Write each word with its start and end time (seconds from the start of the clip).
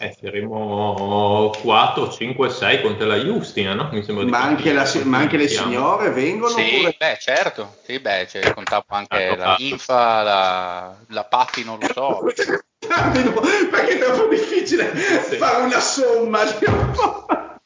Eh, 0.00 0.16
saremo 0.20 1.50
4, 1.60 2.08
5, 2.08 2.50
6 2.50 2.82
contro 2.82 3.04
la 3.04 3.16
Justina, 3.16 3.74
no? 3.74 3.88
Mi 3.90 4.04
sembra 4.04 4.24
ma, 4.26 4.42
anche 4.42 4.72
la, 4.72 4.88
ma 5.02 5.18
anche 5.18 5.36
le 5.36 5.48
signore 5.48 6.10
vengono? 6.10 6.54
Sì, 6.54 6.74
oppure... 6.76 6.94
beh, 6.96 7.18
certo. 7.20 7.74
Sì, 7.82 7.98
beh, 7.98 8.28
cioè, 8.30 8.54
contavo 8.54 8.84
anche 8.90 9.26
ah, 9.26 9.36
la 9.36 9.54
Infa, 9.58 10.22
la, 10.22 10.96
la 11.08 11.24
Patti, 11.24 11.64
non 11.64 11.80
lo 11.80 11.88
so. 11.92 12.20
Perché 12.78 13.88
è 13.88 13.98
troppo 13.98 14.28
difficile 14.28 14.92
sì. 14.96 15.34
fare 15.34 15.64
una 15.64 15.80
somma. 15.80 16.44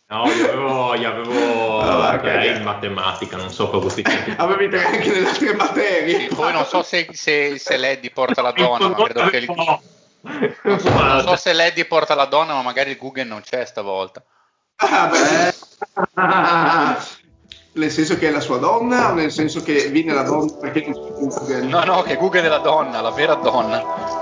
No, 0.07 0.27
io 0.31 0.49
avevo, 0.49 0.95
io 0.95 1.09
avevo 1.11 1.33
oh, 1.33 2.15
okay. 2.15 2.57
in 2.57 2.63
matematica, 2.63 3.37
non 3.37 3.51
so 3.51 3.69
cosa 3.69 3.91
si 3.91 4.03
chiama. 4.03 4.37
Avevi 4.37 4.71
tre 4.71 4.85
anche 4.85 5.11
nelle 5.11 5.29
altre 5.29 5.55
materie. 5.55 6.21
Sì, 6.21 6.35
poi 6.35 6.53
non 6.53 6.65
so 6.65 6.83
se, 6.83 7.09
se, 7.13 7.59
se 7.59 7.77
Lady 7.77 8.11
porta 8.11 8.41
la 8.41 8.53
donna, 8.53 8.89
ma 8.89 8.95
credo 8.95 9.27
che... 9.29 9.37
Il... 9.37 9.81
Non 10.23 10.79
so, 10.79 10.91
non 10.91 11.21
so 11.23 11.37
se 11.37 11.53
Lady 11.53 11.85
porta 11.85 12.15
la 12.15 12.27
donna, 12.27 12.55
ma 12.55 12.63
magari 12.63 12.91
il 12.91 12.99
Google 12.99 13.25
non 13.25 13.41
c'è 13.41 13.65
stavolta. 13.65 14.23
Ah, 14.77 15.07
beh. 15.09 15.55
nel 17.75 17.91
senso 17.91 18.19
che 18.19 18.29
è 18.29 18.31
la 18.31 18.41
sua 18.41 18.59
donna 18.59 19.11
o 19.11 19.15
nel 19.15 19.33
senso 19.33 19.63
che 19.63 19.89
viene 19.89 20.13
la 20.13 20.23
donna 20.23 20.53
perché 20.61 20.91
Google? 20.91 21.63
No, 21.63 21.85
no, 21.85 22.03
che 22.03 22.17
Google 22.17 22.43
è 22.43 22.49
la 22.49 22.59
donna, 22.59 23.01
la 23.01 23.11
vera 23.11 23.35
donna. 23.35 24.22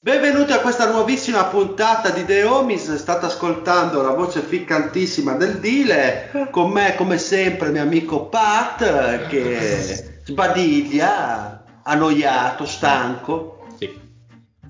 Benvenuti 0.00 0.52
a 0.52 0.60
questa 0.60 0.88
nuovissima 0.88 1.46
puntata 1.46 2.10
di 2.10 2.24
The 2.24 2.44
Homies, 2.44 2.94
state 2.94 3.26
ascoltando 3.26 4.00
la 4.00 4.12
voce 4.12 4.42
ficcantissima 4.42 5.32
del 5.32 5.58
Dile, 5.58 6.48
con 6.52 6.70
me 6.70 6.94
come 6.94 7.18
sempre 7.18 7.70
mio 7.70 7.82
amico 7.82 8.26
Pat 8.26 9.26
che 9.26 10.20
sbadiglia, 10.22 11.64
annoiato, 11.82 12.64
stanco. 12.64 13.66
Sì. 13.76 14.00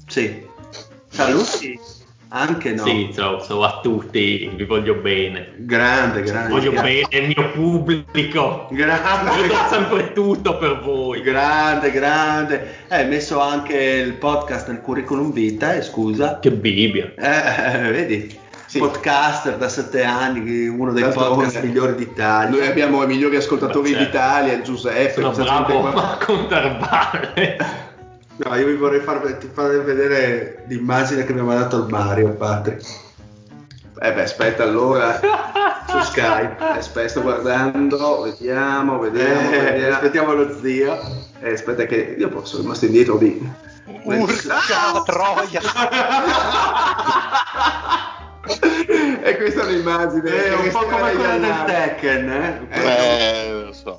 Sì. 0.07 0.47
Saluti. 1.11 1.79
Anche 2.31 2.73
no. 2.75 2.85
Sì, 2.85 3.11
ciao, 3.15 3.41
ciao, 3.41 3.63
a 3.63 3.81
tutti, 3.81 4.51
vi 4.55 4.65
voglio 4.65 4.97
bene. 4.97 5.55
Grande, 5.57 6.21
grande. 6.23 6.51
Voglio 6.51 6.73
grande. 6.73 7.07
bene 7.09 7.27
il 7.27 7.35
mio 7.35 7.51
pubblico. 7.53 8.69
Grande. 8.71 9.41
Io 9.41 9.47
do 9.47 9.55
sempre 9.71 10.13
tutto 10.13 10.59
per 10.59 10.81
voi. 10.81 11.23
Grande, 11.23 11.91
grande. 11.91 12.85
Hai 12.89 13.07
messo 13.07 13.41
anche 13.41 13.75
il 13.75 14.13
podcast 14.15 14.69
nel 14.69 14.83
curriculum 14.83 15.33
vitae, 15.33 15.81
scusa. 15.81 16.39
Che 16.39 16.51
Bibbia. 16.51 17.13
Eh, 17.17 17.91
vedi. 17.93 18.39
Sì. 18.67 18.79
Podcaster 18.79 19.57
da 19.57 19.71
sette 19.71 20.05
anni, 20.05 20.69
uno 20.69 20.93
dei 20.93 21.05
D'altro 21.05 21.29
podcast 21.29 21.63
migliori 21.63 21.95
d'Italia. 21.95 22.51
Noi 22.51 22.67
abbiamo 22.67 23.03
i 23.03 23.07
migliori 23.07 23.37
ascoltatori 23.37 23.89
certo. 23.89 24.05
d'Italia, 24.05 24.61
Giuseppe. 24.61 25.13
Sono 25.13 25.31
bravo 25.31 25.89
a 25.89 26.19
contare 26.23 26.77
balle. 26.77 27.87
No, 28.39 28.55
io 28.55 28.67
vi 28.67 28.77
vorrei 28.77 29.01
far, 29.01 29.37
far 29.53 29.83
vedere 29.83 30.63
l'immagine 30.69 31.25
che 31.25 31.33
mi 31.33 31.41
ha 31.41 31.45
mandato 31.45 31.79
il 31.79 31.87
Mario, 31.89 32.35
Patrick. 32.35 32.87
Eh 34.01 34.13
beh, 34.13 34.23
aspetta 34.23 34.63
allora 34.63 35.19
su 35.89 35.99
Skype. 36.03 36.55
Aspetta, 36.59 37.09
sto 37.09 37.23
guardando, 37.23 38.23
vediamo, 38.23 39.01
vediamo, 39.01 39.51
eh, 39.51 39.59
vediamo. 39.59 39.95
Aspettiamo 39.95 40.35
lo 40.35 40.57
zio. 40.61 40.97
Eh, 41.41 41.53
aspetta 41.53 41.85
che 41.87 42.15
io 42.17 42.29
posso, 42.29 42.59
rimasto 42.59 42.85
indietro 42.85 43.17
di... 43.17 43.67
Urca 44.05 44.55
ah! 44.55 45.03
troia! 45.03 45.61
e 49.23 49.37
questa 49.37 49.63
è 49.63 49.65
un'immagine. 49.65 50.45
È 50.45 50.55
un 50.55 50.71
po' 50.71 50.85
come 50.85 51.11
quella 51.13 51.39
del 51.39 51.65
Tekken, 51.67 52.31
eh? 52.31 52.61
Eh, 52.71 53.63
lo 53.65 53.73
so. 53.73 53.99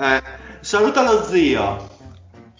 Eh, 0.00 0.22
saluta 0.60 1.02
lo 1.02 1.22
zio. 1.24 1.94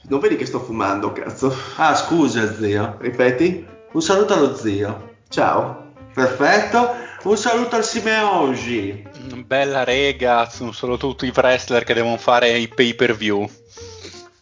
Non 0.08 0.20
vedi 0.20 0.36
che 0.36 0.46
sto 0.46 0.60
fumando, 0.60 1.12
cazzo? 1.12 1.52
Ah, 1.76 1.94
scusa, 1.96 2.54
zio. 2.54 2.96
Ripeti? 3.00 3.66
Un 3.92 4.00
saluto 4.00 4.34
allo 4.34 4.54
zio. 4.54 5.14
Ciao. 5.28 5.92
Perfetto. 6.14 6.94
Un 7.24 7.36
saluto 7.36 7.74
al 7.74 7.84
Simeongi. 7.84 9.04
Bella 9.44 9.82
rega, 9.82 10.48
sono 10.48 10.70
solo 10.70 10.96
tutti 10.96 11.26
i 11.26 11.32
wrestler 11.34 11.82
che 11.82 11.94
devono 11.94 12.18
fare 12.18 12.56
i 12.56 12.68
pay 12.68 12.94
per 12.94 13.16
view. 13.16 13.50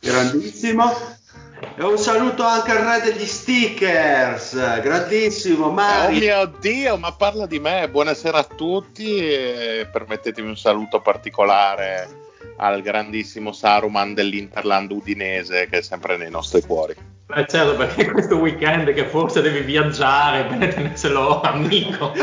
Grandissimo. 0.00 0.92
E 1.76 1.82
un 1.82 1.96
saluto 1.96 2.42
anche 2.42 2.70
al 2.72 2.84
re 2.84 3.10
degli 3.10 3.25
stickers, 3.25 4.81
grandissimo 4.82 5.70
Mario. 5.70 6.41
Oh 6.42 6.46
mio 6.46 6.58
Dio, 6.60 6.98
ma 6.98 7.12
parla 7.12 7.46
di 7.46 7.58
me. 7.58 7.88
Buonasera 7.88 8.36
a 8.36 8.44
tutti 8.44 9.16
e 9.16 9.88
permettetemi 9.91 10.48
un 10.48 10.58
saluto 10.58 11.00
particolare 11.00 12.24
al 12.56 12.82
grandissimo 12.82 13.53
Saruman 13.53 14.15
dell'Interland 14.15 14.91
udinese 14.91 15.69
che 15.69 15.78
è 15.78 15.82
sempre 15.82 16.16
nei 16.16 16.31
nostri 16.31 16.62
cuori. 16.62 16.94
Beh 17.27 17.47
certo, 17.49 17.75
perché 17.77 18.10
questo 18.12 18.37
weekend 18.37 18.93
che 18.93 19.06
forse 19.06 19.41
devi 19.41 19.60
viaggiare, 19.60 20.44
bene 20.44 20.69
tenerselo 20.69 21.41
amico. 21.41 22.12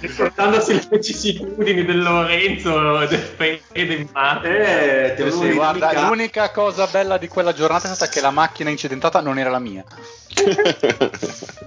Ricordandosi 0.00 0.74
le 0.74 0.86
vicissitudini 0.90 1.84
del 1.84 2.02
Lorenzo 2.02 2.98
del 3.06 3.18
Fede 3.18 3.94
in 3.94 4.08
mare. 4.12 5.16
Eh, 5.16 5.30
sì, 5.30 5.52
guarda, 5.52 6.08
l'unica 6.08 6.50
cosa 6.50 6.86
bella 6.86 7.18
di 7.18 7.26
quella 7.26 7.52
giornata 7.52 7.90
è 7.90 7.94
stata 7.94 8.10
che 8.10 8.20
la 8.20 8.30
macchina 8.30 8.70
incidentata 8.70 9.20
non 9.20 9.38
era 9.38 9.50
la 9.50 9.58
mia. 9.58 9.84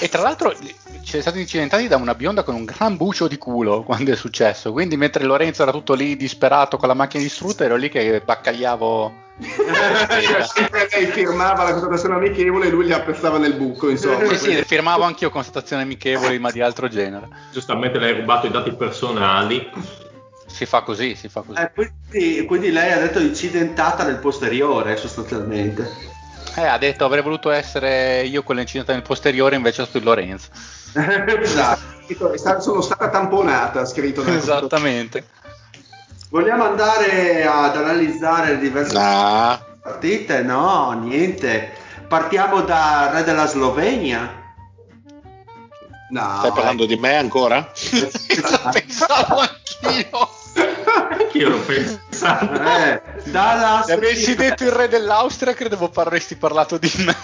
E 0.00 0.08
tra 0.08 0.22
l'altro 0.22 0.54
ci 1.02 1.18
è 1.18 1.20
stati 1.20 1.40
incidentati 1.40 1.88
da 1.88 1.96
una 1.96 2.14
bionda 2.14 2.42
con 2.42 2.54
un 2.54 2.64
gran 2.64 2.96
bucio 2.96 3.28
di 3.28 3.38
culo 3.38 3.82
quando 3.82 4.12
è 4.12 4.16
successo. 4.16 4.72
Quindi 4.72 4.96
mentre 4.96 5.24
Lorenzo 5.24 5.62
era 5.62 5.72
tutto 5.72 5.94
lì 5.94 6.16
disperato 6.16 6.76
con 6.76 6.88
la 6.88 6.94
macchina 6.94 7.22
distrutta, 7.22 7.64
ero 7.64 7.76
lì 7.76 7.88
che 7.88 8.22
baccagliavo. 8.24 9.20
Sempre 9.42 10.88
lei 10.90 11.06
firmava 11.06 11.64
la 11.64 11.70
constatazione 11.70 12.14
amichevole 12.16 12.66
e 12.66 12.70
lui 12.70 12.86
gli 12.86 12.92
apprezzava 12.92 13.38
nel 13.38 13.54
buco. 13.54 13.88
Insomma. 13.88 14.26
Sì, 14.26 14.36
sì, 14.36 14.64
firmavo 14.64 15.02
anch'io 15.02 15.30
constatazioni 15.30 15.82
amichevoli, 15.82 16.38
ma 16.38 16.50
di 16.50 16.60
altro 16.60 16.88
genere. 16.88 17.28
Giustamente 17.52 17.98
lei 17.98 18.12
ha 18.12 18.16
rubato 18.18 18.46
i 18.46 18.50
dati 18.50 18.72
personali. 18.72 19.70
Si 20.46 20.66
fa 20.66 20.82
così, 20.82 21.14
si 21.14 21.28
fa 21.28 21.40
così. 21.40 21.60
Eh, 21.60 21.72
quindi, 21.72 22.44
quindi 22.44 22.70
lei 22.70 22.92
ha 22.92 22.98
detto 22.98 23.18
incidentata 23.18 24.04
nel 24.04 24.18
posteriore, 24.18 24.96
sostanzialmente. 24.96 26.10
Eh, 26.54 26.66
ha 26.66 26.76
detto 26.76 27.06
avrei 27.06 27.22
voluto 27.22 27.50
essere 27.50 28.24
io 28.24 28.42
quella 28.42 28.60
incidentata 28.60 28.96
nel 28.96 29.06
posteriore, 29.06 29.56
invece 29.56 29.86
sono 29.86 30.04
Lorenzo. 30.04 30.50
Esatto, 32.32 32.60
sono 32.60 32.80
stata 32.80 33.08
tamponata, 33.08 33.84
scritto. 33.84 34.24
Esattamente. 34.24 35.26
Vogliamo 36.30 36.64
andare 36.64 37.44
ad 37.44 37.76
analizzare 37.76 38.52
le 38.52 38.58
diverse 38.58 38.94
nah. 38.94 39.62
partite? 39.82 40.42
No, 40.42 40.92
niente. 40.92 41.72
Partiamo 42.08 42.62
da 42.62 43.10
Re 43.12 43.22
della 43.22 43.46
Slovenia. 43.46 44.40
No, 46.10 46.36
Stai 46.38 46.52
parlando 46.52 46.84
eh. 46.84 46.86
di 46.86 46.96
me 46.96 47.16
ancora? 47.16 47.70
Pensavo 47.72 49.40
anch'io. 49.40 50.28
anch'io 51.18 51.48
lo 51.48 51.58
pensando. 51.60 52.60
Eh, 52.62 53.02
Dallas. 53.24 53.86
Se 53.86 53.92
avessi 53.92 54.34
detto 54.34 54.64
il 54.64 54.72
re 54.72 54.88
dell'Austria, 54.88 55.54
credevo 55.54 55.90
avresti 55.94 56.36
parlato 56.36 56.76
di 56.76 56.92
me. 56.98 57.16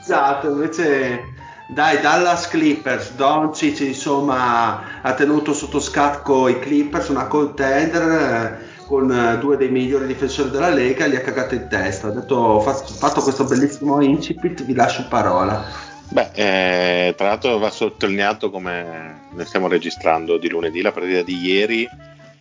Esatto, 0.00 0.48
invece 0.48 1.22
dai, 1.66 2.00
Dallas 2.00 2.48
Clippers, 2.48 3.14
Doncic 3.14 3.80
insomma 3.80 5.00
ha 5.00 5.14
tenuto 5.14 5.54
sotto 5.54 5.80
scacco 5.80 6.48
i 6.48 6.58
Clippers, 6.58 7.08
una 7.08 7.26
contender 7.26 8.02
eh, 8.02 8.84
con 8.86 9.10
eh, 9.10 9.38
due 9.38 9.56
dei 9.56 9.70
migliori 9.70 10.06
difensori 10.06 10.50
della 10.50 10.68
Lega, 10.68 11.06
li 11.06 11.16
ha 11.16 11.22
cagato 11.22 11.54
in 11.54 11.66
testa. 11.68 12.08
Ha 12.08 12.10
detto, 12.10 12.60
fatto 12.60 13.22
questo 13.22 13.44
bellissimo 13.44 14.02
incipit, 14.02 14.64
vi 14.64 14.74
lascio 14.74 15.06
parola. 15.08 15.64
Beh, 16.10 16.30
eh, 16.34 17.14
tra 17.16 17.28
l'altro 17.28 17.58
va 17.58 17.70
sottolineato 17.70 18.50
come 18.50 19.28
ne 19.32 19.44
stiamo 19.46 19.66
registrando 19.66 20.36
di 20.36 20.50
lunedì, 20.50 20.82
la 20.82 20.92
partita 20.92 21.22
di 21.22 21.38
ieri. 21.38 21.88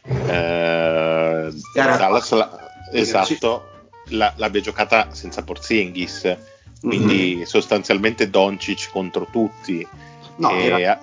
Eh, 0.06 1.54
Dallas, 1.74 2.32
la, 2.34 2.60
esatto, 2.92 3.70
la, 4.10 4.34
l'abbia 4.36 4.60
giocata 4.60 5.08
senza 5.12 5.44
Porzingis 5.44 6.52
quindi 6.84 7.36
mm-hmm. 7.36 7.44
sostanzialmente 7.44 8.30
Doncic 8.30 8.90
contro 8.92 9.26
tutti. 9.32 9.88
No, 10.36 10.52
era, 10.52 11.00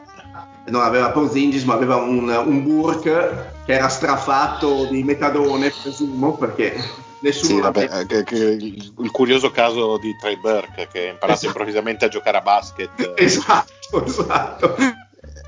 non 0.66 0.82
aveva 0.82 1.10
Porzingis 1.10 1.64
ma 1.64 1.74
aveva 1.74 1.96
un, 1.96 2.28
un 2.28 2.62
Burke 2.62 3.52
che 3.64 3.72
era 3.72 3.88
strafatto 3.88 4.86
di 4.86 5.02
metadone 5.02 5.70
presumo 5.70 6.36
perché 6.36 6.82
nessuno 7.20 7.54
sì, 7.54 7.60
vabbè, 7.60 8.06
che, 8.06 8.24
che 8.24 8.36
il, 8.36 8.92
il, 8.98 9.10
curioso 9.10 9.50
caso 9.50 9.98
di 9.98 10.16
Trey 10.18 10.36
Burke 10.36 10.88
che 10.90 11.06
ha 11.06 11.10
imparato 11.10 11.32
esatto. 11.32 11.46
improvvisamente 11.46 12.04
a 12.04 12.08
giocare 12.08 12.38
a 12.38 12.40
basket 12.40 13.12
esatto 13.16 14.04
esatto 14.04 14.76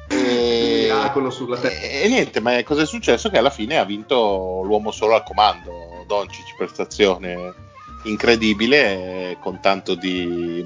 e, 0.09 0.89
miracolo 0.89 1.31
sulla 1.31 1.57
terra 1.57 1.75
e, 1.75 2.03
e 2.05 2.09
niente 2.09 2.41
ma 2.41 2.63
cosa 2.63 2.83
è 2.83 2.87
successo 2.87 3.31
che 3.31 3.39
alla 3.39 3.51
fine 3.51 3.79
ha 3.79 3.85
vinto 3.85 4.63
l'uomo 4.65 4.91
solo 4.91 5.15
al 5.15 5.25
comando 5.25 6.05
Doncic 6.07 6.57
prestazione 6.57 7.71
incredibile 8.05 9.37
con 9.41 9.61
tanto 9.61 9.95
di 9.95 10.65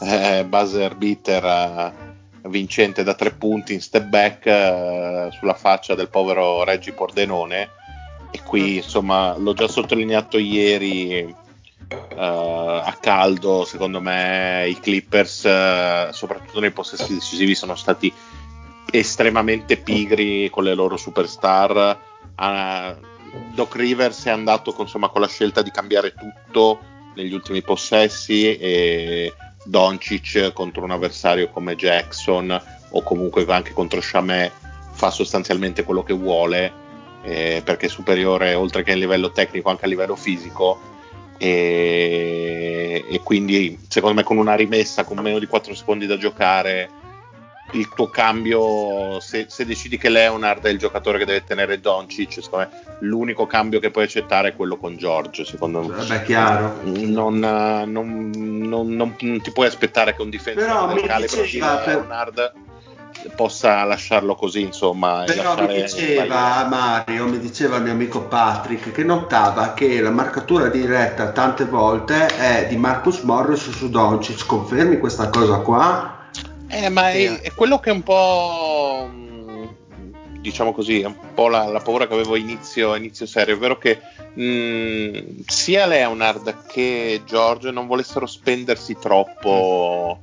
eh, 0.00 0.44
buzzer 0.44 0.94
beater 0.96 1.44
eh, 1.44 2.48
vincente 2.48 3.02
da 3.02 3.14
tre 3.14 3.32
punti 3.32 3.72
in 3.74 3.80
step 3.80 4.04
back 4.04 4.46
eh, 4.46 5.28
sulla 5.32 5.54
faccia 5.54 5.94
del 5.94 6.08
povero 6.08 6.64
Reggi 6.64 6.92
Pordenone 6.92 7.68
e 8.30 8.42
qui 8.42 8.62
mm. 8.62 8.76
insomma 8.76 9.36
l'ho 9.36 9.54
già 9.54 9.68
sottolineato 9.68 10.38
ieri 10.38 11.18
eh, 11.18 11.34
a 12.16 12.96
caldo 13.00 13.64
secondo 13.64 14.00
me 14.00 14.66
i 14.68 14.78
Clippers 14.78 15.44
eh, 15.44 16.08
soprattutto 16.12 16.60
nei 16.60 16.70
possessi 16.70 17.14
decisivi 17.14 17.54
sono 17.54 17.74
stati 17.74 18.12
estremamente 18.90 19.76
pigri 19.76 20.50
con 20.50 20.64
le 20.64 20.74
loro 20.74 20.96
superstar 20.96 21.98
Doc 23.54 23.74
Rivers 23.76 24.24
è 24.24 24.30
andato 24.30 24.74
insomma, 24.78 25.08
con 25.08 25.20
la 25.20 25.28
scelta 25.28 25.62
di 25.62 25.70
cambiare 25.70 26.14
tutto 26.14 26.80
negli 27.14 27.32
ultimi 27.32 27.62
possessi 27.62 28.56
e 28.56 29.34
Doncic 29.64 30.52
contro 30.52 30.84
un 30.84 30.90
avversario 30.90 31.48
come 31.50 31.76
Jackson 31.76 32.60
o 32.90 33.02
comunque 33.02 33.44
anche 33.48 33.72
contro 33.72 34.00
Chamé 34.02 34.50
fa 34.92 35.10
sostanzialmente 35.10 35.84
quello 35.84 36.02
che 36.02 36.12
vuole 36.12 36.72
eh, 37.22 37.62
perché 37.64 37.86
è 37.86 37.88
superiore 37.88 38.54
oltre 38.54 38.82
che 38.82 38.92
a 38.92 38.96
livello 38.96 39.30
tecnico 39.30 39.70
anche 39.70 39.84
a 39.84 39.88
livello 39.88 40.16
fisico. 40.16 40.88
E, 41.38 43.04
e 43.08 43.20
quindi 43.20 43.78
secondo 43.88 44.14
me 44.16 44.22
con 44.22 44.36
una 44.36 44.54
rimessa 44.54 45.04
con 45.04 45.18
meno 45.20 45.38
di 45.38 45.46
4 45.46 45.74
secondi 45.74 46.06
da 46.06 46.18
giocare 46.18 46.90
il 47.72 47.88
tuo 47.88 48.08
cambio, 48.08 49.20
se, 49.20 49.46
se, 49.48 49.64
decidi 49.64 49.98
che 49.98 50.08
Leonard 50.08 50.64
è 50.64 50.70
il 50.70 50.78
giocatore 50.78 51.18
che 51.18 51.24
deve 51.24 51.44
tenere 51.44 51.80
Doncic, 51.80 52.42
secondo 52.42 52.68
me 52.70 52.96
l'unico 53.00 53.46
cambio 53.46 53.80
che 53.80 53.90
puoi 53.90 54.04
accettare 54.04 54.48
è 54.48 54.56
quello 54.56 54.76
con 54.76 54.96
George, 54.96 55.44
secondo 55.44 55.80
me. 55.82 55.96
Vabbè, 55.96 56.22
chiaro. 56.22 56.80
Non, 56.82 57.38
non, 57.38 58.30
non, 58.32 58.88
non, 58.88 59.16
ti 59.16 59.52
puoi 59.52 59.66
aspettare 59.66 60.14
che 60.14 60.22
un 60.22 60.30
difensore 60.30 60.94
del 60.94 61.06
calibro 61.06 61.42
di 61.42 61.58
Leonard 61.58 62.52
possa 63.34 63.84
lasciarlo 63.84 64.34
così, 64.34 64.62
insomma. 64.62 65.24
Però 65.26 65.60
mi 65.66 65.82
diceva 65.82 66.66
Mario, 66.68 67.26
mi 67.26 67.38
diceva 67.38 67.76
il 67.76 67.82
mio 67.82 67.92
amico 67.92 68.22
Patrick, 68.22 68.92
che 68.92 69.04
notava 69.04 69.74
che 69.74 70.00
la 70.00 70.10
marcatura 70.10 70.68
diretta 70.68 71.30
tante 71.30 71.64
volte 71.64 72.26
è 72.26 72.66
di 72.68 72.76
Marcus 72.76 73.20
Morris 73.20 73.70
su 73.70 73.90
Doncic. 73.90 74.46
Confermi 74.46 74.98
questa 74.98 75.28
cosa 75.28 75.58
qua? 75.58 76.18
Eh, 76.70 76.88
ma 76.88 77.10
è, 77.10 77.40
è, 77.40 77.52
quello 77.52 77.78
che 77.80 77.90
è 77.90 77.92
un 77.92 78.02
po'. 78.02 79.08
Mm, 79.10 79.66
diciamo 80.40 80.72
così, 80.72 81.00
è 81.00 81.06
un 81.06 81.16
po' 81.34 81.48
la, 81.48 81.64
la 81.64 81.80
paura 81.80 82.06
che 82.06 82.14
avevo 82.14 82.36
inizio, 82.36 82.94
inizio 82.94 83.26
serio, 83.26 83.56
ovvero 83.56 83.76
che 83.76 84.00
mh, 84.34 84.42
mm, 84.42 85.18
sia 85.46 85.86
Leonard 85.86 86.66
che 86.66 87.22
George 87.26 87.70
non 87.70 87.86
volessero 87.86 88.26
spendersi 88.26 88.96
troppo 88.98 90.22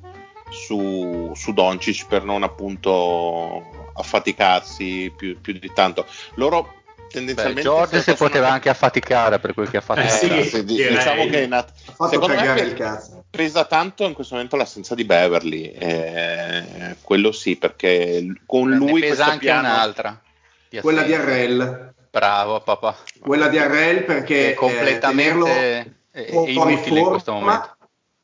su, 0.49 1.31
su 1.35 1.53
Doncic 1.53 2.07
per 2.07 2.23
non 2.23 2.43
appunto 2.43 3.91
affaticarsi 3.93 5.11
più, 5.15 5.39
più 5.41 5.53
di 5.53 5.71
tanto. 5.73 6.05
Loro 6.35 6.75
tendenzialmente 7.09 7.61
Beh, 7.61 7.67
George 7.67 8.01
si 8.01 8.13
poteva 8.13 8.49
anche 8.51 8.69
affaticare 8.69 9.39
per 9.39 9.53
quel 9.53 9.69
che 9.69 9.77
ha 9.77 9.81
fatto 9.81 10.01
eh, 10.01 10.09
sì, 10.09 10.43
sì, 10.43 10.63
diciamo 10.63 11.25
che 11.27 11.43
è 11.43 11.47
nat- 11.47 11.71
secondo 12.09 12.35
me 12.35 12.59
il 12.59 13.16
pesa 13.37 13.63
tanto 13.65 14.03
in 14.05 14.13
questo 14.13 14.33
momento 14.35 14.57
l'assenza 14.57 14.95
di 14.95 15.05
Beverly 15.05 15.71
eh, 15.77 16.95
quello 17.01 17.31
sì 17.31 17.55
perché 17.55 18.33
con 18.45 18.69
lui 18.71 18.99
pesa 18.99 19.27
anche 19.27 19.45
piano, 19.45 19.67
un'altra 19.67 20.21
di 20.69 20.79
quella 20.79 21.03
di 21.03 21.13
Arrel 21.13 21.93
bravo 22.17 22.59
papà. 22.61 22.95
Quella 23.19 23.47
di 23.47 23.57
Arrel 23.57 24.03
perché 24.03 24.51
è 24.51 24.53
completamente 24.53 25.97
eh, 26.11 26.25
è 26.25 26.49
inutile 26.49 26.99
in 26.99 27.05
questo 27.05 27.33
momento. 27.33 27.75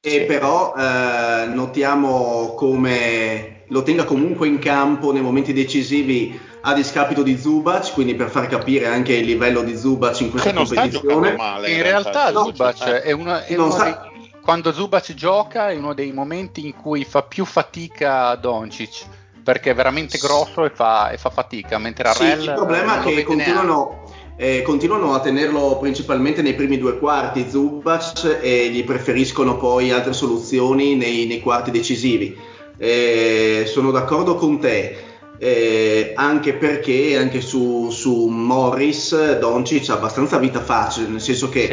e 0.01 0.09
sì. 0.09 0.19
però 0.21 0.73
eh, 0.75 1.45
notiamo 1.47 2.53
come 2.55 3.63
lo 3.67 3.83
tenga 3.83 4.03
comunque 4.03 4.47
in 4.47 4.59
campo 4.59 5.11
nei 5.11 5.21
momenti 5.21 5.53
decisivi 5.53 6.39
a 6.65 6.73
discapito 6.73 7.23
di 7.23 7.37
Zubac, 7.37 7.91
quindi 7.93 8.15
per 8.15 8.29
far 8.29 8.47
capire 8.47 8.87
anche 8.87 9.13
il 9.13 9.25
livello 9.25 9.63
di 9.63 9.75
Zubac 9.75 10.21
in 10.21 10.31
questa 10.31 10.53
competizione. 10.53 11.35
Male, 11.35 11.69
in, 11.69 11.77
in 11.77 11.83
realtà, 11.83 12.29
realtà 12.29 12.43
Zubac 12.43 12.85
no, 12.85 12.93
è, 12.93 13.11
una, 13.11 13.45
è 13.45 13.55
uno 13.55 13.71
sta... 13.71 14.11
quando 14.43 14.73
Zubac 14.73 15.13
gioca 15.13 15.69
è 15.69 15.75
uno 15.75 15.93
dei 15.93 16.11
momenti 16.11 16.65
in 16.65 16.75
cui 16.75 17.05
fa 17.05 17.23
più 17.23 17.45
fatica 17.45 18.35
Doncic 18.35 19.05
perché 19.41 19.71
è 19.71 19.73
veramente 19.75 20.17
grosso 20.17 20.65
e 20.65 20.69
fa, 20.69 21.09
e 21.11 21.17
fa 21.17 21.29
fatica, 21.29 21.77
mentre 21.77 22.07
Arrel 22.07 22.41
sì, 22.41 22.47
il 22.47 22.53
problema 22.53 23.01
è 23.01 23.03
che 23.03 23.23
continuano, 23.23 24.03
eh, 24.37 24.61
continuano, 24.61 25.13
a 25.13 25.19
tenerlo 25.19 25.77
principalmente 25.79 26.41
nei 26.41 26.53
primi 26.53 26.77
due 26.77 26.97
quarti 26.97 27.49
Zubac 27.49 28.39
e 28.41 28.69
gli 28.69 28.83
preferiscono 28.85 29.57
poi 29.57 29.91
altre 29.91 30.13
soluzioni 30.13 30.95
nei, 30.95 31.25
nei 31.25 31.41
quarti 31.41 31.71
decisivi. 31.71 32.37
Eh, 32.77 33.65
sono 33.67 33.91
d'accordo 33.91 34.35
con 34.35 34.59
te 34.59 34.97
eh, 35.37 36.13
anche 36.15 36.53
perché 36.53 37.17
anche 37.17 37.41
su, 37.41 37.89
su, 37.91 38.27
Morris 38.27 39.37
Doncic 39.39 39.89
ha 39.89 39.95
abbastanza 39.95 40.37
vita 40.37 40.61
facile, 40.61 41.07
nel 41.07 41.21
senso 41.21 41.49
che. 41.49 41.67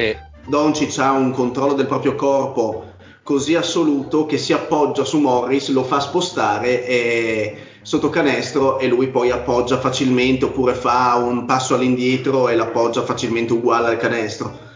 Doncic 0.47 0.99
ha 0.99 1.13
un 1.13 1.31
controllo 1.33 1.75
del 1.75 1.87
proprio 1.87 2.15
corpo 2.15 2.85
così 3.23 3.55
assoluto 3.55 4.27
che 4.27 4.39
si 4.39 4.53
appoggia 4.53 5.05
su 5.05 5.19
Morris, 5.19 5.69
lo 5.69 5.85
fa 5.85 6.01
spostare 6.01 6.85
e, 6.87 7.57
sotto 7.83 8.11
canestro 8.11 8.79
e 8.79 8.89
lui 8.89 9.09
poi 9.09 9.31
appoggia 9.31 9.79
facilmente 9.79 10.45
oppure 10.47 10.75
fa 10.75 11.15
un 11.17 11.45
passo 11.45 11.75
all'indietro 11.75 12.49
e 12.49 12.57
l'appoggia 12.57 13.03
facilmente 13.03 13.53
uguale 13.53 13.89
al 13.89 13.97
canestro. 13.99 14.69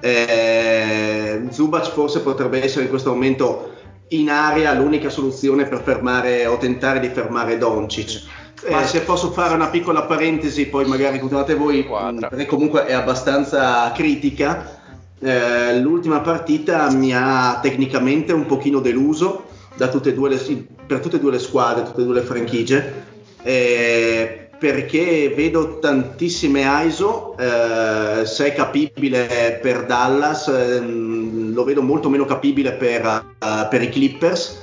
Eh, 0.00 1.42
Zubac 1.50 1.90
forse 1.90 2.20
potrebbe 2.20 2.62
essere 2.62 2.84
in 2.84 2.90
questo 2.90 3.10
momento 3.10 3.70
in 4.08 4.28
area 4.28 4.72
l'unica 4.72 5.08
soluzione 5.08 5.66
per 5.66 5.82
fermare 5.82 6.46
o 6.46 6.56
tentare 6.56 7.00
di 7.00 7.08
fermare 7.08 7.58
Doncic. 7.58 8.22
Ma 8.68 8.84
se 8.84 9.00
posso 9.02 9.30
fare 9.30 9.54
una 9.54 9.68
piccola 9.68 10.02
parentesi, 10.02 10.66
poi 10.66 10.84
magari 10.84 11.18
continuate 11.18 11.54
voi, 11.54 11.86
Quadra. 11.86 12.28
perché 12.28 12.44
comunque 12.44 12.84
è 12.84 12.92
abbastanza 12.92 13.90
critica. 13.92 14.79
Eh, 15.22 15.78
l'ultima 15.80 16.20
partita 16.20 16.90
mi 16.90 17.14
ha 17.14 17.58
tecnicamente 17.60 18.32
un 18.32 18.46
pochino 18.46 18.80
deluso 18.80 19.44
tutte 19.90 20.14
le, 20.28 20.66
per 20.86 21.00
tutte 21.00 21.16
e 21.16 21.20
due 21.20 21.32
le 21.32 21.38
squadre, 21.38 21.84
tutte 21.84 22.02
e 22.02 22.04
due 22.04 22.14
le 22.14 22.20
franchigie, 22.22 23.04
eh, 23.42 24.50
perché 24.58 25.32
vedo 25.34 25.78
tantissime 25.78 26.64
ISO, 26.86 27.36
eh, 27.38 28.26
se 28.26 28.46
è 28.46 28.54
capibile 28.54 29.58
per 29.62 29.86
Dallas, 29.86 30.48
ehm, 30.48 31.54
lo 31.54 31.64
vedo 31.64 31.82
molto 31.82 32.10
meno 32.10 32.26
capibile 32.26 32.72
per, 32.72 33.04
uh, 33.38 33.68
per 33.70 33.82
i 33.82 33.88
Clippers 33.88 34.58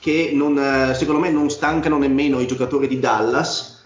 che 0.00 0.30
non, 0.32 0.58
eh, 0.58 0.94
secondo 0.94 1.20
me 1.20 1.30
non 1.30 1.50
stancano 1.50 1.98
nemmeno 1.98 2.40
i 2.40 2.46
giocatori 2.46 2.88
di 2.88 2.98
Dallas 2.98 3.79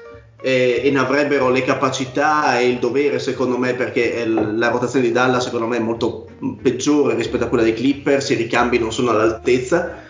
eh, 0.46 0.82
e 0.84 0.90
ne 0.90 0.98
avrebbero 0.98 1.48
le 1.48 1.62
capacità 1.62 2.58
e 2.58 2.68
il 2.68 2.78
dovere 2.78 3.18
secondo 3.18 3.56
me 3.56 3.72
perché 3.72 4.26
la 4.26 4.68
rotazione 4.68 5.06
di 5.06 5.10
Dallas 5.10 5.44
secondo 5.44 5.66
me 5.66 5.78
è 5.78 5.80
molto 5.80 6.26
peggiore 6.60 7.14
rispetto 7.14 7.44
a 7.44 7.46
quella 7.46 7.64
dei 7.64 7.72
Clippers, 7.72 8.28
i 8.28 8.34
ricambi 8.34 8.78
non 8.78 8.92
sono 8.92 9.08
all'altezza 9.08 10.02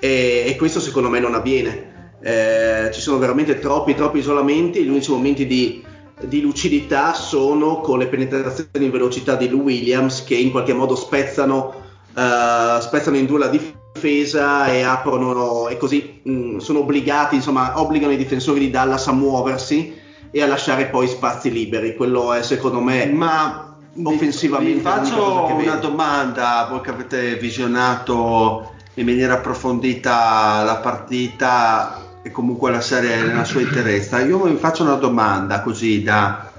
e, 0.00 0.44
e 0.46 0.56
questo 0.56 0.80
secondo 0.80 1.10
me 1.10 1.20
non 1.20 1.34
avviene. 1.34 1.90
Eh, 2.22 2.90
ci 2.90 3.02
sono 3.02 3.18
veramente 3.18 3.58
troppi, 3.58 3.94
troppi 3.94 4.18
isolamenti, 4.18 4.82
gli 4.82 4.88
unici 4.88 5.10
momenti 5.10 5.46
di, 5.46 5.84
di 6.22 6.40
lucidità 6.40 7.12
sono 7.12 7.80
con 7.80 7.98
le 7.98 8.06
penetrazioni 8.06 8.86
in 8.86 8.90
velocità 8.90 9.36
di 9.36 9.50
Lou 9.50 9.60
Williams 9.60 10.24
che 10.24 10.36
in 10.36 10.52
qualche 10.52 10.72
modo 10.72 10.94
spezzano, 10.94 11.74
uh, 12.14 12.80
spezzano 12.80 13.18
in 13.18 13.26
due 13.26 13.38
la 13.38 13.48
difesa 13.48 13.80
e 14.00 14.82
aprono 14.82 15.68
e 15.68 15.76
così 15.76 16.20
mh, 16.22 16.32
mm, 16.32 16.58
sono 16.58 16.80
obbligati, 16.80 17.36
insomma, 17.36 17.80
obbligano 17.80 18.12
i 18.12 18.16
difensori 18.16 18.60
di 18.60 18.70
Dallas 18.70 19.06
a 19.06 19.12
muoversi 19.12 20.00
e 20.30 20.42
a 20.42 20.46
lasciare 20.46 20.86
poi 20.86 21.08
spazi 21.08 21.50
liberi. 21.50 21.94
Quello 21.94 22.32
è 22.32 22.42
secondo 22.42 22.80
me 22.80 23.06
ma 23.06 23.76
offensivamente. 24.02 24.74
Vi 24.74 24.80
faccio 24.80 25.44
una 25.44 25.76
domanda, 25.76 26.66
voi 26.70 26.80
che 26.80 26.90
avete 26.90 27.36
visionato 27.36 28.72
in 28.94 29.06
maniera 29.06 29.34
approfondita 29.34 30.62
la 30.64 30.76
partita 30.76 32.02
e 32.22 32.30
comunque 32.30 32.70
la 32.70 32.80
serie 32.80 33.22
nella 33.22 33.44
sua 33.44 33.60
interezza. 33.60 34.20
Io 34.20 34.38
vi 34.42 34.56
faccio 34.56 34.82
una 34.82 34.94
domanda 34.94 35.60
così 35.60 36.02
da 36.02 36.50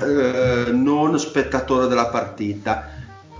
eh, 0.00 0.70
non 0.72 1.18
spettatore 1.18 1.86
della 1.86 2.06
partita. 2.06 2.88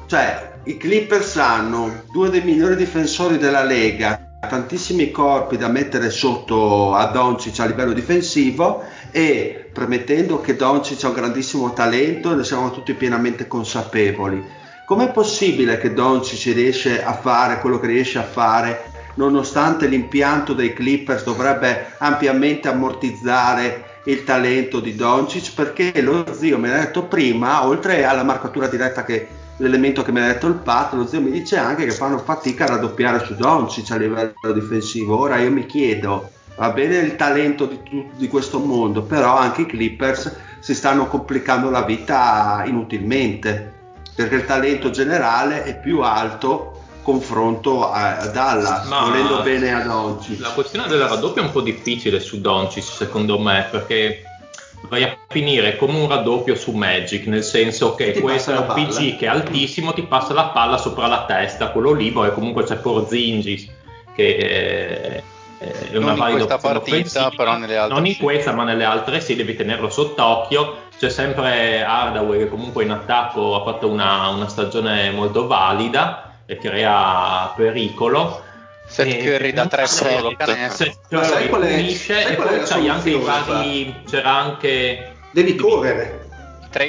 Cioè, 0.06 0.51
i 0.64 0.76
Clippers 0.76 1.36
hanno 1.38 2.04
due 2.12 2.30
dei 2.30 2.42
migliori 2.42 2.76
difensori 2.76 3.36
della 3.36 3.64
Lega, 3.64 4.38
tantissimi 4.48 5.10
corpi 5.10 5.56
da 5.56 5.66
mettere 5.66 6.08
sotto 6.08 6.94
a 6.94 7.06
Doncic 7.06 7.58
a 7.58 7.64
livello 7.64 7.92
difensivo 7.92 8.84
e 9.10 9.68
premettendo 9.72 10.40
che 10.40 10.54
Doncic 10.54 11.02
ha 11.02 11.08
un 11.08 11.14
grandissimo 11.14 11.72
talento, 11.72 12.36
ne 12.36 12.44
siamo 12.44 12.70
tutti 12.70 12.94
pienamente 12.94 13.48
consapevoli. 13.48 14.40
Com'è 14.86 15.10
possibile 15.10 15.78
che 15.78 15.94
Doncic 15.94 16.54
riesce 16.54 17.02
a 17.02 17.14
fare 17.14 17.58
quello 17.58 17.80
che 17.80 17.88
riesce 17.88 18.18
a 18.18 18.24
fare 18.24 18.90
nonostante 19.14 19.88
l'impianto 19.88 20.52
dei 20.52 20.72
Clippers 20.72 21.24
dovrebbe 21.24 21.94
ampiamente 21.98 22.68
ammortizzare 22.68 24.00
il 24.04 24.22
talento 24.22 24.78
di 24.78 24.94
Doncic 24.94 25.54
perché 25.54 26.00
lo 26.02 26.24
zio 26.32 26.56
mi 26.58 26.70
ha 26.70 26.78
detto 26.78 27.02
prima, 27.06 27.66
oltre 27.66 28.04
alla 28.04 28.22
marcatura 28.22 28.68
diretta 28.68 29.02
che 29.04 29.40
l'elemento 29.58 30.02
che 30.02 30.12
mi 30.12 30.20
ha 30.20 30.26
detto 30.26 30.46
il 30.46 30.54
Pat, 30.54 30.92
lo 30.94 31.06
zio 31.06 31.20
mi 31.20 31.30
dice 31.30 31.56
anche 31.56 31.84
che 31.84 31.92
fanno 31.92 32.18
fatica 32.18 32.64
a 32.64 32.68
raddoppiare 32.68 33.24
su 33.24 33.34
Doncic 33.34 33.90
a 33.90 33.96
livello 33.96 34.52
difensivo. 34.52 35.18
Ora 35.18 35.38
io 35.38 35.50
mi 35.50 35.66
chiedo, 35.66 36.30
va 36.56 36.70
bene 36.70 36.98
il 36.98 37.16
talento 37.16 37.66
di, 37.66 38.08
di 38.16 38.28
questo 38.28 38.58
mondo, 38.58 39.02
però 39.02 39.36
anche 39.36 39.62
i 39.62 39.66
Clippers 39.66 40.34
si 40.60 40.74
stanno 40.74 41.06
complicando 41.06 41.70
la 41.70 41.82
vita 41.82 42.62
inutilmente 42.66 43.80
perché 44.14 44.34
il 44.36 44.44
talento 44.44 44.90
generale 44.90 45.64
è 45.64 45.78
più 45.78 46.00
alto 46.00 46.80
confronto 47.02 47.90
a, 47.90 48.18
a 48.18 48.26
Dallas, 48.26 48.86
Ma 48.86 49.00
volendo 49.00 49.42
bene 49.42 49.74
a 49.74 49.80
Doncic. 49.80 50.40
La 50.40 50.50
questione 50.50 50.86
della 50.86 51.08
raddoppia 51.08 51.42
è 51.42 51.46
un 51.46 51.50
po' 51.50 51.62
difficile 51.62 52.20
su 52.20 52.40
Doncic 52.40 52.84
secondo 52.84 53.38
me 53.38 53.66
perché 53.70 54.22
vai 54.92 55.04
a 55.04 55.16
finire 55.26 55.76
come 55.76 55.98
un 55.98 56.06
raddoppio 56.06 56.54
su 56.54 56.72
Magic, 56.72 57.26
nel 57.26 57.42
senso 57.42 57.94
che 57.94 58.20
questo 58.20 58.52
è 58.52 58.58
un 58.58 58.66
PG 58.74 59.16
che 59.16 59.24
è 59.24 59.28
altissimo, 59.28 59.94
ti 59.94 60.02
passa 60.02 60.34
la 60.34 60.48
palla 60.48 60.76
sopra 60.76 61.06
la 61.06 61.24
testa, 61.24 61.70
quello 61.70 61.92
lì, 61.92 62.08
e 62.08 62.32
comunque 62.34 62.64
c'è 62.64 62.76
Porzingis 62.76 63.70
che 64.14 64.36
è, 64.36 65.22
è 65.92 65.96
una 65.96 66.12
non 66.12 66.28
in 66.28 66.34
questa 66.34 66.58
partita, 66.58 67.30
però 67.34 67.56
nelle 67.56 67.78
altre 67.78 67.94
non 67.94 68.04
in 68.04 68.18
questa, 68.18 68.52
ma 68.52 68.64
nelle 68.64 68.84
altre 68.84 69.22
sì, 69.22 69.34
devi 69.34 69.56
tenerlo 69.56 69.88
sott'occhio. 69.88 70.90
C'è 70.98 71.08
sempre 71.08 71.82
Hardaway 71.82 72.40
che 72.40 72.48
comunque 72.50 72.84
in 72.84 72.90
attacco 72.90 73.58
ha 73.58 73.64
fatto 73.64 73.88
una, 73.88 74.28
una 74.28 74.46
stagione 74.46 75.10
molto 75.10 75.46
valida 75.46 76.34
e 76.44 76.58
crea 76.58 77.50
pericolo. 77.56 78.42
Seth 78.92 79.22
Curry 79.22 79.52
da 79.52 79.66
3 79.66 79.86
solo 79.86 80.34
Seth 80.70 80.98
Curry 81.08 81.48
punisce 81.48 82.28
e 82.28 82.34
poi 82.34 82.60
c'hai 82.62 82.88
anche 82.88 83.10
i 83.10 83.18
vari 83.18 83.94
c'era 84.06 84.36
anche 84.36 85.14
devi 85.30 85.54
correre 85.54 86.28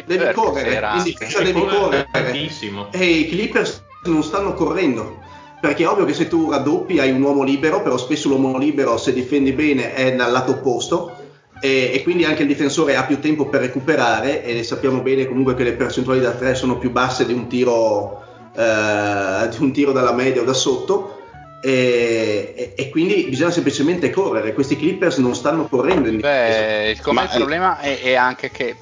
devi 0.05 0.33
correre 0.33 0.89
quindi 0.91 1.17
cioè 1.29 1.43
devi 1.43 1.65
correre 1.65 2.07
tantissimo. 2.11 2.91
e 2.91 3.05
i 3.05 3.29
Clippers 3.29 3.83
non 4.03 4.21
stanno 4.21 4.53
correndo 4.53 5.21
perché 5.61 5.83
è 5.83 5.87
ovvio 5.87 6.03
che 6.03 6.13
se 6.13 6.27
tu 6.27 6.51
raddoppi 6.51 6.99
hai 6.99 7.11
un 7.11 7.21
uomo 7.21 7.43
libero 7.43 7.81
però 7.81 7.97
spesso 7.97 8.27
l'uomo 8.27 8.57
libero 8.57 8.97
se 8.97 9.13
difendi 9.13 9.53
bene 9.53 9.93
è 9.93 10.13
dal 10.13 10.31
lato 10.31 10.51
opposto 10.51 11.15
e, 11.61 11.91
e, 11.93 12.03
quindi 12.03 12.25
anche 12.25 12.41
il 12.41 12.49
difensore 12.49 12.97
ha 12.97 13.05
più 13.05 13.21
tempo 13.21 13.47
per 13.47 13.61
recuperare 13.61 14.43
e 14.43 14.63
sappiamo 14.63 14.99
bene 14.99 15.25
comunque 15.25 15.55
che 15.55 15.63
le 15.63 15.71
percentuali 15.71 16.19
da 16.19 16.31
3 16.31 16.55
sono 16.55 16.77
più 16.77 16.91
basse 16.91 17.25
di 17.25 17.31
un 17.31 17.47
tiro 17.47 18.23
eh, 18.55 19.47
di 19.49 19.63
un 19.63 19.71
tiro 19.71 19.91
dalla 19.91 20.13
media 20.13 20.41
o 20.41 20.45
da 20.45 20.53
sotto. 20.53 21.22
E, 21.65 22.53
e, 22.57 22.73
e, 22.75 22.89
quindi 22.89 23.23
bisogna 23.29 23.51
semplicemente 23.51 24.09
correre. 24.09 24.53
Questi 24.53 24.75
Clippers 24.75 25.15
non 25.19 25.33
stanno 25.33 25.67
correndo. 25.67 26.09
In 26.09 26.19
Beh, 26.19 26.89
il, 26.89 26.97
il 26.97 27.29
problema 27.33 27.79
è, 27.79 28.01
è, 28.01 28.15
anche 28.15 28.51
che 28.51 28.75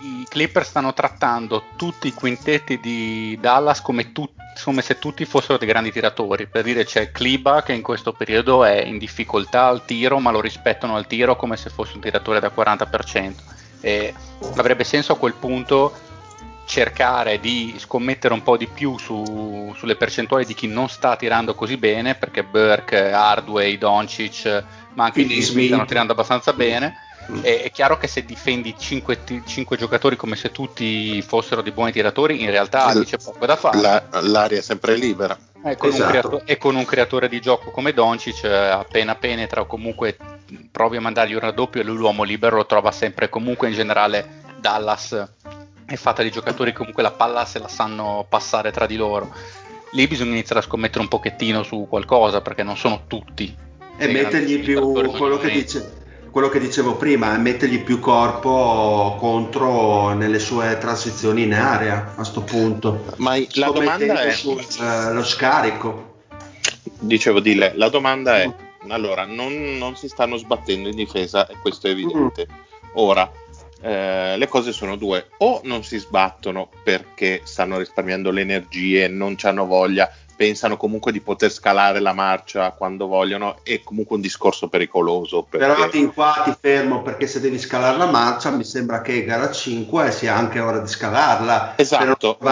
i 0.00 0.26
Clippers 0.28 0.68
stanno 0.68 0.92
trattando 0.92 1.62
tutti 1.76 2.06
i 2.06 2.12
quintetti 2.12 2.80
di 2.80 3.38
Dallas 3.40 3.80
come, 3.80 4.12
tu, 4.12 4.28
come, 4.62 4.82
se 4.82 4.98
tutti 4.98 5.24
fossero 5.24 5.56
dei 5.56 5.66
grandi 5.66 5.90
tiratori. 5.90 6.46
Per 6.46 6.62
dire 6.62 6.84
c'è 6.84 7.12
Kliba 7.12 7.62
che 7.62 7.72
in 7.72 7.80
questo 7.80 8.12
periodo 8.12 8.62
è 8.62 8.82
in 8.84 8.98
difficoltà 8.98 9.64
al 9.64 9.86
tiro, 9.86 10.18
ma 10.18 10.30
lo 10.30 10.42
rispettano 10.42 10.96
al 10.96 11.06
tiro 11.06 11.34
come 11.34 11.56
se 11.56 11.70
fosse 11.70 11.94
un 11.94 12.02
tiratore 12.02 12.40
da 12.40 12.52
40%. 12.54 13.32
E 13.80 14.12
avrebbe 14.56 14.84
senso 14.84 15.14
a 15.14 15.16
quel 15.16 15.32
punto 15.32 15.94
cercare 16.68 17.40
di 17.40 17.74
scommettere 17.78 18.34
un 18.34 18.42
po' 18.42 18.58
di 18.58 18.66
più 18.66 18.98
su, 18.98 19.72
sulle 19.74 19.96
percentuali 19.96 20.44
di 20.44 20.52
chi 20.52 20.66
non 20.66 20.90
sta 20.90 21.16
tirando 21.16 21.54
così 21.54 21.78
bene, 21.78 22.14
perché 22.14 22.44
Burke, 22.44 23.10
Hardway, 23.10 23.78
Doncic, 23.78 24.64
ma 24.92 25.04
anche 25.04 25.22
gli 25.22 25.40
Smith 25.40 25.68
stanno 25.68 25.86
tirando 25.86 26.12
abbastanza 26.12 26.52
bene. 26.52 26.94
Mm. 27.30 27.40
È, 27.40 27.62
è, 27.62 27.70
chiaro 27.70 27.96
che 27.96 28.06
se 28.06 28.22
difendi 28.24 28.74
5, 28.76 29.18
5, 29.46 29.76
giocatori 29.78 30.16
come 30.16 30.36
se 30.36 30.50
tutti 30.50 31.22
fossero 31.22 31.62
dei 31.62 31.72
buoni 31.72 31.90
tiratori, 31.90 32.42
in 32.42 32.50
realtà 32.50 32.92
lì 32.92 33.06
c'è 33.06 33.16
poco 33.16 33.46
da 33.46 33.56
fare. 33.56 33.80
La, 33.80 34.02
l'aria 34.20 34.58
è 34.58 34.62
sempre 34.62 34.94
libera. 34.96 35.36
E 35.64 35.74
con, 35.76 35.88
esatto. 35.88 36.08
creato- 36.10 36.42
e 36.44 36.58
con, 36.58 36.76
un 36.76 36.84
creatore 36.84 37.30
di 37.30 37.40
gioco 37.40 37.70
come 37.70 37.94
Doncic, 37.94 38.44
eh, 38.44 38.68
appena 38.68 39.14
penetra 39.14 39.62
o 39.62 39.66
comunque 39.66 40.18
provi 40.70 40.98
a 40.98 41.00
mandargli 41.00 41.32
un 41.32 41.40
raddoppio 41.40 41.80
e 41.80 41.84
lui 41.84 41.96
l'uomo 41.96 42.24
libero 42.24 42.56
lo 42.56 42.66
trova 42.66 42.92
sempre 42.92 43.30
comunque 43.30 43.68
in 43.68 43.74
generale 43.74 44.42
Dallas 44.60 45.26
è 45.88 45.96
fatta 45.96 46.22
di 46.22 46.30
giocatori 46.30 46.70
che 46.70 46.76
comunque 46.76 47.02
la 47.02 47.12
palla 47.12 47.46
se 47.46 47.58
la 47.58 47.68
sanno 47.68 48.26
passare 48.28 48.70
tra 48.70 48.86
di 48.86 48.96
loro. 48.96 49.32
Lì 49.92 50.06
bisogna 50.06 50.32
iniziare 50.32 50.60
a 50.60 50.64
scommettere 50.64 51.00
un 51.00 51.08
pochettino 51.08 51.62
su 51.62 51.86
qualcosa 51.88 52.42
perché 52.42 52.62
non 52.62 52.76
sono 52.76 53.04
tutti. 53.06 53.56
E 53.96 54.06
mettergli 54.08 54.60
più 54.60 54.92
quello 54.92 55.38
che, 55.38 55.50
dice, 55.50 55.92
quello 56.30 56.50
che, 56.50 56.60
dicevo 56.60 56.96
prima, 56.96 57.34
è 57.34 57.38
mettergli 57.38 57.82
più 57.82 57.98
corpo 58.00 59.16
contro 59.18 60.12
nelle 60.12 60.38
sue 60.38 60.76
transizioni 60.78 61.44
in 61.44 61.54
area 61.54 62.10
a 62.10 62.14
questo 62.14 62.42
punto. 62.42 63.06
Ma 63.16 63.36
la 63.52 63.70
domanda 63.70 64.20
è 64.20 64.30
sul, 64.30 64.62
uh, 64.78 65.14
lo 65.14 65.24
scarico. 65.24 66.16
Dicevo 67.00 67.40
di 67.40 67.54
lei, 67.54 67.72
la 67.76 67.88
domanda 67.88 68.36
è 68.36 68.52
allora 68.88 69.24
non, 69.24 69.76
non, 69.78 69.96
si 69.96 70.08
stanno 70.08 70.36
sbattendo 70.36 70.88
in 70.88 70.96
difesa 70.96 71.46
e 71.46 71.56
questo 71.60 71.86
è 71.86 71.90
evidente. 71.90 72.46
Mm. 72.50 72.56
Ora, 72.94 73.30
eh, 73.80 74.36
le 74.36 74.48
cose 74.48 74.72
sono 74.72 74.96
due, 74.96 75.28
o 75.38 75.60
non 75.64 75.84
si 75.84 75.98
sbattono 75.98 76.68
perché 76.82 77.42
stanno 77.44 77.78
risparmiando 77.78 78.30
le 78.30 78.40
energie, 78.40 79.08
non 79.08 79.36
hanno 79.42 79.66
voglia, 79.66 80.10
pensano 80.36 80.76
comunque 80.76 81.10
di 81.10 81.20
poter 81.20 81.50
scalare 81.50 81.98
la 82.00 82.12
marcia 82.12 82.70
quando 82.70 83.06
vogliono, 83.06 83.58
è 83.64 83.82
comunque 83.82 84.16
un 84.16 84.22
discorso 84.22 84.68
pericoloso. 84.68 85.42
Perché... 85.42 85.66
Però 85.66 85.88
ti, 85.88 86.06
qua 86.06 86.42
ti 86.44 86.54
fermo 86.58 87.02
perché 87.02 87.26
se 87.26 87.40
devi 87.40 87.58
scalare 87.58 87.96
la 87.96 88.06
marcia 88.06 88.50
mi 88.50 88.64
sembra 88.64 89.00
che 89.00 89.24
gara 89.24 89.50
5 89.50 90.12
sia 90.12 90.36
anche 90.36 90.60
ora 90.60 90.78
di 90.78 90.88
scalarla. 90.88 91.74
Esatto. 91.76 92.36
Per 92.36 92.46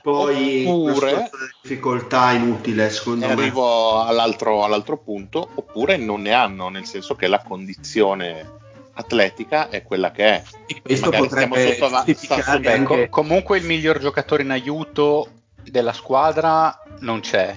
poi 0.00 0.64
oppure 0.66 1.28
difficoltà 1.60 2.30
inutile 2.30 2.88
secondo 2.88 3.26
me 3.26 3.32
arrivo 3.32 4.00
all'altro, 4.00 4.64
all'altro 4.64 4.96
punto 4.96 5.46
oppure 5.54 5.96
non 5.98 6.22
ne 6.22 6.32
hanno 6.32 6.68
nel 6.68 6.86
senso 6.86 7.14
che 7.14 7.26
la 7.26 7.42
condizione 7.42 8.57
atletica 8.98 9.68
è 9.68 9.82
quella 9.82 10.10
che 10.10 10.24
è. 10.24 10.42
E 10.66 10.82
questo 10.82 11.06
Magari 11.06 11.28
potrebbe 11.28 11.78
giustificare 12.04 12.72
anche... 12.72 13.08
Comunque 13.08 13.58
il 13.58 13.64
miglior 13.64 13.98
giocatore 13.98 14.42
in 14.42 14.50
aiuto 14.50 15.30
della 15.62 15.92
squadra 15.92 16.82
non 17.00 17.20
c'è. 17.20 17.56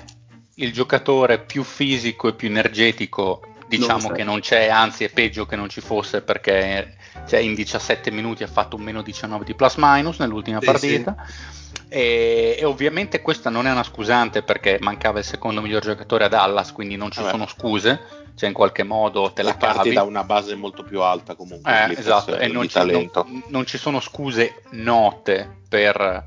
Il 0.55 0.71
giocatore 0.71 1.39
più 1.39 1.63
fisico 1.63 2.27
e 2.27 2.33
più 2.33 2.47
energetico 2.47 3.45
diciamo 3.67 4.07
non 4.07 4.13
che 4.13 4.23
non 4.23 4.39
c'è, 4.41 4.67
anzi 4.67 5.05
è 5.05 5.09
peggio 5.09 5.45
che 5.45 5.55
non 5.55 5.69
ci 5.69 5.79
fosse 5.79 6.21
perché 6.21 6.95
cioè, 7.25 7.39
in 7.39 7.55
17 7.55 8.11
minuti 8.11 8.43
ha 8.43 8.47
fatto 8.47 8.75
un 8.75 8.83
meno 8.83 9.01
19 9.01 9.45
di 9.45 9.55
plus 9.55 9.75
minus 9.77 10.19
nell'ultima 10.19 10.59
sì, 10.59 10.65
partita. 10.65 11.15
Sì. 11.25 11.59
E, 11.87 12.57
e, 12.59 12.65
ovviamente 12.65 13.21
questa 13.21 13.49
non 13.49 13.67
è 13.67 13.71
una 13.71 13.83
scusante 13.83 14.43
perché 14.43 14.77
mancava 14.81 15.19
il 15.19 15.25
secondo 15.25 15.61
miglior 15.61 15.81
giocatore 15.81 16.25
a 16.25 16.27
Dallas, 16.27 16.73
quindi 16.73 16.97
non 16.97 17.11
ci 17.11 17.19
Vabbè. 17.19 17.31
sono 17.31 17.47
scuse 17.47 18.20
cioè 18.35 18.49
in 18.49 18.55
qualche 18.55 18.83
modo 18.83 19.31
te 19.33 19.43
la 19.43 19.57
cavi 19.57 19.93
da 19.93 20.03
una 20.03 20.23
base 20.23 20.55
molto 20.55 20.83
più 20.83 21.01
alta 21.01 21.35
comunque 21.35 21.87
eh, 21.87 21.99
esatto 21.99 22.37
e 22.37 22.47
non 22.47 22.67
ci, 22.67 22.79
non, 22.83 23.43
non 23.47 23.65
ci, 23.65 23.77
sono 23.77 23.99
scuse 23.99 24.63
note 24.71 25.59
per 25.67 26.23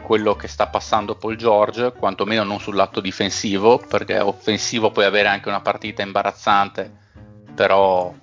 quello 0.00 0.36
che 0.36 0.48
sta 0.48 0.68
passando 0.68 1.16
Paul 1.16 1.36
George 1.36 1.92
quantomeno 1.92 2.42
non 2.44 2.60
sul 2.60 2.76
lato 2.76 3.00
difensivo 3.00 3.78
perché 3.78 4.18
offensivo 4.18 4.90
puoi 4.90 5.04
avere 5.04 5.28
anche 5.28 5.48
una 5.48 5.60
partita 5.60 6.02
imbarazzante 6.02 6.90
però 7.54 8.14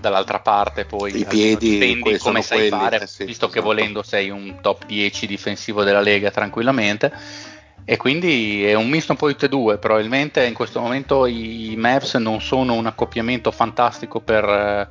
dall'altra 0.00 0.40
parte 0.40 0.84
poi 0.86 1.16
i 1.16 1.24
piedi 1.24 1.78
dipende 1.78 2.18
come 2.18 2.42
sai 2.42 2.68
quelli, 2.68 2.84
fare, 2.84 3.02
eh 3.02 3.06
sì, 3.06 3.24
visto 3.24 3.46
che 3.46 3.58
esatto. 3.58 3.66
volendo 3.66 4.02
sei 4.02 4.30
un 4.30 4.58
top 4.60 4.86
10 4.86 5.26
difensivo 5.26 5.84
della 5.84 6.00
Lega 6.00 6.30
tranquillamente. 6.30 7.12
E 7.84 7.96
quindi 7.96 8.64
è 8.64 8.74
un 8.74 8.88
misto 8.88 9.12
un 9.12 9.18
po' 9.18 9.26
di 9.26 9.32
tutte 9.32 9.46
e 9.46 9.48
due. 9.48 9.78
Probabilmente 9.78 10.44
in 10.44 10.54
questo 10.54 10.80
momento 10.80 11.26
i 11.26 11.74
Mavs 11.76 12.14
non 12.14 12.40
sono 12.40 12.74
un 12.74 12.86
accoppiamento 12.86 13.50
fantastico 13.50 14.20
per, 14.20 14.88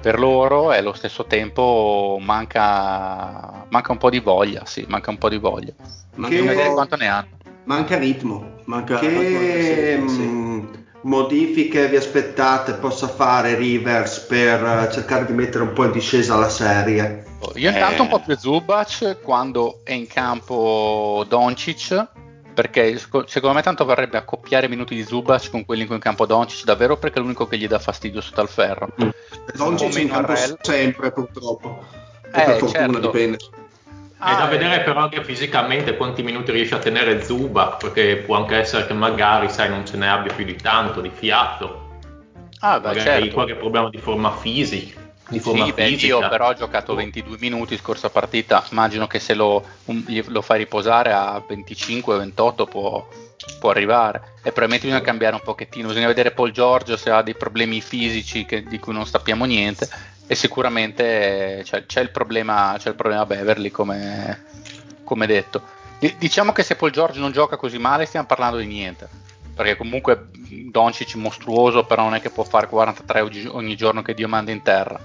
per 0.00 0.18
loro 0.18 0.72
e 0.72 0.78
allo 0.78 0.92
stesso 0.92 1.24
tempo 1.24 2.18
manca, 2.20 3.64
manca 3.68 3.92
un 3.92 3.98
po' 3.98 4.10
di 4.10 4.20
voglia. 4.20 4.62
Sì, 4.66 4.84
manca 4.88 5.10
un 5.10 5.18
po' 5.18 5.28
di 5.30 5.38
voglia. 5.38 5.72
Ma 6.16 6.28
Bisogna 6.28 6.50
che- 6.50 6.56
vedere 6.56 6.74
quanto 6.74 6.96
ne 6.96 7.06
hanno. 7.08 7.28
Manca 7.64 7.98
ritmo, 7.98 8.52
manca 8.64 8.98
Che 8.98 9.08
manca- 9.08 10.08
sì. 10.08 10.20
mm, 10.22 10.64
modifiche 11.02 11.86
vi 11.88 11.96
aspettate 11.96 12.72
possa 12.74 13.06
fare 13.08 13.54
Rivers 13.56 14.20
per 14.20 14.62
eh, 14.64 14.92
cercare 14.92 15.26
di 15.26 15.32
mettere 15.32 15.64
un 15.64 15.72
po' 15.72 15.84
in 15.84 15.92
discesa 15.92 16.36
la 16.36 16.48
serie? 16.48 17.24
Io 17.54 17.68
intanto 17.70 17.98
Eh. 17.98 18.00
un 18.02 18.08
po' 18.08 18.20
più 18.20 18.36
Zubac 18.36 19.20
quando 19.22 19.80
è 19.84 19.92
in 19.92 20.06
campo 20.06 21.24
Doncic 21.28 22.06
perché 22.52 22.98
secondo 22.98 23.52
me 23.54 23.62
tanto 23.62 23.84
varrebbe 23.84 24.18
accoppiare 24.18 24.66
i 24.66 24.68
minuti 24.68 24.94
di 24.96 25.04
Zubac 25.04 25.48
con 25.50 25.64
quelli 25.64 25.82
in 25.82 25.86
cui 25.86 25.94
è 25.96 25.98
in 25.98 26.04
campo 26.04 26.26
Doncic 26.26 26.64
davvero 26.64 26.96
perché 26.96 27.18
è 27.18 27.22
l'unico 27.22 27.46
che 27.46 27.56
gli 27.56 27.68
dà 27.68 27.78
fastidio 27.78 28.20
sotto 28.20 28.40
al 28.40 28.48
ferro. 28.48 28.88
Doncic 29.54 29.96
in 29.96 30.08
campo 30.08 30.32
Rel. 30.32 30.58
sempre 30.60 31.12
purtroppo. 31.12 31.84
Eh, 32.26 32.30
per 32.30 32.56
fortuna 32.58 32.70
certo. 32.92 32.98
dipende. 32.98 33.36
È 33.36 34.18
da 34.20 34.42
Ah, 34.42 34.46
vedere 34.48 34.80
eh, 34.80 34.80
però 34.80 34.98
anche 35.02 35.22
fisicamente 35.22 35.96
quanti 35.96 36.24
minuti 36.24 36.50
riesce 36.50 36.74
a 36.74 36.78
tenere 36.78 37.22
Zubac, 37.22 37.76
perché 37.76 38.16
può 38.26 38.34
anche 38.36 38.56
essere 38.56 38.84
che 38.88 38.92
magari, 38.92 39.48
sai, 39.48 39.68
non 39.68 39.86
ce 39.86 39.96
ne 39.96 40.10
abbia 40.10 40.34
più 40.34 40.44
di 40.44 40.56
tanto, 40.56 41.00
di 41.00 41.10
fiato. 41.14 41.86
ah, 42.58 42.80
beh, 42.80 42.88
magari 42.88 43.04
certo. 43.04 43.34
qualche 43.34 43.54
problema 43.54 43.88
di 43.88 43.98
forma 43.98 44.32
fisica. 44.32 44.98
Di 45.28 45.40
forma 45.40 45.66
Sì, 45.66 45.72
beh, 45.72 45.88
io 45.88 46.26
però 46.28 46.48
ho 46.48 46.54
giocato 46.54 46.94
22 46.94 47.36
minuti 47.38 47.76
scorsa 47.76 48.08
partita, 48.08 48.64
immagino 48.70 49.06
che 49.06 49.18
se 49.18 49.34
lo, 49.34 49.62
un- 49.86 50.04
lo 50.28 50.40
fai 50.40 50.58
riposare 50.58 51.12
a 51.12 51.42
25-28 51.46 52.66
può, 52.66 53.06
può 53.60 53.70
arrivare. 53.70 54.18
E 54.38 54.52
probabilmente 54.52 54.86
bisogna 54.86 55.02
cambiare 55.04 55.34
un 55.34 55.42
pochettino, 55.42 55.88
bisogna 55.88 56.06
vedere 56.06 56.30
Paul 56.30 56.50
Giorgio 56.50 56.96
se 56.96 57.10
ha 57.10 57.20
dei 57.22 57.34
problemi 57.34 57.80
fisici 57.82 58.46
che- 58.46 58.62
di 58.62 58.78
cui 58.78 58.94
non 58.94 59.06
sappiamo 59.06 59.44
niente. 59.44 59.86
E 60.26 60.34
sicuramente 60.34 61.60
c'è, 61.64 61.84
c'è 61.86 62.00
il, 62.00 62.10
problema, 62.10 62.74
c'è 62.78 62.88
il 62.90 62.94
problema 62.94 63.26
Beverly 63.26 63.70
come, 63.70 64.44
come 65.04 65.26
detto. 65.26 65.62
Di- 65.98 66.14
diciamo 66.18 66.52
che 66.52 66.62
se 66.62 66.76
Paul 66.76 66.90
Giorgio 66.90 67.20
non 67.20 67.32
gioca 67.32 67.56
così 67.56 67.76
male 67.78 68.06
stiamo 68.06 68.26
parlando 68.26 68.56
di 68.58 68.66
niente 68.66 69.08
perché 69.58 69.76
comunque 69.76 70.28
Doncic 70.70 71.16
mostruoso 71.16 71.82
però 71.82 72.04
non 72.04 72.14
è 72.14 72.20
che 72.20 72.30
può 72.30 72.44
fare 72.44 72.68
43 72.68 73.20
oggi- 73.22 73.48
ogni 73.50 73.74
giorno 73.74 74.02
che 74.02 74.14
Dio 74.14 74.28
manda 74.28 74.52
in 74.52 74.62
terra 74.62 75.00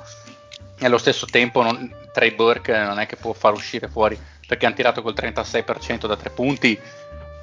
e 0.77 0.86
allo 0.86 1.00
stesso 1.00 1.25
tempo 1.25 1.63
non, 1.63 1.91
Trey 2.13 2.36
Burke 2.36 2.77
non 2.77 3.00
è 3.00 3.07
che 3.07 3.15
può 3.15 3.33
far 3.33 3.53
uscire 3.53 3.88
fuori 3.88 4.15
perché 4.45 4.67
hanno 4.67 4.75
tirato 4.75 5.01
col 5.01 5.15
36% 5.15 6.05
da 6.05 6.15
tre 6.15 6.29
punti 6.29 6.79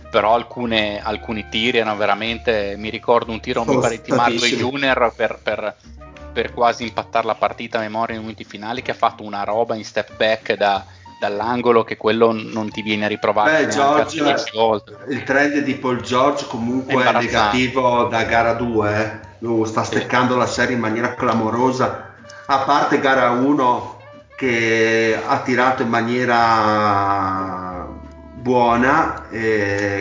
però 0.09 0.35
alcune- 0.35 1.03
alcuni 1.03 1.49
tiri 1.49 1.79
erano 1.79 1.97
veramente 1.97 2.75
mi 2.77 2.91
ricordo 2.91 3.33
un 3.33 3.41
tiro 3.41 3.65
mi 3.65 3.77
pare 3.81 4.01
di 4.01 4.13
Marley. 4.13 4.57
Junior 4.57 5.13
per, 5.17 5.41
per- 5.43 5.75
per 6.33 6.53
quasi 6.55 6.85
impattare 6.85 7.27
la 7.27 7.35
partita 7.35 7.79
a 7.79 7.81
memoria 7.81 8.15
nei 8.15 8.23
minuti 8.23 8.45
finali 8.45 8.83
che 8.83 8.93
ha 8.93 8.95
fatto 8.95 9.25
una 9.25 9.43
roba 9.43 9.75
in 9.75 9.85
step 9.85 10.15
back 10.17 10.53
da- 10.55 10.87
dall'angolo 11.21 11.85
che 11.85 11.99
quello 11.99 12.33
non 12.33 12.71
ti 12.71 12.81
viene 12.81 13.05
a 13.05 13.09
riprovare 13.09 13.67
Beh, 13.67 13.69
George- 13.69 14.23
10 14.23 14.51
volte 14.55 14.97
Il 15.09 15.23
trend 15.23 15.59
di 15.59 15.75
Paul 15.75 16.01
George 16.01 16.47
comunque 16.49 16.95
è 16.95 16.97
Imbarazzante. 16.97 17.57
negativo 17.57 18.05
da 18.05 18.23
gara 18.25 18.55
2, 18.55 18.97
eh. 18.97 19.29
Sta 19.67 19.85
steccando 19.85 20.37
la 20.37 20.47
serie 20.47 20.75
in 20.75 20.81
maniera 20.81 21.15
clamorosa, 21.15 22.15
a 22.47 22.59
parte 22.59 23.01
gara 23.01 23.31
1 23.31 23.99
che 24.37 25.19
ha 25.27 25.39
tirato 25.41 25.83
in 25.83 25.89
maniera 25.89 27.87
buona, 28.35 29.25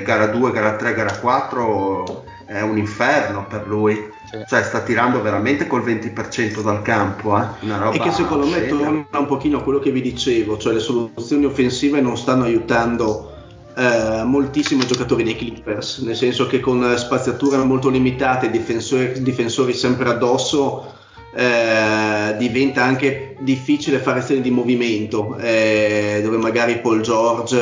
gara 0.04 0.28
2, 0.28 0.52
gara 0.52 0.76
3, 0.76 0.94
gara 0.94 1.18
4 1.18 2.24
è 2.48 2.62
un 2.62 2.78
inferno 2.78 3.46
per 3.46 3.68
lui. 3.68 4.12
Sì. 4.30 4.44
Cioè 4.48 4.64
sta 4.64 4.82
tirando 4.82 5.22
veramente 5.22 5.66
col 5.66 5.82
20% 5.84 6.62
dal 6.62 6.84
campo, 6.84 7.36
eh. 7.40 7.46
Una 7.62 7.78
roba 7.78 7.96
E 7.96 8.00
che 8.00 8.12
secondo 8.12 8.46
me 8.46 8.58
scema. 8.58 8.78
torna 8.78 9.08
un 9.18 9.26
pochino 9.26 9.58
a 9.58 9.64
quello 9.64 9.80
che 9.80 9.92
vi 9.92 10.02
dicevo, 10.02 10.58
cioè 10.58 10.74
le 10.74 10.80
soluzioni 10.80 11.46
offensive 11.46 12.00
non 12.00 12.16
stanno 12.16 12.44
aiutando 12.44 13.34
eh, 13.76 14.24
moltissimo 14.24 14.84
i 14.84 14.86
giocatori 14.86 15.24
dei 15.24 15.36
Clippers, 15.36 16.00
nel 16.00 16.16
senso 16.16 16.46
che 16.46 16.60
con 16.60 16.96
spaziature 16.98 17.58
molto 17.58 17.90
limitate, 17.90 18.52
difensori, 18.52 19.22
difensori 19.24 19.74
sempre 19.74 20.10
addosso, 20.10 20.94
eh, 21.34 22.36
diventa 22.38 22.84
anche 22.84 23.36
difficile 23.40 23.98
fare 23.98 24.22
serie 24.22 24.42
di 24.42 24.52
movimento, 24.52 25.38
eh, 25.38 26.22
dove 26.24 26.38
magari 26.38 26.80
Paul 26.80 27.02
George 27.02 27.58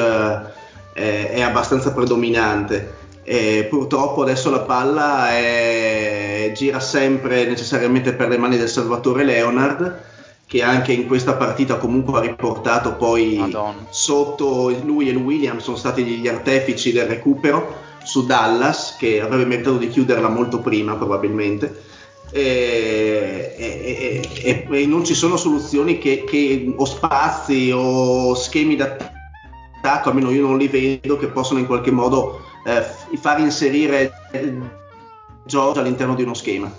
eh, 0.94 1.32
è 1.32 1.42
abbastanza 1.42 1.94
predominante. 1.94 3.06
E 3.30 3.68
purtroppo 3.70 4.22
adesso 4.22 4.50
la 4.50 4.60
palla 4.62 5.32
è- 5.38 6.52
gira 6.56 6.80
sempre 6.80 7.46
necessariamente 7.46 8.14
per 8.14 8.30
le 8.30 8.38
mani 8.38 8.56
del 8.58 8.70
Salvatore 8.70 9.26
Leonard 9.26 10.02
che 10.46 10.64
anche 10.64 10.94
in 10.94 11.08
questa 11.08 11.34
partita 11.34 11.76
comunque 11.76 12.20
ha 12.20 12.22
riportato 12.22 12.94
poi 12.94 13.36
Madonna. 13.36 13.86
sotto 13.90 14.74
lui 14.82 15.10
e 15.10 15.12
il 15.12 15.18
Williams 15.18 15.62
sono 15.62 15.76
stati 15.76 16.04
gli 16.06 16.28
artefici 16.30 16.94
del 16.94 17.06
recupero 17.06 17.76
su 18.02 18.26
Dallas 18.26 18.96
che 18.98 19.20
avrebbe 19.20 19.44
meritato 19.44 19.76
di 19.76 19.90
chiuderla 19.90 20.30
molto 20.30 20.60
prima 20.60 20.96
probabilmente 20.96 21.84
e, 22.32 23.54
e- 23.58 24.30
e- 24.42 24.68
e 24.70 24.86
non 24.86 25.04
ci 25.04 25.14
sono 25.14 25.36
soluzioni 25.36 25.98
che, 25.98 26.24
che- 26.26 26.74
o 26.78 26.86
spazi 26.86 27.72
o 27.74 28.34
schemi 28.36 28.78
d'attacco 28.78 30.08
almeno 30.08 30.32
io 30.32 30.44
non 30.48 30.58
li 30.58 30.70
vedo 30.70 31.18
che 31.18 31.28
possono 31.28 31.60
in 31.60 31.66
qualche 31.66 31.92
modo 31.92 32.40
eh, 32.68 33.18
far 33.18 33.40
inserire 33.40 34.12
eh, 34.32 34.54
George 35.46 35.80
all'interno 35.80 36.16
di 36.16 36.24
uno 36.24 36.34
schema 36.34 36.70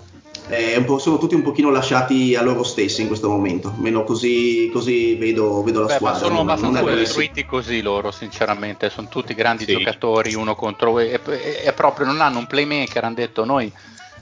è 0.47 0.77
un 0.77 0.85
po'- 0.85 0.99
sono 0.99 1.19
tutti 1.19 1.35
un 1.35 1.43
pochino 1.43 1.71
lasciati 1.71 2.35
a 2.35 2.43
loro 2.43 2.63
stessi 2.63 3.03
in 3.03 3.07
questo 3.07 3.29
momento 3.29 3.69
almeno 3.75 4.05
così, 4.05 4.71
così 4.73 5.15
vedo, 5.17 5.63
vedo 5.63 5.81
la 5.81 5.87
Beh, 5.87 5.93
ma 5.93 5.99
squadra 5.99 6.19
sono 6.21 6.41
abbastanza 6.41 6.81
costruiti 6.83 7.45
così 7.45 7.83
loro, 7.83 8.11
sinceramente. 8.11 8.89
Sono 8.89 9.09
tutti 9.09 9.35
grandi 9.35 9.65
Sì. 9.65 9.73
giocatori, 9.77 10.35
uno 10.35 10.55
contro 10.55 10.99
e, 11.01 11.21
e- 11.23 11.63
e 11.65 11.73
proprio 11.75 12.07
non 12.07 12.21
hanno 12.23 12.39
un 12.39 12.47
playmaker. 12.47 13.05
Hanno 13.05 13.15
detto 13.15 13.45
noi 13.45 13.71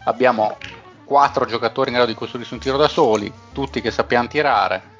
abbiamo 0.05 0.57
quattro 1.05 1.47
giocatori 1.47 1.91
in 1.91 1.97
grado 1.97 2.11
di 2.11 2.17
costruirsi 2.17 2.55
un 2.55 2.61
tiro 2.61 2.77
da 2.77 2.89
soli, 2.89 3.33
tutti 3.53 3.81
che 3.81 3.93
sappiamo 3.93 4.27
tirare. 4.27 4.95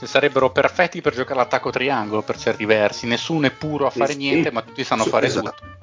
Se 0.00 0.06
sarebbero 0.06 0.48
perfetti 0.50 1.02
per 1.02 1.12
giocare 1.14 1.38
l'attacco 1.40 1.68
triangolo 1.68 2.22
per 2.22 2.38
certi 2.38 2.64
versi, 2.64 3.06
nessuno 3.06 3.48
è 3.48 3.50
puro 3.50 3.84
a 3.84 3.90
Sì, 3.90 3.98
fare 3.98 4.12
sì. 4.12 4.16
niente, 4.18 4.50
ma 4.50 4.62
tutti 4.62 4.82
sanno 4.82 5.02
Sì, 5.02 5.10
fare 5.10 5.26
esatto. 5.26 5.50
tutto. 5.50 5.78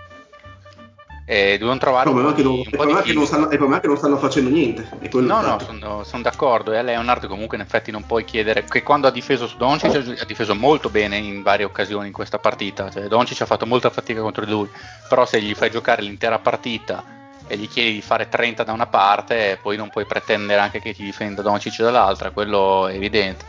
E 1.28 1.60
devono 1.60 1.78
trovare 1.78 2.10
Il 2.10 2.16
un 2.16 2.22
po' 2.24 2.42
non, 2.42 2.50
un 2.50 2.58
il 2.62 2.64
po' 2.64 2.78
problema 2.78 3.00
è 3.00 3.04
di 3.04 3.10
che 3.10 3.16
non 3.16 3.28
stanno, 3.28 3.44
il 3.44 3.50
problema 3.50 3.78
è 3.78 3.80
che 3.82 3.88
non 3.88 3.98
stanno 3.98 4.18
facendo 4.18 4.50
niente. 4.50 4.90
No, 5.12 5.42
no, 5.42 5.60
sono, 5.60 6.04
sono 6.04 6.24
d'accordo. 6.24 6.74
E 6.74 6.82
Leonard 6.82 7.28
comunque 7.28 7.58
in 7.58 7.64
effetti 7.64 7.92
non 7.92 8.08
puoi 8.08 8.26
chiedere 8.26 8.64
che 8.64 8.82
quando 8.82 9.06
ha 9.06 9.12
difeso 9.12 9.46
su 9.46 9.56
Doncic 9.58 10.20
ha 10.20 10.26
difeso 10.26 10.56
molto 10.56 10.90
bene 10.90 11.18
in 11.18 11.44
varie 11.44 11.66
occasioni 11.66 12.08
in 12.08 12.14
questa 12.14 12.40
partita. 12.40 12.90
Cioè, 12.90 13.04
Doncic 13.04 13.42
ha 13.42 13.46
fatto 13.46 13.68
molta 13.68 13.92
fatica 13.92 14.22
contro 14.22 14.46
di 14.46 14.52
lui, 14.52 14.70
però 15.08 15.28
se 15.28 15.40
gli 15.40 15.54
fai 15.54 15.70
giocare 15.70 16.02
l'intera 16.02 16.40
partita 16.40 17.04
e 17.46 17.56
gli 17.56 17.68
chiedi 17.70 17.94
di 17.94 18.02
fare 18.02 18.30
30 18.30 18.64
da 18.64 18.72
una 18.72 18.88
parte, 18.88 19.60
poi 19.62 19.78
non 19.78 19.90
puoi 19.92 20.08
pretendere 20.08 20.60
anche 20.60 20.80
che 20.80 20.96
ti 20.96 21.04
difenda 21.04 21.44
Doncic 21.44 21.78
dall'altra, 21.84 22.32
quello 22.32 22.88
è 22.88 22.96
evidente. 22.96 23.46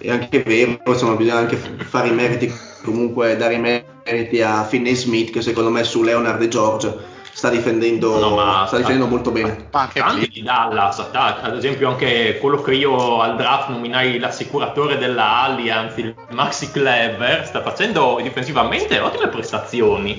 È 0.00 0.10
anche 0.10 0.42
vero, 0.42 0.78
insomma, 0.86 1.14
bisogna 1.14 1.38
anche 1.40 1.56
fare 1.56 2.08
i 2.08 2.12
meriti, 2.12 2.50
comunque 2.82 3.36
dare 3.36 3.54
i 3.54 3.58
meriti 3.58 4.40
a 4.40 4.64
Finney 4.64 4.94
Smith 4.94 5.30
che 5.30 5.42
secondo 5.42 5.68
me 5.68 5.84
su 5.84 6.02
Leonard 6.02 6.40
e 6.40 6.48
George 6.48 6.96
sta 7.32 7.50
difendendo, 7.50 8.18
No, 8.18 8.66
sta 8.66 8.78
difendendo 8.78 9.06
molto 9.06 9.30
bene. 9.30 9.68
Anche 9.72 10.00
Tanti 10.00 10.20
lì, 10.20 10.28
di 10.28 10.42
Dallas, 10.42 11.06
ta- 11.12 11.40
ad 11.42 11.54
esempio 11.54 11.88
anche 11.90 12.38
quello 12.40 12.62
che 12.62 12.72
io 12.74 13.20
al 13.20 13.36
draft 13.36 13.68
nominai 13.68 14.18
l'assicuratore 14.18 14.96
della 14.96 15.42
Allianz, 15.42 15.96
il 15.98 16.14
Maxi 16.30 16.70
Clever, 16.70 17.44
sta 17.46 17.60
facendo 17.60 18.18
difensivamente 18.22 18.98
ottime 18.98 19.28
prestazioni. 19.28 20.18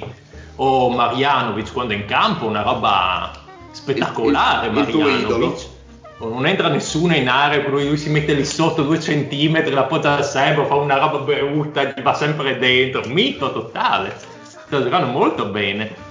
O 0.58 0.89
Marjanovic 0.91 1.74
quando 1.74 1.94
è 1.94 1.96
in 1.96 2.06
campo, 2.06 2.46
una 2.46 2.62
roba 2.62 3.32
spettacolare 3.72 4.67
Il- 4.67 4.74
il- 4.74 4.80
il 4.80 4.86
tuo 4.88 5.00
Marjanovic. 5.02 5.26
idolo? 5.28 5.70
Non 6.21 6.45
entra 6.45 6.67
nessuno 6.69 7.15
in 7.15 7.27
area, 7.27 7.67
lui, 7.67 7.88
lui 7.88 7.97
si 7.97 8.10
mette 8.10 8.34
lì 8.34 8.45
sotto 8.45 8.84
due 8.84 8.99
centimetri, 8.99 9.71
la 9.73 9.86
poggia 9.86 10.21
sempre, 10.21 10.65
fa 10.65 10.75
una 10.75 10.97
roba 10.97 11.19
brutta, 11.19 11.84
gli 11.84 12.01
va 12.01 12.13
sempre 12.13 12.60
dentro, 12.60 13.01
mito 13.07 13.51
totale. 13.51 14.15
Sta 14.43 14.81
giocando 14.84 15.07
molto 15.07 15.45
bene 15.45 16.10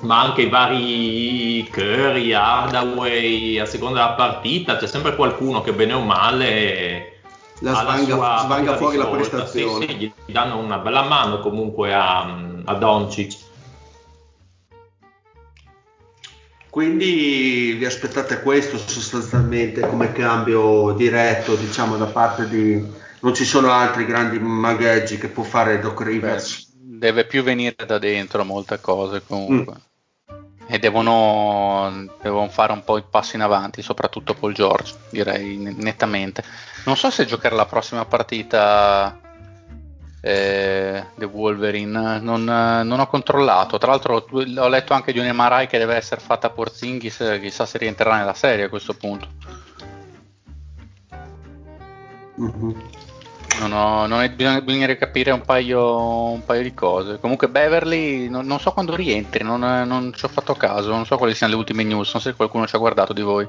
ma 0.00 0.20
anche 0.20 0.42
i 0.42 0.48
vari 0.48 1.66
Curry, 1.70 2.32
Hardaway, 2.32 3.58
a 3.58 3.64
seconda 3.64 4.02
della 4.02 4.12
partita, 4.12 4.76
c'è 4.76 4.86
sempre 4.86 5.16
qualcuno 5.16 5.62
che 5.62 5.72
bene 5.72 5.94
o 5.94 6.00
male 6.00 7.20
La 7.60 7.78
ha 7.78 7.82
la 7.82 7.96
svanga- 7.96 8.38
svanga 8.38 8.76
fuori 8.76 8.96
la 8.96 9.04
risolta. 9.04 9.36
prestazione. 9.36 9.86
Sì, 9.86 9.96
sì, 9.98 10.12
gli 10.26 10.32
danno 10.32 10.58
una 10.58 10.78
bella 10.78 11.02
mano 11.02 11.40
comunque 11.40 11.94
a, 11.94 12.36
a 12.64 12.74
Doncic. 12.74 13.43
Quindi 16.74 17.76
vi 17.78 17.84
aspettate 17.84 18.42
questo 18.42 18.78
sostanzialmente 18.78 19.82
come 19.82 20.10
cambio 20.10 20.90
diretto, 20.90 21.54
diciamo, 21.54 21.96
da 21.96 22.06
parte 22.06 22.48
di... 22.48 22.84
Non 23.20 23.32
ci 23.32 23.44
sono 23.44 23.70
altri 23.70 24.04
grandi 24.04 24.40
magheggi 24.40 25.16
che 25.16 25.28
può 25.28 25.44
fare 25.44 25.78
Doc 25.78 26.00
Rivers. 26.00 26.72
Beh, 26.74 26.98
deve 26.98 27.26
più 27.26 27.44
venire 27.44 27.76
da 27.86 27.98
dentro 27.98 28.44
molte 28.44 28.80
cose 28.80 29.22
comunque. 29.24 29.74
Mm. 30.32 30.66
E 30.66 30.78
devono, 30.80 32.08
devono, 32.20 32.48
fare 32.48 32.72
un 32.72 32.82
po' 32.82 32.98
i 32.98 33.04
passi 33.08 33.36
in 33.36 33.42
avanti, 33.42 33.80
soprattutto 33.80 34.34
Paul 34.34 34.52
George, 34.52 34.96
direi 35.10 35.56
nettamente. 35.76 36.42
Non 36.86 36.96
so 36.96 37.08
se 37.08 37.24
giocare 37.24 37.54
la 37.54 37.66
prossima 37.66 38.04
partita 38.04 39.16
eh, 40.26 41.04
The 41.16 41.24
Wolverine. 41.26 42.18
Non, 42.18 42.44
non, 42.44 42.98
ho 42.98 43.06
controllato. 43.06 43.76
Tra 43.76 43.90
l'altro, 43.90 44.24
ho 44.26 44.68
letto 44.68 44.94
anche 44.94 45.12
di 45.12 45.18
un 45.18 45.28
MRI 45.28 45.66
che 45.66 45.76
deve 45.76 45.96
essere 45.96 46.22
fatta 46.22 46.46
a 46.46 46.50
Porzingis. 46.50 47.38
Chissà 47.42 47.66
se 47.66 47.76
rientrerà 47.76 48.16
nella 48.16 48.32
serie 48.32 48.64
a 48.64 48.68
questo 48.70 48.94
punto. 48.94 49.28
Mm-hmm. 52.40 52.70
Non 53.60 53.72
ho, 53.72 54.06
non 54.06 54.22
è, 54.22 54.30
bisogna, 54.30 54.60
bisogna 54.62 54.96
capire 54.96 55.30
un 55.30 55.42
paio, 55.42 56.30
un 56.30 56.44
paio, 56.44 56.62
di 56.62 56.72
cose. 56.72 57.20
Comunque, 57.20 57.48
Beverly, 57.48 58.28
non, 58.28 58.46
non 58.46 58.58
so 58.58 58.72
quando 58.72 58.96
rientri, 58.96 59.44
non, 59.44 59.60
non, 59.60 60.12
ci 60.14 60.24
ho 60.24 60.28
fatto 60.28 60.54
caso. 60.54 60.88
Non 60.88 61.04
so 61.04 61.18
quali 61.18 61.34
siano 61.34 61.52
le 61.52 61.58
ultime 61.58 61.82
news. 61.82 62.12
Non 62.12 62.22
so 62.22 62.30
se 62.30 62.34
qualcuno 62.34 62.66
ci 62.66 62.74
ha 62.74 62.78
guardato 62.78 63.12
di 63.12 63.22
voi. 63.22 63.46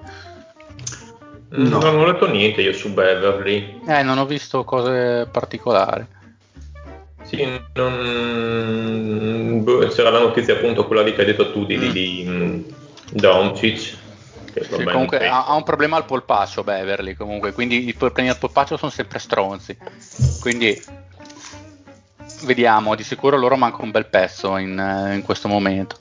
No. 1.48 1.80
non 1.80 2.00
ho 2.00 2.06
letto 2.06 2.30
niente 2.30 2.62
io 2.62 2.74
su 2.74 2.94
Beverly. 2.94 3.80
Eh, 3.88 4.04
non 4.04 4.18
ho 4.18 4.26
visto 4.26 4.66
cose 4.66 5.26
particolari. 5.32 6.06
Sì, 7.26 7.62
non... 7.74 9.64
Boh, 9.64 9.88
c'era 9.88 10.10
la 10.12 10.20
notizia 10.20 10.54
appunto 10.54 10.86
quella 10.86 11.02
lì 11.02 11.14
che 11.14 11.22
hai 11.22 11.28
detto 11.28 11.52
tu 11.52 11.66
di, 11.66 11.78
mm. 11.78 11.90
di 11.90 12.24
mm, 12.28 12.62
Doncic. 13.12 13.98
Sì, 14.56 14.84
comunque 14.86 15.28
ha, 15.28 15.48
ha, 15.48 15.56
un 15.56 15.64
problema 15.64 15.98
al 15.98 16.06
polpaccio 16.06 16.64
Beverly 16.64 17.14
comunque, 17.14 17.52
quindi 17.52 17.90
i 17.90 17.94
problemi 17.94 18.30
al 18.30 18.38
polpaccio 18.38 18.78
sono 18.78 18.92
sempre 18.92 19.20
stronzi. 19.20 19.78
Quindi 20.40 20.82
vediamo, 22.44 22.96
di 22.96 23.04
sicuro 23.04 23.38
loro 23.38 23.58
manca 23.58 23.82
un 23.82 23.92
bel 23.92 24.06
pezzo 24.06 24.56
in, 24.58 25.12
in 25.14 25.22
questo 25.24 25.50
momento. 25.50 25.98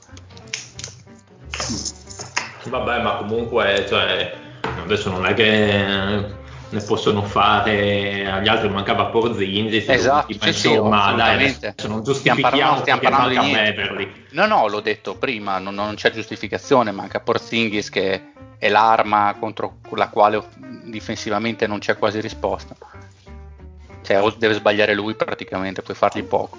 Vabbè, 2.65 3.01
ma 3.01 3.15
comunque 3.17 3.85
cioè, 3.87 4.35
adesso 4.61 5.09
non 5.09 5.25
è 5.25 5.33
che 5.33 6.43
ne 6.69 6.81
possono 6.81 7.21
fare 7.23 8.29
agli 8.29 8.47
altri 8.47 8.69
mancava 8.69 9.05
Porzingis 9.05 9.87
esatto 9.87 10.33
sì, 10.33 10.47
insomma 10.47 11.09
sì, 11.09 11.15
dai 11.15 11.35
adesso 11.35 11.87
non 11.87 12.03
giustifichiamo 12.03 12.39
stiamo 12.39 12.41
parlando, 12.41 12.81
stiamo 12.81 13.01
parlando 13.01 13.41
di 13.41 13.51
Beverly. 13.51 14.25
No 14.31 14.45
no 14.47 14.67
l'ho 14.67 14.81
detto 14.81 15.15
prima 15.15 15.59
non, 15.59 15.75
non, 15.75 15.95
c'è 15.95 16.11
giustificazione 16.11 16.91
manca 16.91 17.19
Porzingis 17.19 17.89
che 17.89 18.31
è 18.57 18.69
l'arma 18.69 19.35
contro 19.39 19.77
la 19.91 20.09
quale 20.09 20.43
difensivamente 20.85 21.67
non 21.67 21.79
c'è 21.79 21.97
quasi 21.97 22.19
risposta. 22.19 22.75
Cioè 24.01 24.33
deve 24.37 24.53
sbagliare 24.53 24.93
lui 24.93 25.15
praticamente 25.15 25.81
puoi 25.81 25.95
fargli 25.95 26.23
poco. 26.23 26.57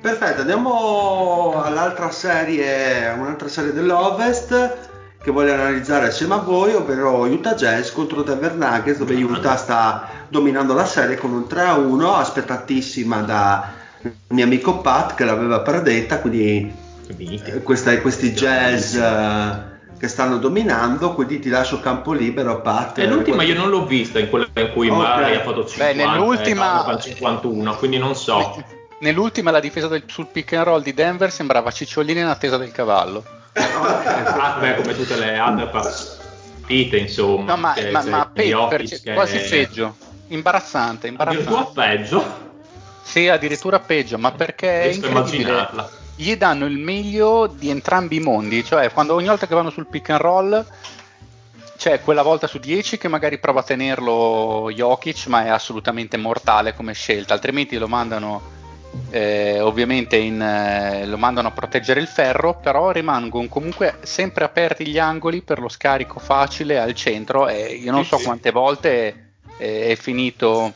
Perfetto 0.00 0.40
andiamo 0.40 1.60
all'altra 1.62 2.10
serie 2.10 3.10
un'altra 3.10 3.48
serie 3.48 3.72
dell'Ovest 3.72 4.87
che 5.20 5.30
voglio 5.30 5.52
analizzare 5.52 6.06
assieme 6.06 6.34
a 6.34 6.38
voi, 6.38 6.74
ovvero 6.74 7.24
Utah 7.24 7.54
Jazz 7.54 7.90
contro 7.90 8.22
Denver 8.22 8.54
Nuggets, 8.54 8.98
dove 8.98 9.14
Utah 9.14 9.56
sta 9.56 10.08
dominando 10.28 10.74
la 10.74 10.86
serie 10.86 11.16
con 11.16 11.32
un 11.32 11.46
3-1, 11.48 12.14
aspettatissima 12.14 13.22
da 13.22 13.72
mio 14.28 14.44
amico 14.44 14.78
Pat 14.78 15.14
che 15.14 15.24
l'aveva 15.24 15.60
predetta, 15.60 16.20
quindi 16.20 16.72
eh, 17.16 17.62
questa, 17.62 17.98
questi 18.00 18.32
Jazz 18.32 18.94
eh, 18.94 19.76
che 19.98 20.06
stanno 20.06 20.38
dominando, 20.38 21.12
quindi 21.14 21.40
ti 21.40 21.48
lascio 21.48 21.80
campo 21.80 22.12
libero 22.12 22.60
Pat. 22.60 22.98
E 22.98 23.06
l'ultima 23.06 23.42
io 23.42 23.56
non 23.56 23.70
l'ho 23.70 23.86
vista 23.86 24.20
in 24.20 24.30
quella 24.30 24.46
in 24.54 24.70
cui 24.72 24.88
okay. 24.88 24.98
Murray 24.98 25.34
ha 25.34 25.40
fatto 25.40 25.66
50 25.66 25.84
Beh, 25.84 25.94
nell'ultima... 25.94 26.96
51, 26.96 27.76
quindi 27.76 27.98
non 27.98 28.14
so. 28.14 28.64
Nell'ultima 29.00 29.50
la 29.50 29.60
difesa 29.60 29.88
del, 29.88 30.04
sul 30.06 30.26
pick 30.26 30.52
and 30.52 30.64
roll 30.64 30.82
di 30.82 30.94
Denver 30.94 31.30
sembrava 31.30 31.70
Cicciolini 31.72 32.20
in 32.20 32.26
attesa 32.26 32.56
del 32.56 32.72
cavallo 32.72 33.36
esatto, 33.58 34.60
beh, 34.60 34.74
come 34.76 34.94
tutte 34.94 35.16
le 35.16 35.36
altre 35.36 35.66
partite, 35.66 36.96
insomma. 36.96 37.54
No, 37.54 37.56
ma, 37.56 37.72
che, 37.72 37.90
ma, 37.90 38.02
ma 38.04 38.30
pe- 38.32 38.54
che... 38.86 39.12
quasi 39.14 39.38
peggio. 39.38 39.96
Imbarazzante, 40.28 41.06
imbarazzante. 41.06 41.48
Addirittura 41.48 41.86
peggio? 41.86 42.46
Sì, 43.02 43.28
addirittura 43.28 43.78
peggio, 43.80 44.18
ma 44.18 44.32
perché 44.32 44.82
è 44.82 44.86
incredibile. 44.92 45.96
Gli 46.14 46.36
danno 46.36 46.66
il 46.66 46.78
meglio 46.78 47.46
di 47.46 47.70
entrambi 47.70 48.16
i 48.16 48.20
mondi, 48.20 48.64
cioè 48.64 48.90
quando 48.90 49.14
ogni 49.14 49.28
volta 49.28 49.46
che 49.46 49.54
vanno 49.54 49.70
sul 49.70 49.86
pick 49.86 50.10
and 50.10 50.20
roll 50.20 50.66
c'è 51.78 52.00
quella 52.02 52.22
volta 52.22 52.48
su 52.48 52.58
10 52.58 52.98
che 52.98 53.06
magari 53.06 53.38
prova 53.38 53.60
a 53.60 53.62
tenerlo 53.62 54.68
Jokic, 54.70 55.26
ma 55.28 55.44
è 55.44 55.48
assolutamente 55.48 56.16
mortale 56.16 56.74
come 56.74 56.92
scelta, 56.92 57.34
altrimenti 57.34 57.78
lo 57.78 57.86
mandano 57.86 58.56
eh, 59.10 59.60
ovviamente 59.60 60.16
in, 60.16 60.40
eh, 60.40 61.06
lo 61.06 61.18
mandano 61.18 61.48
a 61.48 61.52
proteggere 61.52 62.00
il 62.00 62.06
ferro, 62.06 62.54
però 62.54 62.90
rimangono 62.90 63.48
comunque 63.48 63.98
sempre 64.02 64.44
aperti 64.44 64.86
gli 64.86 64.98
angoli 64.98 65.42
per 65.42 65.58
lo 65.60 65.68
scarico 65.68 66.18
facile 66.18 66.78
al 66.78 66.94
centro 66.94 67.48
e 67.48 67.74
io 67.74 67.90
non 67.90 68.04
so 68.04 68.18
quante 68.18 68.50
volte 68.50 69.32
eh, 69.58 69.88
è 69.88 69.96
finito 69.96 70.72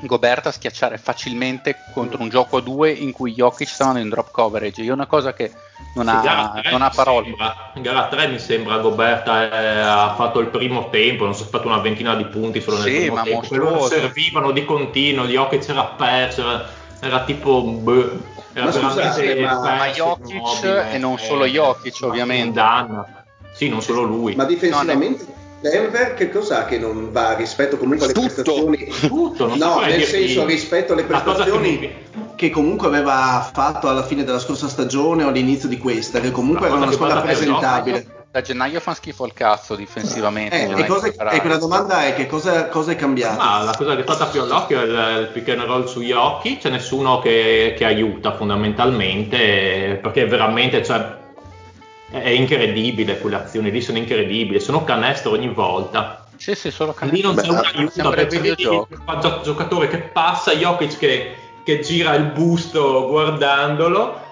Gobert 0.00 0.46
a 0.46 0.52
schiacciare 0.52 0.98
facilmente 0.98 1.76
contro 1.92 2.22
un 2.22 2.28
gioco 2.28 2.58
a 2.58 2.60
due 2.60 2.90
in 2.90 3.10
cui 3.10 3.32
Jokic 3.32 3.68
stavano 3.68 3.98
in 3.98 4.08
drop 4.08 4.30
coverage. 4.30 4.82
Io 4.82 4.94
una 4.94 5.06
cosa 5.06 5.32
che 5.32 5.50
non, 5.94 6.06
ha, 6.06 6.60
non 6.70 6.82
ha 6.82 6.90
parole. 6.90 7.34
In 7.74 7.82
gara 7.82 8.06
3 8.06 8.28
mi 8.28 8.38
sembra 8.38 8.78
Gobert 8.78 9.26
eh, 9.26 9.80
ha 9.80 10.14
fatto 10.14 10.38
il 10.38 10.48
primo 10.48 10.88
tempo, 10.90 11.24
non 11.24 11.34
so, 11.34 11.44
ha 11.44 11.46
fatto 11.46 11.66
una 11.66 11.78
ventina 11.78 12.14
di 12.14 12.24
punti 12.26 12.60
solo 12.60 12.78
nel 12.78 12.86
sì, 12.86 13.00
primo 13.00 13.22
tempo. 13.22 13.38
Mostruoso. 13.40 13.88
servivano 13.88 14.52
di 14.52 14.64
continuo, 14.64 15.24
Jokic 15.24 15.68
era 15.68 15.84
perso. 15.84 16.42
Era 16.42 16.77
era 17.00 17.24
tipo 17.24 17.62
boh, 17.62 18.20
era 18.52 18.66
ma 18.66 18.72
scusate, 18.72 19.40
ma, 19.40 19.60
ma 19.60 19.86
Jokic 19.88 20.64
e 20.92 20.98
non 20.98 21.18
solo 21.18 21.46
Jokic 21.46 21.98
ovviamente. 22.02 22.52
Danna. 22.52 23.24
sì 23.52 23.68
non 23.68 23.82
solo 23.82 24.02
lui. 24.02 24.34
Ma 24.34 24.44
difensivamente 24.44 25.24
no, 25.26 25.36
Denver 25.60 26.14
che 26.14 26.30
cos'ha 26.30 26.64
che 26.64 26.78
non 26.78 27.10
va 27.10 27.34
rispetto 27.34 27.76
comunque 27.76 28.06
alle 28.06 28.14
tutto, 28.14 28.26
prestazioni? 28.26 28.86
Tutto, 28.86 29.56
no 29.56 29.80
nel 29.80 30.04
senso 30.04 30.44
rispetto 30.44 30.92
alle 30.92 31.04
prestazioni 31.04 31.78
che, 31.78 31.94
che, 32.36 32.50
comunque 32.50 32.86
aveva 32.86 33.48
fatto 33.52 33.88
alla 33.88 34.04
fine 34.04 34.24
della 34.24 34.38
scorsa 34.38 34.68
stagione 34.68 35.24
o 35.24 35.28
all'inizio 35.28 35.68
di 35.68 35.78
questa 35.78 36.20
che 36.20 36.30
comunque 36.30 36.66
era 36.66 36.76
una 36.76 36.92
squadra 36.92 37.20
presentabile 37.20 38.17
da 38.38 38.40
gennaio 38.42 38.80
fa 38.80 38.94
schifo 38.94 39.26
il 39.26 39.32
cazzo 39.32 39.74
difensivamente. 39.74 40.68
Eh, 40.68 40.80
e, 40.80 40.86
cosa, 40.86 41.08
e 41.08 41.40
quella 41.40 41.56
domanda 41.56 42.06
è 42.06 42.14
che 42.14 42.26
cosa, 42.26 42.68
cosa, 42.68 42.92
è 42.92 42.96
cambiato? 42.96 43.36
Ma 43.36 43.62
la 43.62 43.74
cosa 43.76 43.94
che 43.94 44.00
è 44.00 44.02
stata 44.02 44.26
più 44.26 44.40
all'occhio 44.40 44.80
è 44.80 44.84
il, 44.84 45.20
il 45.22 45.28
pick 45.32 45.48
and 45.48 45.62
roll 45.62 45.86
sugli 45.86 46.12
occhi, 46.12 46.58
c'è 46.58 46.70
nessuno 46.70 47.18
che, 47.18 47.74
che 47.76 47.84
aiuta 47.84 48.36
fondamentalmente, 48.36 49.98
perché 50.00 50.26
veramente 50.26 50.84
cioè, 50.84 51.16
è 52.10 52.28
incredibile 52.28 53.18
quelle 53.18 53.36
azioni 53.36 53.70
lì, 53.70 53.80
sono 53.80 53.98
incredibili, 53.98 54.60
sono 54.60 54.84
canestro 54.84 55.32
ogni 55.32 55.48
volta. 55.48 56.26
Sì, 56.36 56.54
sì, 56.54 56.70
solo 56.70 56.92
canestro. 56.92 57.30
Lì 57.30 57.34
non 57.34 57.44
c'è 57.44 57.50
un 57.50 57.70
aiuto, 57.74 58.10
perché 58.10 58.38
vedi 58.38 58.62
il 58.62 59.40
giocatore 59.42 59.88
che 59.88 59.98
passa, 59.98 60.52
Jokic 60.52 60.96
che, 60.96 61.36
che 61.64 61.80
gira 61.80 62.14
il 62.14 62.26
busto 62.26 63.08
guardandolo 63.08 64.26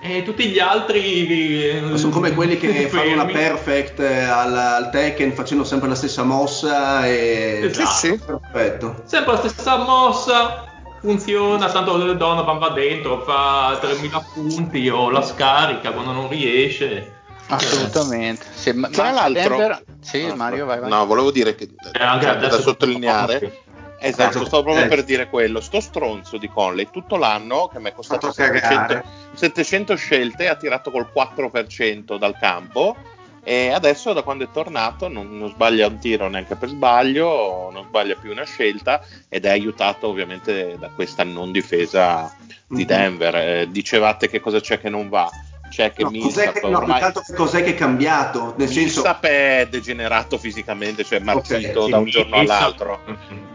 e 0.00 0.22
tutti 0.22 0.48
gli 0.48 0.58
altri 0.58 1.96
sono 1.96 2.12
come 2.12 2.32
quelli 2.32 2.58
che 2.58 2.68
fermi. 2.88 3.10
fanno 3.10 3.14
la 3.14 3.24
perfect 3.24 4.00
eh, 4.00 4.22
al, 4.22 4.54
al, 4.54 4.90
Tekken 4.90 5.32
facendo 5.32 5.64
sempre 5.64 5.88
la 5.88 5.94
stessa 5.94 6.22
mossa 6.22 7.06
e 7.06 7.60
esatto. 7.64 7.90
sì, 7.90 8.08
sì. 8.08 8.20
perfetto 8.24 9.02
sempre 9.04 9.32
la 9.32 9.38
stessa 9.38 9.76
mossa 9.78 10.64
funziona 11.00 11.70
tanto 11.70 12.14
Donovan 12.14 12.58
va 12.58 12.68
dentro 12.70 13.22
fa 13.22 13.78
3000 13.80 14.26
punti 14.34 14.88
o 14.88 15.10
la 15.10 15.22
scarica 15.22 15.92
quando 15.92 16.12
non 16.12 16.28
riesce 16.28 17.12
assolutamente 17.48 18.44
sì, 18.52 18.78
tra 18.90 19.12
l'altro 19.12 19.56
Denver... 19.56 19.84
sì 20.00 20.30
Mario 20.34 20.66
vai 20.66 20.80
vai 20.80 20.90
no 20.90 21.06
volevo 21.06 21.30
dire 21.30 21.54
che 21.54 21.70
eh, 21.92 22.02
anche 22.02 22.26
da 22.26 22.60
sottolineare 22.60 23.64
Esatto, 23.98 24.44
stavo 24.44 24.62
proprio 24.62 24.84
eh. 24.84 24.88
per 24.88 25.04
dire 25.04 25.28
quello. 25.28 25.60
Sto 25.60 25.80
stronzo 25.80 26.36
di 26.36 26.48
Conley 26.48 26.88
tutto 26.90 27.16
l'anno 27.16 27.68
che 27.68 27.78
mi 27.78 27.90
è 27.90 27.92
costato 27.92 28.30
700, 28.32 29.02
700 29.34 29.96
scelte, 29.96 30.48
ha 30.48 30.56
tirato 30.56 30.90
col 30.90 31.10
4% 31.14 32.16
dal 32.18 32.36
campo 32.36 32.96
e 33.42 33.70
adesso 33.70 34.12
da 34.12 34.22
quando 34.22 34.42
è 34.42 34.48
tornato 34.52 35.06
non, 35.06 35.38
non, 35.38 35.50
sbaglia 35.50 35.86
un 35.86 35.98
tiro 35.98 36.28
neanche 36.28 36.56
per 36.56 36.68
sbaglio, 36.68 37.70
non 37.72 37.84
sbaglia 37.84 38.16
più 38.16 38.32
una 38.32 38.44
scelta 38.44 39.00
ed 39.28 39.44
è 39.44 39.50
aiutato 39.50 40.08
ovviamente 40.08 40.76
da 40.78 40.88
questa 40.88 41.22
non 41.22 41.52
difesa 41.52 42.34
di. 42.66 42.84
Denver. 42.84 43.36
Eh, 43.36 43.68
dicevate 43.70 44.28
che 44.28 44.40
cosa 44.40 44.60
c'è 44.60 44.80
che 44.80 44.88
non 44.88 45.08
va 45.08 45.30
c'è 45.68 45.92
che 45.92 46.02
no, 46.02 46.10
Millsap 46.10 46.32
cos'è 46.32 46.52
che, 46.52 46.68
no, 46.68 46.76
ormai... 46.78 47.12
cos'è 47.34 47.62
che 47.62 47.70
è 47.70 47.74
cambiato? 47.74 48.54
Nel 48.56 48.68
senso... 48.68 49.02
è 49.20 49.66
degenerato 49.70 50.38
fisicamente, 50.38 51.04
cioè 51.04 51.18
marcito 51.20 51.80
okay, 51.80 51.90
da 51.90 51.98
un 51.98 52.08
giorno 52.08 52.36
Millsap... 52.36 52.56
all'altro. 52.56 53.00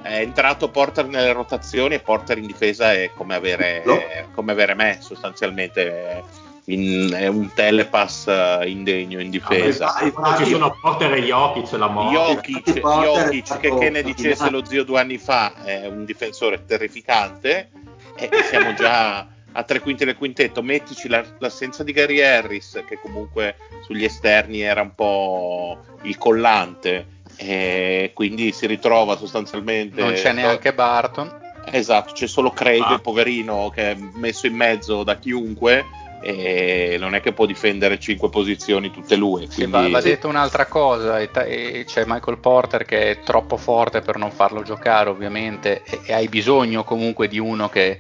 È 0.01 0.19
entrato 0.19 0.69
Porter 0.69 1.07
nelle 1.07 1.31
rotazioni 1.31 1.95
e 1.95 1.99
Porter 1.99 2.37
in 2.37 2.47
difesa 2.47 2.93
è 2.93 3.11
come 3.15 3.35
avere, 3.35 3.83
no. 3.85 3.99
come 4.33 4.51
avere 4.51 4.73
me 4.73 4.97
sostanzialmente. 4.99 6.23
in, 6.65 7.11
è 7.11 7.27
un 7.27 7.51
telepass 7.53 8.27
eh, 8.27 8.69
indegno 8.69 9.19
in 9.19 9.29
difesa. 9.29 9.95
Ah, 9.95 10.03
infatti, 10.03 10.45
ci 10.45 10.51
sono 10.51 10.75
Porter 10.79 11.13
e 11.13 11.21
Jokic 11.21 11.71
la 11.71 11.87
morte. 11.87 12.13
Jokic, 12.13 12.79
Jokic 12.79 13.59
che, 13.59 13.77
che 13.77 13.89
ne 13.89 14.03
dicesse 14.03 14.49
lo 14.49 14.63
zio 14.65 14.83
due 14.83 14.99
anni 14.99 15.17
fa 15.17 15.53
è 15.63 15.87
un 15.87 16.05
difensore 16.05 16.65
terrificante 16.65 17.69
e 18.15 18.29
siamo 18.49 18.73
già 18.73 19.27
a 19.53 19.63
tre 19.63 19.79
quinti 19.79 20.05
del 20.05 20.15
quintetto, 20.15 20.61
mettici 20.61 21.07
la, 21.07 21.23
l'assenza 21.39 21.83
di 21.83 21.91
Gary 21.91 22.21
Harris, 22.21 22.83
che 22.87 22.99
comunque 23.01 23.55
sugli 23.83 24.03
esterni 24.03 24.61
era 24.61 24.81
un 24.81 24.95
po' 24.95 25.79
il 26.03 26.17
collante, 26.17 27.19
e 27.35 28.11
quindi 28.13 28.51
si 28.51 28.67
ritrova 28.67 29.17
sostanzialmente. 29.17 30.01
Non 30.01 30.13
c'è 30.13 30.31
neanche 30.33 30.73
Barton. 30.73 31.39
Esatto, 31.65 32.13
c'è 32.13 32.27
solo 32.27 32.51
Craig, 32.51 32.83
ah. 32.83 32.99
poverino, 32.99 33.71
che 33.73 33.91
è 33.91 33.95
messo 33.95 34.47
in 34.47 34.55
mezzo 34.55 35.03
da 35.03 35.17
chiunque 35.17 35.85
e 36.23 36.97
non 36.99 37.15
è 37.15 37.21
che 37.21 37.33
può 37.33 37.47
difendere 37.47 37.99
cinque 37.99 38.29
posizioni 38.29 38.91
tutte 38.91 39.15
lui. 39.15 39.47
Quindi... 39.47 39.53
Sì, 39.53 39.65
va, 39.65 39.89
va 39.89 40.01
detto 40.01 40.27
un'altra 40.27 40.65
cosa, 40.65 41.19
e, 41.19 41.29
e 41.33 41.83
c'è 41.85 42.03
Michael 42.05 42.37
Porter 42.37 42.85
che 42.85 43.11
è 43.11 43.19
troppo 43.21 43.57
forte 43.57 44.01
per 44.01 44.17
non 44.17 44.31
farlo 44.31 44.61
giocare 44.61 45.09
ovviamente 45.09 45.81
e, 45.83 45.99
e 46.05 46.13
hai 46.13 46.27
bisogno 46.27 46.83
comunque 46.83 47.27
di 47.27 47.39
uno 47.39 47.69
che 47.69 47.99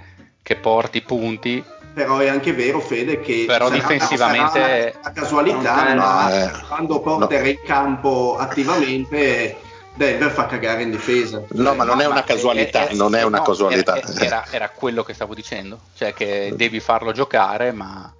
che 0.51 0.55
porti 0.57 1.01
punti. 1.01 1.63
Però 1.93 2.17
è 2.19 2.27
anche 2.27 2.53
vero, 2.53 2.79
Fede, 2.79 3.19
che 3.19 3.43
però 3.47 3.67
sarà, 3.67 3.79
difensivamente 3.79 4.59
sarà 4.59 4.99
una 5.01 5.11
casualità, 5.11 5.93
ma 5.95 6.43
eh, 6.43 6.51
quando 6.67 6.99
Porter 7.01 7.41
no. 7.41 7.47
in 7.47 7.59
campo 7.65 8.37
attivamente 8.37 9.57
Denver 9.93 10.31
fa 10.31 10.45
cagare 10.45 10.83
in 10.83 10.91
difesa. 10.91 11.43
No, 11.49 11.73
ma 11.73 11.83
non 11.83 11.99
è 11.99 12.05
una 12.05 12.23
casualità, 12.23 12.87
è, 12.87 12.91
è, 12.91 12.93
non 12.93 13.13
è 13.13 13.23
una 13.23 13.39
no, 13.39 13.43
casualità. 13.43 13.99
Era, 14.19 14.45
era, 14.49 14.69
quello 14.69 15.03
che 15.03 15.13
stavo 15.13 15.33
dicendo, 15.33 15.79
cioè 15.95 16.13
che 16.13 16.53
devi 16.55 16.79
farlo 16.79 17.11
giocare, 17.11 17.73
ma 17.73 18.13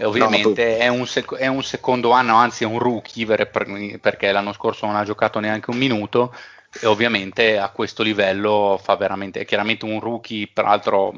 ovviamente 0.00 0.76
no, 0.78 0.82
è, 0.82 0.88
un 0.88 1.06
sec- 1.06 1.36
è, 1.36 1.46
un 1.46 1.62
secondo 1.62 2.12
anno, 2.12 2.36
anzi 2.36 2.64
è 2.64 2.66
un 2.66 2.78
rookie, 2.78 3.26
perché 3.26 4.32
l'anno 4.32 4.54
scorso 4.54 4.86
non 4.86 4.96
ha 4.96 5.04
giocato 5.04 5.38
neanche 5.38 5.70
un 5.70 5.76
minuto, 5.76 6.34
e 6.80 6.86
ovviamente 6.86 7.58
a 7.58 7.68
questo 7.68 8.02
livello 8.02 8.80
fa 8.82 8.96
veramente, 8.96 9.40
è 9.40 9.44
chiaramente 9.44 9.84
un 9.84 10.00
rookie, 10.00 10.48
peraltro 10.50 11.12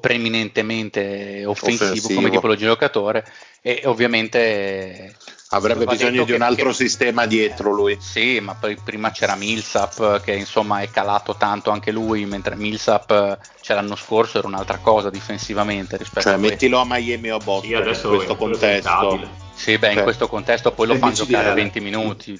preeminentemente 0.00 1.44
offensivo, 1.46 1.90
offensivo, 1.90 2.14
come 2.14 2.30
tipologia 2.30 2.64
di 2.64 2.66
giocatore 2.66 3.24
e 3.62 3.82
ovviamente 3.86 5.16
avrebbe 5.50 5.86
bisogno 5.86 6.24
di 6.24 6.32
un 6.32 6.42
altro 6.42 6.68
che, 6.68 6.74
sistema 6.74 7.24
dietro 7.24 7.72
lui. 7.72 7.96
Sì 7.98 8.40
ma 8.40 8.54
poi 8.54 8.76
prima 8.76 9.10
c'era 9.12 9.34
Millsap 9.34 10.20
che 10.20 10.32
insomma 10.32 10.80
è 10.80 10.90
calato 10.90 11.36
tanto 11.36 11.70
anche 11.70 11.90
lui 11.90 12.26
mentre 12.26 12.54
Millsap 12.54 13.38
c'era 13.62 13.80
l'anno 13.80 13.96
scorso 13.96 14.38
era 14.38 14.46
un'altra 14.46 14.76
cosa 14.76 15.08
difensivamente 15.08 15.96
rispetto 15.96 16.28
cioè 16.28 16.34
a 16.34 16.38
mettilo 16.38 16.78
a 16.78 16.84
Miami 16.86 17.30
o 17.30 17.36
a 17.36 17.40
Boston 17.42 17.70
in 17.70 17.82
questo 17.82 18.36
contesto. 18.36 19.28
sì, 19.54 19.78
beh, 19.78 19.88
in 19.88 19.94
cioè, 19.94 20.02
questo 20.02 20.28
contesto 20.28 20.72
poi 20.72 20.86
lo 20.88 20.96
fanno 20.96 21.14
giocare 21.14 21.54
20 21.54 21.80
minuti, 21.80 22.38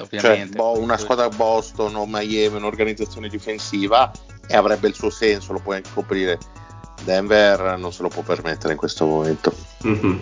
ovviamente. 0.00 0.56
Cioè, 0.56 0.76
una 0.76 0.98
squadra 0.98 1.28
Boston 1.28 1.94
o 1.94 2.04
Miami, 2.06 2.56
un'organizzazione 2.56 3.28
difensiva, 3.28 4.10
e 4.46 4.56
avrebbe 4.56 4.88
il 4.88 4.94
suo 4.94 5.10
senso, 5.10 5.52
lo 5.52 5.60
puoi 5.60 5.76
anche 5.76 5.90
coprire 5.92 6.38
Denver 7.04 7.76
non 7.78 7.92
se 7.92 8.02
lo 8.02 8.08
può 8.08 8.22
permettere 8.22 8.72
in 8.72 8.78
questo 8.78 9.06
momento. 9.06 9.54
Mm-hmm. 9.86 10.18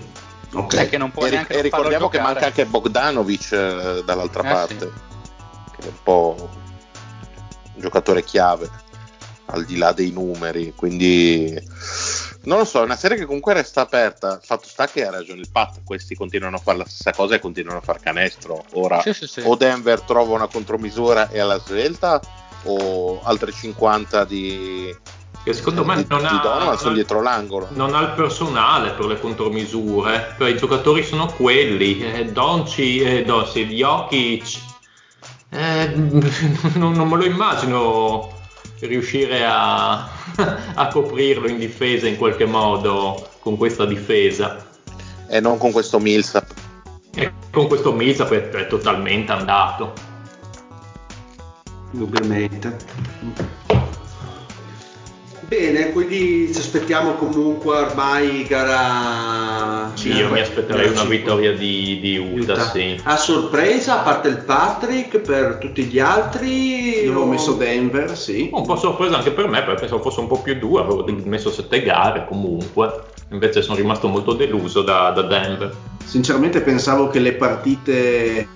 Okay. 0.54 0.88
Che 0.88 0.98
non 0.98 1.10
può 1.10 1.26
e, 1.26 1.46
e 1.48 1.60
ricordiamo 1.62 2.08
che 2.08 2.20
manca 2.20 2.46
anche 2.46 2.66
Bogdanovic 2.66 3.52
eh, 3.52 4.02
dall'altra 4.04 4.42
eh, 4.42 4.52
parte, 4.52 4.78
sì. 4.78 5.76
che 5.76 5.86
è 5.86 5.86
un 5.86 6.02
po' 6.02 6.50
un 7.74 7.80
giocatore 7.80 8.22
chiave 8.22 8.68
al 9.46 9.64
di 9.64 9.76
là 9.78 9.92
dei 9.92 10.10
numeri. 10.10 10.74
Quindi 10.76 11.58
non 12.42 12.58
lo 12.58 12.64
so, 12.64 12.80
è 12.80 12.84
una 12.84 12.96
serie 12.96 13.16
che 13.16 13.24
comunque 13.24 13.54
resta 13.54 13.80
aperta. 13.80 14.34
Il 14.34 14.46
fatto 14.46 14.68
sta 14.68 14.86
che 14.86 15.06
ha 15.06 15.10
ragione 15.10 15.40
il 15.40 15.50
Pat, 15.50 15.80
questi 15.84 16.14
continuano 16.14 16.56
a 16.56 16.60
fare 16.60 16.78
la 16.78 16.86
stessa 16.86 17.12
cosa 17.12 17.34
e 17.34 17.40
continuano 17.40 17.78
a 17.78 17.82
fare 17.82 18.00
canestro. 18.00 18.64
Ora 18.72 19.00
sì, 19.00 19.14
sì, 19.14 19.26
sì. 19.26 19.42
o 19.44 19.54
Denver 19.56 20.00
trova 20.02 20.34
una 20.34 20.48
contromisura 20.48 21.30
e 21.30 21.38
alla 21.38 21.58
svelta 21.58 22.20
o 22.64 23.20
altre 23.22 23.52
50 23.52 24.24
di 24.24 24.94
che 25.42 25.52
secondo 25.52 25.84
me 25.84 26.04
non 26.08 26.24
ha, 26.24 26.76
l'angolo. 27.20 27.68
non 27.70 27.94
ha 27.94 28.00
il 28.00 28.12
personale 28.14 28.90
per 28.90 29.06
le 29.06 29.18
contromisure, 29.18 30.36
cioè 30.38 30.50
i 30.50 30.56
giocatori 30.56 31.02
sono 31.02 31.26
quelli, 31.26 32.00
eh, 32.00 32.26
Donci, 32.26 33.00
eh, 33.00 33.24
Donci, 33.24 33.66
Jokic, 33.66 34.58
eh, 35.50 35.92
non, 36.74 36.92
non, 36.92 37.08
me 37.08 37.16
lo 37.16 37.24
immagino 37.24 38.30
riuscire 38.80 39.44
a, 39.44 40.08
a, 40.74 40.88
coprirlo 40.88 41.48
in 41.48 41.58
difesa 41.58 42.06
in 42.06 42.16
qualche 42.16 42.46
modo 42.46 43.28
con 43.40 43.56
questa 43.56 43.84
difesa. 43.84 44.64
E 45.28 45.40
non 45.40 45.58
con 45.58 45.72
questo 45.72 45.98
Millsap. 45.98 46.52
E 47.14 47.32
con 47.50 47.66
questo 47.66 47.92
Millsap 47.92 48.32
è, 48.32 48.48
è 48.48 48.66
totalmente 48.66 49.32
andato. 49.32 49.92
Indubbiamente. 51.92 53.60
Bene, 55.52 55.92
quindi 55.92 56.50
ci 56.50 56.58
aspettiamo 56.58 57.12
comunque 57.12 57.76
ormai 57.76 58.46
gara. 58.46 59.90
Sì, 59.92 60.10
io 60.10 60.30
mi 60.30 60.40
aspetterei 60.40 60.88
una 60.88 61.04
vittoria 61.04 61.52
di, 61.52 62.00
di 62.00 62.16
Utah, 62.16 62.54
Utah. 62.54 62.70
Sì. 62.70 62.98
A 63.02 63.18
sorpresa, 63.18 64.00
a 64.00 64.02
parte 64.02 64.28
il 64.28 64.38
Patrick, 64.38 65.18
per 65.18 65.58
tutti 65.60 65.82
gli 65.84 65.98
altri. 65.98 67.04
Io 67.04 67.20
ho 67.20 67.26
messo 67.26 67.52
Denver, 67.52 68.16
sì. 68.16 68.48
Un 68.50 68.64
po' 68.64 68.76
sorpresa 68.76 69.18
anche 69.18 69.32
per 69.32 69.46
me, 69.46 69.62
perché 69.62 69.80
pensavo 69.80 70.00
fosse 70.00 70.20
un 70.20 70.26
po' 70.26 70.40
più 70.40 70.58
dura, 70.58 70.84
avevo 70.84 71.04
messo 71.24 71.50
sette 71.50 71.82
gare 71.82 72.24
comunque. 72.26 73.02
Invece 73.32 73.60
sono 73.60 73.76
rimasto 73.76 74.08
molto 74.08 74.32
deluso 74.32 74.80
da, 74.80 75.10
da 75.10 75.20
Denver. 75.20 75.70
Sinceramente 76.02 76.62
pensavo 76.62 77.08
che 77.08 77.18
le 77.18 77.34
partite 77.34 78.48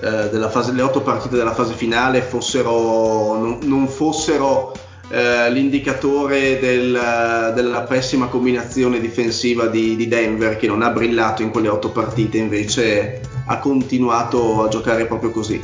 eh, 0.00 0.48
fase, 0.50 0.72
le 0.72 0.82
otto 0.82 1.00
partite 1.00 1.36
della 1.36 1.54
fase 1.54 1.74
finale 1.74 2.22
fossero, 2.22 3.38
non, 3.38 3.58
non 3.62 3.86
fossero 3.86 4.72
eh, 5.08 5.50
l'indicatore 5.50 6.58
del, 6.58 7.52
della 7.54 7.82
pessima 7.82 8.26
combinazione 8.26 9.00
difensiva 9.00 9.66
di, 9.66 9.96
di, 9.96 10.08
Denver 10.08 10.56
che 10.56 10.66
non 10.66 10.82
ha 10.82 10.90
brillato 10.90 11.42
in 11.42 11.50
quelle 11.50 11.68
otto 11.68 11.90
partite, 11.90 12.38
invece 12.38 13.20
ha 13.46 13.58
continuato 13.58 14.64
a 14.64 14.68
giocare 14.68 15.06
proprio 15.06 15.30
così. 15.30 15.62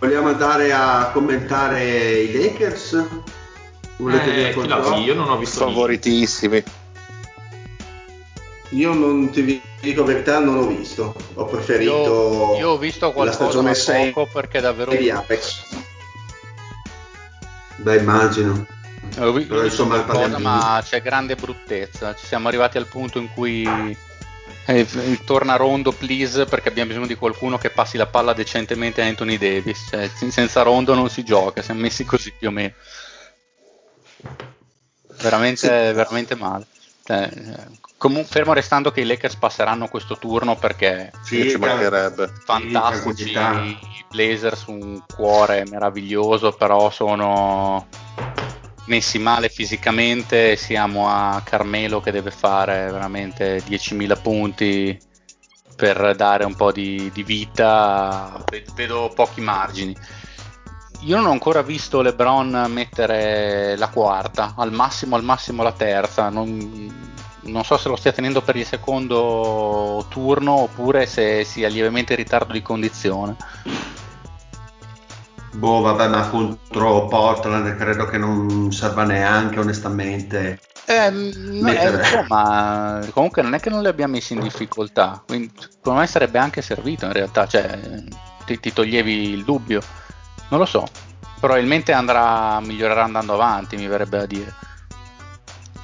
Vogliamo 0.00 0.28
andare 0.28 0.72
a 0.72 1.10
commentare 1.12 2.20
i 2.20 2.32
Lakers? 2.32 3.04
Volete 3.96 4.30
eh, 4.30 4.34
dire 4.34 4.52
qualcosa? 4.52 4.96
Io 4.96 5.14
non 5.14 5.28
ho 5.28 5.36
visto 5.38 5.66
favoritissimi. 5.66 6.62
Io 8.72 8.92
non 8.92 9.30
ti 9.30 9.60
dico 9.80 10.04
verità, 10.04 10.38
non 10.38 10.58
ho 10.58 10.66
visto. 10.66 11.14
Ho 11.34 11.46
preferito 11.46 11.90
io, 11.90 12.58
io 12.58 12.70
ho 12.70 12.78
visto 12.78 13.10
qualcosa 13.12 13.62
la 13.62 13.74
stagione 13.74 14.10
poco 14.12 14.30
perché 14.32 14.60
davvero 14.60 14.94
di 14.94 15.10
Apex. 15.10 15.86
Beh, 17.78 17.96
immagino. 17.96 18.66
Ho 19.18 19.32
visto 19.32 19.54
Però, 19.54 19.64
insomma, 19.64 20.02
qualcosa, 20.02 20.38
ma 20.38 20.82
c'è 20.84 21.00
grande 21.00 21.34
bruttezza. 21.36 22.14
Ci 22.14 22.26
siamo 22.26 22.48
arrivati 22.48 22.76
al 22.76 22.86
punto 22.86 23.18
in 23.18 23.28
cui 23.32 23.96
eh, 24.66 24.86
torna 25.24 25.56
Rondo, 25.56 25.92
please, 25.92 26.44
perché 26.46 26.68
abbiamo 26.68 26.88
bisogno 26.88 27.06
di 27.06 27.14
qualcuno 27.14 27.56
che 27.58 27.70
passi 27.70 27.96
la 27.96 28.06
palla 28.06 28.32
decentemente 28.32 29.00
a 29.00 29.06
Anthony 29.06 29.38
Davis. 29.38 29.86
Cioè, 29.90 30.10
senza 30.28 30.62
Rondo 30.62 30.94
non 30.94 31.08
si 31.08 31.24
gioca, 31.24 31.62
siamo 31.62 31.80
messi 31.80 32.04
così 32.04 32.32
più 32.36 32.48
o 32.48 32.52
meno. 32.52 32.74
Veramente, 35.20 35.66
sì. 35.66 35.94
veramente 35.94 36.34
male. 36.34 36.66
Cioè, 37.08 37.30
comunque, 37.96 38.30
fermo 38.30 38.52
restando 38.52 38.90
che 38.90 39.00
i 39.00 39.06
Lakers 39.06 39.36
passeranno 39.36 39.88
questo 39.88 40.18
turno 40.18 40.56
perché 40.56 41.10
sì, 41.22 41.48
ci 41.48 41.56
mancherebbe. 41.56 42.30
fantastici 42.44 43.30
i 43.30 44.04
Blazers 44.10 44.66
un 44.66 45.02
cuore 45.06 45.64
meraviglioso 45.70 46.52
però 46.52 46.90
sono 46.90 47.86
messi 48.88 49.18
male 49.18 49.48
fisicamente 49.48 50.56
siamo 50.56 51.08
a 51.08 51.40
Carmelo 51.42 52.02
che 52.02 52.10
deve 52.10 52.30
fare 52.30 52.90
veramente 52.90 53.62
10.000 53.64 54.20
punti 54.20 54.98
per 55.76 56.14
dare 56.14 56.44
un 56.44 56.54
po' 56.54 56.72
di, 56.72 57.10
di 57.14 57.22
vita. 57.22 58.44
Vedo 58.74 59.10
pochi 59.14 59.40
margini 59.40 59.96
io 61.00 61.16
non 61.16 61.26
ho 61.26 61.30
ancora 61.30 61.62
visto 61.62 62.00
LeBron 62.00 62.66
mettere 62.68 63.76
la 63.76 63.88
quarta, 63.88 64.54
al 64.56 64.72
massimo, 64.72 65.16
al 65.16 65.22
massimo 65.22 65.62
la 65.62 65.72
terza. 65.72 66.28
Non, 66.28 67.16
non, 67.42 67.64
so 67.64 67.76
se 67.76 67.88
lo 67.88 67.96
stia 67.96 68.12
tenendo 68.12 68.42
per 68.42 68.56
il 68.56 68.66
secondo 68.66 70.04
turno 70.08 70.62
oppure 70.62 71.06
se 71.06 71.44
sia 71.44 71.68
lievemente 71.68 72.14
in 72.14 72.18
ritardo 72.18 72.52
di 72.52 72.62
condizione. 72.62 73.36
Boh, 75.52 75.80
vabbè, 75.80 76.08
ma 76.08 76.28
contro 76.28 77.06
Portland 77.06 77.76
credo 77.76 78.04
che 78.06 78.18
non 78.18 78.70
serva 78.72 79.04
neanche, 79.04 79.58
onestamente. 79.58 80.60
Eh, 80.84 81.06
eh, 81.06 81.90
insomma, 81.90 83.00
comunque 83.12 83.42
non 83.42 83.54
è 83.54 83.60
che 83.60 83.68
non 83.68 83.82
li 83.82 83.88
abbia 83.88 84.06
messi 84.06 84.32
in 84.32 84.40
difficoltà, 84.40 85.22
quindi 85.26 85.52
secondo 85.58 86.00
me 86.00 86.06
sarebbe 86.06 86.38
anche 86.38 86.62
servito 86.62 87.04
in 87.06 87.12
realtà, 87.12 87.46
cioè 87.46 87.78
ti, 88.46 88.58
ti 88.58 88.72
toglievi 88.72 89.30
il 89.30 89.44
dubbio. 89.44 89.80
Non 90.48 90.60
lo 90.60 90.66
so, 90.66 90.86
probabilmente 91.40 91.92
andrà, 91.92 92.60
migliorerà 92.60 93.04
andando 93.04 93.34
avanti, 93.34 93.76
mi 93.76 93.86
verrebbe 93.86 94.18
da 94.18 94.26
dire. 94.26 94.54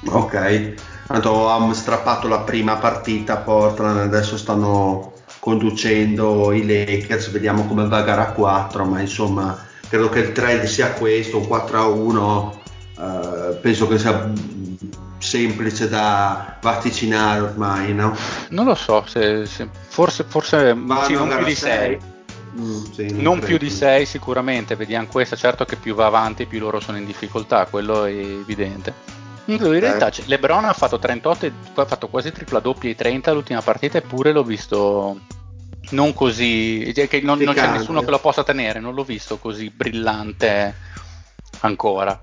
Ok, 0.07 0.73
Tanto 1.07 1.47
hanno 1.49 1.73
strappato 1.73 2.27
la 2.27 2.39
prima 2.39 2.77
partita 2.77 3.33
a 3.33 3.37
Portland, 3.37 3.99
adesso 3.99 4.37
stanno 4.37 5.13
conducendo 5.39 6.51
i 6.51 6.65
Lakers, 6.65 7.29
vediamo 7.29 7.65
come 7.67 7.87
va 7.87 8.01
gara 8.01 8.31
4, 8.31 8.85
ma 8.85 9.01
insomma 9.01 9.55
credo 9.87 10.09
che 10.09 10.19
il 10.19 10.31
trend 10.31 10.63
sia 10.63 10.93
questo, 10.93 11.37
un 11.37 11.47
4 11.47 11.77
a 11.77 11.85
1, 11.85 12.61
eh, 12.97 13.55
penso 13.61 13.87
che 13.87 13.99
sia 13.99 14.31
semplice 15.19 15.87
da 15.89 16.57
vaticinare 16.59 17.41
ormai, 17.41 17.93
no? 17.93 18.15
Non 18.49 18.65
lo 18.65 18.75
so, 18.75 19.05
se, 19.05 19.45
se, 19.45 19.69
forse, 19.87 20.25
forse 20.27 20.75
sì, 21.05 21.13
più 21.13 21.43
di 21.43 21.55
6. 21.55 21.99
Mm, 22.57 22.83
sì, 22.91 23.11
non, 23.11 23.21
non 23.21 23.39
più 23.39 23.57
di 23.57 23.69
6 23.69 24.05
sicuramente, 24.05 24.75
vediamo 24.75 25.07
questa, 25.07 25.35
certo 25.35 25.65
che 25.65 25.75
più 25.75 25.93
va 25.93 26.05
avanti 26.05 26.45
più 26.45 26.59
loro 26.59 26.79
sono 26.79 26.97
in 26.97 27.05
difficoltà, 27.05 27.65
quello 27.65 28.05
è 28.05 28.11
evidente. 28.11 28.93
In 29.45 29.57
realtà 29.79 30.09
eh. 30.09 30.23
Lebron 30.25 30.65
ha 30.65 30.73
fatto 30.73 30.97
38 30.97 31.51
ha 31.75 31.85
fatto 31.85 32.07
quasi 32.07 32.31
tripla 32.31 32.59
doppia 32.59 32.89
ai 32.89 32.95
30 32.95 33.31
l'ultima 33.31 33.61
partita 33.61 33.99
eppure 33.99 34.31
l'ho 34.31 34.43
visto 34.43 35.19
non 35.91 36.13
così 36.13 36.91
che 36.95 37.21
non, 37.21 37.37
non 37.39 37.53
c'è 37.53 37.69
nessuno 37.69 38.01
che 38.01 38.09
lo 38.09 38.17
possa 38.19 38.43
tenere, 38.43 38.79
non 38.79 38.95
l'ho 38.95 39.03
visto 39.03 39.37
così 39.37 39.69
brillante 39.69 40.73
ancora. 41.59 42.19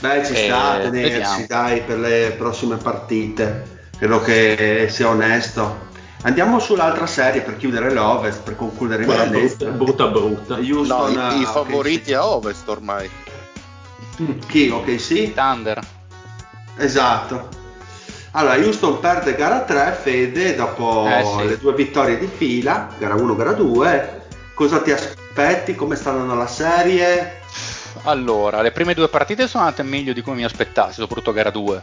Beh, 0.00 0.26
ci 0.26 0.34
sta 0.34 0.72
a 0.72 0.78
tenersi, 0.80 1.46
dai, 1.46 1.80
per 1.80 1.98
le 1.98 2.34
prossime 2.36 2.76
partite. 2.76 3.88
Credo 3.96 4.20
che 4.20 4.88
sia 4.90 5.08
onesto. 5.08 5.94
Andiamo 6.26 6.58
sull'altra 6.58 7.06
serie 7.06 7.40
per 7.40 7.56
chiudere 7.56 7.92
l'Ovest, 7.92 8.42
per 8.42 8.56
concludere 8.56 9.04
il 9.04 9.28
brutta, 9.30 9.66
brutta 9.70 10.06
brutta. 10.08 10.54
Houston, 10.56 11.12
no, 11.12 11.30
i, 11.30 11.42
i 11.42 11.44
favoriti 11.44 12.12
a 12.14 12.26
Ovest 12.26 12.68
ormai. 12.68 13.08
Chi? 14.48 14.68
Ok, 14.68 15.00
sì? 15.00 15.32
Thunder. 15.32 15.80
Esatto. 16.78 17.48
Allora, 18.32 18.56
Houston 18.56 18.98
perde 18.98 19.36
gara 19.36 19.60
3, 19.60 19.98
Fede, 20.02 20.56
dopo 20.56 21.06
eh, 21.08 21.24
sì. 21.24 21.46
le 21.46 21.58
due 21.58 21.74
vittorie 21.74 22.18
di 22.18 22.26
fila, 22.26 22.88
gara 22.98 23.14
1, 23.14 23.36
gara 23.36 23.52
2. 23.52 24.22
Cosa 24.52 24.80
ti 24.80 24.90
aspetti? 24.90 25.76
Come 25.76 25.94
sta 25.94 26.10
andando 26.10 26.34
la 26.34 26.48
serie? 26.48 27.42
Allora, 28.02 28.62
le 28.62 28.72
prime 28.72 28.94
due 28.94 29.08
partite 29.08 29.46
sono 29.46 29.62
andate 29.62 29.84
meglio 29.84 30.12
di 30.12 30.22
come 30.22 30.36
mi 30.36 30.44
aspettassi, 30.44 30.94
soprattutto 30.94 31.32
gara 31.32 31.50
2. 31.50 31.82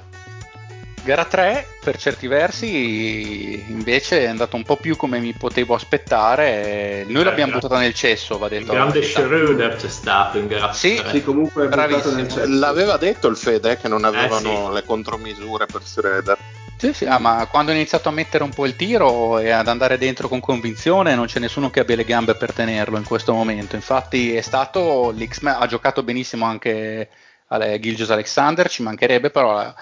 Gara 1.04 1.26
3, 1.26 1.68
per 1.84 1.98
certi 1.98 2.28
versi, 2.28 3.62
invece 3.68 4.22
è 4.22 4.28
andata 4.28 4.56
un 4.56 4.63
po' 4.63 4.78
più 4.78 4.96
come 4.96 5.20
mi 5.20 5.34
potevo 5.34 5.76
aspettare. 5.76 7.04
Noi 7.06 7.22
eh, 7.22 7.24
l'abbiamo 7.26 7.52
buttata 7.52 7.78
nel 7.78 7.94
cesso, 7.94 8.38
va 8.38 8.48
detto. 8.48 8.72
Il 8.72 8.78
grande 8.78 9.04
Schroeder 9.04 9.76
c'è 9.76 9.89
stato 9.89 10.38
in 10.38 10.48
gara 10.48 10.72
sì, 10.72 10.96
3. 10.96 11.10
Sì, 11.10 11.22
comunque 11.22 11.68
nel 11.68 12.30
cesso. 12.30 12.44
L'aveva 12.48 12.96
detto 12.96 13.28
il 13.28 13.36
Fede 13.36 13.72
eh, 13.72 13.78
che 13.78 13.89
non 13.89 14.06
avevano 14.06 14.50
eh, 14.50 14.68
sì. 14.68 14.74
le 14.76 14.84
contromisure 14.86 15.66
per 15.66 15.84
Schroeder. 15.84 16.38
Sì, 16.78 16.94
sì, 16.94 17.06
ah, 17.06 17.20
ma 17.20 17.48
quando 17.52 17.72
ho 17.72 17.76
iniziato 17.76 18.08
a 18.08 18.13
mettere 18.13 18.46
un 18.46 18.52
po' 18.52 18.66
il 18.66 18.78
tiro 18.78 19.39
e 19.39 19.50
ad 19.50 19.68
andare 19.68 19.98
dentro 19.98 20.30
con 20.30 20.39
convinzione, 20.39 21.16
non 21.16 21.26
c'è 21.26 21.39
nessuno 21.39 21.70
che 21.70 21.82
abbia 21.82 21.98
le 21.98 22.06
gambe 22.06 22.36
per 22.36 22.54
tenerlo 22.54 22.98
in 22.98 23.04
questo 23.04 23.34
momento. 23.34 23.76
Infatti, 23.76 24.34
è 24.34 24.42
stato 24.42 25.12
l'X-Men, 25.12 25.58
ha 25.60 25.68
giocato 25.68 26.02
benissimo 26.02 26.46
anche 26.46 27.10
Gilgios 27.80 28.10
Alexander, 28.10 28.70
ci 28.70 28.82
mancherebbe, 28.82 29.30
però 29.30 29.74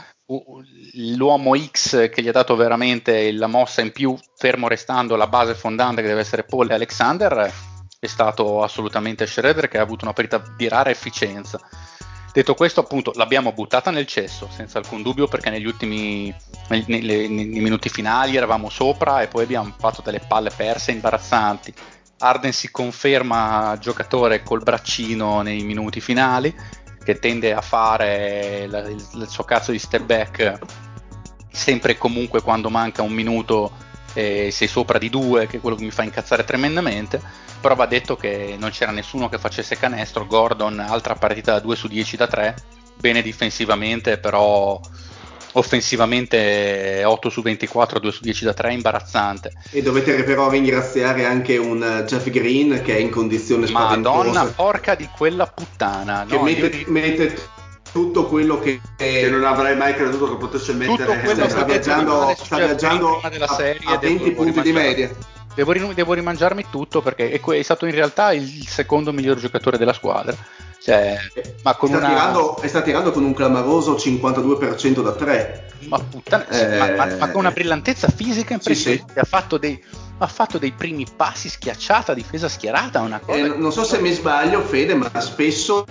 l'uomo 1.16 1.58
X 1.58 2.10
che 2.10 2.22
gli 2.22 2.28
ha 2.28 2.32
dato 2.32 2.56
veramente 2.56 3.32
la 3.32 3.48
mossa 3.48 3.82
in 3.82 3.92
più, 3.92 4.18
fermo 4.36 4.68
restando 4.68 5.16
la 5.16 5.28
base 5.28 5.56
fondante 5.56 6.02
che 6.02 6.08
deve 6.08 6.22
essere 6.22 6.44
Paul 6.44 6.70
e 6.70 6.74
Alexander, 6.74 7.52
è 8.00 8.08
stato 8.08 8.64
assolutamente 8.64 9.28
Schroeder 9.28 9.68
che 9.68 9.78
ha 9.78 9.82
avuto 9.82 10.06
una 10.06 10.14
partita 10.14 10.42
di 10.56 10.68
rara 10.68 10.90
efficienza. 10.90 11.60
Detto 12.34 12.54
questo, 12.54 12.80
appunto, 12.80 13.12
l'abbiamo 13.16 13.52
buttata 13.52 13.92
nel 13.92 14.08
cesso, 14.08 14.48
senza 14.50 14.78
alcun 14.78 15.02
dubbio, 15.02 15.28
perché 15.28 15.50
negli 15.50 15.66
ultimi 15.66 16.34
nei, 16.70 16.84
nei, 16.88 17.02
nei 17.02 17.60
minuti 17.60 17.90
finali 17.90 18.38
eravamo 18.38 18.70
sopra 18.70 19.22
e 19.22 19.28
poi 19.28 19.44
abbiamo 19.44 19.76
fatto 19.78 20.02
delle 20.02 20.22
palle 20.26 20.50
perse 20.50 20.92
imbarazzanti. 20.92 21.74
Arden 22.20 22.54
si 22.54 22.72
conferma 22.72 23.78
giocatore 23.80 24.44
col 24.44 24.64
braccino 24.64 25.42
nei 25.42 25.64
minuti 25.64 26.00
finali, 26.00 26.56
che 27.04 27.20
tende 27.20 27.54
a 27.54 27.62
fare 27.62 28.68
la, 28.68 28.80
il, 28.80 29.04
il, 29.14 29.28
suo 29.28 29.44
cazzo 29.44 29.72
di 29.72 29.80
step 29.80 30.04
back 30.04 30.60
sempre 31.52 31.94
e 31.94 31.98
comunque 31.98 32.42
quando 32.42 32.70
manca 32.70 33.02
un 33.02 33.12
minuto 33.12 33.72
e 34.14 34.50
sei 34.52 34.68
sopra 34.68 34.98
di 34.98 35.10
due, 35.10 35.48
che 35.48 35.58
è 35.58 35.60
quello 35.60 35.76
che 35.76 35.84
mi 35.84 35.92
fa 35.92 36.04
incazzare 36.04 36.44
tremendamente. 36.44 37.22
Però 37.62 37.76
va 37.76 37.86
detto 37.86 38.16
che 38.16 38.56
non 38.60 38.72
c'era 38.72 38.92
nessuno 38.92 39.30
che 39.30 39.38
facesse 39.38 39.78
canestro. 39.78 40.26
Gordon, 40.26 40.80
altra 40.80 41.16
partita 41.16 41.54
da 41.54 41.60
2 41.60 41.76
su 41.76 41.88
10 41.88 42.18
da 42.18 42.28
3, 42.28 42.56
bene 42.98 43.22
difensivamente, 43.22 44.18
però 44.18 44.80
offensivamente 45.54 47.04
8 47.04 47.30
su 47.30 47.42
24, 47.42 48.00
2 48.00 48.12
su 48.12 48.22
10 48.22 48.46
da 48.46 48.54
3, 48.54 48.74
imbarazzante. 48.74 49.54
E 49.72 49.82
dovete 49.82 50.24
però 50.24 50.50
ringraziare 50.50 51.26
anche 51.26 51.58
un 51.58 51.84
eh, 51.84 52.04
Jeff 52.06 52.30
Green 52.30 52.82
che 52.84 52.96
è 52.96 53.00
in 53.00 53.10
condizione 53.10 53.68
spaventosa. 53.68 54.18
Madonna 54.18 54.46
porca 54.46 54.96
di 54.96 55.08
quella 55.16 55.48
puttana. 55.48 56.26
Che 56.28 56.36
no, 56.36 56.44
mette, 56.44 56.68
io... 56.68 56.86
mette, 56.88 57.38
tutto 57.92 58.26
quello 58.28 58.60
che, 58.60 58.80
che, 58.96 59.30
non 59.30 59.44
avrei 59.44 59.76
mai 59.76 59.94
creduto 59.96 60.30
che 60.30 60.36
potesse 60.38 60.74
mettere. 60.74 61.20
Quello 61.20 61.50
sta 61.50 61.64
viaggiando, 61.64 62.34
sta 62.38 62.58
viaggiando 62.58 63.20
a, 63.20 63.32
a 63.94 63.98
20 63.98 64.32
punti 64.32 64.62
di 64.62 64.72
media. 64.72 65.10
Devo, 65.54 65.74
devo, 65.74 66.14
rimangiarmi 66.14 66.68
tutto 66.70 67.02
perché 67.02 67.30
è, 67.30 67.42
è 67.42 67.62
stato 67.62 67.86
in 67.86 67.92
realtà 67.92 68.32
il 68.32 68.66
secondo 68.68 69.12
miglior 69.12 69.38
giocatore 69.38 69.78
della 69.78 69.92
squadra 69.92 70.34
cioè, 70.82 71.16
ma 71.62 71.76
con 71.76 71.90
sta, 71.90 71.98
una... 72.00 72.08
tirando, 72.08 72.60
sta 72.66 72.82
tirando 72.82 73.12
con 73.12 73.24
un 73.24 73.36
clamoroso 73.36 73.94
52% 73.94 75.04
da 75.04 75.12
3. 75.12 75.70
Ma 75.88 76.00
puttana, 76.00 76.48
eh... 76.48 76.78
ma, 76.78 77.06
ma, 77.06 77.16
ma, 77.18 77.30
con 77.30 77.42
una 77.42 77.52
brillantezza 77.52 78.08
fisica 78.08 78.54
impressionante. 78.54 79.06
Sì, 79.08 79.14
sì. 79.14 79.20
Ha, 79.20 79.24
fatto 79.24 79.58
dei, 79.60 79.80
ha, 80.18 80.28
fatto 80.28 80.58
dei, 80.58 80.72
primi 80.72 81.06
passi 81.16 81.50
schiacciata, 81.50 82.16
difesa 82.16 82.50
schierata, 82.50 83.02
una 83.02 83.20
cosa. 83.20 83.38
Eh, 83.38 83.56
non 83.56 83.72
so 83.72 83.84
se 83.84 84.00
mi 84.00 84.12
sbaglio, 84.12 84.62
Fede, 84.62 84.96
ma 84.96 85.12
spesso 85.20 85.86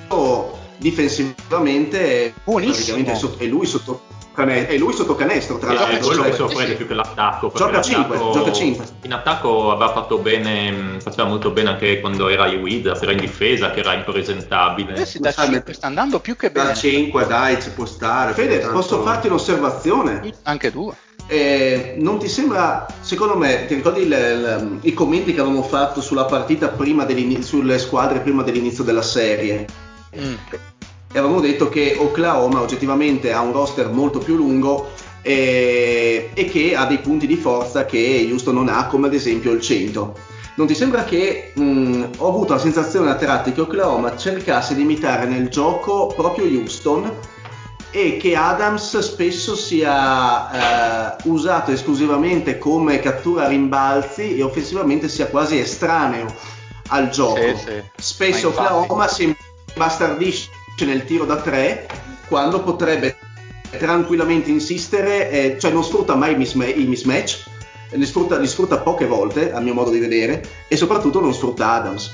difensivamente 0.78 2.34
Buonissimo. 2.42 2.98
è 3.38 3.44
lui 3.44 3.66
sotto 3.66 4.02
e 4.48 4.78
lui 4.78 4.92
sotto 4.92 5.14
canestro 5.14 5.58
tra 5.58 5.72
l'altro. 5.72 5.96
è 5.96 6.00
quello 6.00 6.22
che 6.22 6.32
sorprende 6.32 6.74
più 6.74 6.86
che 6.86 6.94
l'attacco 6.94 7.52
gioca 7.54 7.80
5, 7.80 8.18
gioca 8.18 8.52
5 8.52 8.84
in 9.02 9.12
attacco 9.12 9.70
aveva 9.70 9.92
fatto 9.92 10.18
bene 10.18 10.98
faceva 11.00 11.28
molto 11.28 11.50
bene 11.50 11.70
anche 11.70 12.00
quando 12.00 12.28
era 12.28 12.46
i 12.46 12.56
Wizards 12.56 13.02
era 13.02 13.12
in 13.12 13.18
difesa 13.18 13.70
che 13.70 13.80
era 13.80 13.94
impresentabile. 13.94 14.94
Eh 14.94 15.06
sì, 15.06 15.18
da 15.18 15.32
5 15.32 15.72
sta 15.72 15.86
andando 15.86 16.20
più 16.20 16.36
che 16.36 16.50
bene. 16.50 16.68
da 16.68 16.74
5 16.74 17.26
dai 17.26 17.60
ci 17.60 17.70
può 17.70 17.84
stare. 17.86 18.32
Fede 18.32 18.58
tanto... 18.58 18.74
posso 18.74 19.02
farti 19.02 19.26
un'osservazione? 19.26 20.34
anche 20.44 20.70
tu. 20.70 20.92
Eh, 21.26 21.94
non 21.98 22.18
ti 22.18 22.28
sembra, 22.28 22.86
secondo 23.00 23.36
me, 23.36 23.66
ti 23.66 23.74
ricordi 23.74 24.02
il, 24.02 24.10
il, 24.10 24.78
i 24.82 24.92
commenti 24.94 25.32
che 25.32 25.40
avevamo 25.40 25.62
fatto 25.62 26.00
sulla 26.00 26.24
partita 26.24 26.68
prima 26.68 27.06
sulle 27.40 27.78
squadre 27.78 28.18
prima 28.18 28.42
dell'inizio 28.42 28.82
della 28.82 29.02
serie? 29.02 29.66
Mm 30.18 30.34
e 31.12 31.18
avevamo 31.18 31.40
detto 31.40 31.68
che 31.68 31.96
Oklahoma 31.98 32.60
oggettivamente 32.60 33.32
ha 33.32 33.40
un 33.40 33.52
roster 33.52 33.88
molto 33.90 34.20
più 34.20 34.36
lungo 34.36 34.90
e, 35.22 36.30
e, 36.32 36.44
che 36.44 36.76
ha 36.76 36.86
dei 36.86 36.98
punti 36.98 37.26
di 37.26 37.34
forza 37.34 37.84
che 37.84 38.28
Houston 38.30 38.54
non 38.54 38.68
ha, 38.68 38.86
come 38.86 39.08
ad 39.08 39.14
esempio 39.14 39.50
il 39.50 39.60
100. 39.60 40.14
Non 40.54 40.68
ti 40.68 40.74
sembra 40.74 41.02
che 41.02 41.52
mh, 41.54 42.04
ho 42.18 42.28
avuto 42.28 42.52
la 42.52 42.60
sensazione 42.60 43.10
a 43.10 43.16
tratti 43.16 43.52
che 43.52 43.60
Oklahoma 43.60 44.16
cercasse 44.16 44.76
di 44.76 44.82
imitare 44.82 45.26
nel 45.26 45.48
gioco 45.48 46.06
proprio 46.14 46.44
Houston 46.44 47.10
e 47.90 48.16
che 48.16 48.36
Adams 48.36 48.96
spesso 49.00 49.56
sia 49.56 51.16
eh, 51.16 51.22
usato 51.24 51.72
esclusivamente 51.72 52.56
come 52.56 53.00
cattura 53.00 53.48
rimbalzi 53.48 54.36
e 54.36 54.42
offensivamente 54.44 55.08
sia 55.08 55.26
quasi 55.26 55.58
estraneo 55.58 56.32
al 56.90 57.08
gioco. 57.10 57.40
Sì, 57.40 57.56
sì. 57.56 57.82
Spesso 57.96 58.48
Oklahoma 58.48 59.08
si 59.08 59.34
bastardisce 59.74 60.58
nel 60.84 61.04
tiro 61.04 61.24
da 61.24 61.40
tre 61.40 61.86
quando 62.26 62.62
potrebbe 62.62 63.16
tranquillamente 63.70 64.50
insistere, 64.50 65.30
eh, 65.30 65.56
cioè 65.58 65.72
non 65.72 65.84
sfrutta 65.84 66.14
mai 66.14 66.32
i, 66.32 66.36
misma- 66.36 66.66
i 66.66 66.84
mismatch, 66.84 67.44
li 67.90 68.06
sfrutta, 68.06 68.38
li 68.38 68.46
sfrutta 68.46 68.78
poche 68.78 69.06
volte 69.06 69.52
a 69.52 69.60
mio 69.60 69.74
modo 69.74 69.90
di 69.90 69.98
vedere 69.98 70.42
e 70.68 70.76
soprattutto 70.76 71.20
non 71.20 71.34
sfrutta 71.34 71.72
Adams. 71.72 72.10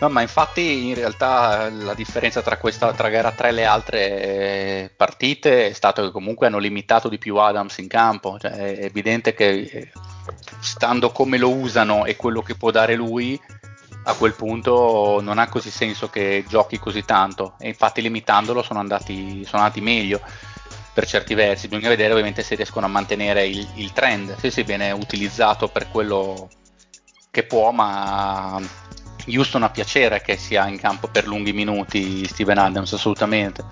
No, 0.00 0.08
ma 0.08 0.20
infatti 0.20 0.88
in 0.88 0.94
realtà 0.96 1.70
la 1.70 1.94
differenza 1.94 2.42
tra, 2.42 2.56
questa, 2.56 2.92
tra 2.92 3.08
gara 3.08 3.30
3 3.30 3.48
e 3.48 3.52
le 3.52 3.64
altre 3.64 4.22
eh, 4.22 4.90
partite 4.96 5.68
è 5.68 5.72
stato 5.72 6.02
che 6.02 6.10
comunque 6.10 6.48
hanno 6.48 6.58
limitato 6.58 7.08
di 7.08 7.18
più 7.18 7.36
Adams 7.36 7.78
in 7.78 7.86
campo, 7.86 8.36
cioè, 8.40 8.50
è 8.50 8.84
evidente 8.84 9.32
che 9.32 9.48
eh, 9.50 9.92
stando 10.58 11.10
come 11.10 11.38
lo 11.38 11.54
usano 11.54 12.04
e 12.04 12.16
quello 12.16 12.42
che 12.42 12.56
può 12.56 12.72
dare 12.72 12.96
lui, 12.96 13.40
a 14.04 14.14
quel 14.14 14.34
punto 14.34 15.20
non 15.22 15.38
ha 15.38 15.48
così 15.48 15.70
senso 15.70 16.08
che 16.08 16.44
giochi 16.48 16.78
così 16.78 17.04
tanto. 17.04 17.54
E 17.58 17.68
infatti 17.68 18.02
limitandolo 18.02 18.62
sono 18.62 18.80
andati, 18.80 19.44
sono 19.44 19.62
andati 19.62 19.80
meglio 19.80 20.20
per 20.92 21.06
certi 21.06 21.34
versi. 21.34 21.68
Bisogna 21.68 21.88
vedere 21.88 22.12
ovviamente 22.12 22.42
se 22.42 22.54
riescono 22.54 22.86
a 22.86 22.88
mantenere 22.88 23.46
il, 23.46 23.66
il 23.76 23.92
trend. 23.92 24.36
Se 24.38 24.50
si 24.50 24.62
viene 24.62 24.90
utilizzato 24.90 25.68
per 25.68 25.88
quello 25.88 26.48
che 27.30 27.44
può 27.44 27.70
ma 27.70 28.60
Houston 29.26 29.62
ha 29.62 29.70
piacere 29.70 30.20
che 30.20 30.36
sia 30.36 30.66
in 30.66 30.78
campo 30.78 31.08
per 31.08 31.26
lunghi 31.26 31.52
minuti 31.52 32.26
Steven 32.26 32.58
Adams 32.58 32.92
assolutamente. 32.92 33.64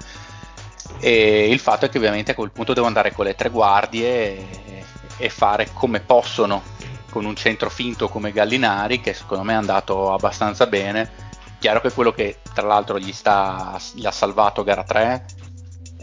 E 1.00 1.48
il 1.50 1.58
fatto 1.58 1.86
è 1.86 1.88
che 1.88 1.98
ovviamente 1.98 2.32
a 2.32 2.34
quel 2.34 2.52
punto 2.52 2.72
devo 2.72 2.86
andare 2.86 3.12
con 3.12 3.24
le 3.24 3.34
tre 3.34 3.48
guardie 3.48 4.06
e, 4.06 4.84
e 5.16 5.28
fare 5.28 5.70
come 5.72 6.00
possono 6.00 6.62
con 7.10 7.24
un 7.24 7.36
centro 7.36 7.68
finto 7.68 8.08
come 8.08 8.32
Gallinari 8.32 9.00
che 9.00 9.12
secondo 9.12 9.44
me 9.44 9.52
è 9.52 9.56
andato 9.56 10.12
abbastanza 10.12 10.66
bene. 10.66 11.28
Chiaro 11.58 11.80
che 11.82 11.90
quello 11.90 12.12
che 12.12 12.38
tra 12.54 12.66
l'altro 12.66 12.98
gli, 12.98 13.12
sta, 13.12 13.78
gli 13.92 14.06
ha 14.06 14.10
salvato 14.10 14.64
gara 14.64 14.82
3 14.82 15.24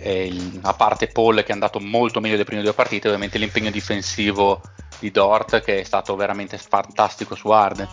il, 0.03 0.59
a 0.61 0.73
parte 0.73 1.07
Paul 1.07 1.37
che 1.37 1.47
è 1.47 1.53
andato 1.53 1.79
molto 1.79 2.19
meglio 2.19 2.33
delle 2.33 2.45
prime 2.45 2.61
due 2.61 2.73
partite, 2.73 3.07
ovviamente 3.07 3.37
l'impegno 3.37 3.71
difensivo 3.71 4.61
di 4.99 5.11
Dort 5.11 5.61
che 5.61 5.79
è 5.81 5.83
stato 5.83 6.15
veramente 6.15 6.57
fantastico 6.57 7.35
su 7.35 7.49
Arden. 7.49 7.87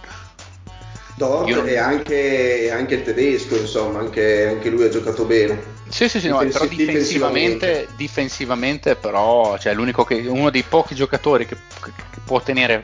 Dort 1.16 1.48
Io... 1.48 1.64
e 1.64 1.78
anche, 1.78 2.70
anche, 2.72 2.94
il 2.94 3.02
tedesco, 3.04 3.56
insomma, 3.56 4.00
anche, 4.00 4.48
anche, 4.48 4.68
lui 4.68 4.84
ha 4.84 4.88
giocato 4.88 5.24
bene. 5.24 5.72
Sì, 5.88 6.08
sì, 6.08 6.18
sì, 6.18 6.28
Difensi- 6.28 6.58
no, 6.58 6.66
però 6.66 6.66
difensivamente, 6.66 7.88
difensivamente 7.96 8.96
però, 8.96 9.56
cioè, 9.58 9.76
che, 10.06 10.14
uno 10.26 10.50
dei 10.50 10.64
pochi 10.64 10.94
giocatori 10.94 11.46
che, 11.46 11.54
che, 11.54 11.92
che 12.10 12.20
può 12.24 12.40
tenere 12.40 12.82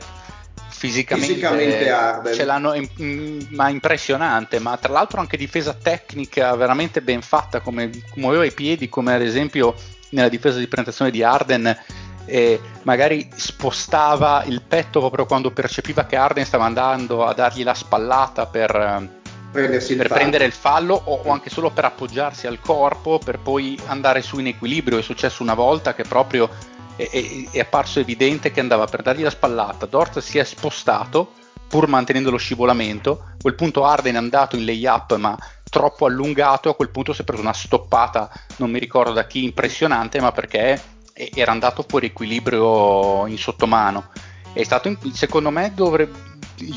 fisicamente, 0.71 1.33
fisicamente 1.33 2.33
ce 2.33 2.45
l'hanno 2.45 2.73
in, 2.73 2.87
in, 2.97 3.47
ma 3.49 3.69
impressionante 3.69 4.59
ma 4.59 4.77
tra 4.77 4.91
l'altro 4.91 5.19
anche 5.19 5.37
difesa 5.37 5.73
tecnica 5.73 6.55
veramente 6.55 7.01
ben 7.01 7.21
fatta 7.21 7.59
come 7.59 7.89
muoveva 8.15 8.45
i 8.45 8.51
piedi 8.51 8.89
come 8.89 9.13
ad 9.13 9.21
esempio 9.21 9.75
nella 10.09 10.29
difesa 10.29 10.57
di 10.57 10.67
presentazione 10.67 11.11
di 11.11 11.23
Arden 11.23 11.77
e 12.25 12.59
magari 12.83 13.29
spostava 13.35 14.43
il 14.45 14.61
petto 14.61 14.99
proprio 14.99 15.25
quando 15.25 15.51
percepiva 15.51 16.05
che 16.05 16.15
Arden 16.15 16.45
stava 16.45 16.65
andando 16.65 17.25
a 17.25 17.33
dargli 17.33 17.63
la 17.63 17.73
spallata 17.73 18.45
per, 18.45 19.09
per 19.51 20.07
prendere 20.07 20.45
il 20.45 20.51
fallo 20.51 21.01
o, 21.03 21.21
o, 21.25 21.31
anche 21.31 21.49
solo 21.49 21.71
per 21.71 21.85
appoggiarsi 21.85 22.47
al 22.47 22.59
corpo 22.59 23.19
per 23.19 23.39
poi 23.39 23.77
andare 23.87 24.21
su 24.21 24.39
in 24.39 24.47
equilibrio. 24.47 24.97
È 24.97 25.01
successo 25.01 25.43
una 25.43 25.55
volta 25.55 25.93
che 25.93 26.03
proprio 26.03 26.49
è, 26.95 27.09
è, 27.51 27.59
apparso 27.59 27.99
evidente 27.99 28.51
che 28.51 28.59
andava 28.59 28.85
per 28.85 29.01
dargli 29.01 29.23
la 29.23 29.29
spallata, 29.29 29.85
Dort 29.85 30.19
si 30.19 30.37
è 30.37 30.43
spostato 30.43 31.33
pur 31.67 31.87
mantenendo 31.87 32.29
lo 32.29 32.37
scivolamento, 32.37 33.23
a 33.31 33.35
quel 33.41 33.55
punto 33.55 33.85
Arden 33.85 34.15
è 34.15 34.17
andato 34.17 34.57
in 34.57 34.65
layup 34.65 35.15
ma 35.15 35.37
troppo 35.69 36.05
allungato, 36.05 36.69
a 36.69 36.75
quel 36.75 36.89
punto 36.89 37.13
si 37.13 37.21
è 37.21 37.23
preso 37.23 37.41
una 37.41 37.53
stoppata, 37.53 38.29
non 38.57 38.69
mi 38.69 38.77
ricordo 38.77 39.13
da 39.13 39.25
chi, 39.25 39.45
impressionante, 39.45 40.19
ma 40.19 40.33
perché 40.33 40.79
era 41.13 41.51
andato 41.51 41.85
fuori 41.87 42.07
equilibrio 42.07 43.25
in 43.27 43.37
sottomano. 43.37 44.09
È 44.51 44.61
stato, 44.63 44.93
secondo 45.13 45.49
me, 45.49 45.71
dovrebbe, 45.73 46.19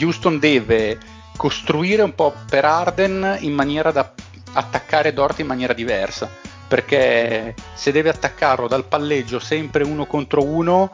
Houston 0.01 0.39
deve 0.39 0.97
costruire 1.37 2.03
un 2.03 2.15
po' 2.15 2.33
per 2.49 2.65
Arden 2.65 3.39
in 3.41 3.53
maniera 3.53 3.91
da 3.91 4.13
attaccare 4.53 5.13
Dort 5.13 5.41
in 5.41 5.49
maniera 5.49 5.73
diversa 5.73 6.44
perché 6.75 7.55
se 7.73 7.93
deve 7.93 8.09
attaccarlo 8.09 8.67
dal 8.67 8.87
palleggio 8.87 9.39
sempre 9.39 9.85
uno 9.85 10.07
contro 10.07 10.43
uno 10.43 10.93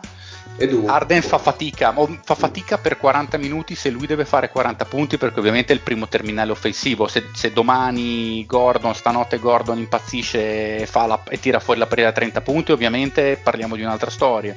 Arden 0.84 1.22
fa 1.22 1.38
fatica, 1.38 1.94
fa 2.22 2.34
fatica 2.34 2.76
per 2.76 2.98
40 2.98 3.38
minuti 3.38 3.74
se 3.74 3.88
lui 3.88 4.06
deve 4.06 4.26
fare 4.26 4.50
40 4.50 4.84
punti 4.84 5.16
perché 5.16 5.38
ovviamente 5.38 5.72
è 5.72 5.76
il 5.76 5.80
primo 5.80 6.06
terminale 6.06 6.50
offensivo, 6.52 7.08
se, 7.08 7.28
se 7.32 7.54
domani 7.54 8.44
Gordon, 8.44 8.94
stanotte 8.94 9.38
Gordon 9.38 9.78
impazzisce 9.78 10.76
e, 10.80 10.88
la, 10.92 11.22
e 11.26 11.40
tira 11.40 11.60
fuori 11.60 11.78
la 11.78 11.86
partita 11.86 12.08
da 12.08 12.14
30 12.14 12.40
punti 12.42 12.72
ovviamente 12.72 13.40
parliamo 13.42 13.74
di 13.74 13.80
un'altra 13.80 14.10
storia. 14.10 14.54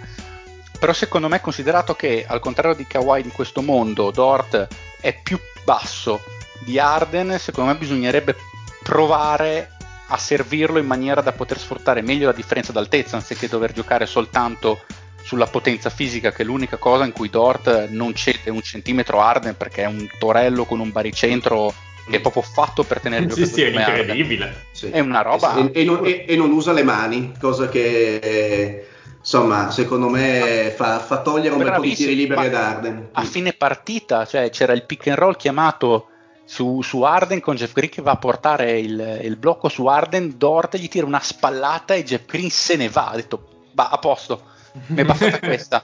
Però 0.78 0.92
secondo 0.92 1.30
me 1.30 1.40
considerato 1.40 1.94
che 1.94 2.26
al 2.28 2.42
contrario 2.42 2.76
di 2.76 2.86
Kawhi 2.86 3.22
in 3.22 3.32
questo 3.32 3.62
mondo 3.62 4.12
Dort 4.12 4.68
è 5.00 5.18
più 5.24 5.40
basso 5.64 6.22
di 6.60 6.80
Arden, 6.80 7.40
secondo 7.40 7.72
me 7.72 7.78
bisognerebbe 7.78 8.36
provare 8.84 9.73
a 10.14 10.18
servirlo 10.18 10.78
in 10.78 10.86
maniera 10.86 11.22
da 11.22 11.32
poter 11.32 11.58
sfruttare 11.58 12.04
meglio 12.04 12.28
la 12.28 12.34
differenza 12.34 12.72
d'altezza 12.72 13.16
anziché 13.16 13.48
dover 13.48 13.74
giocare 13.74 14.06
soltanto 14.06 14.84
sulla 15.24 15.48
potenza 15.48 15.90
fisica 15.90 16.32
che 16.32 16.44
è 16.44 16.46
l'unica 16.46 16.78
cosa 16.78 17.04
in 17.04 17.12
cui 17.12 17.30
Dort 17.30 17.88
non 17.90 18.14
cede 18.14 18.52
un 18.52 18.62
centimetro 18.62 19.22
Arden 19.22 19.58
perché 19.58 19.84
è 19.84 19.88
un 19.88 20.08
torello 20.20 20.66
con 20.66 20.80
un 20.80 20.92
baricentro 20.92 21.74
che 22.08 22.18
è 22.18 22.20
proprio 22.20 22.44
fatto 22.44 22.84
per 22.84 23.00
tenere 23.00 23.24
il 23.24 23.30
gioco 23.30 23.46
sì, 23.46 23.54
sì, 23.54 23.62
è 23.64 23.70
incredibile. 23.70 24.66
Sì. 24.72 24.90
è 24.90 25.00
una 25.00 25.22
roba 25.22 25.56
e, 25.56 25.72
e, 25.74 25.84
non, 25.84 26.06
e, 26.06 26.26
e, 26.28 26.36
non, 26.36 26.52
usa 26.52 26.74
le 26.74 26.84
mani 26.84 27.34
cosa 27.40 27.70
che 27.70 28.86
insomma 29.18 29.72
secondo 29.72 30.10
me 30.10 30.74
fa, 30.76 31.00
fa 31.00 31.22
togliere 31.22 31.56
un 31.56 31.64
bel 31.64 31.74
po' 31.74 31.82
di 31.82 31.96
tiri 31.96 32.16
liberi 32.16 32.46
ad 32.46 32.54
Arden. 32.54 33.10
a 33.14 33.24
fine 33.24 33.54
partita 33.54 34.26
cioè, 34.26 34.50
c'era 34.52 34.74
il 34.74 34.86
pick 34.86 35.08
and 35.08 35.18
roll 35.18 35.36
chiamato 35.38 36.10
su, 36.46 36.82
su, 36.82 37.02
Arden 37.02 37.40
con 37.40 37.56
Jeff 37.56 37.74
Green 37.74 37.90
che 37.90 38.02
va 38.02 38.12
a 38.12 38.18
portare 38.18 38.80
il, 38.80 39.20
il, 39.24 39.36
blocco 39.38 39.70
su 39.70 39.86
Arden, 39.86 40.38
Dort 40.38 40.78
gli 40.78 40.90
tira 40.90 41.06
una 41.06 41.22
spallata 41.22 41.94
e 41.94 42.04
Jeff 42.04 42.26
Green 42.26 42.50
se 42.50 42.76
ne 42.76 42.90
va, 42.90 43.10
ha 43.10 43.16
detto 43.16 43.68
va 43.74 43.90
a 43.90 43.98
posto, 43.98 44.44
mi 44.88 45.02
è 45.02 45.06
bastata 45.06 45.40
questa. 45.46 45.84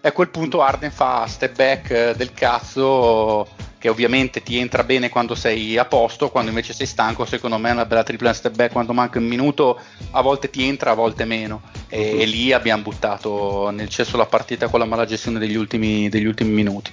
E 0.00 0.08
a 0.08 0.12
quel 0.12 0.28
punto 0.28 0.60
Arden 0.60 0.90
fa 0.90 1.26
step 1.26 1.56
back 1.56 1.90
eh, 1.90 2.14
del 2.14 2.32
cazzo 2.32 3.48
che 3.84 3.90
ovviamente 3.90 4.42
ti 4.42 4.56
entra 4.56 4.82
bene 4.82 5.10
quando 5.10 5.34
sei 5.34 5.76
a 5.76 5.84
posto, 5.84 6.30
quando 6.30 6.48
invece 6.48 6.72
sei 6.72 6.86
stanco, 6.86 7.26
secondo 7.26 7.58
me 7.58 7.68
è 7.68 7.72
una 7.72 7.84
bella 7.84 8.02
tripla 8.02 8.32
step 8.32 8.54
back 8.54 8.72
quando 8.72 8.94
manca 8.94 9.18
un 9.18 9.26
minuto, 9.26 9.78
a 10.12 10.22
volte 10.22 10.48
ti 10.48 10.66
entra, 10.66 10.92
a 10.92 10.94
volte 10.94 11.26
meno. 11.26 11.60
E, 11.88 12.12
uh-huh. 12.12 12.20
e 12.20 12.24
lì 12.24 12.52
abbiamo 12.52 12.82
buttato 12.82 13.68
nel 13.68 13.90
cesso 13.90 14.16
la 14.16 14.24
partita 14.24 14.68
con 14.68 14.80
la 14.80 14.86
mala 14.86 15.04
gestione 15.04 15.38
degli 15.38 15.54
ultimi, 15.54 16.08
degli 16.08 16.24
ultimi 16.24 16.48
minuti. 16.48 16.92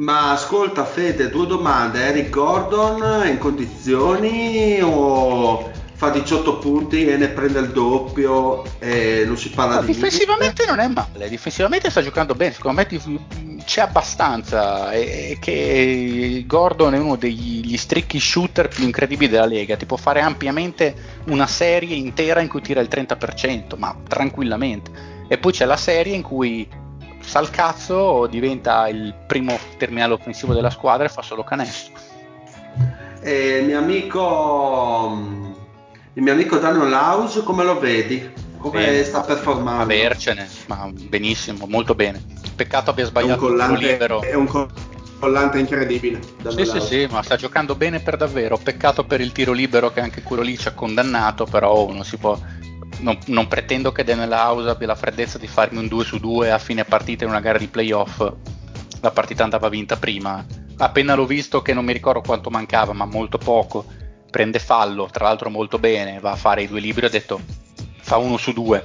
Ma 0.00 0.32
ascolta 0.32 0.86
Fede, 0.86 1.28
due 1.28 1.46
domande. 1.46 2.02
Eric 2.06 2.30
Gordon 2.30 3.22
è 3.22 3.28
in 3.28 3.36
condizioni 3.36 4.80
o 4.82 5.70
fa 5.92 6.08
18 6.08 6.58
punti 6.58 7.06
e 7.06 7.18
ne 7.18 7.28
prende 7.28 7.58
il 7.58 7.68
doppio 7.72 8.64
e 8.78 9.24
non 9.26 9.36
si 9.36 9.50
parla 9.50 9.74
no, 9.74 9.80
di 9.82 9.88
difensivamente 9.88 10.64
non 10.64 10.78
è 10.78 10.88
male 10.88 11.28
difensivamente 11.28 11.90
sta 11.90 12.00
giocando 12.00 12.34
bene 12.34 12.54
secondo 12.54 12.80
me 12.80 13.62
c'è 13.66 13.82
abbastanza 13.82 14.92
e, 14.92 15.36
che 15.38 16.42
Gordon 16.46 16.94
è 16.94 16.98
uno 16.98 17.16
degli 17.16 17.76
streaky 17.76 18.18
shooter 18.18 18.68
più 18.68 18.84
incredibili 18.84 19.30
della 19.30 19.44
Lega 19.44 19.76
ti 19.76 19.84
può 19.84 19.98
fare 19.98 20.22
ampiamente 20.22 20.94
una 21.26 21.46
serie 21.46 21.94
intera 21.94 22.40
in 22.40 22.48
cui 22.48 22.62
tira 22.62 22.80
il 22.80 22.88
30% 22.90 23.76
ma 23.76 23.94
tranquillamente 24.08 24.90
e 25.28 25.36
poi 25.36 25.52
c'è 25.52 25.66
la 25.66 25.76
serie 25.76 26.14
in 26.14 26.22
cui 26.22 26.66
sa 27.30 27.38
il 27.38 27.50
cazzo, 27.50 28.26
diventa 28.26 28.88
il 28.88 29.14
primo 29.24 29.56
terminale 29.76 30.14
offensivo 30.14 30.52
della 30.52 30.68
squadra 30.68 31.06
e 31.06 31.08
fa 31.08 31.22
solo 31.22 31.44
canestro. 31.44 31.94
E 33.22 33.58
il 33.58 33.66
mio 33.66 33.78
amico, 33.78 35.16
il 36.14 36.22
mio 36.22 36.32
amico 36.32 36.56
Daniel 36.56 36.92
House, 36.92 37.44
come 37.44 37.62
lo 37.62 37.78
vedi? 37.78 38.32
Come 38.58 38.84
bene, 38.84 39.04
sta 39.04 39.20
performando? 39.20 39.84
Avercene, 39.84 40.48
ma 40.66 40.90
benissimo, 40.92 41.66
molto 41.68 41.94
bene. 41.94 42.20
Peccato 42.56 42.90
abbia 42.90 43.04
sbagliato 43.04 43.46
il 43.46 43.78
libero. 43.78 44.22
È 44.22 44.34
un 44.34 44.68
collante 45.20 45.60
incredibile. 45.60 46.18
Sì, 46.48 46.64
sì, 46.64 46.80
sì, 46.80 47.08
ma 47.08 47.22
sta 47.22 47.36
giocando 47.36 47.76
bene 47.76 48.00
per 48.00 48.16
davvero. 48.16 48.58
Peccato 48.60 49.04
per 49.04 49.20
il 49.20 49.30
tiro 49.30 49.52
libero 49.52 49.92
che 49.92 50.00
anche 50.00 50.24
quello 50.24 50.42
lì 50.42 50.58
ci 50.58 50.66
ha 50.66 50.72
condannato, 50.72 51.44
però 51.44 51.86
uno 51.86 52.02
si 52.02 52.16
può 52.16 52.36
non, 53.00 53.18
non, 53.26 53.48
pretendo 53.48 53.92
che 53.92 54.04
Daniel 54.04 54.32
House 54.32 54.68
abbia 54.68 54.86
la 54.86 54.94
freddezza 54.94 55.38
di 55.38 55.46
farmi 55.46 55.78
un 55.78 55.88
2 55.88 56.04
su 56.04 56.18
2 56.18 56.50
a 56.50 56.58
fine 56.58 56.84
partita 56.84 57.24
in 57.24 57.30
una 57.30 57.40
gara 57.40 57.58
di 57.58 57.68
playoff. 57.68 58.32
La 59.00 59.10
partita 59.10 59.44
andava 59.44 59.68
vinta 59.68 59.96
prima. 59.96 60.44
Appena 60.76 61.14
l'ho 61.14 61.26
visto, 61.26 61.62
che 61.62 61.74
non 61.74 61.84
mi 61.84 61.92
ricordo 61.92 62.20
quanto 62.20 62.50
mancava, 62.50 62.92
ma 62.92 63.04
molto 63.04 63.38
poco, 63.38 63.84
prende 64.30 64.58
fallo, 64.58 65.08
tra 65.10 65.24
l'altro 65.24 65.50
molto 65.50 65.78
bene, 65.78 66.20
va 66.20 66.32
a 66.32 66.36
fare 66.36 66.62
i 66.62 66.68
due 66.68 66.80
libri. 66.80 67.06
Ho 67.06 67.10
detto 67.10 67.40
fa 68.00 68.16
uno 68.16 68.36
su 68.36 68.52
due. 68.52 68.84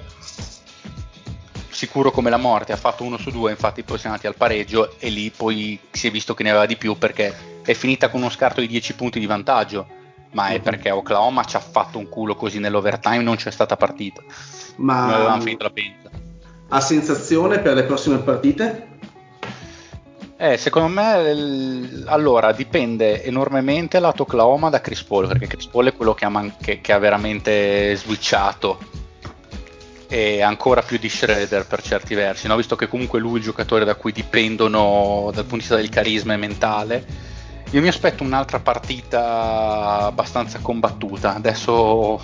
Sicuro 1.70 2.12
come 2.12 2.30
la 2.30 2.38
morte, 2.38 2.72
ha 2.72 2.78
fatto 2.78 3.04
uno 3.04 3.18
su 3.18 3.32
due, 3.32 3.52
infatti 3.52 3.84
poi 3.84 3.98
siamo 3.98 4.16
andati 4.16 4.32
al 4.32 4.38
pareggio 4.38 4.98
e 4.98 5.10
lì 5.10 5.30
poi 5.30 5.78
si 5.92 6.08
è 6.08 6.12
visto 6.12 6.34
che 6.34 6.44
ne 6.44 6.52
aveva 6.52 6.66
di 6.66 6.78
più 6.78 6.98
perché 6.98 7.62
è 7.64 7.74
finita 7.74 8.10
con 8.10 8.22
uno 8.22 8.30
scarto 8.30 8.62
di 8.62 8.68
10 8.68 8.94
punti 8.96 9.20
di 9.20 9.26
vantaggio 9.26 10.04
ma 10.36 10.50
è 10.50 10.60
perché 10.60 10.92
Oklahoma 10.92 11.46
ci 11.46 11.56
ha 11.56 11.62
fatto 11.62 11.98
un 11.98 12.10
culo 12.10 12.36
così 12.36 12.60
nell'overtime, 12.60 13.24
non 13.24 13.38
c'è 13.38 13.52
stata 13.52 13.78
partita. 13.78 14.22
Ma 14.76 15.06
non 15.06 15.14
avevamo 15.14 15.42
finito 15.42 15.64
la 15.64 15.70
pensa. 15.70 16.10
Ha 16.68 16.82
sensazione 16.82 17.60
per 17.60 17.74
le 17.74 17.84
prossime 17.84 18.18
partite? 18.18 18.88
Eh, 20.38 20.58
secondo 20.58 20.90
me, 20.90 22.04
allora 22.06 22.52
dipende 22.52 23.24
enormemente 23.24 24.00
lato 24.00 24.24
Oklahoma 24.24 24.70
da 24.70 24.82
Chris 24.82 25.04
Paul, 25.04 25.28
perché 25.28 25.48
Chris 25.48 25.68
Paul 25.68 25.88
è 25.88 25.96
quello 25.96 26.14
che 26.14 26.26
ha, 26.26 26.30
man- 26.30 26.54
che, 26.60 26.82
che 26.82 26.92
ha 26.92 27.00
veramente 27.00 27.96
switchato 27.96 28.78
e 30.10 30.42
ancora 30.42 30.82
più 30.82 30.98
di 30.98 31.08
Shredder 31.08 31.66
per 31.66 31.82
certi 31.82 32.14
versi, 32.14 32.48
no? 32.48 32.58
visto 32.58 32.76
che 32.76 32.90
comunque 32.90 33.20
lui 33.20 33.36
è 33.36 33.38
il 33.38 33.44
giocatore 33.44 33.86
da 33.86 33.96
cui 33.96 34.12
dipendono 34.12 35.32
dal 35.34 35.46
punto 35.46 35.56
di 35.56 35.62
vista 35.62 35.76
del 35.78 35.90
carisma 35.90 36.34
e 36.34 36.38
mentale 36.38 37.34
io 37.72 37.82
mi 37.82 37.88
aspetto 37.88 38.24
un'altra 38.24 38.60
partita 38.60 40.06
abbastanza 40.06 40.60
combattuta. 40.60 41.36
Adesso 41.36 42.22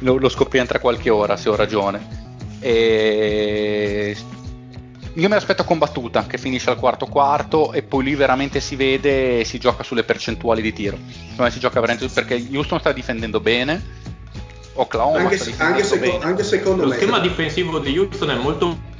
lo, 0.00 0.16
lo 0.16 0.28
scopriremo 0.28 0.68
tra 0.68 0.78
qualche 0.78 1.10
ora, 1.10 1.36
se 1.36 1.48
ho 1.48 1.56
ragione. 1.56 2.20
E 2.60 4.16
io 5.14 5.28
me 5.28 5.34
l'aspetto 5.34 5.64
combattuta, 5.64 6.26
che 6.26 6.38
finisce 6.38 6.70
al 6.70 6.78
quarto 6.78 7.06
quarto 7.06 7.72
e 7.72 7.82
poi 7.82 8.04
lì 8.04 8.14
veramente 8.14 8.60
si 8.60 8.76
vede 8.76 9.40
e 9.40 9.44
si 9.44 9.58
gioca 9.58 9.82
sulle 9.82 10.04
percentuali 10.04 10.62
di 10.62 10.72
tiro. 10.72 10.96
Secondo 11.30 11.50
si 11.50 11.60
gioca 11.60 11.80
veramente 11.80 12.08
perché 12.08 12.46
Houston 12.52 12.78
sta 12.78 12.92
difendendo 12.92 13.40
bene 13.40 14.00
Oklahoma 14.74 15.18
anche, 15.18 15.54
anche, 15.58 15.84
seco- 15.84 16.20
anche 16.20 16.44
secondo 16.44 16.82
lo 16.82 16.88
me 16.88 16.94
lo 16.94 17.00
schema 17.00 17.18
difensivo 17.18 17.78
di 17.78 17.98
Houston 17.98 18.30
è 18.30 18.36
molto 18.36 18.90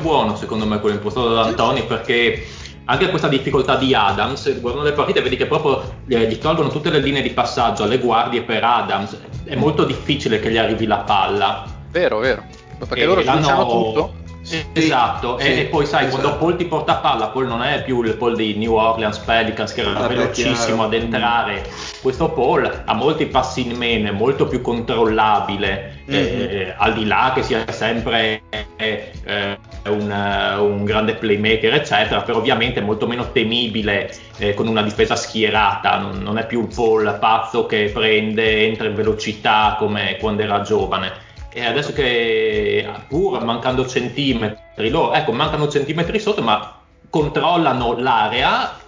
buono 0.00 0.34
secondo 0.36 0.66
me 0.66 0.80
quello 0.80 0.96
impostato 0.96 1.32
da 1.32 1.44
Antoni 1.44 1.84
perché 1.84 2.44
anche 2.86 3.08
questa 3.08 3.28
difficoltà 3.28 3.76
di 3.76 3.94
Adams, 3.94 4.60
guardando 4.60 4.88
le 4.88 4.94
partite 4.94 5.22
vedi 5.22 5.36
che 5.36 5.46
proprio 5.46 5.82
eh, 6.06 6.26
gli 6.26 6.38
tolgono 6.38 6.68
tutte 6.68 6.90
le 6.90 6.98
linee 6.98 7.22
di 7.22 7.30
passaggio 7.30 7.84
alle 7.84 7.98
guardie 7.98 8.42
per 8.42 8.62
Adams, 8.62 9.18
è 9.44 9.54
molto 9.56 9.84
difficile 9.84 10.38
che 10.38 10.50
gli 10.50 10.58
arrivi 10.58 10.86
la 10.86 10.98
palla. 10.98 11.64
Vero, 11.90 12.18
vero, 12.18 12.44
perché 12.78 13.02
e 13.02 13.06
loro 13.06 13.22
switchano 13.22 13.66
tutto. 13.66 14.22
Sì, 14.42 14.62
esatto, 14.74 15.38
sì, 15.38 15.60
e, 15.60 15.64
poi 15.64 15.86
sai, 15.86 16.04
esatto. 16.06 16.20
quando 16.20 16.38
Paul 16.38 16.56
ti 16.56 16.66
porta 16.66 16.96
palla, 16.96 17.28
Paul 17.28 17.46
non 17.46 17.62
è 17.62 17.82
più 17.82 18.02
il 18.02 18.14
Paul 18.14 18.36
di 18.36 18.54
New 18.56 18.74
Orleans 18.74 19.16
Pelicans 19.18 19.72
che 19.72 19.80
era 19.80 19.96
ah, 19.96 20.06
velocissimo 20.06 20.84
ad 20.84 20.92
entrare. 20.92 21.66
Questo 22.04 22.32
Paul 22.32 22.82
ha 22.84 22.92
molti 22.92 23.24
passi 23.24 23.66
in 23.66 23.78
meno, 23.78 24.10
è 24.10 24.12
molto 24.12 24.46
più 24.46 24.60
controllabile, 24.60 26.02
mm-hmm. 26.10 26.40
eh, 26.40 26.74
al 26.76 26.92
di 26.92 27.06
là 27.06 27.32
che 27.34 27.42
sia 27.42 27.64
sempre 27.72 28.42
eh, 28.76 29.58
un, 29.88 30.56
un, 30.58 30.84
grande 30.84 31.14
playmaker, 31.14 31.72
eccetera, 31.72 32.20
però 32.20 32.36
ovviamente 32.36 32.80
è 32.80 32.82
molto 32.82 33.06
meno 33.06 33.32
temibile 33.32 34.14
eh, 34.36 34.52
con 34.52 34.68
una 34.68 34.82
difesa 34.82 35.16
schierata, 35.16 35.96
non, 35.96 36.18
non 36.18 36.36
è 36.36 36.44
più 36.44 36.60
un 36.60 36.68
Paul 36.68 37.16
pazzo 37.18 37.64
che 37.64 37.90
prende, 37.90 38.66
entra 38.66 38.86
in 38.86 38.96
velocità 38.96 39.76
come 39.78 40.18
quando 40.20 40.42
era 40.42 40.60
giovane 40.60 41.10
e 41.54 41.64
adesso 41.64 41.94
che 41.94 42.86
pur 43.08 43.42
mancando 43.42 43.86
centimetri, 43.86 44.90
loro, 44.90 45.14
ecco, 45.14 45.32
mancano 45.32 45.68
centimetri 45.68 46.20
sotto, 46.20 46.42
ma 46.42 46.80
controllano 47.08 47.96
l'area 47.96 48.82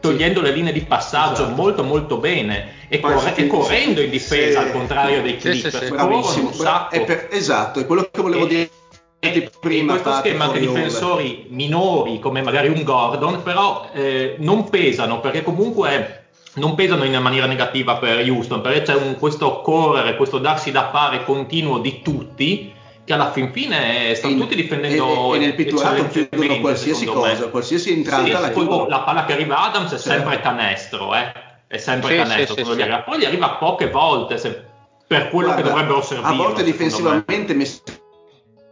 togliendo 0.00 0.40
sì. 0.40 0.46
le 0.46 0.52
linee 0.52 0.72
di 0.72 0.80
passaggio 0.80 1.42
esatto. 1.42 1.54
molto 1.54 1.82
molto 1.84 2.16
bene 2.16 2.74
e, 2.88 3.00
corre- 3.00 3.34
e 3.34 3.46
correndo 3.46 4.00
in 4.00 4.10
difesa 4.10 4.60
sì. 4.60 4.66
al 4.66 4.72
contrario 4.72 5.22
dei 5.22 5.36
Clippers 5.36 5.76
sì, 5.76 5.84
sì, 5.84 5.90
bravissimo 5.90 6.50
per- 7.04 7.28
esatto 7.30 7.80
è 7.80 7.86
quello 7.86 8.08
che 8.10 8.20
volevo 8.22 8.44
e, 8.44 8.48
dire 8.48 8.70
e, 9.18 9.50
prima 9.60 9.94
in 9.94 10.00
questo 10.00 10.18
schema 10.20 10.44
anche 10.46 10.60
difensori 10.60 11.46
minori 11.50 12.18
come 12.18 12.42
magari 12.42 12.68
un 12.68 12.82
Gordon 12.82 13.42
però 13.42 13.88
eh, 13.92 14.36
non 14.38 14.68
pesano 14.68 15.20
perché 15.20 15.42
comunque 15.42 16.20
non 16.54 16.74
pesano 16.74 17.04
in 17.04 17.16
maniera 17.20 17.46
negativa 17.46 17.96
per 17.96 18.28
Houston, 18.28 18.60
perché 18.60 18.82
c'è 18.82 18.94
un, 18.94 19.16
questo 19.18 19.60
correre, 19.60 20.16
questo 20.16 20.38
darsi 20.38 20.72
da 20.72 20.90
fare 20.90 21.24
continuo 21.24 21.78
di 21.78 22.02
tutti 22.02 22.72
che 23.10 23.16
alla 23.16 23.32
fin 23.32 23.50
fine 23.50 24.14
stanno 24.14 24.34
in, 24.34 24.38
tutti 24.38 24.54
difendendo 24.54 25.34
e, 25.34 25.36
e 25.36 25.40
nel 25.40 25.54
pitturato 25.56 26.06
chiudono 26.06 26.60
qualsiasi 26.60 27.04
cosa, 27.06 27.44
me. 27.46 27.50
qualsiasi 27.50 27.92
entrata 27.92 28.24
sì, 28.24 28.30
la 28.30 28.50
chiudono. 28.50 28.86
La 28.86 29.00
palla 29.00 29.24
che 29.24 29.32
arriva 29.32 29.64
Adams 29.64 29.92
è 29.92 29.98
certo. 29.98 30.10
sempre 30.10 30.40
canestro, 30.40 31.14
eh? 31.16 31.32
è 31.66 31.76
sempre 31.76 32.10
sì, 32.10 32.16
canestro, 32.16 32.54
sì, 32.54 32.64
sì, 32.64 32.76
gli 32.76 32.82
arriva. 32.82 33.00
poi 33.00 33.18
gli 33.18 33.24
arriva 33.24 33.50
poche 33.50 33.90
volte 33.90 34.38
se, 34.38 34.64
per 35.08 35.28
quello 35.28 35.48
Guarda, 35.48 35.62
che 35.62 35.68
dovrebbero 35.68 36.02
servire. 36.02 36.28
A 36.28 36.36
volte 36.36 36.62
difensivamente 36.62 37.54
mi 37.54 37.64
è 37.64 37.68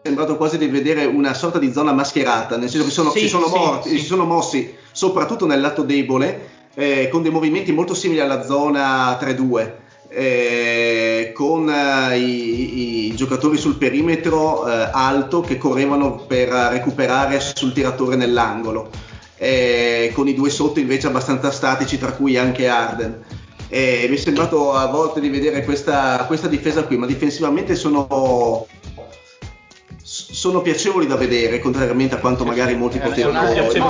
sembrato 0.02 0.36
quasi 0.36 0.56
di 0.56 0.68
vedere 0.68 1.04
una 1.04 1.34
sorta 1.34 1.58
di 1.58 1.72
zona 1.72 1.92
mascherata, 1.92 2.56
nel 2.56 2.68
senso 2.68 2.86
che 2.86 2.92
sono, 2.92 3.10
si, 3.10 3.28
sono 3.28 3.48
morti, 3.48 3.98
si 3.98 4.04
sono 4.04 4.24
mossi 4.24 4.72
soprattutto 4.92 5.46
nel 5.46 5.60
lato 5.60 5.82
debole 5.82 6.66
eh, 6.74 7.08
con 7.08 7.22
dei 7.22 7.32
movimenti 7.32 7.72
molto 7.72 7.94
simili 7.94 8.20
alla 8.20 8.44
zona 8.44 9.18
3-2. 9.18 9.72
Eh, 10.10 11.32
con 11.34 11.68
eh, 11.68 12.18
i, 12.18 13.08
i, 13.08 13.14
giocatori 13.14 13.58
sul 13.58 13.76
perimetro 13.76 14.66
eh, 14.66 14.88
alto 14.90 15.42
che 15.42 15.58
correvano 15.58 16.24
per 16.26 16.48
recuperare 16.48 17.38
sul 17.40 17.74
tiratore 17.74 18.16
nell'angolo, 18.16 18.90
eh, 19.36 20.10
con 20.14 20.26
i 20.26 20.34
due 20.34 20.48
sotto 20.48 20.80
invece 20.80 21.08
abbastanza 21.08 21.50
statici, 21.50 21.98
tra 21.98 22.12
cui 22.12 22.38
anche 22.38 22.68
Arden. 22.68 23.22
mi 23.68 23.76
è 23.76 24.16
sembrato 24.16 24.72
a 24.72 24.86
volte 24.86 25.20
di 25.20 25.28
vedere 25.28 25.62
questa, 25.62 26.24
questa 26.26 26.48
difesa 26.48 26.84
qui, 26.84 26.96
ma 26.96 27.04
difensivamente 27.04 27.74
sono 27.74 28.66
sono 30.10 30.62
piacevoli 30.62 31.06
da 31.06 31.16
vedere, 31.16 31.58
contrariamente 31.58 32.14
a 32.14 32.18
quanto 32.18 32.46
magari 32.46 32.74
molti 32.74 32.98
potevano 32.98 33.40
immaginare. 33.52 33.84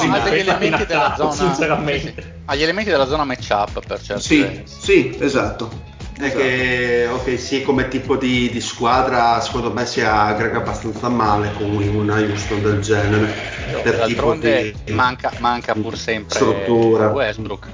sinceramente. 1.33 2.41
Agli 2.47 2.63
elementi 2.63 2.91
della 2.91 3.07
zona 3.07 3.23
matchup 3.23 3.87
per 3.87 4.03
certo. 4.03 4.23
Sì, 4.23 4.63
sì, 4.65 5.17
esatto. 5.21 5.71
È 6.19 6.25
esatto. 6.25 6.39
che 6.41 7.09
ok, 7.13 7.39
sì, 7.39 7.63
come 7.63 7.87
tipo 7.87 8.17
di, 8.17 8.51
di, 8.51 8.61
squadra, 8.61 9.41
secondo 9.41 9.73
me 9.73 9.87
si 9.87 10.01
aggrega 10.01 10.59
abbastanza 10.59 11.09
male 11.09 11.53
con 11.53 11.71
una 11.71 12.15
Houston 12.15 12.61
del 12.61 12.81
genere. 12.81 13.33
No, 13.71 13.81
per 13.83 14.05
tipo 14.07 14.35
di 14.35 14.75
manca, 14.91 15.31
manca 15.39 15.75
pur 15.75 15.97
sempre 15.97 16.35
struttura. 16.35 17.11
Westbrook. 17.11 17.69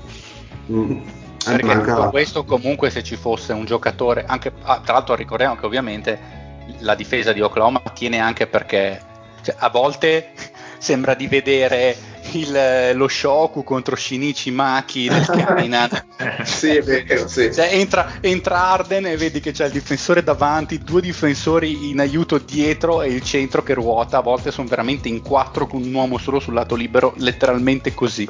Mm. 0.70 0.98
Perché 1.42 1.64
manca... 1.64 2.08
questo 2.08 2.44
comunque 2.44 2.90
se 2.90 3.02
ci 3.02 3.16
fosse 3.16 3.54
un 3.54 3.64
giocatore, 3.64 4.24
anche 4.26 4.52
ah, 4.62 4.80
tra 4.84 4.92
l'altro 4.92 5.14
ricordiamo 5.14 5.56
che 5.56 5.64
ovviamente 5.64 6.18
la 6.80 6.94
difesa 6.94 7.32
di 7.32 7.40
Oklahoma 7.40 7.80
tiene 7.94 8.18
anche 8.18 8.46
perché 8.46 9.00
cioè, 9.42 9.54
a 9.58 9.70
volte 9.70 10.32
sembra 10.76 11.14
di 11.14 11.28
vedere 11.28 11.96
il, 12.38 12.92
lo 12.94 13.08
Shoku 13.08 13.64
contro 13.64 13.96
Shinichi 13.96 14.50
Maki 14.50 15.08
del 15.08 15.24
Kainan. 15.26 15.90
sì, 16.44 16.80
vero, 16.80 17.28
sì. 17.28 17.52
Cioè, 17.52 17.74
entra, 17.74 18.14
entra, 18.20 18.62
Arden 18.64 19.06
e 19.06 19.16
vedi 19.16 19.40
che 19.40 19.52
c'è 19.52 19.66
il 19.66 19.72
difensore 19.72 20.22
davanti, 20.22 20.78
due 20.78 21.00
difensori 21.00 21.90
in 21.90 22.00
aiuto 22.00 22.38
dietro 22.38 23.02
e 23.02 23.08
il 23.08 23.22
centro 23.22 23.62
che 23.62 23.74
ruota. 23.74 24.18
A 24.18 24.22
volte 24.22 24.50
sono 24.50 24.68
veramente 24.68 25.08
in 25.08 25.22
quattro 25.22 25.66
con 25.66 25.82
un 25.82 25.92
uomo 25.92 26.18
solo 26.18 26.40
sul 26.40 26.54
lato 26.54 26.74
libero, 26.74 27.14
letteralmente 27.16 27.94
così 27.94 28.28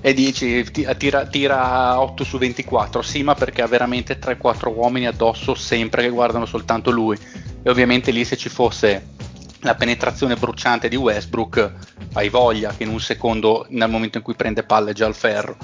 e 0.00 0.14
dici 0.14 0.64
tira, 0.96 1.26
tira 1.26 2.00
8 2.00 2.22
su 2.22 2.38
24 2.38 3.02
sì 3.02 3.24
ma 3.24 3.34
perché 3.34 3.62
ha 3.62 3.66
veramente 3.66 4.18
3-4 4.18 4.72
uomini 4.72 5.06
addosso 5.06 5.54
sempre 5.54 6.02
che 6.02 6.08
guardano 6.08 6.46
soltanto 6.46 6.90
lui 6.90 7.18
e 7.62 7.68
ovviamente 7.68 8.12
lì 8.12 8.24
se 8.24 8.36
ci 8.36 8.48
fosse 8.48 9.16
la 9.60 9.74
penetrazione 9.74 10.36
bruciante 10.36 10.88
di 10.88 10.96
Westbrook 10.96 11.72
hai 12.14 12.28
voglia 12.28 12.72
che 12.76 12.84
in 12.84 12.90
un 12.90 13.00
secondo 13.00 13.66
nel 13.70 13.90
momento 13.90 14.18
in 14.18 14.24
cui 14.24 14.34
prende 14.34 14.62
palle 14.62 14.92
già 14.92 15.06
al 15.06 15.14
ferro 15.14 15.56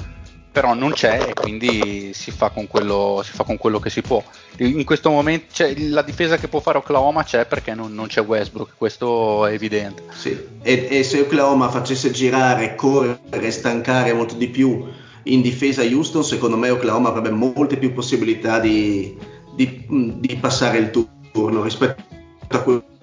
però 0.55 0.73
non 0.73 0.93
c'è 0.93 1.31
e 1.31 1.35
quindi 1.35 2.13
si 2.15 2.31
fa 2.31 2.51
con 2.51 2.69
quello, 2.69 3.23
fa 3.25 3.43
con 3.43 3.57
quello 3.57 3.81
che 3.81 3.91
si 3.91 4.03
può. 4.03 4.23
In 4.59 4.85
questo 4.85 5.11
momento 5.11 5.47
cioè, 5.53 5.77
la 5.77 6.03
difesa 6.03 6.37
che 6.37 6.47
può 6.47 6.61
fare 6.61 6.79
Oklahoma 6.79 7.25
c'è 7.25 7.45
perché 7.45 7.75
non, 7.75 7.93
non 7.93 8.07
c'è 8.07 8.23
Westbrook, 8.23 8.75
questo 8.79 9.47
è 9.47 9.53
evidente. 9.53 10.05
Sì. 10.13 10.39
E, 10.63 10.87
e, 10.89 11.03
se 11.03 11.23
Oklahoma 11.23 11.69
facesse 11.71 12.13
girare, 12.13 12.77
correre, 12.77 13.51
stancare 13.51 14.13
molto 14.13 14.37
di 14.37 14.47
più 14.47 14.85
in 15.25 15.43
difesa 15.43 15.83
Houston, 15.83 16.23
secondo 16.23 16.57
me 16.57 16.71
Oklahoma 16.71 17.09
avrebbe 17.09 17.31
molte 17.31 17.77
più 17.77 17.93
possibilità 17.93 18.61
di, 18.61 19.19
di, 19.57 19.85
di 19.89 20.37
passare 20.37 20.79
il 20.79 20.91
turno 21.33 21.65
rispetto 21.65 22.01
a 22.47 22.59
quello 22.61 22.94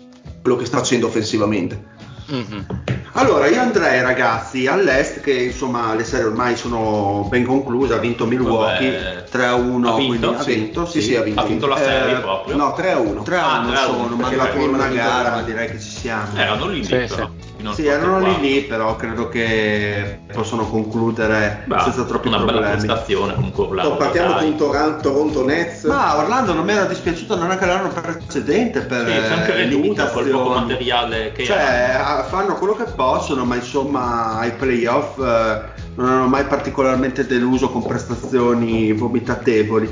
che 0.42 0.66
sta 0.66 0.78
facendo 0.78 1.08
offensivamente. 1.08 2.00
Mm-hmm. 2.32 2.60
Allora, 3.14 3.48
io 3.48 3.60
andrei 3.60 4.02
ragazzi 4.02 4.66
all'est 4.68 5.20
che 5.20 5.34
insomma 5.34 5.94
le 5.96 6.06
serie 6.06 6.28
ormai 6.28 6.56
sono 6.56 7.28
ben 7.30 7.44
concluse, 7.44 7.94
ha 7.94 7.98
vinto 7.98 8.26
Milwaukee 8.26 8.92
Vabbè. 8.92 9.24
3 9.30 9.46
a 9.46 9.56
1, 9.56 9.94
ha 9.94 9.98
vinto, 9.98 10.34
quindi, 10.34 10.44
sì, 10.44 10.52
ha 10.52 10.56
vinto, 10.56 10.86
sì, 10.86 11.02
sì, 11.02 11.16
ha 11.16 11.22
vinto. 11.22 11.42
Ha 11.42 11.46
vinto 11.46 11.68
la 11.68 11.78
serie 11.78 12.18
eh, 12.18 12.20
proprio. 12.22 12.56
No, 12.56 12.74
3 12.74 12.92
a 12.92 13.00
1. 13.00 13.24
3 13.24 13.38
a 13.38 13.60
1 13.60 13.72
ah, 13.72 13.76
sono, 13.76 14.16
ma 14.16 14.34
la 14.34 14.46
prima 14.46 14.78
una 14.78 14.88
gara, 14.88 15.32
ma 15.32 15.42
direi 15.42 15.70
che 15.70 15.80
ci 15.80 15.90
siamo. 15.90 16.38
Erano 16.38 16.68
lì, 16.68 16.84
sì, 16.86 17.06
sì. 17.08 17.41
Sì, 17.74 17.86
erano 17.86 18.20
lì 18.20 18.40
lì, 18.40 18.62
però 18.62 18.96
credo 18.96 19.30
che 19.30 20.20
possono 20.32 20.68
concludere 20.68 21.64
Beh, 21.66 21.80
senza 21.80 22.04
troppi 22.04 22.28
una 22.28 22.38
problemi. 22.38 22.60
Una 22.60 22.70
bella 22.70 22.84
prestazione 22.84 23.34
comunque 23.36 23.64
Orlando. 23.66 23.96
partiamo 23.98 24.34
con 24.36 24.56
Toronto, 24.58 25.02
Toronto 25.02 25.46
Nets. 25.46 25.84
Ma 25.84 26.18
Orlando 26.18 26.54
non 26.54 26.66
mi 26.66 26.72
era 26.72 26.86
dispiaciuto 26.86 27.38
neanche 27.38 27.66
l'anno 27.66 27.90
precedente 27.90 28.82
per 28.82 29.08
sì, 29.08 29.34
anche 29.34 29.64
limitazioni. 29.64 30.32
Col 30.32 30.66
materiale 30.66 31.32
che 31.32 31.46
cioè, 31.46 32.00
hanno. 32.02 32.24
fanno 32.24 32.56
quello 32.56 32.76
che 32.76 32.86
possono, 32.96 33.46
ma 33.46 33.56
insomma 33.56 34.38
ai 34.38 34.52
playoff 34.52 35.18
eh, 35.20 35.62
non 35.96 36.10
hanno 36.10 36.28
mai 36.28 36.46
particolarmente 36.46 37.26
deluso 37.26 37.70
con 37.70 37.86
prestazioni 37.86 38.92
vomitatevoli. 38.94 39.92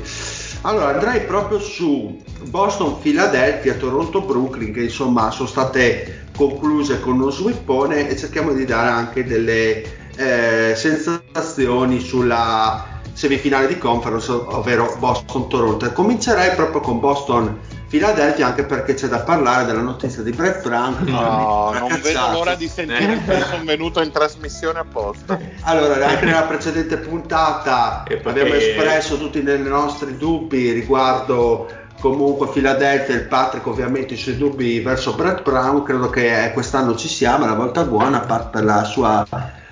Allora 0.62 0.88
andrei 0.88 1.22
proprio 1.22 1.58
su 1.58 2.22
Boston, 2.42 3.00
Philadelphia, 3.00 3.74
Toronto, 3.74 4.20
Brooklyn, 4.20 4.72
che 4.72 4.82
insomma 4.82 5.30
sono 5.30 5.48
state 5.48 6.26
concluse 6.36 7.00
con 7.00 7.14
uno 7.14 7.30
swippone 7.30 8.08
e 8.08 8.16
cerchiamo 8.16 8.52
di 8.52 8.66
dare 8.66 8.90
anche 8.90 9.24
delle 9.24 9.82
eh, 10.16 10.74
sensazioni 10.76 12.00
sulla 12.00 13.00
semifinale 13.12 13.68
di 13.68 13.78
conference, 13.78 14.30
ovvero 14.30 14.96
Boston-Toronto. 14.98 15.90
Comincerei 15.92 16.54
proprio 16.54 16.80
con 16.80 17.00
Boston 17.00 17.58
Philadelphia 17.90 18.46
anche 18.46 18.62
perché 18.62 18.94
c'è 18.94 19.08
da 19.08 19.18
parlare 19.18 19.64
della 19.64 19.80
notizia 19.80 20.22
di 20.22 20.30
Brett 20.30 20.62
Frank. 20.62 21.00
No, 21.00 21.72
non 21.76 21.88
cazzato. 21.88 22.02
vedo 22.02 22.30
l'ora 22.30 22.54
di 22.54 22.68
sentire 22.68 23.20
che 23.26 23.42
sono 23.42 23.64
venuto 23.64 24.00
in 24.00 24.12
trasmissione 24.12 24.78
apposta. 24.78 25.36
Allora, 25.62 26.06
anche 26.06 26.24
nella 26.24 26.44
precedente 26.44 26.98
puntata 26.98 28.04
abbiamo 28.22 28.54
espresso 28.54 29.18
tutti 29.18 29.40
i 29.40 29.42
nostri 29.42 30.16
dubbi 30.16 30.70
riguardo 30.70 31.68
comunque 31.98 32.48
Philadelphia 32.50 33.16
il 33.16 33.26
Patrick 33.26 33.66
ovviamente 33.66 34.14
i 34.14 34.16
suoi 34.16 34.36
dubbi 34.36 34.78
verso 34.80 35.14
Brett 35.14 35.42
Brown 35.42 35.82
credo 35.82 36.08
che 36.08 36.50
quest'anno 36.54 36.94
ci 36.94 37.08
siamo 37.08 37.44
è 37.44 37.48
la 37.48 37.54
volta 37.54 37.82
buona 37.84 38.22
a 38.22 38.24
parte 38.24 38.48
per 38.52 38.64
la 38.64 38.84
sua 38.84 39.26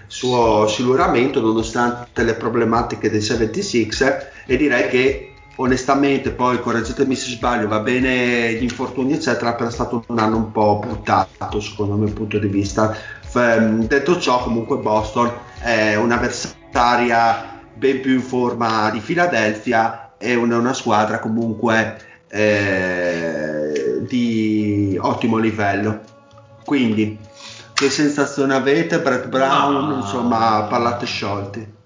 suo 0.08 0.66
siluramento 0.66 1.40
nonostante 1.40 2.22
le 2.24 2.34
problematiche 2.34 3.10
dei 3.10 3.20
76 3.20 3.88
e 4.46 4.56
direi 4.56 4.88
che 4.88 5.27
onestamente 5.60 6.30
poi 6.30 6.60
correggetemi 6.60 7.14
se 7.14 7.30
sbaglio 7.30 7.68
va 7.68 7.80
bene 7.80 8.52
gli 8.54 8.62
infortuni 8.62 9.14
eccetera 9.14 9.54
però 9.54 9.68
è 9.68 9.72
stato 9.72 10.04
un 10.06 10.18
anno 10.18 10.36
un 10.36 10.52
po' 10.52 10.80
buttato 10.84 11.60
secondo 11.60 11.94
il 11.94 12.00
mio 12.00 12.12
punto 12.12 12.38
di 12.38 12.48
vista. 12.48 12.94
F- 13.22 13.58
detto 13.58 14.18
ciò 14.18 14.42
comunque 14.42 14.78
Boston 14.78 15.30
è 15.60 15.96
un'avversaria 15.96 17.62
ben 17.74 18.00
più 18.00 18.14
in 18.14 18.22
forma 18.22 18.90
di 18.90 19.00
Philadelphia 19.00 20.12
e 20.16 20.34
una, 20.34 20.58
una 20.58 20.72
squadra 20.72 21.18
comunque 21.18 21.98
eh, 22.28 24.02
di 24.02 24.96
ottimo 25.00 25.38
livello. 25.38 26.00
Quindi 26.64 27.18
che 27.72 27.90
sensazione 27.90 28.54
avete? 28.54 29.00
Brett 29.00 29.26
Brown 29.26 29.88
Ma... 29.88 29.96
insomma 29.96 30.66
parlate 30.68 31.06
sciolti 31.06 31.76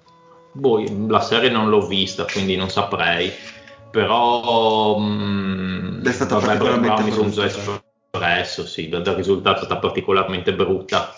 boh, 0.52 0.84
la 1.08 1.20
serie 1.20 1.50
non 1.50 1.68
l'ho 1.68 1.86
vista 1.86 2.24
quindi 2.24 2.56
non 2.56 2.68
saprei 2.68 3.32
però 3.92 4.98
mh, 4.98 6.02
è 6.02 6.10
stata 6.12 6.34
vabbè, 6.36 6.46
particolarmente 6.46 7.02
mi 7.02 7.12
sono 7.12 7.28
già 7.30 7.44
espresso 7.44 8.66
sì, 8.66 8.88
il 8.88 8.96
risultato 9.14 9.60
è 9.60 9.64
stata 9.64 9.78
particolarmente 9.78 10.54
brutta. 10.54 11.14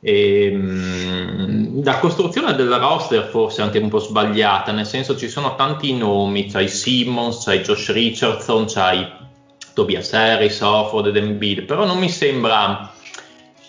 E, 0.00 0.50
mh, 0.50 1.84
la 1.84 1.98
costruzione 2.00 2.54
del 2.56 2.74
roster 2.74 3.22
forse 3.22 3.62
è 3.62 3.64
anche 3.64 3.78
un 3.78 3.88
po' 3.88 4.00
sbagliata 4.00 4.72
nel 4.72 4.84
senso 4.84 5.16
ci 5.16 5.28
sono 5.28 5.54
tanti 5.54 5.96
nomi 5.96 6.46
c'hai 6.46 6.68
Simmons, 6.68 7.44
c'hai 7.44 7.60
Josh 7.60 7.92
Richardson 7.92 8.64
c'hai 8.66 9.06
Tobias 9.72 10.12
Harris, 10.12 10.60
Offord 10.60 11.06
ed 11.06 11.16
Embiid 11.16 11.62
però 11.62 11.86
non 11.86 11.98
mi 11.98 12.08
sembra 12.10 12.91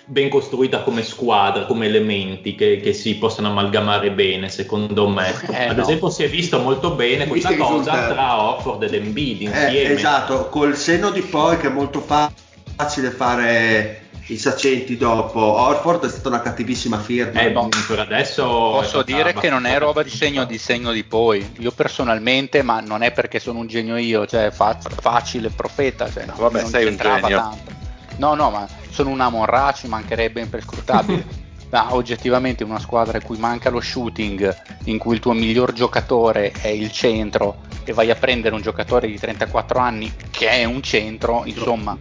ben 0.05 0.29
costruita 0.29 0.81
come 0.81 1.03
squadra, 1.03 1.65
come 1.65 1.85
elementi 1.85 2.55
che, 2.55 2.79
che, 2.81 2.93
si 2.93 3.15
possano 3.15 3.49
amalgamare 3.49 4.11
bene, 4.11 4.49
secondo 4.49 5.07
me. 5.07 5.33
Eh, 5.49 5.67
Ad 5.69 5.77
no. 5.77 5.83
esempio, 5.83 6.09
si 6.09 6.23
è 6.23 6.29
visto 6.29 6.59
molto 6.59 6.91
bene 6.91 7.27
questa 7.27 7.55
cosa 7.55 7.77
risultati. 7.77 8.13
tra 8.13 8.41
Offord 8.41 8.83
ed 8.83 8.93
Embiid 8.93 9.41
eh, 9.41 9.43
insieme. 9.45 9.89
Eh, 9.89 9.93
esatto, 9.93 10.49
col 10.49 10.75
senno 10.75 11.09
di 11.09 11.21
poi 11.21 11.57
che 11.57 11.67
è 11.67 11.71
molto 11.71 12.01
facile 12.01 13.11
fare 13.11 14.01
i 14.27 14.37
saccenti 14.37 14.97
dopo. 14.97 15.39
Orford 15.39 16.05
è 16.05 16.09
stata 16.09 16.29
una 16.29 16.41
cattivissima 16.41 16.99
firma. 16.99 17.41
Eh, 17.41 17.49
no. 17.49 17.69
per 17.87 17.99
adesso 17.99 18.43
posso 18.45 19.03
dire 19.03 19.33
che 19.33 19.49
non 19.49 19.65
è 19.65 19.77
roba 19.77 20.03
di 20.03 20.09
segno 20.09 20.45
di 20.45 20.57
segno 20.57 20.91
di 20.91 21.03
poi. 21.03 21.53
Io 21.59 21.71
personalmente, 21.71 22.61
ma 22.61 22.79
non 22.79 23.03
è 23.03 23.11
perché 23.11 23.39
sono 23.39 23.59
un 23.59 23.67
genio 23.67 23.97
io, 23.97 24.25
cioè 24.25 24.51
fa- 24.51 24.77
facile 24.79 25.49
profeta, 25.49 26.09
cioè, 26.11 26.25
no, 26.25 26.33
vabbè, 26.37 26.61
non 26.61 26.69
sei 26.69 26.85
un 26.85 26.97
genio. 26.97 27.37
Tanto. 27.37 27.72
No, 28.17 28.35
no, 28.35 28.49
ma 28.49 28.67
sono 28.89 29.09
un 29.09 29.19
Amon 29.19 29.47
ci 29.75 29.87
mancherebbe 29.87 30.41
imprescrutabile. 30.41 31.41
ma 31.73 31.95
oggettivamente 31.95 32.63
una 32.63 32.77
squadra 32.77 33.17
in 33.17 33.23
cui 33.23 33.39
manca 33.39 33.71
lo 33.71 33.81
shooting, 33.81 34.55
in 34.83 34.99
cui 34.99 35.15
il 35.15 35.19
tuo 35.19 35.33
miglior 35.33 35.73
giocatore 35.73 36.51
è 36.51 36.67
il 36.67 36.91
centro 36.91 37.61
e 37.83 37.93
vai 37.93 38.11
a 38.11 38.15
prendere 38.15 38.53
un 38.53 38.61
giocatore 38.61 39.07
di 39.07 39.17
34 39.17 39.79
anni 39.79 40.13
che 40.29 40.49
è 40.49 40.65
un 40.65 40.83
centro, 40.83 41.41
insomma, 41.45 41.97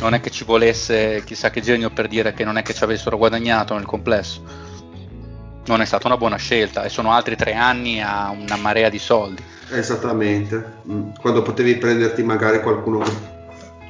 non 0.00 0.14
è 0.14 0.20
che 0.20 0.30
ci 0.30 0.42
volesse 0.42 1.22
chissà 1.24 1.50
che 1.50 1.60
genio 1.60 1.90
per 1.90 2.08
dire 2.08 2.34
che 2.34 2.42
non 2.44 2.56
è 2.56 2.62
che 2.62 2.74
ci 2.74 2.82
avessero 2.82 3.16
guadagnato 3.16 3.74
nel 3.74 3.86
complesso. 3.86 4.42
Non 5.66 5.80
è 5.80 5.84
stata 5.84 6.08
una 6.08 6.16
buona 6.16 6.36
scelta 6.36 6.82
e 6.82 6.88
sono 6.88 7.12
altri 7.12 7.36
tre 7.36 7.54
anni 7.54 8.02
a 8.02 8.34
una 8.36 8.56
marea 8.56 8.88
di 8.88 8.98
soldi. 8.98 9.40
Esattamente, 9.70 10.72
mm. 10.90 11.10
quando 11.20 11.42
potevi 11.42 11.76
prenderti 11.76 12.24
magari 12.24 12.60
qualcuno 12.60 13.04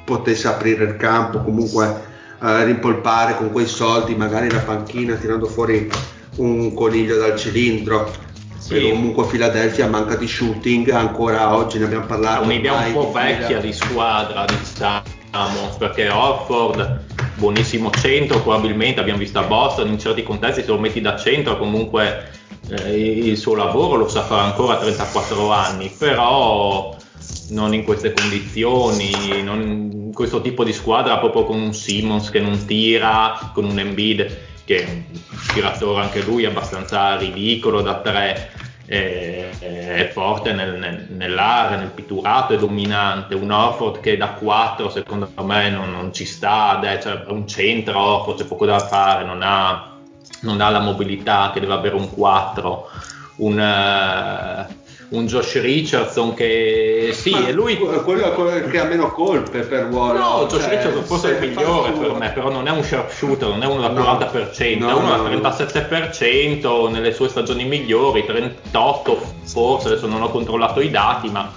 potesse 0.04 0.48
aprire 0.48 0.84
il 0.84 0.96
campo, 0.96 1.40
comunque 1.40 2.10
eh, 2.42 2.64
rimpolpare 2.64 3.36
con 3.36 3.52
quei 3.52 3.66
soldi 3.66 4.14
magari 4.14 4.50
la 4.50 4.58
panchina 4.58 5.14
tirando 5.14 5.46
fuori 5.46 5.88
un 6.36 6.74
coniglio 6.74 7.16
dal 7.16 7.36
cilindro. 7.38 8.30
Sì. 8.58 8.90
comunque 8.90 9.26
Philadelphia 9.26 9.88
manca 9.88 10.14
di 10.14 10.28
shooting, 10.28 10.88
ancora 10.90 11.52
oggi 11.56 11.78
ne 11.78 11.86
abbiamo 11.86 12.06
parlato. 12.06 12.42
È 12.42 12.44
un'idea 12.44 12.86
un 12.86 12.92
po' 12.92 13.10
vecchia 13.10 13.58
di 13.58 13.72
squadra, 13.72 14.44
diciamo, 14.44 15.74
perché 15.78 16.08
Orford, 16.08 17.00
buonissimo 17.34 17.90
centro, 17.90 18.40
probabilmente 18.40 19.00
abbiamo 19.00 19.18
visto 19.18 19.40
a 19.40 19.42
Boston, 19.42 19.88
in 19.88 19.98
certi 19.98 20.22
contesti 20.22 20.62
se 20.62 20.68
lo 20.68 20.78
metti 20.78 21.00
da 21.00 21.16
centro 21.16 21.58
comunque 21.58 22.30
eh, 22.68 23.28
il 23.30 23.36
suo 23.36 23.56
lavoro 23.56 23.96
lo 23.96 24.08
sa 24.08 24.22
fare 24.22 24.42
ancora 24.42 24.74
a 24.74 24.78
34 24.78 25.50
anni, 25.50 25.92
però 25.98 26.94
non 27.52 27.74
in 27.74 27.84
queste 27.84 28.12
condizioni, 28.12 29.42
non 29.42 30.10
questo 30.12 30.40
tipo 30.40 30.64
di 30.64 30.72
squadra 30.72 31.18
proprio 31.18 31.44
con 31.44 31.60
un 31.60 31.72
Simmons 31.72 32.30
che 32.30 32.40
non 32.40 32.64
tira, 32.64 33.50
con 33.54 33.64
un 33.64 33.78
Embiid 33.78 34.50
che 34.64 34.84
è 34.84 34.88
un 34.88 35.02
tiratore 35.52 36.02
anche 36.02 36.22
lui 36.22 36.44
abbastanza 36.44 37.16
ridicolo 37.16 37.82
da 37.82 38.00
tre, 38.00 38.50
è, 38.86 39.48
è 39.58 40.10
forte 40.12 40.52
nel, 40.52 40.78
nel, 40.78 41.06
nell'area, 41.10 41.78
nel 41.78 41.90
pitturato, 41.90 42.54
è 42.54 42.58
dominante, 42.58 43.34
un 43.34 43.50
Orford 43.50 44.00
che 44.00 44.16
da 44.16 44.28
4 44.28 44.90
secondo 44.90 45.30
me 45.42 45.70
non, 45.70 45.90
non 45.90 46.12
ci 46.12 46.24
sta, 46.24 46.80
cioè, 47.00 47.24
è 47.24 47.30
un 47.30 47.46
centro 47.48 47.98
Orford, 47.98 48.38
c'è 48.38 48.44
poco 48.44 48.66
da 48.66 48.78
fare, 48.78 49.24
non 49.24 49.40
ha, 49.42 49.96
non 50.42 50.60
ha 50.60 50.70
la 50.70 50.80
mobilità 50.80 51.50
che 51.52 51.60
deve 51.60 51.74
avere 51.74 51.96
un 51.96 52.10
4, 52.10 52.88
un... 53.36 54.68
Uh, 54.68 54.80
un 55.12 55.26
Josh 55.26 55.60
Richardson 55.60 56.34
che 56.34 57.10
sì, 57.12 57.30
Ma 57.30 57.46
è 57.46 57.52
lui 57.52 57.76
quello, 57.76 58.32
quello, 58.32 58.66
che 58.68 58.78
ha 58.78 58.84
meno 58.84 59.10
colpe 59.12 59.60
per 59.60 59.88
Warren. 59.90 60.20
No, 60.20 60.46
Josh 60.48 60.62
cioè, 60.62 60.70
Richardson 60.70 61.04
forse 61.04 61.38
è 61.38 61.42
il 61.42 61.48
migliore 61.48 61.92
per 61.92 62.12
me, 62.12 62.30
però 62.30 62.50
non 62.50 62.66
è 62.66 62.70
un 62.70 62.82
sharpshooter, 62.82 63.48
non 63.48 63.62
è 63.62 63.66
uno 63.66 63.82
da 63.82 63.88
no, 63.88 64.02
40%, 64.02 64.78
no, 64.78 64.88
è 64.88 64.92
uno 64.94 65.16
no, 65.16 65.40
da 65.40 65.50
37% 65.50 66.90
nelle 66.90 67.12
sue 67.12 67.28
stagioni 67.28 67.64
migliori, 67.64 68.24
38 68.24 69.20
forse, 69.44 69.88
adesso 69.88 70.06
non 70.06 70.22
ho 70.22 70.30
controllato 70.30 70.80
i 70.80 70.90
dati, 70.90 71.28
ma 71.28 71.52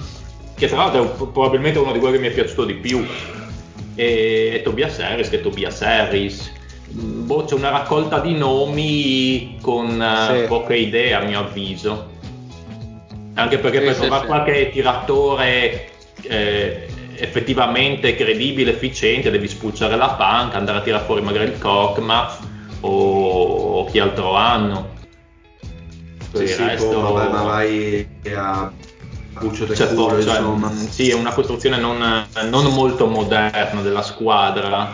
che 0.53 0.67
tra 0.67 0.77
l'altro 0.77 1.03
è 1.03 1.07
probabilmente 1.31 1.79
uno 1.79 1.93
di 1.93 1.99
quelli 1.99 2.15
che 2.15 2.21
mi 2.21 2.27
è 2.27 2.31
piaciuto 2.33 2.65
di 2.65 2.73
più. 2.73 3.05
E, 3.95 4.51
e 4.53 4.61
Tobias 4.63 4.99
Harris, 4.99 5.29
che 5.29 5.37
è 5.37 5.41
Tobias 5.41 5.81
Harris. 5.81 6.51
Boh, 6.87 7.45
c'è 7.45 7.55
una 7.55 7.69
raccolta 7.69 8.19
di 8.19 8.35
nomi 8.35 9.57
con 9.61 9.89
sì. 9.91 10.43
uh, 10.43 10.47
poche 10.47 10.75
idee 10.75 11.13
a 11.13 11.21
mio 11.21 11.39
avviso 11.39 12.13
anche 13.35 13.59
perché 13.59 13.79
sì, 13.79 13.85
per 13.85 13.95
trovare 13.95 14.21
sì, 14.21 14.27
qualche 14.27 14.69
tiratore 14.71 15.89
eh, 16.23 16.87
effettivamente 17.17 18.15
credibile, 18.15 18.71
efficiente, 18.71 19.31
devi 19.31 19.47
spulciare 19.47 19.95
la 19.95 20.09
panca, 20.09 20.57
andare 20.57 20.79
a 20.79 20.81
tirare 20.81 21.05
fuori 21.05 21.21
magari 21.21 21.45
il 21.45 21.57
Korkmaz 21.57 22.39
o, 22.81 22.89
o 22.89 23.85
chi 23.85 23.99
altro 23.99 24.33
hanno. 24.35 24.93
Per 26.31 26.41
il 26.41 26.55
resto... 26.55 26.99
vabbè, 26.99 27.29
ma 27.31 27.43
vai 27.43 28.07
a 28.35 28.71
Puccio 29.39 29.65
del 29.65 29.75
cioè, 29.75 29.93
culo, 29.93 30.21
cioè, 30.21 30.37
insomma. 30.37 30.71
Sì, 30.71 31.09
è 31.09 31.13
una 31.13 31.33
costruzione 31.33 31.77
non, 31.77 31.97
non 32.49 32.73
molto 32.73 33.05
moderna 33.05 33.81
della 33.81 34.01
squadra 34.01 34.93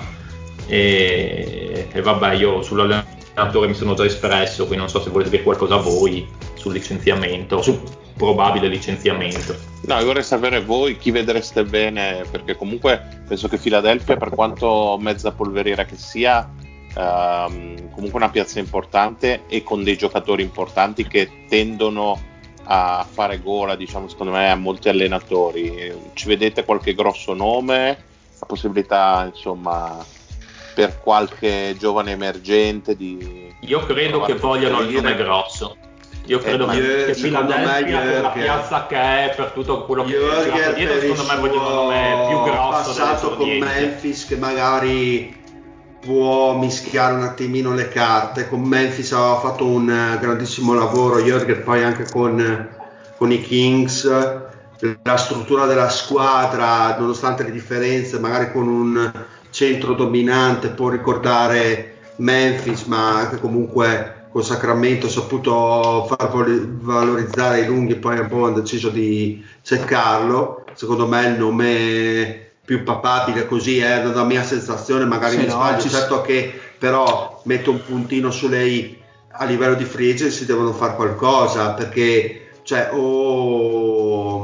e, 0.66 1.88
e 1.92 2.02
vabbè, 2.02 2.34
io 2.34 2.64
sull'allenatore 2.64 3.68
mi 3.68 3.76
sono 3.76 3.94
già 3.94 4.04
espresso, 4.04 4.66
quindi 4.66 4.78
non 4.78 4.90
so 4.90 5.00
se 5.02 5.12
volete 5.12 5.30
dire 5.30 5.44
qualcosa 5.44 5.76
a 5.76 5.78
voi 5.78 6.28
sul 6.56 6.74
licenziamento, 6.74 7.62
su 7.62 7.80
probabile 8.22 8.68
licenziamento. 8.68 9.56
No, 9.88 9.98
io 9.98 10.06
vorrei 10.06 10.22
sapere 10.22 10.62
voi 10.62 10.96
chi 10.96 11.10
vedreste 11.10 11.64
bene, 11.64 12.24
perché 12.30 12.56
comunque 12.56 13.24
penso 13.28 13.48
che 13.48 13.58
Philadelphia, 13.58 14.16
per 14.16 14.30
quanto 14.30 14.96
mezza 15.02 15.32
polveriera 15.32 15.86
che 15.86 15.96
sia, 15.98 16.48
ehm, 16.96 17.90
comunque 17.90 18.20
una 18.20 18.30
piazza 18.30 18.60
importante 18.60 19.46
e 19.48 19.64
con 19.64 19.84
dei 19.84 19.98
giocatori 19.98 20.44
importanti 20.44 21.08
che 21.08 21.46
tendono 21.50 22.30
a 22.66 23.04
fare 23.10 23.42
gola, 23.42 23.76
diciamo, 23.76 24.08
secondo 24.08 24.34
me, 24.34 24.52
a 24.52 24.56
molti 24.56 24.88
allenatori. 24.88 25.92
Ci 26.14 26.28
vedete 26.28 26.64
qualche 26.64 26.94
grosso 26.94 27.34
nome? 27.34 28.04
La 28.40 28.46
possibilità, 28.46 29.28
insomma, 29.34 29.98
per 30.76 31.00
qualche 31.00 31.76
giovane 31.76 32.12
emergente 32.12 32.96
di... 32.96 33.52
Io 33.62 33.84
credo 33.88 34.22
che 34.22 34.36
vogliano 34.36 34.82
il 34.82 34.94
nome 34.94 35.16
grosso 35.16 35.76
io 36.32 36.40
eh, 36.40 36.44
credo 36.44 36.72
eh, 36.72 37.06
che 37.08 37.14
Philadelphia 37.20 38.00
per 38.00 38.22
la 38.22 38.30
piazza 38.30 38.88
che 38.88 38.96
è 38.96 39.34
per 39.36 39.52
tutto 39.52 39.84
quello 39.84 40.06
che 40.06 40.16
è 40.16 40.74
dietro 40.74 41.00
secondo 41.00 41.26
me 41.26 41.40
vogliono 41.40 41.70
nome 41.70 42.26
più 42.30 42.42
grosso 42.44 42.94
passato 42.94 43.36
con 43.36 43.50
Memphis 43.50 44.26
che 44.26 44.38
magari 44.38 45.40
può 46.00 46.58
mischiare 46.58 47.14
un 47.14 47.22
attimino 47.24 47.74
le 47.76 47.90
carte. 47.90 48.48
Con 48.48 48.62
Memphis 48.62 49.12
aveva 49.12 49.40
fatto 49.40 49.66
un 49.66 49.86
grandissimo 50.20 50.74
lavoro 50.74 51.20
Jürgen 51.20 51.64
poi 51.64 51.84
anche 51.84 52.06
con, 52.10 52.70
con 53.18 53.32
i 53.32 53.42
Kings. 53.42 54.10
La 55.04 55.18
struttura 55.18 55.66
della 55.66 55.90
squadra 55.90 56.98
nonostante 56.98 57.44
le 57.44 57.52
differenze 57.52 58.20
magari 58.20 58.52
con 58.52 58.68
un 58.68 59.12
centro 59.52 59.94
dominante 59.94 60.70
può 60.70 60.90
ricordare 60.90 61.98
Memphis 62.16 62.84
ma 62.86 63.20
anche 63.20 63.38
comunque 63.40 64.21
con 64.32 64.44
Sacramento 64.44 65.08
ha 65.08 65.10
saputo 65.10 66.06
far 66.08 66.30
valorizzare 66.32 67.62
i 67.62 67.66
lunghi, 67.66 67.96
poi 67.96 68.20
un 68.20 68.28
po' 68.28 68.46
hanno 68.46 68.62
deciso 68.62 68.90
di 68.90 69.44
seccarlo. 69.62 70.64
Secondo 70.74 71.08
me 71.08 71.26
il 71.28 71.38
nome 71.38 72.52
più 72.64 72.84
papabile 72.84 73.46
così 73.46 73.80
è 73.80 74.04
la 74.04 74.24
mia 74.24 74.44
sensazione, 74.44 75.06
magari 75.06 75.34
sì, 75.34 75.40
mi 75.40 75.46
no, 75.46 75.52
sbaglio, 75.52 75.90
certo 75.90 76.22
che 76.22 76.60
però 76.78 77.42
metto 77.44 77.72
un 77.72 77.82
puntino 77.86 78.32
su 78.32 78.48
lei 78.48 79.00
a 79.34 79.46
livello 79.46 79.76
di 79.76 79.84
free 79.84 80.12
agency 80.14 80.46
devono 80.46 80.72
fare 80.72 80.96
qualcosa 80.96 81.74
perché 81.74 82.50
cioè 82.64 82.90
o, 82.94 84.44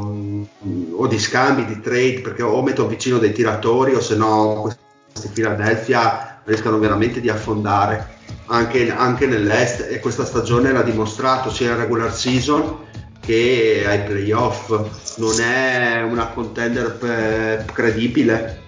o, 0.92 1.08
di 1.08 1.20
scambi, 1.20 1.66
di 1.66 1.80
trade, 1.80 2.22
perché 2.22 2.42
o 2.42 2.62
metto 2.62 2.88
vicino 2.88 3.18
dei 3.20 3.32
tiratori 3.32 3.94
o 3.94 4.02
se 4.02 4.16
no 4.16 4.74
questi 5.12 5.30
Philadelphia 5.30 6.42
rischiano 6.44 6.80
veramente 6.80 7.22
di 7.22 7.30
affondare 7.30 8.16
anche, 8.48 8.91
anche 8.91 9.26
nell'est 9.26 9.88
e 9.89 10.00
questa 10.00 10.26
stagione 10.26 10.72
l'ha 10.72 10.82
dimostrato 10.82 11.50
sia 11.50 11.72
in 11.72 11.78
regular 11.78 12.14
season 12.14 12.86
che 13.20 13.84
ai 13.86 14.04
playoff 14.04 14.70
non 15.18 15.39
è 15.39 16.02
una 16.02 16.28
contender 16.28 17.66
credibile 17.74 18.66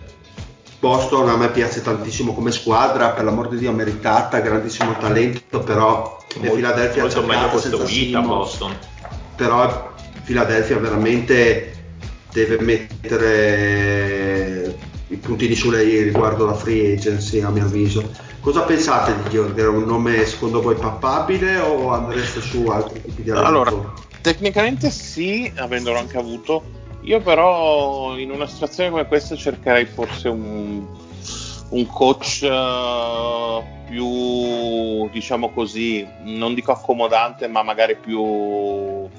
Boston 0.80 1.28
a 1.28 1.36
me 1.36 1.50
piace 1.50 1.82
tantissimo 1.82 2.34
come 2.34 2.52
squadra, 2.52 3.10
per 3.10 3.26
l'amor 3.26 3.50
di 3.50 3.58
Dio 3.58 3.74
meritata, 3.74 4.40
grandissimo 4.40 4.98
talento, 4.98 5.60
però 5.60 6.18
molto, 6.38 6.54
Philadelphia 6.54 7.02
molto 7.02 7.22
meglio 7.24 7.50
costruita 7.50 8.22
Boston. 8.22 8.78
Però 9.36 9.94
Philadelphia 10.24 10.78
veramente 10.78 11.74
deve 12.32 12.62
mettere 12.62 13.18
i 15.08 15.18
puntini 15.18 15.54
sulle 15.54 15.84
i 15.84 16.02
riguardo 16.04 16.46
la 16.46 16.54
free 16.54 16.94
agency 16.94 17.42
a 17.42 17.50
mio 17.50 17.66
avviso. 17.66 18.10
Cosa 18.42 18.62
pensate 18.62 19.16
di 19.22 19.30
Gheorghe? 19.30 19.62
È 19.62 19.68
un 19.68 19.84
nome 19.84 20.26
secondo 20.26 20.62
voi 20.62 20.76
papabile 20.76 21.60
o 21.60 21.92
andreste 21.92 22.42
su 22.42 22.68
altri 22.68 23.02
tipi 23.02 23.24
di 23.24 23.32
Allora, 23.32 23.72
tecnicamente 24.22 24.90
sì, 24.90 25.52
avendolo 25.56 25.98
anche 25.98 26.18
avuto 26.18 26.78
io 27.02 27.22
però 27.22 28.18
in 28.18 28.30
una 28.32 28.46
situazione 28.46 28.90
come 28.90 29.08
questa 29.08 29.36
cercherei 29.36 29.86
forse 29.86 30.28
un, 30.28 30.86
un 31.70 31.86
coach 31.88 32.42
uh, 32.44 33.64
più, 33.88 35.10
diciamo 35.10 35.50
così, 35.52 36.06
non 36.24 36.54
dico 36.54 36.72
accomodante, 36.72 37.48
ma 37.48 37.64
magari 37.64 37.96
più 37.96 38.20
uh, 38.20 39.10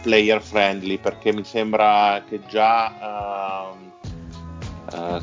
player 0.00 0.40
friendly, 0.40 0.98
perché 0.98 1.32
mi 1.32 1.44
sembra 1.44 2.22
che 2.26 2.40
già 2.48 3.70
uh, 3.70 3.76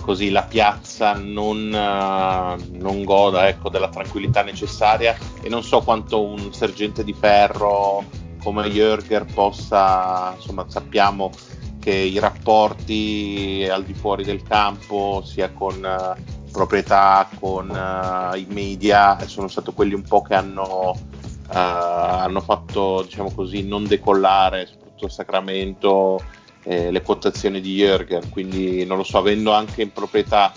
così 0.02 0.30
la 0.30 0.44
piazza 0.44 1.14
non, 1.14 1.70
non 1.70 3.04
goda 3.04 3.48
ecco, 3.48 3.70
della 3.70 3.90
tranquillità 3.90 4.44
necessaria 4.44 5.16
e 5.42 5.50
non 5.50 5.64
so 5.64 5.82
quanto 5.82 6.24
un 6.24 6.54
sergente 6.54 7.04
di 7.04 7.14
ferro 7.14 8.04
come 8.44 8.68
Jürger 8.68 9.26
possa, 9.34 10.34
insomma, 10.36 10.66
sappiamo 10.68 11.32
che 11.80 11.94
i 11.94 12.20
rapporti 12.20 13.68
al 13.70 13.84
di 13.84 13.94
fuori 13.94 14.24
del 14.24 14.44
campo, 14.44 15.22
sia 15.26 15.52
con 15.52 15.76
uh, 15.76 16.52
proprietà, 16.52 17.28
con 17.40 17.70
uh, 17.70 18.36
i 18.38 18.46
media, 18.50 19.18
sono 19.26 19.48
stati 19.48 19.72
quelli 19.74 19.94
un 19.94 20.04
po' 20.04 20.22
che 20.22 20.36
hanno, 20.36 20.92
uh, 20.92 21.50
hanno 21.50 22.42
fatto, 22.42 23.04
diciamo 23.04 23.34
così, 23.34 23.66
non 23.68 23.86
decollare, 23.86 24.66
soprattutto 24.66 25.08
Sacramento, 25.10 26.22
eh, 26.64 26.92
le 26.92 27.02
quotazioni 27.02 27.62
di 27.62 27.76
Jürgen. 27.76 28.30
Quindi 28.30 28.86
non 28.86 28.98
lo 28.98 29.04
so, 29.04 29.18
avendo 29.18 29.52
anche 29.54 29.82
in 29.82 29.92
proprietà 29.92 30.52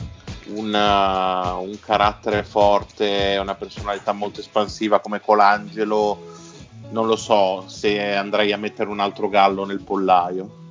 una, 0.54 1.54
un 1.54 1.78
carattere 1.80 2.42
forte, 2.44 3.36
una 3.40 3.54
personalità 3.54 4.12
molto 4.12 4.40
espansiva 4.40 5.00
come 5.00 5.20
Colangelo, 5.20 6.34
non 6.90 7.06
lo 7.06 7.16
so 7.16 7.64
se 7.66 8.14
andrei 8.14 8.52
a 8.52 8.56
mettere 8.56 8.90
un 8.90 9.00
altro 9.00 9.28
gallo 9.28 9.64
nel 9.64 9.80
pollaio 9.80 10.64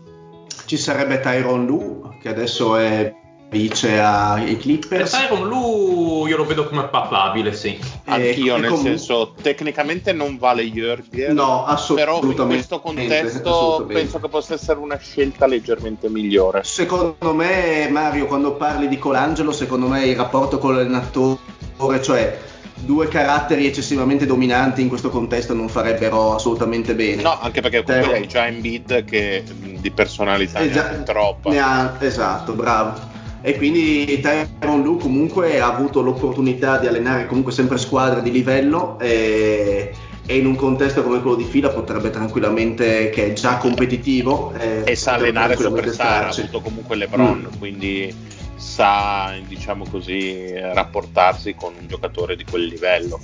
ci 0.65 0.77
sarebbe 0.77 1.19
Tyron 1.19 1.65
Lu 1.65 2.17
che 2.19 2.29
adesso 2.29 2.75
è 2.77 3.13
vice 3.55 3.97
ai 3.99 4.57
Clippers. 4.57 5.13
E 5.13 5.17
Tyron 5.17 5.47
Lu 5.47 6.25
io 6.27 6.35
lo 6.35 6.45
vedo 6.45 6.67
come 6.67 6.83
papabile, 6.87 7.53
sì. 7.53 7.79
Anch'io, 8.05 8.57
nel 8.57 8.71
com- 8.71 8.81
senso, 8.81 9.33
tecnicamente 9.41 10.11
non 10.11 10.37
vale 10.37 10.63
Jürgen. 10.63 11.31
No, 11.31 11.65
assolutamente. 11.65 12.25
Però 12.25 12.43
in 12.43 12.47
questo 12.47 12.79
contesto 12.81 13.85
penso 13.87 14.19
che 14.19 14.27
possa 14.27 14.53
essere 14.55 14.79
una 14.79 14.97
scelta 14.97 15.47
leggermente 15.47 16.09
migliore. 16.09 16.63
Secondo 16.63 17.33
me, 17.33 17.87
Mario, 17.89 18.25
quando 18.25 18.55
parli 18.55 18.89
di 18.89 18.97
Colangelo, 18.97 19.53
secondo 19.53 19.87
me 19.87 20.05
il 20.05 20.17
rapporto 20.17 20.57
con 20.57 20.75
l'allenatore, 20.75 21.39
cioè 22.01 22.37
due 22.77 23.07
caratteri 23.07 23.65
eccessivamente 23.65 24.25
dominanti 24.25 24.81
in 24.81 24.89
questo 24.89 25.09
contesto 25.09 25.53
non 25.53 25.69
farebbero 25.69 26.35
assolutamente 26.35 26.93
bene. 26.93 27.21
No, 27.21 27.39
anche 27.39 27.61
perché 27.61 27.83
comunque 27.83 28.15
hai 28.15 28.27
già 28.27 28.47
Embiid 28.47 29.05
che 29.05 29.43
di 29.45 29.91
personalità 29.91 30.59
è 30.59 30.69
già, 30.69 30.89
ne 30.89 30.97
ha 30.97 31.01
troppa. 31.03 31.49
Ne 31.49 31.59
ha, 31.59 31.95
esatto, 31.99 32.53
bravo. 32.53 33.13
E 33.45 33.57
quindi 33.57 34.19
Tyron 34.21 34.81
Lu 34.81 34.97
comunque 34.97 35.59
ha 35.59 35.67
avuto 35.67 36.01
l'opportunità 36.01 36.79
di 36.79 36.87
allenare 36.87 37.27
comunque 37.27 37.51
sempre 37.51 37.77
squadre 37.77 38.23
di 38.23 38.31
livello 38.31 38.97
e, 38.99 39.93
e 40.25 40.35
in 40.35 40.47
un 40.47 40.55
contesto 40.55 41.03
come 41.03 41.21
quello 41.21 41.35
di 41.35 41.43
fila 41.43 41.69
potrebbe 41.69 42.09
tranquillamente, 42.09 43.11
che 43.11 43.27
è 43.27 43.33
già 43.33 43.57
competitivo, 43.57 44.51
eh, 44.57 44.81
e 44.83 44.95
sa 44.95 45.13
allenare 45.13 45.55
superstar, 45.57 46.23
ha 46.23 46.29
avuto 46.29 46.59
comunque 46.59 46.95
LeBron, 46.95 47.49
mm. 47.53 47.59
quindi 47.59 48.15
sa, 48.55 49.35
diciamo 49.47 49.85
così, 49.91 50.51
rapportarsi 50.59 51.53
con 51.53 51.75
un 51.79 51.87
giocatore 51.87 52.35
di 52.35 52.45
quel 52.49 52.65
livello. 52.65 53.19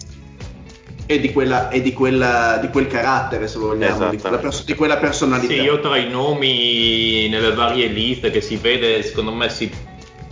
E 1.07 1.19
di, 1.19 1.32
quella, 1.34 1.69
e 1.69 1.82
di, 1.82 1.93
quella, 1.93 2.59
di 2.61 2.69
quel 2.69 2.86
carattere, 2.86 3.47
se 3.47 3.57
vogliamo, 3.57 4.09
di 4.11 4.19
quella, 4.19 4.38
pers- 4.38 4.65
di 4.65 4.76
quella, 4.76 4.97
personalità. 4.97 5.51
Sì, 5.51 5.61
io 5.61 5.80
tra 5.80 5.97
i 5.97 6.07
nomi 6.07 7.28
nelle 7.28 7.53
varie 7.53 7.88
liste 7.88 8.30
che 8.30 8.39
si 8.39 8.55
vede, 8.57 9.01
secondo 9.01 9.34
me 9.34 9.49
si 9.49 9.69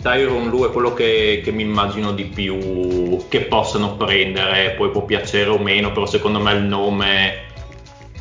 Tyron 0.02 0.48
Lu 0.48 0.64
è 0.66 0.70
quello 0.70 0.94
che, 0.94 1.40
che, 1.44 1.52
mi 1.52 1.62
immagino 1.62 2.12
di 2.12 2.24
più 2.24 3.18
che 3.28 3.42
possano 3.42 3.96
prendere, 3.96 4.74
poi 4.76 4.90
può 4.90 5.04
piacere 5.04 5.50
o 5.50 5.58
meno, 5.58 5.92
però 5.92 6.06
secondo 6.06 6.40
me 6.40 6.52
è 6.52 6.56
il 6.56 6.64
nome 6.64 7.32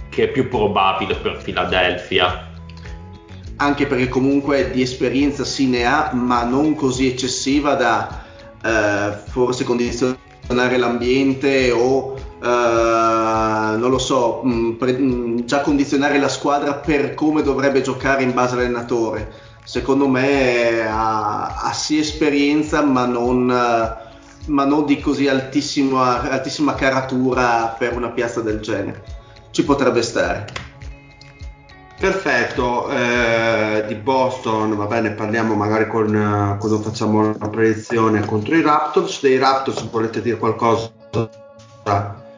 che 0.10 0.26
è 0.26 0.28
più 0.28 0.50
probabile 0.50 1.16
per 1.16 1.42
Philadelphia 1.42 2.50
anche 3.62 3.88
perché 3.88 4.08
comunque 4.08 4.72
di 4.72 4.82
esperienza 4.82 5.44
si 5.44 5.68
ne 5.68 5.86
ha, 5.86 6.12
ma 6.14 6.44
non 6.44 6.76
così 6.76 7.08
eccessiva 7.08 7.76
da 7.76 8.24
eh, 8.64 9.14
forse 9.28 9.64
condizionare 9.66 10.78
l'ambiente 10.78 11.72
o 11.72 12.16
eh, 12.42 12.46
non 12.46 13.90
lo 13.90 13.98
so, 13.98 14.42
mh, 14.44 14.54
mm, 14.54 14.72
pre- 14.74 14.98
mh, 14.98 15.04
mm, 15.04 15.38
già 15.40 15.60
condizionare 15.60 16.20
la 16.20 16.30
squadra 16.30 16.76
per 16.76 17.14
come 17.14 17.42
dovrebbe 17.42 17.82
giocare 17.82 18.24
in 18.24 18.34
base 18.34 18.56
all'allenatore. 18.56 19.48
Secondo 19.70 20.08
me 20.08 20.82
ha, 20.82 21.62
ha 21.62 21.74
sì 21.74 22.00
esperienza, 22.00 22.82
ma 22.82 23.06
non, 23.06 23.46
ma 23.46 24.66
non 24.66 24.86
di 24.88 25.00
così 25.00 25.28
altissima, 25.28 26.28
altissima 26.28 26.74
caratura 26.74 27.76
per 27.78 27.96
una 27.96 28.10
piazza 28.10 28.42
del 28.42 28.62
genere. 28.62 29.04
Ci 29.52 29.64
potrebbe 29.64 30.02
stare. 30.02 30.48
Perfetto, 32.00 32.90
eh, 32.90 33.84
di 33.86 33.94
Boston, 33.94 34.76
va 34.76 34.86
bene, 34.86 35.12
parliamo 35.12 35.54
magari 35.54 35.88
con, 35.88 36.58
quando 36.60 36.80
facciamo 36.80 37.36
la 37.38 37.50
proiezione 37.50 38.26
contro 38.26 38.56
i 38.56 38.64
Raptors. 38.64 39.22
Dei 39.22 39.38
Raptors 39.38 39.88
volete 39.92 40.24
dire 40.24 40.38
qualcosa? 40.38 40.92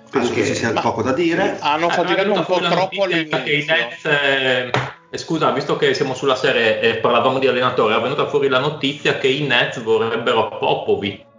Penso 0.10 0.34
che 0.34 0.46
ci 0.46 0.54
sia 0.54 0.74
poco 0.74 1.02
da 1.02 1.14
dire. 1.14 1.60
Hanno 1.62 1.88
eh, 1.88 1.94
faticato 1.94 2.34
un 2.34 2.44
po' 2.44 2.60
troppo 2.60 3.04
all'inizio. 3.04 3.38
Nets, 3.38 4.04
eh, 4.04 5.00
scusa, 5.18 5.52
visto 5.52 5.76
che 5.76 5.94
siamo 5.94 6.14
sulla 6.14 6.36
serie 6.36 6.80
e 6.80 6.98
parlavamo 6.98 7.40
di 7.40 7.48
allenatore, 7.48 7.96
è 7.96 8.00
venuta 8.02 8.28
fuori 8.28 8.48
la 8.48 8.60
notizia 8.60 9.18
che 9.18 9.28
i 9.28 9.42
Nets 9.42 9.82
vorrebbero 9.82 10.58
Popovic 10.58 11.30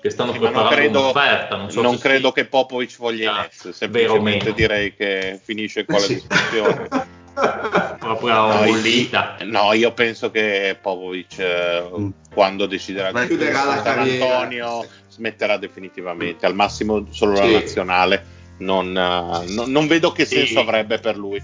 che 0.00 0.10
stanno 0.10 0.32
sì, 0.32 0.38
preparando 0.38 0.68
non 0.68 0.78
credo, 0.78 1.00
un'offerta. 1.00 1.56
Non, 1.56 1.70
so 1.70 1.82
non 1.82 1.98
credo 1.98 2.32
sia... 2.32 2.42
che 2.42 2.48
Popovic 2.48 2.96
voglia 2.98 3.34
ah, 3.34 3.40
Nets, 3.40 3.70
semplicemente 3.70 4.52
direi 4.52 4.94
che 4.94 5.40
finisce 5.42 5.84
qua 5.84 5.98
sì. 5.98 6.12
la 6.12 6.20
discussione. 6.20 6.88
proprio 7.98 8.32
no, 8.32 8.64
bollita. 8.64 9.36
No, 9.42 9.72
io 9.72 9.92
penso 9.92 10.30
che 10.30 10.78
Popovic 10.80 11.38
eh, 11.38 11.90
mm. 11.98 12.08
quando 12.32 12.66
deciderà 12.66 13.12
di 13.12 13.26
chiuderà 13.26 13.64
la 13.64 13.82
San 13.82 13.98
Antonio 13.98 14.86
smetterà 15.08 15.56
definitivamente, 15.56 16.46
al 16.46 16.54
massimo 16.54 17.06
solo 17.10 17.36
sì. 17.36 17.42
la 17.42 17.58
nazionale. 17.58 18.34
Non, 18.58 18.86
uh, 18.88 19.52
no, 19.52 19.64
non 19.66 19.86
vedo 19.86 20.12
che 20.12 20.24
senso 20.24 20.52
sì. 20.52 20.58
avrebbe 20.58 20.98
per 20.98 21.18
lui. 21.18 21.42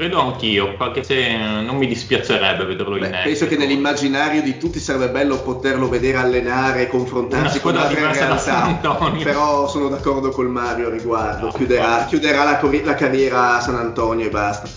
Credo 0.00 0.18
anch'io, 0.18 0.76
perché 0.78 1.02
se 1.02 1.36
non 1.36 1.76
mi 1.76 1.86
dispiacerebbe 1.86 2.64
vederlo 2.64 2.98
Beh, 2.98 3.04
in. 3.04 3.20
Penso 3.22 3.46
che 3.46 3.58
nell'immaginario 3.58 4.40
di 4.40 4.56
tutti 4.56 4.80
sarebbe 4.80 5.10
bello 5.10 5.42
poterlo 5.42 5.90
vedere 5.90 6.16
allenare 6.16 6.84
e 6.84 6.88
confrontarsi 6.88 7.60
con 7.60 7.76
altre 7.76 8.10
realtà. 8.10 8.80
Però 9.22 9.68
sono 9.68 9.88
d'accordo 9.88 10.30
col 10.30 10.48
Mario 10.48 10.86
a 10.86 10.90
riguardo. 10.90 11.48
No, 11.48 11.52
chiuderà, 11.52 12.06
chiuderà 12.08 12.44
la, 12.44 12.58
la, 12.82 12.94
carriera 12.94 13.56
a 13.56 13.60
San 13.60 13.74
Antonio 13.74 14.24
e 14.24 14.30
basta. 14.30 14.70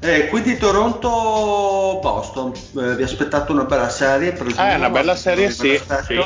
Eh, 0.00 0.28
quindi 0.28 0.58
Toronto-Boston, 0.58 2.52
eh, 2.80 2.96
vi 2.96 3.04
aspettate 3.04 3.52
una 3.52 3.64
bella 3.64 3.88
serie? 3.88 4.32
Presumo, 4.32 4.68
eh, 4.68 4.74
una 4.74 4.90
bella 4.90 5.16
serie, 5.16 5.48
sì. 5.48 5.80
sì. 6.06 6.22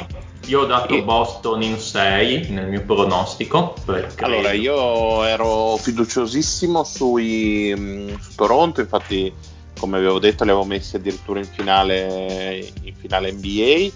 Io 0.49 0.63
ho 0.63 0.65
dato 0.65 0.95
e... 0.95 1.03
Boston 1.03 1.63
in 1.63 1.79
6 1.79 2.49
nel 2.49 2.69
mio 2.69 2.83
pronostico. 2.83 3.75
Allora, 4.21 4.53
io 4.53 5.23
ero 5.25 5.77
fiduciosissimo 5.77 6.85
sui, 6.85 7.75
mm, 7.77 8.15
su 8.19 8.35
Toronto, 8.35 8.81
infatti, 8.81 9.31
come 9.79 9.99
avevo 9.99 10.19
detto, 10.19 10.45
li 10.45 10.51
avevo 10.51 10.65
messi 10.65 10.97
addirittura 10.97 11.39
in 11.39 11.45
finale, 11.45 12.67
in 12.83 12.95
finale 12.97 13.31
NBA. 13.31 13.91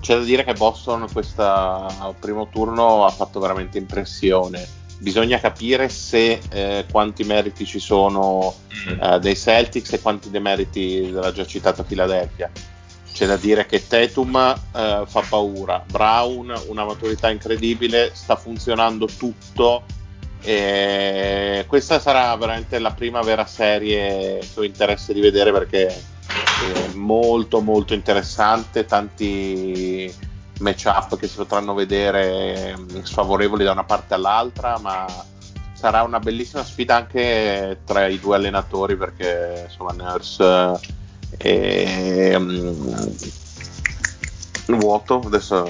C'è 0.00 0.16
da 0.16 0.24
dire 0.24 0.42
che 0.42 0.52
Boston 0.54 1.06
questo 1.12 1.86
primo 2.18 2.48
turno 2.48 3.06
ha 3.06 3.10
fatto 3.10 3.38
veramente 3.38 3.78
impressione. 3.78 4.66
bisogna 4.98 5.38
capire 5.38 5.88
se 5.88 6.40
eh, 6.50 6.86
quanti 6.90 7.24
meriti 7.24 7.66
ci 7.66 7.78
sono 7.78 8.54
mm. 8.90 9.00
eh, 9.00 9.18
dei 9.20 9.36
Celtics 9.36 9.92
e 9.92 10.00
quanti 10.00 10.30
demeriti 10.30 11.10
della 11.12 11.32
già 11.32 11.46
citata 11.46 11.84
Philadelphia. 11.84 12.50
C'è 13.14 13.26
da 13.26 13.36
dire 13.36 13.64
che 13.64 13.86
Tatum 13.86 14.34
eh, 14.74 15.04
fa 15.06 15.22
paura, 15.28 15.80
Brown 15.88 16.52
una 16.66 16.84
maturità 16.84 17.30
incredibile, 17.30 18.10
sta 18.12 18.34
funzionando 18.34 19.06
tutto. 19.06 19.84
E 20.42 21.64
questa 21.68 22.00
sarà 22.00 22.34
veramente 22.34 22.80
la 22.80 22.90
prima 22.90 23.20
vera 23.20 23.46
serie 23.46 24.40
che 24.40 24.60
ho 24.60 24.64
interesse 24.64 25.14
di 25.14 25.20
vedere 25.20 25.52
perché 25.52 25.86
è 25.86 26.94
molto 26.94 27.60
molto 27.60 27.94
interessante, 27.94 28.84
tanti 28.84 30.12
matchup 30.58 31.16
che 31.16 31.28
si 31.28 31.36
potranno 31.36 31.72
vedere 31.72 32.76
mm, 32.76 33.02
sfavorevoli 33.02 33.62
da 33.62 33.70
una 33.70 33.84
parte 33.84 34.14
all'altra, 34.14 34.76
ma 34.78 35.06
sarà 35.72 36.02
una 36.02 36.18
bellissima 36.18 36.64
sfida 36.64 36.96
anche 36.96 37.78
tra 37.84 38.08
i 38.08 38.18
due 38.18 38.34
allenatori 38.34 38.96
perché 38.96 39.66
insomma 39.68 39.92
Nurse 39.92 40.93
e 41.36 42.34
um, 42.36 43.16
vuoto 44.66 45.20
adesso 45.24 45.64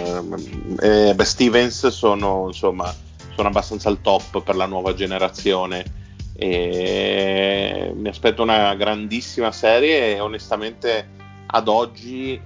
eh, 0.81 1.15
beh, 1.15 1.25
Stevens 1.25 1.89
sono 1.89 2.45
insomma 2.49 2.95
sono 3.35 3.49
abbastanza 3.49 3.89
al 3.89 4.01
top 4.01 4.43
per 4.43 4.57
la 4.57 4.67
nuova 4.67 4.95
generazione 4.95 6.03
e 6.37 7.93
mi 7.95 8.09
aspetto 8.09 8.43
una 8.43 8.75
grandissima 8.75 9.53
serie 9.53 10.17
e 10.17 10.21
onestamente 10.21 11.09
ad 11.47 11.69
oggi 11.69 12.41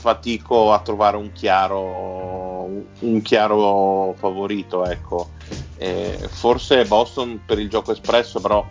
fatico 0.00 0.72
a 0.72 0.80
trovare 0.80 1.16
un 1.16 1.30
chiaro, 1.32 2.64
un 3.00 3.20
chiaro 3.22 4.14
favorito. 4.18 4.86
Ecco. 4.86 5.30
Eh, 5.76 6.18
forse 6.28 6.84
Boston 6.84 7.42
per 7.44 7.58
il 7.58 7.68
gioco 7.68 7.92
espresso, 7.92 8.40
però 8.40 8.66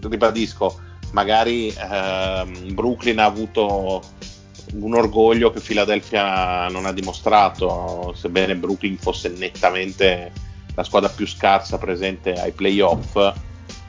ribadisco, 0.00 0.80
magari 1.14 1.68
ehm, 1.68 2.74
Brooklyn 2.74 3.20
ha 3.20 3.24
avuto 3.24 4.02
un 4.74 4.94
orgoglio 4.94 5.50
che 5.50 5.60
Philadelphia 5.60 6.68
non 6.68 6.84
ha 6.84 6.92
dimostrato, 6.92 8.12
sebbene 8.16 8.56
Brooklyn 8.56 8.98
fosse 8.98 9.28
nettamente 9.28 10.32
la 10.74 10.82
squadra 10.82 11.08
più 11.08 11.26
scarsa 11.26 11.78
presente 11.78 12.32
ai 12.32 12.52
playoff. 12.52 13.32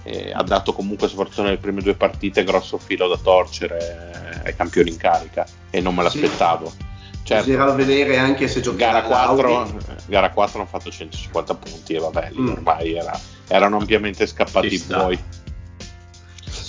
Eh, 0.03 0.31
ha 0.31 0.43
dato 0.43 0.71
comunque, 0.73 1.07
soprattutto 1.07 1.41
nelle 1.41 1.57
prime 1.57 1.81
due 1.81 1.95
partite, 1.95 2.43
grosso 2.43 2.77
filo 2.77 3.07
da 3.07 3.17
torcere 3.17 4.41
ai 4.45 4.55
campioni 4.55 4.91
in 4.91 4.97
carica 4.97 5.47
e 5.71 5.81
non 5.81 5.95
me 5.95 6.03
l'aspettavo. 6.03 6.69
Sì. 6.69 6.93
Certo. 7.23 7.45
Bisognerà 7.45 7.71
vedere 7.71 8.17
anche 8.19 8.47
se 8.47 8.61
giocare 8.61 9.01
gara 9.01 9.33
4, 9.33 9.79
gara 10.05 10.29
4 10.29 10.59
hanno 10.59 10.69
fatto 10.69 10.91
150 10.91 11.55
punti 11.55 11.93
e 11.93 11.97
vabbè, 11.97 12.29
lì 12.29 12.39
mm. 12.39 12.49
ormai 12.49 12.93
era, 12.93 13.19
erano 13.47 13.77
ampiamente 13.77 14.27
scappati 14.27 14.75
i 14.75 14.77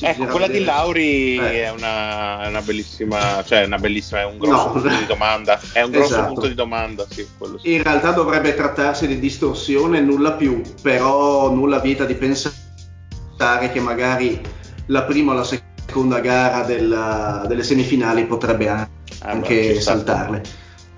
buoi. 0.00 0.12
ecco, 0.12 0.24
quella 0.24 0.46
vedere. 0.46 0.58
di 0.58 0.64
Lauri 0.64 1.36
eh. 1.36 1.64
è, 1.64 1.70
una, 1.70 2.42
è, 2.42 2.48
una, 2.48 2.60
bellissima, 2.62 3.42
cioè 3.44 3.64
una 3.64 3.78
bellissima, 3.78 4.20
è 4.20 4.24
un 4.24 4.38
grosso 4.38 4.66
no. 4.66 4.72
punto 4.72 4.88
di 4.88 5.06
domanda. 5.06 5.60
È 5.72 5.82
un 5.82 5.90
grosso 5.90 6.12
esatto. 6.14 6.32
punto 6.32 6.46
di 6.48 6.54
domanda, 6.54 7.06
sì, 7.08 7.26
sì. 7.60 7.72
In 7.72 7.82
realtà 7.82 8.12
dovrebbe 8.12 8.54
trattarsi 8.54 9.06
di 9.06 9.18
distorsione, 9.18 10.00
nulla 10.00 10.32
più, 10.32 10.60
però 10.82 11.50
nulla 11.50 11.80
vieta 11.80 12.04
di 12.04 12.14
pensare 12.14 13.70
che 13.72 13.80
magari 13.80 14.40
la 14.86 15.02
prima 15.02 15.32
o 15.32 15.34
la 15.34 15.44
seconda 15.44 16.20
gara 16.20 16.62
della, 16.62 17.44
delle 17.46 17.62
semifinali 17.62 18.24
potrebbe 18.24 18.68
anche 18.68 18.94
anche 19.20 19.72
beh, 19.74 19.80
saltarle. 19.80 20.42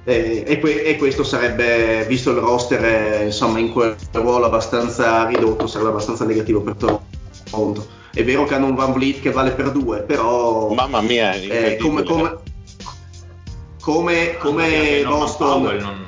E, 0.04 0.44
e, 0.46 0.58
que- 0.58 0.84
e, 0.84 0.96
questo 0.96 1.22
sarebbe, 1.22 2.04
visto 2.06 2.30
il 2.30 2.38
roster 2.38 2.84
eh, 2.84 3.24
insomma, 3.26 3.58
in 3.58 3.72
quel 3.72 3.94
ruolo 4.12 4.46
abbastanza 4.46 5.26
ridotto, 5.26 5.66
sarebbe 5.66 5.90
abbastanza 5.90 6.24
negativo 6.24 6.60
per 6.62 6.76
Toronto. 6.76 7.96
È 8.18 8.24
vero 8.24 8.46
che 8.46 8.54
hanno 8.54 8.66
un 8.66 8.74
Van 8.74 8.92
Vliet 8.92 9.20
che 9.20 9.30
vale 9.30 9.52
per 9.52 9.70
due, 9.70 10.00
però... 10.00 10.72
Mamma 10.72 11.00
mia, 11.00 11.34
eh, 11.34 11.76
come, 11.76 12.02
come, 12.02 12.38
come, 13.80 14.36
come 14.38 15.02
ah, 15.04 15.08
Boston... 15.08 15.62
Non, 15.62 15.76
non, 15.76 16.04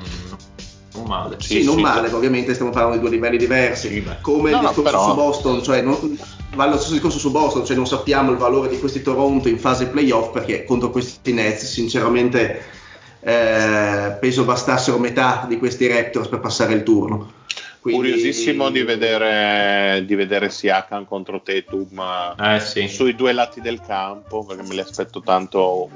non 0.95 1.03
male. 1.05 1.37
Sì, 1.39 1.61
sì 1.61 1.63
non 1.63 1.77
sì, 1.77 1.81
male, 1.81 2.09
sì. 2.09 2.13
ovviamente 2.13 2.53
stiamo 2.53 2.71
parlando 2.71 2.97
di 2.97 3.01
due 3.01 3.11
livelli 3.11 3.37
diversi. 3.37 4.03
come 4.19 4.51
no, 4.51 4.57
il 4.57 4.67
discorso 4.67 4.81
no, 4.81 4.83
però... 4.83 5.07
su 5.07 5.15
Boston, 5.15 5.63
cioè 5.63 5.81
non, 5.83 6.19
vale 6.53 6.71
lo 6.71 6.75
stesso 6.75 6.91
discorso 6.91 7.17
su 7.17 7.31
Boston, 7.31 7.65
cioè 7.65 7.77
non 7.77 7.87
sappiamo 7.87 8.31
il 8.31 8.37
valore 8.37 8.67
di 8.67 8.77
questi 8.77 9.01
Toronto 9.01 9.47
in 9.47 9.57
fase 9.57 9.87
playoff 9.87 10.33
perché 10.33 10.65
contro 10.65 10.89
questi 10.89 11.31
Nets 11.31 11.63
sinceramente 11.63 12.61
eh, 13.21 14.17
penso 14.19 14.43
bastassero 14.43 14.97
metà 14.97 15.45
di 15.47 15.57
questi 15.57 15.87
Raptors 15.87 16.27
per 16.27 16.41
passare 16.41 16.73
il 16.73 16.83
turno. 16.83 17.39
Quindi... 17.81 18.09
Curiosissimo 18.11 18.69
di 18.69 18.83
vedere, 18.83 20.03
di 20.05 20.13
vedere 20.13 20.51
Siakam 20.51 21.05
contro 21.05 21.41
Tatum 21.41 22.35
eh, 22.39 22.59
sì. 22.59 22.87
sui 22.87 23.15
due 23.15 23.33
lati 23.33 23.59
del 23.59 23.81
campo 23.81 24.45
perché 24.45 24.61
me 24.61 24.75
li 24.75 24.81
aspetto 24.81 25.21
tanto 25.21 25.89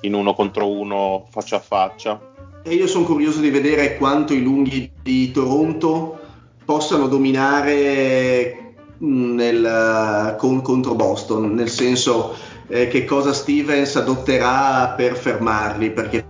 in 0.00 0.14
uno 0.14 0.34
contro 0.34 0.68
uno 0.68 1.28
faccia 1.30 1.56
a 1.56 1.60
faccia. 1.60 2.20
E 2.64 2.74
io 2.74 2.88
sono 2.88 3.04
curioso 3.04 3.40
di 3.40 3.50
vedere 3.50 3.96
quanto 3.96 4.34
i 4.34 4.42
lunghi 4.42 4.90
di 5.00 5.30
Toronto 5.30 6.18
possano 6.64 7.06
dominare 7.06 8.74
nel, 8.98 10.34
con, 10.38 10.60
contro 10.60 10.94
Boston, 10.96 11.54
nel 11.54 11.70
senso 11.70 12.34
eh, 12.66 12.88
che 12.88 13.04
cosa 13.04 13.32
Stevens 13.32 13.94
adotterà 13.94 14.88
per 14.96 15.16
fermarli, 15.16 15.92
perché 15.92 16.24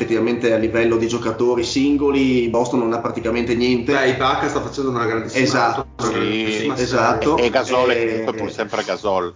effettivamente 0.00 0.52
a 0.54 0.56
livello 0.56 0.96
di 0.96 1.06
giocatori 1.06 1.62
singoli 1.62 2.48
Boston 2.48 2.78
non 2.80 2.92
ha 2.94 3.00
praticamente 3.00 3.54
niente. 3.54 3.92
Beh, 3.92 4.08
Ibaka 4.10 4.48
sta 4.48 4.62
facendo 4.62 4.90
una 4.90 5.04
grandissima 5.04 5.44
Esatto, 5.44 6.06
sì, 6.10 6.72
esatto. 6.74 7.36
E, 7.36 7.50
Gasol 7.50 7.90
è 7.90 8.24
eh, 8.26 8.32
pur 8.32 8.50
sempre 8.50 8.82
Gasol. 8.82 9.34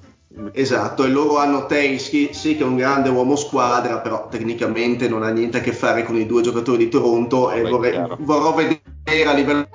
Esatto, 0.52 1.04
e 1.04 1.08
loro 1.08 1.38
hanno 1.38 1.66
Teinsky, 1.66 2.32
sì 2.32 2.56
che 2.56 2.64
è 2.64 2.66
un 2.66 2.76
grande 2.76 3.08
uomo 3.08 3.36
squadra, 3.36 3.98
però 3.98 4.26
tecnicamente 4.28 5.06
non 5.06 5.22
ha 5.22 5.28
niente 5.28 5.58
a 5.58 5.60
che 5.60 5.72
fare 5.72 6.02
con 6.02 6.16
i 6.16 6.26
due 6.26 6.42
giocatori 6.42 6.78
di 6.78 6.88
Toronto 6.88 7.52
e 7.52 7.62
vorrei, 7.62 8.00
vorrò 8.18 8.52
vedere 8.52 9.24
a 9.26 9.32
livello 9.32 9.68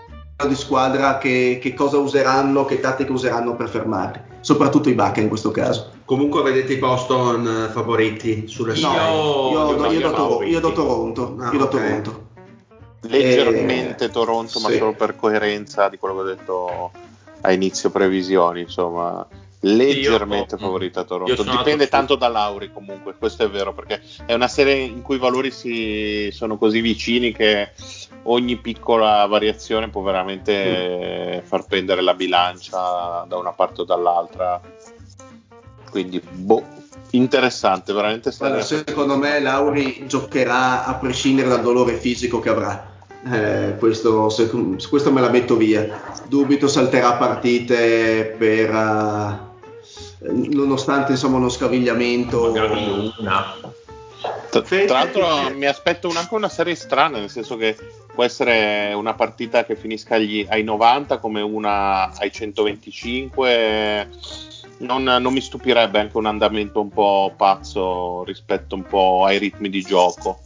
di 0.45 0.55
squadra 0.55 1.17
che, 1.17 1.59
che, 1.61 1.73
cosa 1.73 1.97
useranno, 1.97 2.65
che 2.65 2.81
tattiche 2.81 3.11
useranno 3.11 3.55
per 3.55 3.69
fermarli, 3.69 4.19
soprattutto 4.41 4.89
i 4.89 4.93
Bacca 4.93 5.21
in 5.21 5.29
questo 5.29 5.51
caso. 5.51 5.91
Comunque 6.09 6.41
vedete 6.41 6.73
i 6.73 6.77
Boston 6.77 7.45
eh, 7.45 7.71
favoriti 7.71 8.47
sulle 8.47 8.73
no, 8.79 9.51
io, 9.51 9.75
io, 9.75 9.91
io, 9.91 9.91
io, 9.91 9.99
do, 9.99 10.11
Toronto, 10.11 10.43
io 10.43 10.59
do 10.59 10.71
Toronto. 10.71 11.35
Ah, 11.37 11.51
io 11.51 11.57
do 11.59 11.63
okay. 11.65 11.79
Toronto. 11.87 12.27
Leggermente 13.01 14.05
eh, 14.05 14.09
Toronto, 14.09 14.59
ma 14.59 14.69
sì. 14.69 14.77
solo 14.77 14.93
per 14.93 15.15
coerenza 15.15 15.87
di 15.87 15.99
quello 15.99 16.15
che 16.15 16.21
ho 16.21 16.23
detto 16.23 16.91
a 17.41 17.51
inizio 17.51 17.91
previsioni, 17.91 18.61
insomma 18.61 19.23
leggermente 19.59 20.55
io, 20.55 20.61
favorita 20.61 21.03
Toronto. 21.03 21.43
Dipende 21.43 21.87
tanto 21.87 22.15
da 22.15 22.27
Lauri 22.27 22.71
comunque, 22.73 23.13
questo 23.15 23.43
è 23.43 23.49
vero, 23.51 23.75
perché 23.75 24.01
è 24.25 24.33
una 24.33 24.47
serie 24.47 24.77
in 24.77 25.03
cui 25.03 25.17
i 25.17 25.19
valori 25.19 25.51
si, 25.51 26.29
sono 26.31 26.57
così 26.57 26.81
vicini 26.81 27.31
che 27.31 27.69
ogni 28.23 28.57
piccola 28.57 29.25
variazione 29.27 29.89
può 29.89 30.01
veramente 30.01 31.41
mm. 31.43 31.45
far 31.45 31.65
pendere 31.65 32.01
la 32.01 32.13
bilancia 32.13 33.25
da 33.27 33.37
una 33.37 33.51
parte 33.51 33.81
o 33.81 33.83
dall'altra. 33.83 34.59
Quindi, 35.89 36.21
boh, 36.21 36.63
interessante, 37.11 37.93
veramente. 37.93 38.33
Allora, 38.39 38.61
secondo 38.61 39.17
me 39.17 39.39
Lauri 39.39 40.03
giocherà 40.07 40.85
a 40.85 40.95
prescindere 40.95 41.49
dal 41.49 41.61
dolore 41.61 41.95
fisico 41.95 42.39
che 42.39 42.49
avrà. 42.49 42.97
Eh, 43.31 43.75
questo, 43.77 44.29
se, 44.29 44.49
questo 44.89 45.11
me 45.11 45.21
la 45.21 45.29
metto 45.29 45.55
via. 45.55 46.01
Dubito 46.27 46.67
salterà 46.67 47.13
partite 47.13 48.35
per... 48.37 48.69
Uh, 48.69 49.47
nonostante 50.51 51.13
insomma 51.13 51.37
uno 51.37 51.49
scavigliamento. 51.49 52.51
Magari 52.51 53.13
una. 53.19 53.55
Tra, 54.49 54.61
tra 54.61 54.85
l'altro 54.87 55.55
mi 55.55 55.65
aspetto 55.65 56.09
anche 56.13 56.33
una 56.33 56.49
serie 56.49 56.75
strana, 56.75 57.19
nel 57.19 57.29
senso 57.29 57.55
che 57.55 57.77
può 58.13 58.23
essere 58.23 58.93
una 58.93 59.13
partita 59.13 59.63
che 59.63 59.75
finisca 59.75 60.15
agli, 60.15 60.45
ai 60.49 60.63
90 60.63 61.19
come 61.19 61.41
una 61.41 62.11
ai 62.17 62.31
125. 62.31 64.09
Non, 64.79 65.03
non, 65.03 65.33
mi 65.33 65.41
stupirebbe 65.41 65.99
anche 65.99 66.17
un 66.17 66.25
andamento 66.25 66.79
un 66.79 66.89
po' 66.89 67.33
pazzo 67.35 68.23
rispetto 68.23 68.75
un 68.75 68.83
po' 68.83 69.23
ai 69.25 69.37
ritmi 69.37 69.69
di 69.69 69.81
gioco. 69.81 70.39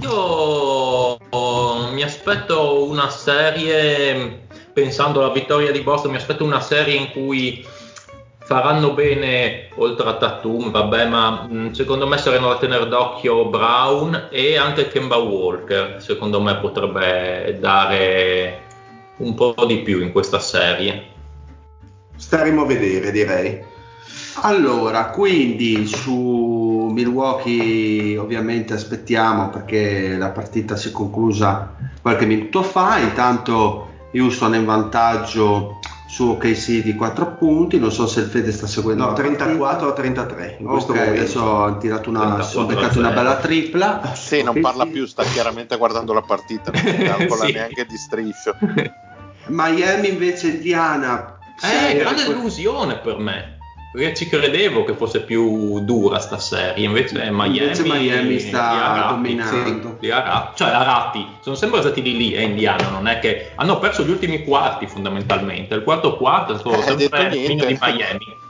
Io 0.00 0.12
oh, 0.12 1.90
mi 1.92 2.02
aspetto 2.02 2.84
una 2.84 3.08
serie, 3.08 4.46
pensando 4.72 5.22
alla 5.22 5.32
vittoria 5.32 5.70
di 5.70 5.80
Boston, 5.80 6.10
mi 6.10 6.16
aspetto 6.16 6.44
una 6.44 6.60
serie 6.60 6.96
in 6.96 7.10
cui 7.12 7.64
faranno 8.44 8.92
bene 8.92 9.68
oltre 9.76 10.08
a 10.08 10.16
Tatum, 10.16 10.70
vabbè, 10.70 11.06
ma 11.06 11.46
mm, 11.50 11.70
secondo 11.70 12.06
me 12.06 12.18
saranno 12.18 12.48
da 12.48 12.58
tenere 12.58 12.88
d'occhio 12.88 13.46
Brown 13.46 14.28
e 14.30 14.56
anche 14.56 14.88
Kemba 14.88 15.16
Walker, 15.16 16.02
secondo 16.02 16.40
me 16.40 16.56
potrebbe 16.56 17.56
dare 17.58 18.62
un 19.18 19.34
po' 19.34 19.54
di 19.66 19.78
più 19.78 20.02
in 20.02 20.12
questa 20.12 20.40
serie. 20.40 21.11
Staremo 22.16 22.62
a 22.62 22.66
vedere, 22.66 23.10
direi. 23.10 23.70
Allora, 24.42 25.06
quindi 25.06 25.86
su 25.86 26.90
Milwaukee 26.92 28.16
ovviamente 28.16 28.74
aspettiamo 28.74 29.50
perché 29.50 30.16
la 30.16 30.30
partita 30.30 30.76
si 30.76 30.88
è 30.88 30.90
conclusa 30.90 31.74
qualche 32.00 32.26
minuto 32.26 32.62
fa, 32.62 32.98
intanto 32.98 33.90
Houston 34.12 34.54
è 34.54 34.58
in 34.58 34.64
vantaggio 34.64 35.78
su 36.08 36.28
OKC 36.28 36.82
di 36.82 36.94
4 36.94 37.36
punti, 37.36 37.78
non 37.78 37.90
so 37.90 38.06
se 38.06 38.20
il 38.20 38.26
Fede 38.26 38.52
sta 38.52 38.66
seguendo. 38.66 39.06
No, 39.06 39.12
34 39.14 39.88
a 39.88 39.92
33. 39.92 40.56
In 40.60 40.66
questo 40.66 40.92
okay, 40.92 41.08
adesso 41.08 41.62
hanno 41.62 41.78
tirato 41.78 42.10
una, 42.10 42.42
sono 42.42 42.66
beccato 42.66 42.98
una 42.98 43.12
bella 43.12 43.36
tripla. 43.36 44.12
Sì, 44.14 44.42
non 44.42 44.60
parla 44.60 44.84
più, 44.84 45.06
sta 45.06 45.22
chiaramente 45.22 45.76
guardando 45.78 46.12
la 46.12 46.20
partita, 46.20 46.70
non 46.70 46.82
calcola 47.16 47.46
sì. 47.46 47.52
neanche 47.52 47.86
di 47.86 47.96
striscio. 47.96 48.56
Miami 49.48 50.10
invece 50.10 50.48
Indiana. 50.48 51.38
Eh, 51.62 51.96
grande 51.96 52.24
delusione 52.24 52.96
per 52.96 53.18
me. 53.18 53.58
Perché 53.92 54.14
ci 54.14 54.26
credevo 54.26 54.84
che 54.84 54.94
fosse 54.94 55.20
più 55.20 55.80
dura 55.80 56.18
sta 56.18 56.38
serie, 56.38 56.86
invece 56.86 57.14
Miami, 57.30 57.58
invece 57.58 57.82
Miami 57.82 58.38
sta 58.38 59.08
dominando. 59.10 59.98
Sì, 60.00 60.10
Arati, 60.10 60.52
cioè 60.56 60.68
Arati, 60.70 61.26
sono 61.42 61.54
sempre 61.56 61.82
stati 61.82 62.00
di 62.00 62.16
lì, 62.16 62.32
è 62.32 62.40
indiano, 62.40 62.88
non 62.88 63.06
è 63.06 63.18
che 63.18 63.50
hanno 63.54 63.78
perso 63.78 64.02
gli 64.02 64.08
ultimi 64.08 64.44
quarti 64.44 64.86
fondamentalmente. 64.86 65.74
Il 65.74 65.82
quarto 65.82 66.16
quarto 66.16 66.54
è 66.54 66.58
stato 66.58 66.78
eh, 66.78 66.82
sempre 66.82 67.26
il 67.26 67.44
fine 67.44 67.66
di 67.66 67.78
Miami. 67.78 68.40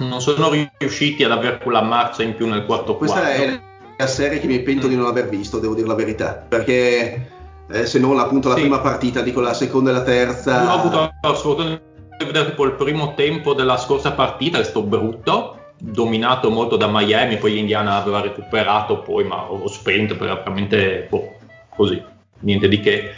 Non 0.00 0.20
sono 0.20 0.50
riusciti 0.76 1.22
ad 1.22 1.30
avere 1.30 1.58
quella 1.58 1.82
marcia 1.82 2.24
in 2.24 2.34
più 2.34 2.48
nel 2.48 2.64
quarto 2.66 2.96
Questa 2.96 3.20
quarto. 3.20 3.42
Questa 3.42 3.54
è 3.54 3.60
la 3.96 4.06
serie 4.08 4.40
che 4.40 4.48
mi 4.48 4.58
pento 4.58 4.88
di 4.88 4.96
non 4.96 5.06
aver 5.06 5.28
visto, 5.28 5.60
devo 5.60 5.74
dire 5.74 5.86
la 5.86 5.94
verità, 5.94 6.44
perché 6.48 7.30
eh, 7.70 7.86
se 7.86 8.00
non 8.00 8.18
appunto 8.18 8.48
la 8.48 8.56
sì. 8.56 8.62
prima 8.62 8.80
partita, 8.80 9.20
dico 9.20 9.40
la 9.40 9.54
seconda 9.54 9.90
e 9.90 9.92
la 9.92 10.02
terza. 10.02 10.64
Io 10.64 10.68
ho 10.68 10.74
avuto 10.74 11.12
assolutamente 11.20 11.93
vedere 12.18 12.50
tipo 12.50 12.64
il 12.64 12.72
primo 12.72 13.14
tempo 13.14 13.54
della 13.54 13.76
scorsa 13.76 14.12
partita, 14.12 14.58
è 14.58 14.64
stato 14.64 14.82
brutto, 14.82 15.58
dominato 15.78 16.50
molto 16.50 16.76
da 16.76 16.88
Miami, 16.88 17.36
poi 17.38 17.54
l'Indiana 17.54 17.96
aveva 17.96 18.20
recuperato 18.20 18.98
poi, 19.00 19.24
ma 19.24 19.50
ho 19.50 19.66
spento 19.68 20.16
perché 20.16 20.34
veramente 20.34 21.06
boh, 21.08 21.36
così, 21.74 22.02
niente 22.40 22.68
di 22.68 22.80
che. 22.80 23.10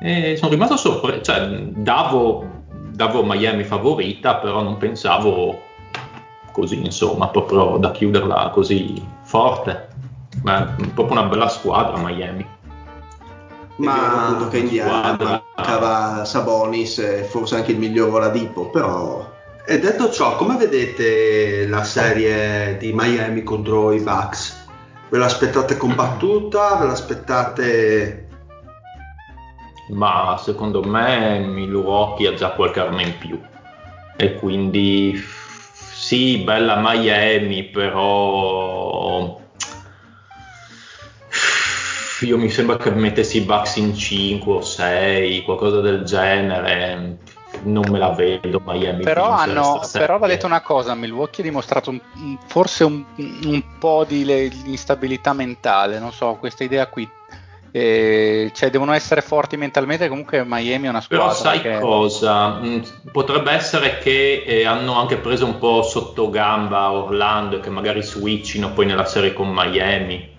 E 0.00 0.36
sono 0.36 0.50
rimasto 0.50 0.76
sorpreso, 0.76 1.22
cioè 1.22 1.48
davo, 1.48 2.44
davo 2.90 3.24
Miami 3.24 3.64
favorita, 3.64 4.36
però 4.36 4.62
non 4.62 4.76
pensavo 4.76 5.62
così, 6.52 6.84
insomma, 6.84 7.28
proprio 7.28 7.78
da 7.78 7.90
chiuderla 7.90 8.50
così 8.50 9.02
forte. 9.22 9.88
Ma 10.42 10.76
è 10.76 10.86
proprio 10.88 11.18
una 11.18 11.28
bella 11.28 11.48
squadra 11.48 11.96
Miami 11.96 12.46
ma 13.76 14.26
appunto 14.26 14.48
che 14.48 14.58
Indiana 14.58 15.16
mancava 15.54 16.24
Sabonis 16.24 16.98
e 16.98 17.22
forse 17.24 17.56
anche 17.56 17.72
il 17.72 17.78
miglior 17.78 18.14
Oladipo 18.14 18.70
però 18.70 19.34
e 19.66 19.78
detto 19.78 20.10
ciò 20.10 20.36
come 20.36 20.56
vedete 20.56 21.66
la 21.66 21.82
serie 21.82 22.76
di 22.78 22.92
Miami 22.94 23.42
contro 23.42 23.92
i 23.92 24.00
Bucks? 24.00 24.64
Ve 25.08 25.18
l'aspettate 25.18 25.76
combattuta? 25.76 26.76
Ve 26.76 26.86
l'aspettate 26.86 28.26
ma 29.88 30.36
secondo 30.38 30.82
me 30.82 31.38
Milwaukee 31.38 32.28
ha 32.28 32.34
già 32.34 32.50
qualche 32.50 32.80
arma 32.80 33.02
in 33.02 33.18
più. 33.18 33.40
E 34.16 34.34
quindi 34.36 35.20
sì 35.72 36.38
bella 36.38 36.80
Miami 36.80 37.64
però 37.64 39.40
io 42.20 42.38
mi 42.38 42.48
sembra 42.48 42.76
che 42.76 42.90
mettessi 42.90 43.38
i 43.38 43.40
Bucks 43.42 43.76
in 43.76 43.94
5 43.94 44.52
o 44.52 44.62
6, 44.62 45.42
qualcosa 45.42 45.80
del 45.80 46.02
genere. 46.04 47.18
Non 47.62 47.84
me 47.90 47.98
la 47.98 48.10
vedo 48.10 48.60
Miami. 48.64 49.02
Però, 49.02 49.30
hanno, 49.30 49.82
però 49.92 50.18
va 50.18 50.26
detto 50.26 50.46
una 50.46 50.62
cosa: 50.62 50.94
Milwaukee 50.94 51.42
ha 51.42 51.46
dimostrato 51.46 51.90
un, 51.90 52.00
forse 52.46 52.84
un, 52.84 53.04
un, 53.16 53.62
po' 53.78 54.04
di 54.06 54.24
le, 54.24 54.50
instabilità 54.64 55.32
mentale. 55.32 55.98
Non 55.98 56.12
so, 56.12 56.36
questa 56.38 56.64
idea 56.64 56.86
qui. 56.86 57.08
Eh, 57.72 58.50
cioè, 58.54 58.70
devono 58.70 58.92
essere 58.92 59.20
forti 59.20 59.56
mentalmente. 59.56 60.08
Comunque, 60.08 60.44
Miami 60.46 60.86
è 60.86 60.90
una 60.90 61.00
squadra. 61.00 61.26
Però, 61.26 61.36
sai 61.36 61.60
che... 61.60 61.78
cosa? 61.80 62.60
Mm, 62.60 62.78
potrebbe 63.12 63.52
essere 63.52 63.98
che 63.98 64.42
eh, 64.46 64.64
hanno 64.64 64.98
anche 64.98 65.16
preso 65.16 65.44
un 65.44 65.58
po' 65.58 65.82
sotto 65.82 66.30
gamba 66.30 66.90
Orlando 66.92 67.56
e 67.56 67.60
che 67.60 67.70
magari 67.70 68.02
switchino 68.02 68.72
poi 68.72 68.86
nella 68.86 69.06
serie 69.06 69.32
con 69.32 69.50
Miami 69.50 70.34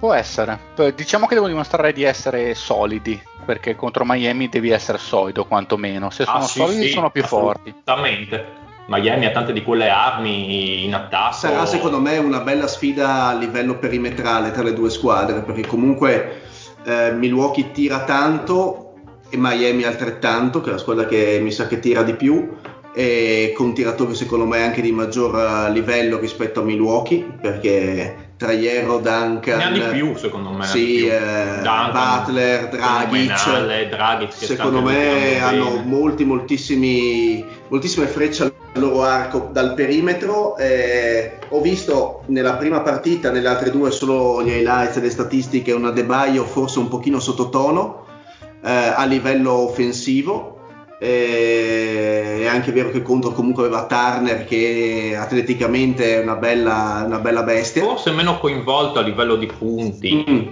Può 0.00 0.14
essere. 0.14 0.58
Diciamo 0.94 1.26
che 1.26 1.34
devo 1.34 1.46
dimostrare 1.46 1.92
di 1.92 2.04
essere 2.04 2.54
solidi, 2.54 3.22
perché 3.44 3.76
contro 3.76 4.04
Miami 4.06 4.48
devi 4.48 4.70
essere 4.70 4.96
solido 4.96 5.44
quantomeno. 5.44 6.08
Se 6.08 6.24
sono 6.24 6.38
ah, 6.38 6.46
sì, 6.46 6.60
solidi 6.60 6.86
sì, 6.86 6.92
sono 6.92 7.10
più 7.10 7.22
forti. 7.22 7.68
Esattamente. 7.68 8.58
Miami 8.86 9.26
ha 9.26 9.30
tante 9.30 9.52
di 9.52 9.62
quelle 9.62 9.90
armi 9.90 10.86
in 10.86 10.94
attacco. 10.94 11.34
Sarà 11.34 11.66
secondo 11.66 12.00
me 12.00 12.16
una 12.16 12.40
bella 12.40 12.66
sfida 12.66 13.26
a 13.26 13.34
livello 13.34 13.76
perimetrale 13.76 14.52
tra 14.52 14.62
le 14.62 14.72
due 14.72 14.88
squadre, 14.88 15.42
perché 15.42 15.66
comunque 15.66 16.44
eh, 16.84 17.12
Milwaukee 17.12 17.70
tira 17.70 18.04
tanto 18.04 18.94
e 19.28 19.36
Miami 19.36 19.82
altrettanto, 19.82 20.62
che 20.62 20.70
è 20.70 20.72
la 20.72 20.78
squadra 20.78 21.04
che 21.04 21.40
mi 21.42 21.50
sa 21.50 21.66
che 21.66 21.78
tira 21.78 22.02
di 22.02 22.14
più 22.14 22.56
e 22.94 23.52
con 23.54 23.66
un 23.66 23.74
tiratore 23.74 24.14
secondo 24.14 24.46
me 24.46 24.62
anche 24.62 24.80
di 24.80 24.90
maggior 24.92 25.70
livello 25.70 26.18
rispetto 26.18 26.60
a 26.60 26.64
Milwaukee 26.64 27.24
perché 27.40 28.29
tra 28.40 28.52
Hierro, 28.52 29.00
Duncan. 29.00 29.58
Ne 29.58 29.64
ha 29.64 29.70
di 29.70 29.80
più 29.98 30.16
secondo 30.16 30.50
me 30.50 30.64
sì, 30.64 31.06
eh, 31.06 31.60
Butler, 31.60 32.70
Dragic, 32.70 33.88
Dragic 33.90 34.32
secondo 34.32 34.80
me 34.80 35.38
hanno 35.42 35.82
molti 35.84 36.24
moltissimi 36.24 37.44
moltissime 37.68 38.06
frecce 38.06 38.44
al 38.44 38.52
loro 38.76 39.02
arco 39.02 39.50
dal 39.52 39.74
perimetro. 39.74 40.56
Eh, 40.56 41.36
ho 41.50 41.60
visto 41.60 42.22
nella 42.28 42.54
prima 42.54 42.80
partita 42.80 43.30
nelle 43.30 43.46
altre 43.46 43.70
due 43.70 43.90
solo 43.90 44.42
gli 44.42 44.48
highlights 44.48 44.96
e 44.96 45.00
le 45.00 45.10
statistiche 45.10 45.72
una 45.72 45.90
De 45.90 46.04
Baio 46.04 46.44
forse 46.44 46.78
un 46.78 46.88
pochino 46.88 47.20
sottotono 47.20 48.06
eh, 48.64 48.70
a 48.70 49.04
livello 49.04 49.52
offensivo 49.52 50.59
è 51.00 52.46
anche 52.46 52.72
vero 52.72 52.90
che 52.90 53.00
contro 53.00 53.30
comunque 53.30 53.64
aveva 53.64 53.86
Turner 53.86 54.44
che 54.44 55.16
atleticamente 55.18 56.16
è 56.16 56.22
una 56.22 56.34
bella, 56.34 57.04
una 57.06 57.18
bella 57.18 57.42
bestia. 57.42 57.82
Forse 57.82 58.10
meno 58.10 58.38
coinvolto 58.38 58.98
a 58.98 59.02
livello 59.02 59.36
di 59.36 59.46
punti, 59.46 60.26
mm. 60.28 60.48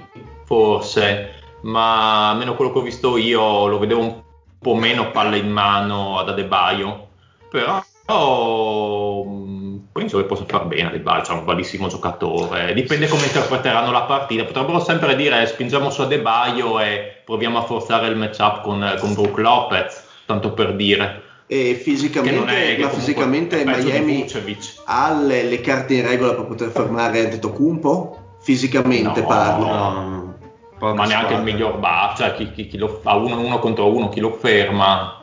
forse, 0.47 1.35
ma 1.63 2.31
almeno 2.31 2.55
quello 2.57 2.73
che 2.73 2.79
ho 2.79 2.83
visto 2.83 3.19
io 3.19 3.67
lo 3.67 3.79
vedevo 3.79 4.01
un 4.01 4.23
po' 4.59 4.75
meno 4.75 5.11
palle 5.11 5.37
in 5.37 5.51
mano 5.51 6.19
ad 6.19 6.31
Adebaio, 6.31 7.09
però 7.51 7.85
mm, 9.27 9.77
penso 9.93 10.17
che 10.17 10.25
possa 10.25 10.47
far 10.47 10.65
bene 10.65 10.89
Adebaio, 10.89 11.25
è 11.25 11.33
un 11.33 11.45
bellissimo 11.45 11.89
giocatore, 11.89 12.73
dipende 12.73 13.07
come 13.07 13.25
interpreteranno 13.25 13.91
la 13.91 14.05
partita, 14.05 14.45
potrebbero 14.45 14.81
sempre 14.81 15.15
dire 15.15 15.45
spingiamo 15.47 15.91
su 15.91 16.01
Adebaio 16.01 16.81
e 16.81 17.21
proviamo 17.23 17.59
a 17.59 17.65
forzare 17.65 18.07
il 18.07 18.17
matchup 18.17 18.63
con, 18.63 18.97
con 18.99 19.13
Brook 19.13 19.37
Lopez 19.37 19.98
tanto 20.29 20.53
per 20.53 20.77
dire. 20.77 21.23
E 21.47 21.81
fisicamente, 21.83 22.77
ma 22.79 22.91
fisicamente 22.91 23.65
Miami 23.65 24.27
ha 24.85 25.19
le, 25.19 25.45
le, 25.45 25.61
carte 25.63 25.95
in 25.95 26.07
regola 26.07 26.35
per 26.35 26.45
poter 26.45 26.69
fermare 26.69 27.25
Antetokounmpo? 27.25 28.37
Fisicamente 28.43 29.23
no, 29.23 29.27
parlo. 29.27 29.67
No, 29.67 30.95
ma 30.95 31.07
neanche 31.07 31.33
il 31.33 31.43
miglior 31.43 31.79
bar, 31.79 32.15
cioè 32.15 32.35
chi, 32.35 32.53
chi, 32.53 32.67
chi 32.67 32.77
lo 32.77 33.01
fa 33.03 33.15
uno, 33.15 33.41
uno, 33.41 33.59
contro 33.61 33.91
uno, 33.91 34.11
chi 34.11 34.21
lo 34.21 34.33
ferma. 34.33 35.23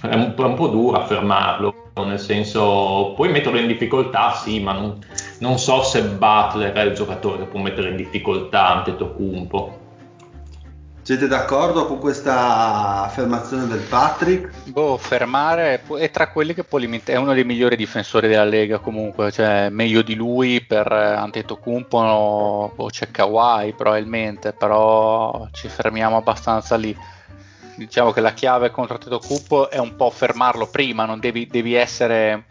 È 0.00 0.14
un, 0.14 0.34
è 0.34 0.40
un, 0.40 0.54
po' 0.54 0.68
dura 0.68 1.04
fermarlo, 1.04 1.74
nel 2.06 2.18
senso 2.18 3.12
puoi 3.14 3.28
metterlo 3.28 3.58
in 3.58 3.66
difficoltà, 3.66 4.32
sì, 4.32 4.60
ma 4.60 4.72
non, 4.72 4.98
non 5.40 5.58
so 5.58 5.82
se 5.82 6.02
Butler 6.02 6.72
è 6.72 6.80
il 6.80 6.94
giocatore 6.94 7.40
che 7.40 7.44
può 7.44 7.60
mettere 7.60 7.90
in 7.90 7.96
difficoltà 7.96 8.76
Antetokounmpo. 8.76 9.86
Siete 11.08 11.26
d'accordo 11.26 11.86
con 11.86 11.98
questa 11.98 13.04
affermazione 13.04 13.66
del 13.66 13.80
Patrick? 13.80 14.68
Boh, 14.68 14.98
fermare 14.98 15.82
è 15.82 16.10
tra 16.10 16.28
quelli 16.28 16.52
che 16.52 16.64
può 16.64 16.76
limitare, 16.76 17.16
è 17.16 17.18
uno 17.18 17.32
dei 17.32 17.44
migliori 17.44 17.76
difensori 17.76 18.28
della 18.28 18.44
Lega 18.44 18.76
comunque, 18.76 19.32
cioè 19.32 19.70
meglio 19.70 20.02
di 20.02 20.14
lui 20.14 20.60
per 20.60 20.92
Antetokounmpo 20.92 22.02
no, 22.02 22.72
boh, 22.74 22.88
c'è 22.90 23.10
Kawhi 23.10 23.72
probabilmente, 23.72 24.52
però 24.52 25.48
ci 25.52 25.68
fermiamo 25.68 26.18
abbastanza 26.18 26.76
lì. 26.76 26.94
Diciamo 27.74 28.10
che 28.10 28.20
la 28.20 28.34
chiave 28.34 28.70
contro 28.70 28.96
Antetokounmpo 28.96 29.70
è 29.70 29.78
un 29.78 29.96
po' 29.96 30.10
fermarlo 30.10 30.66
prima, 30.66 31.06
non 31.06 31.20
devi, 31.20 31.46
devi 31.46 31.72
essere 31.72 32.44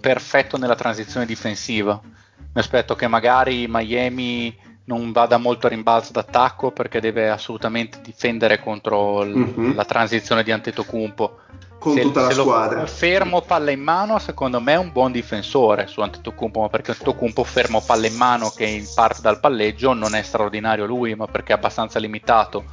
perfetto 0.00 0.56
nella 0.56 0.74
transizione 0.74 1.24
difensiva. 1.24 2.00
Mi 2.02 2.60
aspetto 2.60 2.96
che 2.96 3.06
magari 3.06 3.66
Miami 3.68 4.58
non 4.90 5.12
vada 5.12 5.38
molto 5.38 5.66
a 5.66 5.70
rimbalzo 5.70 6.10
d'attacco 6.10 6.72
perché 6.72 7.00
deve 7.00 7.30
assolutamente 7.30 8.00
difendere 8.02 8.58
contro 8.58 9.22
l- 9.22 9.36
mm-hmm. 9.36 9.74
la 9.74 9.84
transizione 9.84 10.42
di 10.42 10.50
Antetokounmpo. 10.50 11.38
Con 11.78 11.94
se, 11.94 12.02
tutta 12.02 12.22
la 12.22 12.32
squadra. 12.32 12.86
Fermo 12.86 13.40
palla 13.40 13.70
in 13.70 13.80
mano, 13.80 14.18
secondo 14.18 14.60
me 14.60 14.72
è 14.72 14.76
un 14.76 14.90
buon 14.92 15.12
difensore 15.12 15.86
su 15.86 16.00
Antetokounmpo, 16.00 16.60
ma 16.60 16.68
perché 16.68 16.90
Antetokounmpo 16.90 17.44
fermo 17.44 17.80
palla 17.80 18.06
in 18.08 18.16
mano 18.16 18.50
che 18.50 18.84
parte 18.94 19.22
dal 19.22 19.40
palleggio 19.40 19.94
non 19.94 20.14
è 20.14 20.22
straordinario 20.22 20.84
lui, 20.84 21.14
ma 21.14 21.26
perché 21.26 21.52
è 21.52 21.56
abbastanza 21.56 21.98
limitato 21.98 22.64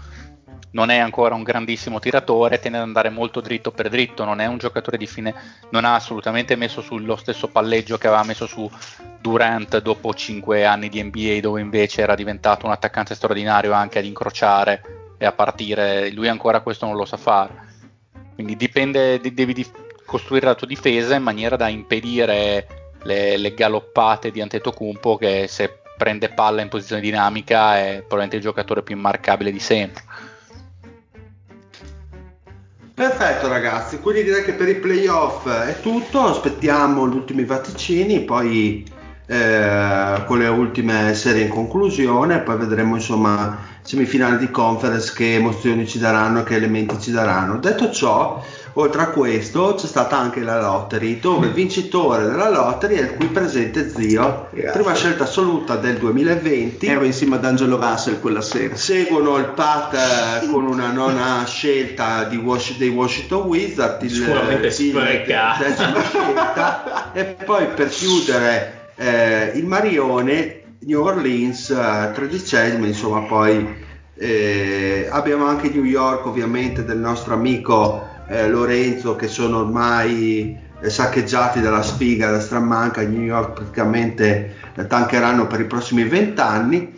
non 0.78 0.92
è 0.92 0.98
ancora 1.00 1.34
un 1.34 1.42
grandissimo 1.42 1.98
tiratore, 1.98 2.60
tende 2.60 2.78
ad 2.78 2.84
andare 2.84 3.10
molto 3.10 3.42
dritto 3.42 3.72
per 3.72 3.90
dritto, 3.90 4.24
non 4.26 4.40
è 4.40 4.46
un 4.46 4.60
giocatore 4.60 5.00
di 5.00 5.08
fine, 5.08 5.34
non 5.72 5.86
ha 5.86 5.96
assolutamente 5.96 6.56
messo 6.56 6.82
sullo 6.82 7.16
stesso 7.16 7.48
palleggio 7.48 7.98
che 7.98 8.06
aveva 8.06 8.24
messo 8.24 8.46
su 8.46 8.70
Durant 9.20 9.80
dopo 9.80 10.14
5 10.14 10.66
anni 10.66 10.88
di 10.90 11.02
NBA 11.02 11.40
dove 11.42 11.62
invece 11.62 12.02
era 12.04 12.14
diventato 12.14 12.68
un 12.68 12.74
attaccante 12.74 13.16
straordinario 13.16 13.72
anche 13.72 13.98
ad 13.98 14.06
incrociare 14.06 15.16
e 15.18 15.26
a 15.26 15.32
partire, 15.32 16.12
lui 16.12 16.28
ancora 16.28 16.60
questo 16.60 16.86
non 16.86 16.96
lo 16.96 17.06
sa 17.06 17.18
fare. 17.18 17.66
Quindi 18.36 18.56
dipende, 18.56 19.20
devi 19.20 19.54
di 19.54 19.66
costruire 20.06 20.46
la 20.46 20.54
tua 20.54 20.68
difesa 20.68 21.16
in 21.16 21.24
maniera 21.24 21.56
da 21.56 21.70
impedire 21.70 22.68
le, 23.02 23.36
le 23.36 23.54
galoppate 23.56 24.30
di 24.30 24.42
Antetokounmpo 24.42 25.18
che 25.18 25.48
se 25.48 25.80
prende 25.98 26.30
palla 26.30 26.62
in 26.62 26.70
posizione 26.70 27.02
dinamica 27.02 27.80
è 27.80 27.96
probabilmente 27.96 28.36
il 28.36 28.44
giocatore 28.44 28.84
più 28.84 28.96
immarcabile 28.96 29.52
di 29.52 29.60
sempre. 29.60 30.04
Perfetto 32.98 33.48
ragazzi, 33.48 34.00
quindi 34.00 34.24
direi 34.24 34.44
che 34.44 34.56
per 34.56 34.68
i 34.68 34.80
playoff 34.80 35.48
è 35.48 35.80
tutto, 35.82 36.20
aspettiamo 36.22 37.08
gli 37.08 37.14
ultimi 37.14 37.46
vaticini, 37.46 38.24
poi 38.26 38.84
eh, 39.30 40.24
con 40.26 40.40
le 40.40 40.48
ultime 40.48 41.14
serie 41.14 41.44
in 41.44 41.50
conclusione, 41.50 42.40
poi 42.40 42.58
vedremo 42.58 42.96
insomma 42.96 43.76
semifinali 43.82 44.38
di 44.38 44.50
conference 44.52 45.14
che 45.14 45.36
emozioni 45.36 45.86
ci 45.88 46.00
daranno 46.00 46.40
e 46.40 46.44
che 46.44 46.56
elementi 46.56 46.98
ci 47.00 47.12
daranno. 47.12 47.58
Detto 47.58 47.92
ciò, 47.92 48.42
oltre 48.74 49.02
a 49.02 49.10
questo 49.10 49.76
c'è 49.76 49.86
stata 49.86 50.18
anche 50.18 50.42
la 50.42 50.62
lottery 50.62 51.20
dove 51.20 51.48
il 51.48 51.54
vincitore 51.54 52.26
della 52.26 52.50
lottery 52.50 52.96
è 52.96 53.02
il 53.02 53.16
qui 53.16 53.28
presente 53.28 53.90
zio, 53.90 54.48
Grazie. 54.52 54.72
prima 54.72 54.94
scelta 54.94 55.24
assoluta 55.24 55.76
del 55.76 55.98
2020. 55.98 56.86
Ero 56.86 57.04
insieme 57.04 57.36
ad 57.36 57.44
Angelo 57.44 57.78
Russell 57.78 58.22
quella 58.22 58.42
sera. 58.42 58.78
Seguono 58.78 59.36
il 59.38 59.52
Pat 59.56 59.94
eh, 59.94 60.48
con 60.50 60.66
una 60.66 60.90
nona 60.92 61.44
scelta 61.46 62.30
Was- 62.42 62.78
dei 62.78 62.90
Washington 62.90 63.48
Wizards, 63.48 64.04
il, 64.04 64.12
sicuramente 64.12 64.72
scelta 64.72 65.58
e 67.12 67.24
poi 67.46 67.68
per 67.68 67.90
chiudere 67.90 68.77
eh, 68.98 69.52
il 69.56 69.66
Marione 69.66 70.62
New 70.80 71.02
Orleans 71.02 71.70
eh, 71.70 72.12
tredicesimo 72.14 72.86
insomma 72.86 73.22
poi 73.22 73.86
eh, 74.16 75.08
abbiamo 75.12 75.46
anche 75.46 75.70
New 75.70 75.84
York 75.84 76.26
ovviamente 76.26 76.84
del 76.84 76.98
nostro 76.98 77.34
amico 77.34 78.06
eh, 78.28 78.48
Lorenzo 78.48 79.16
che 79.16 79.28
sono 79.28 79.60
ormai 79.60 80.66
eh, 80.80 80.90
saccheggiati 80.90 81.62
dalla 81.62 81.82
sfiga 81.82 82.32
da 82.32 82.40
Stramanca. 82.40 83.02
New 83.02 83.22
York 83.22 83.54
praticamente 83.54 84.56
eh, 84.76 84.88
tancheranno 84.88 85.48
per 85.48 85.62
i 85.62 85.66
prossimi 85.66 86.04
vent'anni. 86.04 86.94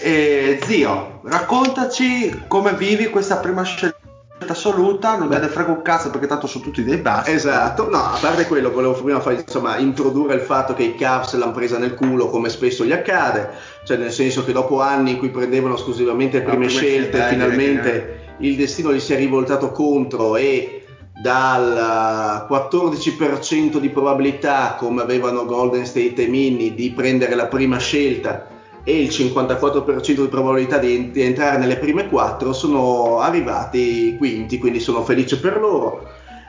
E 0.00 0.60
zio 0.64 1.20
raccontaci 1.24 2.44
come 2.46 2.74
vivi 2.74 3.08
questa 3.10 3.38
prima 3.38 3.64
scelta 3.64 3.97
assoluta, 4.46 5.16
non 5.16 5.28
me 5.28 5.38
ne 5.38 5.48
frega 5.48 5.70
un 5.70 5.82
cazzo 5.82 6.10
perché 6.10 6.26
tanto 6.26 6.46
sono 6.46 6.64
tutti 6.64 6.84
dei 6.84 6.98
bassi. 6.98 7.32
Esatto, 7.32 7.88
no, 7.88 7.98
a 7.98 8.18
parte 8.20 8.46
quello, 8.46 8.70
volevo 8.70 8.92
prima 8.94 9.20
fare, 9.20 9.42
insomma, 9.46 9.76
introdurre 9.78 10.34
il 10.34 10.40
fatto 10.40 10.74
che 10.74 10.84
i 10.84 10.94
Cavs 10.94 11.34
l'hanno 11.36 11.52
presa 11.52 11.78
nel 11.78 11.94
culo 11.94 12.28
come 12.28 12.48
spesso 12.48 12.84
gli 12.84 12.92
accade, 12.92 13.50
cioè 13.84 13.96
nel 13.96 14.12
senso 14.12 14.44
che 14.44 14.52
dopo 14.52 14.80
anni 14.80 15.12
in 15.12 15.18
cui 15.18 15.30
prendevano 15.30 15.74
esclusivamente 15.74 16.42
prime 16.42 16.64
no, 16.64 16.70
scelte, 16.70 17.26
finalmente 17.28 18.26
il 18.38 18.56
destino 18.56 18.92
gli 18.92 19.00
si 19.00 19.14
è 19.14 19.16
rivoltato 19.16 19.72
contro 19.72 20.36
e 20.36 20.84
dal 21.20 22.46
14% 22.48 23.78
di 23.78 23.88
probabilità 23.90 24.76
come 24.78 25.02
avevano 25.02 25.44
Golden 25.44 25.84
State 25.84 26.24
e 26.24 26.26
Mini 26.28 26.74
di 26.74 26.92
prendere 26.92 27.34
la 27.34 27.46
prima 27.46 27.78
scelta 27.78 28.56
e 28.88 29.02
il 29.02 29.10
54% 29.10 30.22
di 30.22 30.28
probabilità 30.28 30.78
di, 30.78 31.10
di, 31.10 31.20
entrare 31.20 31.58
nelle 31.58 31.76
prime 31.76 32.08
quattro 32.08 32.54
sono 32.54 33.20
arrivati 33.20 34.16
quinti, 34.16 34.56
quindi 34.56 34.80
sono 34.80 35.04
felice 35.04 35.38
per 35.38 35.58
loro. 35.58 36.08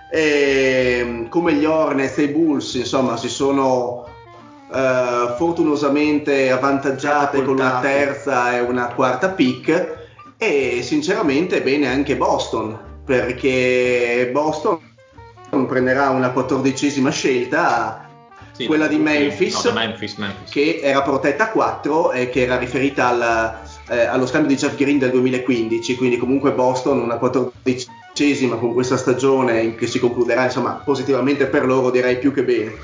E, 0.09 1.25
come 1.27 1.55
gli 1.55 1.65
Hornets 1.65 2.17
e 2.19 2.23
i 2.23 2.27
Bulls, 2.29 2.75
insomma, 2.75 3.17
si 3.17 3.27
sono 3.27 4.05
uh, 4.69 5.35
fortunosamente 5.35 6.49
avvantaggiate 6.49 7.43
con 7.43 7.55
una 7.55 7.81
terza 7.81 8.55
e 8.55 8.61
una 8.61 8.87
quarta 8.93 9.31
pick 9.31 9.97
e 10.37 10.79
sinceramente 10.81 11.61
bene 11.61 11.87
anche 11.87 12.15
Boston, 12.15 13.01
perché 13.03 14.29
Boston 14.31 14.79
prenderà 15.67 16.07
una 16.11 16.29
quattordicesima 16.29 17.09
scelta 17.09 18.09
sì, 18.60 18.66
quella 18.66 18.88
di 18.88 18.97
Memphis, 18.97 19.64
no, 19.64 19.72
Memphis, 19.72 20.16
Memphis, 20.16 20.51
che 20.51 20.82
era 20.84 21.01
protetta 21.01 21.45
a 21.45 21.49
4 21.49 22.12
e 22.12 22.30
che 22.30 22.41
era 22.41 22.57
riferita 22.57 23.07
al, 23.07 23.57
eh, 23.88 24.01
allo 24.01 24.28
scambio 24.28 24.53
di 24.53 24.57
Jeff 24.57 24.76
Green 24.76 24.99
del 24.99 25.12
2015, 25.12 25.95
quindi 25.95 26.18
comunque 26.18 26.51
Boston 26.51 26.99
una 26.99 27.16
quattordicesima 27.16 28.57
con 28.57 28.74
questa 28.74 28.97
stagione 28.97 29.76
che 29.76 29.88
si 29.88 29.97
concluderà 29.97 30.43
insomma 30.43 30.72
positivamente 30.72 31.45
per 31.45 31.66
loro 31.66 31.89
direi 31.89 32.18
più 32.18 32.34
che 32.34 32.43
bene. 32.43 32.76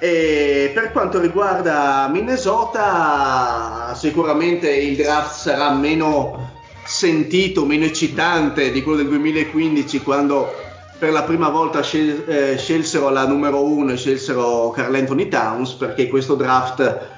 E 0.00 0.70
per 0.72 0.90
quanto 0.90 1.20
riguarda 1.20 2.08
Minnesota, 2.10 3.94
sicuramente 3.94 4.74
il 4.74 4.96
draft 4.96 5.34
sarà 5.34 5.70
meno 5.72 6.50
sentito, 6.82 7.66
meno 7.66 7.84
eccitante 7.84 8.72
di 8.72 8.82
quello 8.82 8.98
del 8.98 9.08
2015 9.08 10.00
quando 10.00 10.71
per 11.02 11.10
la 11.10 11.24
prima 11.24 11.48
volta 11.48 11.82
scel- 11.82 12.22
eh, 12.28 12.56
scelsero 12.56 13.08
la 13.08 13.26
numero 13.26 13.64
uno 13.64 13.90
e 13.90 13.96
scelsero 13.96 14.70
Carl 14.70 14.94
Anthony 14.94 15.26
Towns 15.26 15.72
perché 15.72 16.06
questo 16.06 16.36
draft 16.36 17.08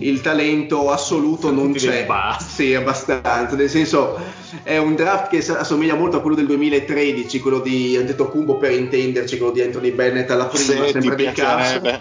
il 0.00 0.20
talento 0.20 0.90
assoluto 0.90 1.52
non 1.52 1.72
c'è. 1.72 2.04
Sì, 2.40 2.74
abbastanza. 2.74 3.54
Nel 3.54 3.70
senso, 3.70 4.18
è 4.64 4.76
un 4.78 4.96
draft 4.96 5.28
che 5.28 5.52
assomiglia 5.52 5.94
molto 5.94 6.16
a 6.16 6.20
quello 6.20 6.34
del 6.34 6.46
2013, 6.46 7.38
quello 7.38 7.60
di 7.60 7.96
Antetokounmpo 7.96 8.56
per 8.56 8.72
intenderci, 8.72 9.36
quello 9.36 9.52
di 9.52 9.60
Anthony 9.60 9.92
Bennett 9.92 10.28
alla 10.32 10.46
prima, 10.46 10.86
sì, 10.86 10.90
sempre 10.90 11.14
di 11.14 11.30
cazzo. 11.30 12.00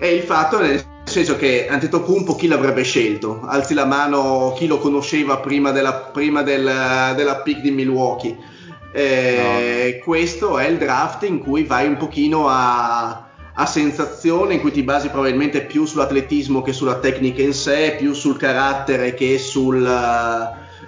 E 0.00 0.14
il 0.14 0.22
fatto 0.22 0.58
nel 0.58 0.84
senso 1.04 1.36
che 1.36 1.68
Antetokounmpo 1.68 2.34
chi 2.34 2.48
l'avrebbe 2.48 2.82
scelto? 2.82 3.42
Alzi 3.46 3.72
la 3.72 3.84
mano 3.86 4.52
chi 4.56 4.66
lo 4.66 4.78
conosceva 4.78 5.36
prima 5.36 5.70
della, 5.70 5.92
prima 5.92 6.42
del, 6.42 6.68
della 7.14 7.36
pick 7.36 7.60
di 7.60 7.70
Milwaukee 7.70 8.58
eh, 8.92 9.94
no. 9.98 10.04
Questo 10.04 10.58
è 10.58 10.66
il 10.66 10.78
draft 10.78 11.22
in 11.24 11.38
cui 11.38 11.64
vai 11.64 11.86
un 11.86 11.96
pochino 11.96 12.48
a, 12.48 13.28
a, 13.54 13.66
sensazione, 13.66 14.54
in 14.54 14.60
cui 14.60 14.72
ti 14.72 14.82
basi 14.82 15.08
probabilmente 15.08 15.62
più 15.62 15.84
sull'atletismo 15.84 16.62
che 16.62 16.72
sulla 16.72 16.98
tecnica 16.98 17.42
in 17.42 17.52
sé, 17.52 17.96
più 17.98 18.12
sul 18.12 18.36
carattere 18.36 19.14
che 19.14 19.38
sul, 19.38 19.84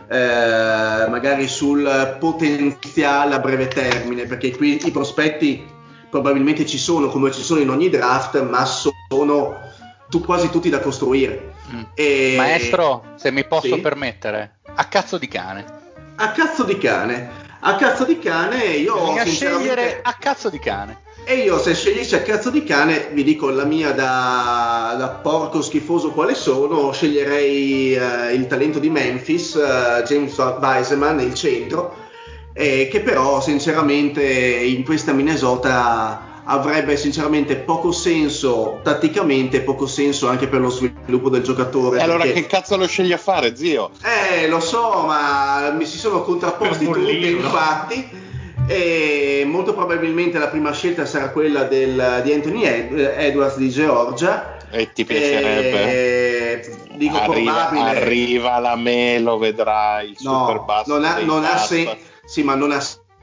eh, 0.09 1.09
magari 1.09 1.47
sul 1.47 2.17
potenziale 2.19 3.35
a 3.35 3.39
breve 3.39 3.69
termine, 3.69 4.27
perché 4.27 4.57
qui 4.57 4.87
i 4.87 4.91
prospetti 4.91 5.65
probabilmente 6.11 6.67
ci 6.67 6.79
sono 6.79 7.09
come 7.09 7.31
ci 7.31 7.43
sono 7.43 7.61
in 7.61 7.71
ogni 7.71 7.89
draft, 7.89 8.43
ma 8.43 8.65
sono 8.65 9.61
tu, 10.11 10.21
quasi 10.21 10.51
tutti 10.51 10.69
da 10.69 10.81
costruire. 10.81 11.55
Mm. 11.73 11.83
E... 11.95 12.35
Maestro, 12.37 13.05
se 13.15 13.31
mi 13.31 13.47
posso 13.47 13.77
sì? 13.77 13.81
permettere, 13.81 14.57
a 14.75 14.85
cazzo 14.85 15.17
di 15.19 15.29
cane. 15.29 15.65
A 16.17 16.33
cazzo 16.33 16.65
di 16.65 16.77
cane. 16.77 17.42
A 17.65 17.77
cazzo 17.77 18.05
di 18.05 18.19
cane 18.19 18.65
io 18.65 18.95
Bisogna 18.95 19.25
scegliere 19.25 20.01
a 20.03 20.15
cazzo 20.19 20.49
di 20.49 20.59
cane. 20.59 20.99
E 21.25 21.37
io 21.37 21.61
se 21.61 21.75
scegliessi 21.75 22.17
a 22.17 22.23
cazzo 22.23 22.51
di 22.51 22.65
cane, 22.65 23.11
vi 23.13 23.23
dico 23.23 23.51
la 23.51 23.63
mia 23.65 23.93
da, 23.93 24.97
da 24.99 25.09
porco 25.09 25.63
schifoso 25.63 26.11
quale 26.11 26.35
sono, 26.35 26.91
sceglierei 26.91 27.97
uh, 27.97 28.35
il 28.35 28.49
talento 28.49 28.81
di 28.81 28.91
Memphis, 28.91 29.55
uh, 29.55 30.03
James 30.03 30.37
Wiseman, 30.37 31.21
il 31.21 31.35
centro, 31.35 31.95
eh, 32.53 32.89
che 32.91 33.01
però 33.01 33.41
sinceramente 33.41 34.25
in 34.25 34.83
questa 34.83 35.13
Minnesota 35.13 36.32
avrebbe 36.45 36.97
sinceramente 36.97 37.57
poco 37.57 37.93
senso 37.93 38.81
tatticamente, 38.83 39.61
poco 39.61 39.87
senso 39.87 40.29
anche 40.29 40.49
per 40.49 40.61
lo 40.61 40.71
sviluppo 40.71 41.29
del 41.29 41.43
giocatore. 41.43 41.99
E 41.99 42.03
allora 42.03 42.25
che 42.25 42.47
cazzo 42.47 42.77
lo 42.77 42.87
scegli 42.87 43.13
a 43.13 43.19
fare, 43.19 43.57
zio? 43.57 43.91
Eh, 44.03 44.49
lo 44.49 44.61
so, 44.61 45.05
ma 45.07 45.71
mi 45.77 45.85
si 45.85 45.99
sono 45.99 46.23
contrapposti 46.23 46.85
tutti, 46.85 47.31
infatti. 47.31 48.31
E 48.67 49.43
molto 49.45 49.75
probabilmente 49.75 50.39
la 50.39 50.47
prima 50.47 50.73
scelta 50.73 51.05
sarà 51.05 51.31
quella 51.31 51.65
del, 51.65 52.21
di 52.25 52.33
Anthony 52.33 52.63
Ed, 52.63 52.99
Edwards 52.99 53.57
di 53.57 53.69
Georgia. 53.69 54.57
E 54.71 54.93
ti 54.93 55.05
piacerebbe? 55.05 56.63
E, 56.63 56.77
dico 56.95 57.19
arriva, 57.19 57.67
probabile. 57.67 58.01
Arriva 58.01 58.59
la 58.59 58.77
Melo, 58.77 59.37
vedrai 59.37 60.11
il 60.11 60.17
no, 60.21 60.47
super 60.47 60.63
basso. 60.65 60.93
Non 60.93 61.05
ha, 61.05 61.19
non 61.19 61.45
ha 61.45 61.59
sen- 61.59 61.97
sì, 62.25 62.43
ma 62.45 62.55
non 62.55 62.71
ha 62.71 62.81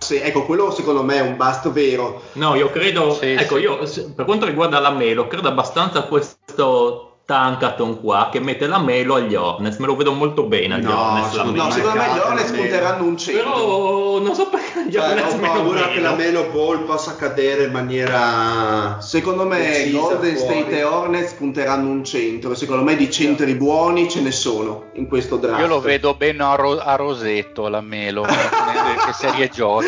sì, 0.09 0.15
ecco, 0.15 0.43
quello 0.43 0.71
secondo 0.71 1.03
me 1.03 1.17
è 1.17 1.21
un 1.21 1.37
bust 1.37 1.69
vero. 1.69 2.23
No, 2.33 2.55
io 2.55 2.71
credo, 2.71 3.13
sì, 3.13 3.33
ecco, 3.33 3.57
sì. 3.57 3.61
io 3.61 3.77
per 4.15 4.25
quanto 4.25 4.47
riguarda 4.47 4.79
la 4.79 4.89
Melo, 4.89 5.27
credo 5.27 5.49
abbastanza 5.49 5.99
a 5.99 6.03
questo 6.03 7.08
Tankaton 7.29 8.01
qua 8.01 8.29
che 8.31 8.39
mette 8.39 8.65
la 8.65 8.79
Melo 8.79 9.13
agli 9.13 9.35
Hornets, 9.35 9.77
me 9.77 9.85
lo 9.85 9.95
vedo 9.95 10.11
molto 10.13 10.45
bene 10.45 10.73
agli 10.73 10.85
no, 10.85 10.99
Hornets. 10.99 11.29
Secondo, 11.29 11.61
no, 11.61 11.69
secondo 11.69 11.99
me 11.99 12.05
gli 12.07 12.17
Hornets 12.17 12.51
punteranno 12.51 13.03
un 13.03 13.17
centro. 13.19 13.53
Però 13.53 14.19
non 14.19 14.33
so 14.33 14.49
perché 14.49 14.85
gli 14.87 14.93
cioè, 14.93 15.09
Hornets 15.09 15.33
ho 15.35 15.37
paura 15.37 15.87
che 15.89 15.99
la 15.99 16.15
Melo 16.15 16.49
Ball 16.51 16.85
possa 16.85 17.15
cadere 17.15 17.65
in 17.65 17.71
maniera 17.71 18.97
Secondo 18.99 19.45
me 19.45 19.91
Golden 19.91 20.35
fuori. 20.37 20.59
State 20.59 20.79
e 20.79 20.83
Hornets 20.83 21.33
punteranno 21.33 21.87
un 21.87 22.03
centro, 22.03 22.55
secondo 22.55 22.81
me 22.83 22.95
di 22.95 23.11
centri 23.11 23.53
buoni 23.53 24.09
ce 24.09 24.21
ne 24.21 24.31
sono 24.31 24.85
in 24.93 25.07
questo 25.07 25.37
draft. 25.37 25.59
Io 25.59 25.67
lo 25.67 25.81
vedo 25.81 26.15
bene 26.15 26.41
a, 26.41 26.55
ro- 26.55 26.79
a 26.79 26.95
Rosetto 26.95 27.67
la 27.67 27.81
Melo, 27.81 28.23
che 29.05 29.13
serie 29.13 29.49
giochi. 29.49 29.85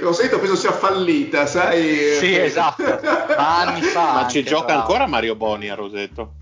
Rosetto 0.00 0.38
penso 0.38 0.54
sia 0.54 0.72
fallita, 0.72 1.46
sai? 1.46 2.12
Sì, 2.18 2.36
esatto. 2.36 2.82
Ma 2.82 3.56
anni 3.64 3.80
fa. 3.80 4.12
Ma 4.12 4.28
ci 4.28 4.42
gioca 4.42 4.74
ancora 4.74 5.06
Mario 5.06 5.34
Boni 5.34 5.70
a 5.70 5.74
Rosetto? 5.74 6.32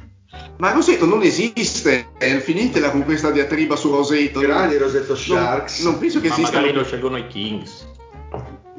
Ma 0.59 0.73
Roseto 0.73 1.05
non 1.05 1.23
esiste, 1.23 2.13
è 2.17 2.39
finitela 2.39 2.91
con 2.91 3.05
questa 3.05 3.31
diatriba 3.31 3.77
su 3.77 3.91
Roseto. 3.91 4.41
Grandi 4.41 4.79
Roseto 4.79 5.15
Sharks. 5.15 5.83
Non, 5.83 5.93
non 5.93 6.01
penso 6.01 6.21
che 6.21 6.29
Ma 6.29 6.35
esista. 6.35 6.57
magari 6.57 6.73
lo 6.73 6.85
scelgono 6.85 7.17
i 7.19 7.27
Kings. 7.27 7.95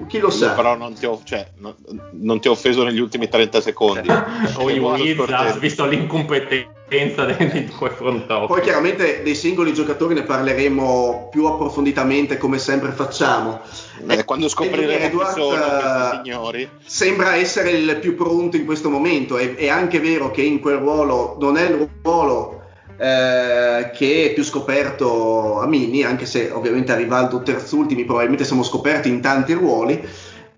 Chi 0.08 0.20
lo 0.20 0.30
sa? 0.30 0.52
Però 0.52 0.76
non 0.76 0.94
ti, 0.94 1.06
ho, 1.06 1.20
cioè, 1.24 1.52
non, 1.58 1.76
non 2.12 2.40
ti 2.40 2.48
ho 2.48 2.52
offeso 2.52 2.84
negli 2.84 3.00
ultimi 3.00 3.28
30 3.28 3.62
secondi. 3.62 4.08
o 4.56 4.70
i 4.70 4.80
Molto 4.80 5.02
Wizards, 5.02 5.60
visto 5.60 5.86
l'incompetenza 5.86 7.26
dei, 7.26 7.66
di 7.66 7.68
quei 7.68 7.92
front 7.92 8.30
office. 8.30 8.48
Poi 8.48 8.62
chiaramente 8.62 9.24
dei 9.24 9.36
singoli 9.36 9.74
giocatori 9.74 10.14
ne 10.14 10.24
parleremo 10.24 11.30
più 11.32 11.46
approfonditamente 11.46 12.38
come 12.38 12.60
sempre 12.60 12.92
facciamo. 12.92 13.62
Eh, 14.08 14.24
quando 14.26 14.48
scopriremo 14.48 14.98
chi 14.98 15.04
Edward, 15.04 15.38
sono 15.38 15.56
eh, 15.56 15.70
questi 15.70 16.20
signori. 16.24 16.70
Sembra 16.86 17.36
essere 17.36 17.72
il 17.72 17.98
più 17.98 18.16
pronto 18.16 18.56
in 18.58 18.66
questo 18.66 18.90
momento. 18.90 19.38
È, 19.38 19.56
è 19.56 19.68
anche 19.70 20.00
vero 20.00 20.32
che 20.32 20.42
in 20.42 20.60
quel 20.60 20.78
ruolo 20.78 21.38
non 21.40 21.58
è 21.58 21.64
il 21.70 21.90
ruolo 22.04 22.62
eh, 23.00 23.92
che 23.94 24.26
è 24.30 24.34
più 24.34 24.44
scoperto 24.44 25.60
a 25.60 25.68
Mini, 25.68 26.04
anche 26.04 26.26
se 26.26 26.50
ovviamente 26.52 26.92
a 26.92 26.96
Rivaldo 26.96 27.42
terzultimi 27.44 28.06
probabilmente 28.06 28.44
siamo 28.46 28.64
scoperti 28.64 29.10
in 29.10 29.22
tanti 29.22 29.54
ruoli. 29.54 30.02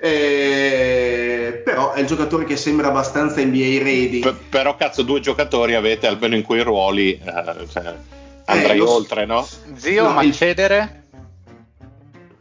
eh, 0.02 1.62
però 1.64 1.92
è 1.94 2.00
il 2.00 2.06
giocatore 2.08 2.46
che 2.46 2.56
sembra 2.58 2.88
abbastanza 2.88 3.42
NBA 3.42 3.84
ready. 3.84 4.20
P- 4.20 4.34
però 4.50 4.76
cazzo, 4.76 5.02
due 5.04 5.20
giocatori 5.20 5.76
avete 5.76 6.08
almeno 6.08 6.36
in 6.36 6.44
quei 6.44 6.62
ruoli. 6.64 7.14
eh, 7.14 7.68
cioè, 7.72 7.94
andrei 8.46 8.80
so. 8.80 8.90
oltre, 8.90 9.26
no? 9.26 9.48
Zio, 9.76 10.04
No, 10.08 10.14
ma 10.14 10.24
il- 10.24 10.34
cedere? 10.34 10.99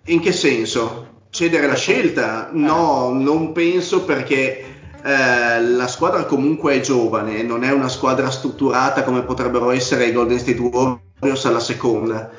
In 0.08 0.20
che 0.20 0.32
senso? 0.32 1.26
Cedere 1.30 1.66
la 1.66 1.74
scelta? 1.74 2.48
No, 2.52 3.10
non 3.12 3.52
penso 3.52 4.04
perché 4.04 4.64
eh, 5.04 5.60
la 5.62 5.86
squadra 5.86 6.24
comunque 6.24 6.74
è 6.74 6.80
giovane, 6.80 7.42
non 7.42 7.62
è 7.62 7.70
una 7.72 7.90
squadra 7.90 8.30
strutturata 8.30 9.02
come 9.02 9.22
potrebbero 9.22 9.70
essere 9.70 10.06
i 10.06 10.12
Golden 10.12 10.38
State 10.38 10.60
Warriors 10.60 11.44
alla 11.44 11.60
seconda. 11.60 12.30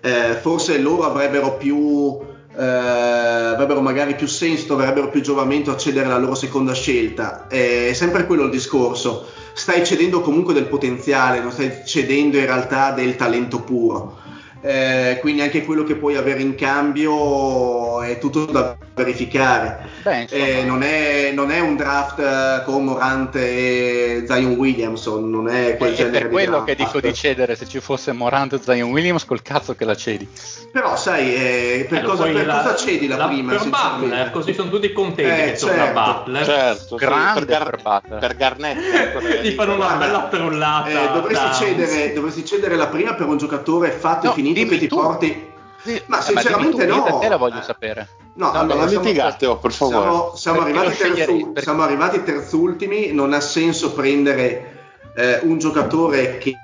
Eh, 0.00 0.38
forse 0.40 0.78
loro 0.78 1.04
avrebbero 1.04 1.58
più 1.58 2.18
eh, 2.56 2.64
avrebbero 2.64 3.82
magari 3.82 4.14
più 4.14 4.26
senso, 4.26 4.68
dovrebbero 4.68 5.10
più 5.10 5.20
giovamento 5.20 5.70
a 5.70 5.76
cedere 5.76 6.08
la 6.08 6.16
loro 6.16 6.34
seconda 6.34 6.72
scelta. 6.72 7.48
Eh, 7.48 7.90
È 7.90 7.92
sempre 7.92 8.24
quello 8.24 8.44
il 8.44 8.50
discorso. 8.50 9.26
Stai 9.52 9.84
cedendo 9.84 10.22
comunque 10.22 10.54
del 10.54 10.66
potenziale, 10.66 11.40
non 11.40 11.52
stai 11.52 11.82
cedendo 11.84 12.38
in 12.38 12.46
realtà 12.46 12.92
del 12.92 13.16
talento 13.16 13.60
puro. 13.60 14.16
Eh, 14.62 15.16
quindi 15.20 15.40
anche 15.40 15.64
quello 15.64 15.84
che 15.84 15.94
puoi 15.96 16.16
avere 16.16 16.42
in 16.42 16.54
cambio 16.54 18.02
è 18.02 18.18
tutto 18.18 18.44
da 18.44 18.76
verificare. 18.94 19.88
Beh, 20.02 20.26
Eh, 20.30 20.64
non, 20.64 20.82
è, 20.82 21.30
non 21.34 21.50
è 21.50 21.60
un 21.60 21.76
draft 21.76 22.18
eh, 22.18 22.62
con 22.64 22.84
Morante 22.84 23.40
e 23.40 24.24
Zion 24.26 24.52
Williamson, 24.56 25.30
non 25.30 25.48
è 25.48 25.76
quel 25.78 25.92
è 25.92 25.96
genere 25.96 26.18
per 26.20 26.28
quello 26.30 26.58
di 26.60 26.64
che 26.66 26.74
draft. 26.76 26.92
dico 26.94 27.06
di 27.06 27.14
cedere, 27.14 27.56
se 27.56 27.66
ci 27.66 27.80
fosse 27.80 28.12
Morant 28.12 28.52
e 28.54 28.60
Zion 28.62 28.90
Williams, 28.90 29.24
col 29.24 29.40
cazzo 29.42 29.74
che 29.74 29.84
la 29.86 29.94
cedi. 29.96 30.28
Però 30.72 30.94
sai, 30.96 31.34
eh, 31.34 31.86
per, 31.88 31.98
Eh, 31.98 32.02
cosa, 32.02 32.24
per 32.24 32.46
la- 32.46 32.56
cosa 32.62 32.76
cedi 32.76 33.08
la, 33.08 33.26
prima? 33.28 33.52
Per 33.52 33.60
sinceramente? 33.62 34.06
Butler, 34.06 34.30
così 34.30 34.54
sono 34.54 34.70
tutti 34.70 34.92
contenti 34.92 35.40
Eh, 35.40 35.44
che 35.52 35.58
certo. 35.58 36.00
Butler. 36.00 36.44
Certo, 36.44 36.98
sì, 36.98 37.04
Grande 37.04 37.44
per, 37.46 37.62
per 37.64 37.80
Butler. 37.82 38.18
per 38.18 38.36
Garnett. 38.36 38.78
ecco, 38.94 39.20
Gli 39.20 39.50
fanno 39.52 39.74
una 39.74 39.94
bella 39.94 40.28
trollata. 40.30 40.88
Eh, 40.88 41.12
dovresti, 41.12 41.64
cedere, 41.64 42.12
dovresti 42.12 42.44
cedere 42.44 42.76
la 42.76 42.88
prima 42.88 43.14
per 43.14 43.26
un 43.26 43.36
giocatore 43.38 43.90
fatto 43.90 44.26
No, 44.26 44.32
e 44.32 44.34
finito 44.34 44.48
dimmi 44.52 44.68
che 44.70 44.78
ti 44.78 44.88
tu. 44.88 44.96
porti. 44.96 45.48
Sì, 45.82 46.02
Ma 46.06 46.18
eh, 46.18 46.22
sinceramente 46.22 46.84
dimmi 46.86 46.98
tu, 47.02 47.08
no. 47.08 47.20
Io 47.22 47.28
la 47.28 47.36
voglio 47.36 47.58
Eh. 47.60 47.62
sapere. 47.62 48.08
No, 48.34 48.52
No, 48.52 48.58
allora 48.58 48.86
siamo- 48.88 49.04
litigate, 49.04 49.46
oh, 49.46 49.56
per 49.58 49.72
favore. 49.72 50.00
Siamo, 50.02 50.32
siamo 50.36 50.60
arrivati 50.60 50.96
terzu- 50.96 51.44
Perché- 51.46 51.62
siamo 51.62 51.82
arrivati 51.82 52.22
terzultimi, 52.22 53.12
non 53.12 53.32
ha 53.32 53.40
senso 53.40 53.92
prendere 53.92 54.78
eh, 55.16 55.40
un 55.42 55.58
giocatore 55.58 56.38
che 56.38 56.54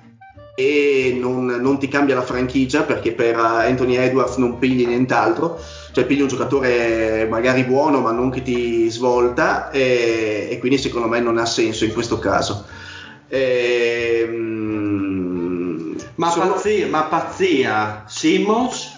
non, 1.20 1.44
non 1.46 1.78
ti 1.78 1.88
cambia 1.88 2.14
la 2.14 2.22
franchigia 2.22 2.82
perché 2.84 3.12
per 3.12 3.34
eh, 3.36 3.66
Anthony 3.68 3.96
Edwards 3.96 4.36
non 4.36 4.58
pigli 4.58 4.86
nient'altro, 4.86 5.58
cioè 5.92 6.06
pigli 6.06 6.20
un 6.22 6.28
giocatore 6.28 7.26
magari 7.28 7.64
buono 7.64 8.00
ma 8.00 8.10
non 8.12 8.30
che 8.30 8.40
ti 8.42 8.88
svolta 8.88 9.70
e, 9.70 10.48
e 10.50 10.58
quindi 10.58 10.78
secondo 10.78 11.08
me 11.08 11.20
non 11.20 11.36
ha 11.38 11.44
senso 11.46 11.84
in 11.84 11.92
questo 11.92 12.18
caso. 12.18 12.64
Ehm, 13.28 14.44
Ma, 16.16 16.30
sono- 16.30 16.52
pazzia, 16.52 16.86
ma 16.88 17.02
pazzia, 17.04 18.02
Simmons, 18.06 18.94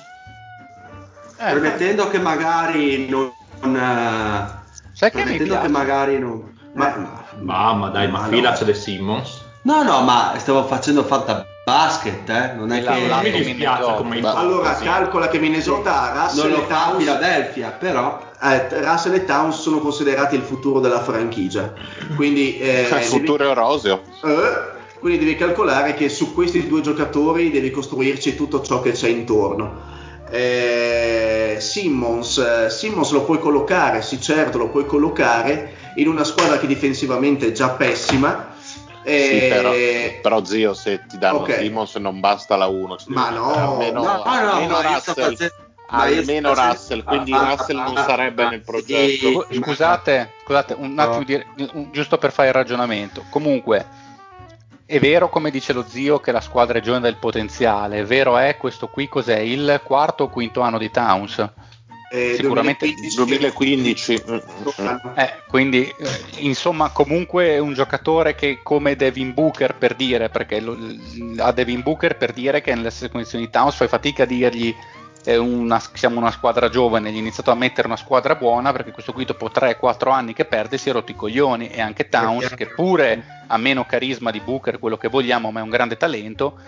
Eh, 1.40 1.50
premettendo 1.50 2.08
che 2.08 2.18
magari 2.18 3.08
non... 3.08 3.30
eh, 3.62 4.46
sai 4.92 5.10
che 5.10 5.22
piace? 5.22 5.60
che 5.62 5.68
magari 5.68 6.18
non... 6.18 6.56
Ma- 6.74 6.94
eh, 6.94 7.36
Mamma 7.40 7.88
dai, 7.90 8.08
ma 8.10 8.20
Ma 8.20 8.26
fila 8.26 8.50
no. 8.50 8.56
c'è 8.56 8.64
De 8.64 8.74
Simmons. 8.74 9.46
No, 9.62 9.82
no, 9.82 10.00
ma 10.02 10.34
stavo 10.38 10.64
facendo 10.64 11.02
fatta 11.04 11.44
basket, 11.64 12.28
eh? 12.28 12.52
non 12.54 12.72
è 12.72 12.80
la- 12.80 12.92
che... 12.94 13.06
la- 13.08 13.14
Non 13.20 13.22
mi 13.24 13.30
dispiace 13.42 13.94
come 13.96 14.20
Ma- 14.20 14.34
allora 14.34 14.74
sì. 14.76 14.84
calcola 14.84 15.28
che 15.28 15.38
Minnesota, 15.38 16.12
non 16.14 16.22
Russell 16.24 16.50
lo 16.50 16.62
e 16.62 16.66
fa 16.66 16.84
Towns 16.84 16.96
Philadelphia, 16.98 17.70
però... 17.70 18.20
eh, 18.42 18.68
Russell 18.84 19.14
e 19.14 19.24
Towns 19.24 19.60
sono 19.60 19.78
considerati 19.80 20.34
il 20.36 20.42
futuro 20.42 20.78
della 20.80 21.02
franchigia. 21.02 21.72
Quindi, 22.16 22.58
eh, 22.58 22.82
Il 22.88 23.02
futuro 23.02 23.50
è 23.50 23.54
roseo. 23.54 24.02
eh, 24.24 24.76
quindi 25.00 25.18
devi 25.18 25.36
calcolare 25.36 25.94
che 25.94 26.08
su 26.08 26.34
questi 26.34 26.66
due 26.66 26.80
giocatori 26.80 27.50
devi 27.50 27.70
costruirci 27.70 28.34
tutto 28.36 28.62
ciò 28.62 28.80
che 28.80 28.92
c'è 28.92 29.08
intorno. 29.08 29.96
Eh, 30.30 31.56
Simmons, 31.60 32.38
eh, 32.38 32.70
Simmons 32.70 33.10
lo 33.12 33.24
puoi 33.24 33.38
collocare, 33.38 34.02
sì 34.02 34.20
certo 34.20 34.58
lo 34.58 34.68
puoi 34.68 34.84
collocare 34.86 35.74
in 35.96 36.08
una 36.08 36.24
squadra 36.24 36.58
che 36.58 36.66
difensivamente 36.66 37.48
è 37.48 37.52
già 37.52 37.70
pessima. 37.70 38.54
Sì, 39.04 39.10
eh, 39.10 39.46
però, 39.48 39.72
però, 40.20 40.44
zio, 40.44 40.74
se 40.74 41.06
ti 41.06 41.16
danno 41.16 41.38
ok. 41.38 41.54
Simmons 41.54 41.94
non 41.94 42.20
basta 42.20 42.56
la 42.56 42.66
1. 42.66 42.96
Ma 43.06 43.30
no, 43.30 43.54
almeno, 43.54 44.02
no, 44.02 44.16
no, 44.16 44.22
almeno 44.22 44.74
sto 44.74 44.82
Russell, 44.82 45.14
facendo- 45.14 45.54
almeno 45.86 46.54
Russell, 46.54 47.04
quindi 47.04 47.32
ah, 47.32 47.48
ah, 47.48 47.54
Russell 47.54 47.76
non 47.76 47.96
ah, 47.96 48.04
sarebbe 48.04 48.42
ah, 48.42 48.48
nel 48.50 48.58
sì. 48.62 48.70
progetto. 48.70 49.42
Scu- 49.44 49.54
Scusate, 49.54 50.32
scusate, 50.44 50.74
un 50.76 50.98
attimo 50.98 51.24
di- 51.24 51.42
un- 51.72 51.88
giusto 51.90 52.18
per 52.18 52.32
fare 52.32 52.48
il 52.48 52.54
ragionamento. 52.54 53.24
Comunque, 53.30 53.86
è 54.88 54.98
vero, 54.98 55.28
come 55.28 55.50
dice 55.50 55.74
lo 55.74 55.84
zio, 55.86 56.18
che 56.18 56.32
la 56.32 56.40
squadra 56.40 56.78
è 56.78 56.80
giovane 56.80 57.02
del 57.04 57.16
potenziale. 57.16 57.98
È 57.98 58.04
vero 58.04 58.38
è 58.38 58.56
questo 58.56 58.88
qui 58.88 59.06
cos'è? 59.06 59.38
Il 59.38 59.82
quarto 59.84 60.24
o 60.24 60.28
quinto 60.30 60.62
anno 60.62 60.78
di 60.78 60.90
Towns? 60.90 61.46
eh, 62.10 62.36
sicuramente 62.36 62.94
2015. 63.14 64.14
Eh, 65.14 65.42
quindi, 65.46 65.82
eh, 65.86 65.94
insomma, 66.38 66.88
comunque 66.90 67.48
è 67.48 67.58
un 67.58 67.74
giocatore 67.74 68.34
che 68.34 68.60
come 68.62 68.96
Devin 68.96 69.34
Booker 69.34 69.74
per 69.76 69.94
dire, 69.94 70.30
perché 70.30 70.58
lo- 70.60 70.78
a 71.36 71.52
Devin 71.52 71.82
Booker 71.82 72.16
per 72.16 72.32
dire 72.32 72.62
che 72.62 72.74
nelle 72.74 72.88
stesse 72.90 73.10
condizioni 73.10 73.44
di 73.44 73.50
Towns 73.50 73.74
fai 73.74 73.88
fatica 73.88 74.22
a 74.22 74.26
dirgli 74.26 74.74
una- 75.36 75.82
siamo 75.92 76.18
una 76.18 76.30
squadra 76.30 76.68
giovane, 76.68 77.10
gli 77.10 77.16
ha 77.16 77.20
iniziato 77.20 77.50
a 77.50 77.54
mettere 77.54 77.86
una 77.86 77.96
squadra 77.96 78.34
buona 78.34 78.72
perché 78.72 78.92
questo 78.92 79.12
qui 79.12 79.24
dopo 79.24 79.50
3-4 79.50 80.10
anni 80.10 80.32
che 80.32 80.44
perde 80.44 80.78
si 80.78 80.88
è 80.88 80.92
rotto 80.92 81.10
i 81.10 81.16
coglioni. 81.16 81.68
E 81.68 81.80
anche 81.80 82.08
Towns 82.08 82.54
che 82.54 82.66
pure 82.66 83.44
ha 83.46 83.56
meno 83.56 83.84
carisma 83.84 84.30
di 84.30 84.40
Booker, 84.40 84.78
quello 84.78 84.96
che 84.96 85.08
vogliamo, 85.08 85.50
ma 85.50 85.60
è 85.60 85.62
un 85.62 85.70
grande 85.70 85.96
talento. 85.96 86.58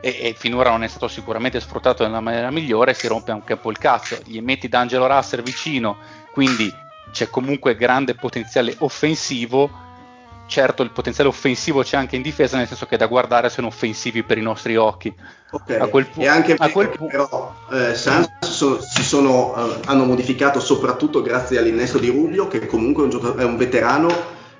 E, 0.00 0.18
e 0.20 0.34
finora 0.36 0.70
non 0.70 0.84
è 0.84 0.88
stato 0.88 1.08
sicuramente 1.08 1.58
sfruttato 1.60 2.04
nella 2.04 2.20
maniera 2.20 2.50
migliore, 2.50 2.92
si 2.92 3.06
rompe 3.06 3.32
anche 3.32 3.54
un 3.54 3.60
po' 3.60 3.70
il 3.70 3.78
cazzo, 3.78 4.18
gli 4.24 4.38
metti 4.40 4.68
D'Angelo 4.68 5.06
Russell 5.06 5.42
vicino, 5.42 5.96
quindi 6.30 6.70
c'è 7.10 7.30
comunque 7.30 7.74
grande 7.74 8.14
potenziale 8.14 8.74
offensivo. 8.80 9.82
Certo, 10.46 10.82
il 10.82 10.90
potenziale 10.90 11.30
offensivo 11.30 11.82
c'è 11.82 11.96
anche 11.96 12.16
in 12.16 12.22
difesa, 12.22 12.56
nel 12.56 12.66
senso 12.66 12.86
che 12.86 12.96
da 12.96 13.06
guardare 13.06 13.48
sono 13.48 13.68
offensivi 13.68 14.22
per 14.22 14.38
i 14.38 14.42
nostri 14.42 14.76
occhi. 14.76 15.12
Ok, 15.50 15.70
A 15.80 15.86
quel 15.86 16.06
pu- 16.06 16.20
e 16.20 16.26
anche 16.26 16.54
a 16.56 16.68
quel 16.68 16.90
pu- 16.90 17.06
però 17.06 17.52
eh, 17.72 17.94
Suns 17.94 18.28
so- 18.40 18.80
si 18.80 19.02
sono, 19.02 19.54
eh, 19.56 19.80
hanno 19.86 20.04
modificato 20.04 20.60
soprattutto 20.60 21.22
grazie 21.22 21.58
all'innesto 21.58 21.98
di 21.98 22.08
Rubio, 22.08 22.48
che 22.48 22.66
comunque 22.66 23.02
è 23.02 23.06
un, 23.06 23.10
gioca- 23.10 23.40
è 23.40 23.44
un 23.44 23.56
veterano 23.56 24.08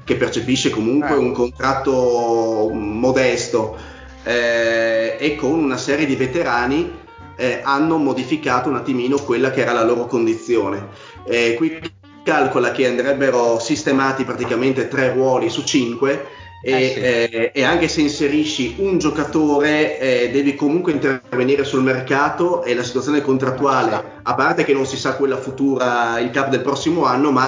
che 0.04 0.16
percepisce 0.16 0.70
comunque 0.70 1.10
Eh. 1.14 1.18
un 1.18 1.32
contratto 1.32 2.70
modesto 2.72 3.76
eh, 4.24 5.16
e 5.18 5.36
con 5.36 5.50
una 5.52 5.76
serie 5.76 6.06
di 6.06 6.16
veterani 6.16 7.02
eh, 7.36 7.60
hanno 7.62 7.98
modificato 7.98 8.68
un 8.68 8.76
attimino 8.76 9.18
quella 9.18 9.50
che 9.50 9.60
era 9.60 9.72
la 9.72 9.84
loro 9.84 10.06
condizione. 10.06 10.88
Eh, 11.26 11.54
qui 11.56 11.78
calcola 12.24 12.72
che 12.72 12.86
andrebbero 12.88 13.60
sistemati 13.60 14.24
praticamente 14.24 14.88
tre 14.88 15.12
ruoli 15.12 15.50
su 15.50 15.62
cinque 15.62 16.26
e, 16.62 16.72
Eh 16.72 16.92
sì. 16.94 17.00
eh, 17.00 17.50
e 17.54 17.62
anche 17.62 17.88
se 17.88 18.00
inserisci 18.00 18.76
un 18.78 18.96
giocatore 18.98 19.98
eh, 19.98 20.30
devi 20.30 20.54
comunque 20.54 20.92
intervenire 20.92 21.62
sul 21.62 21.82
mercato 21.82 22.64
e 22.64 22.74
la 22.74 22.82
situazione 22.82 23.20
contrattuale, 23.20 24.02
a 24.22 24.34
parte 24.34 24.64
che 24.64 24.72
non 24.72 24.86
si 24.86 24.96
sa 24.96 25.14
quella 25.14 25.36
futura, 25.36 26.18
il 26.20 26.30
cap 26.30 26.48
del 26.48 26.62
prossimo 26.62 27.04
anno, 27.04 27.30
ma 27.30 27.46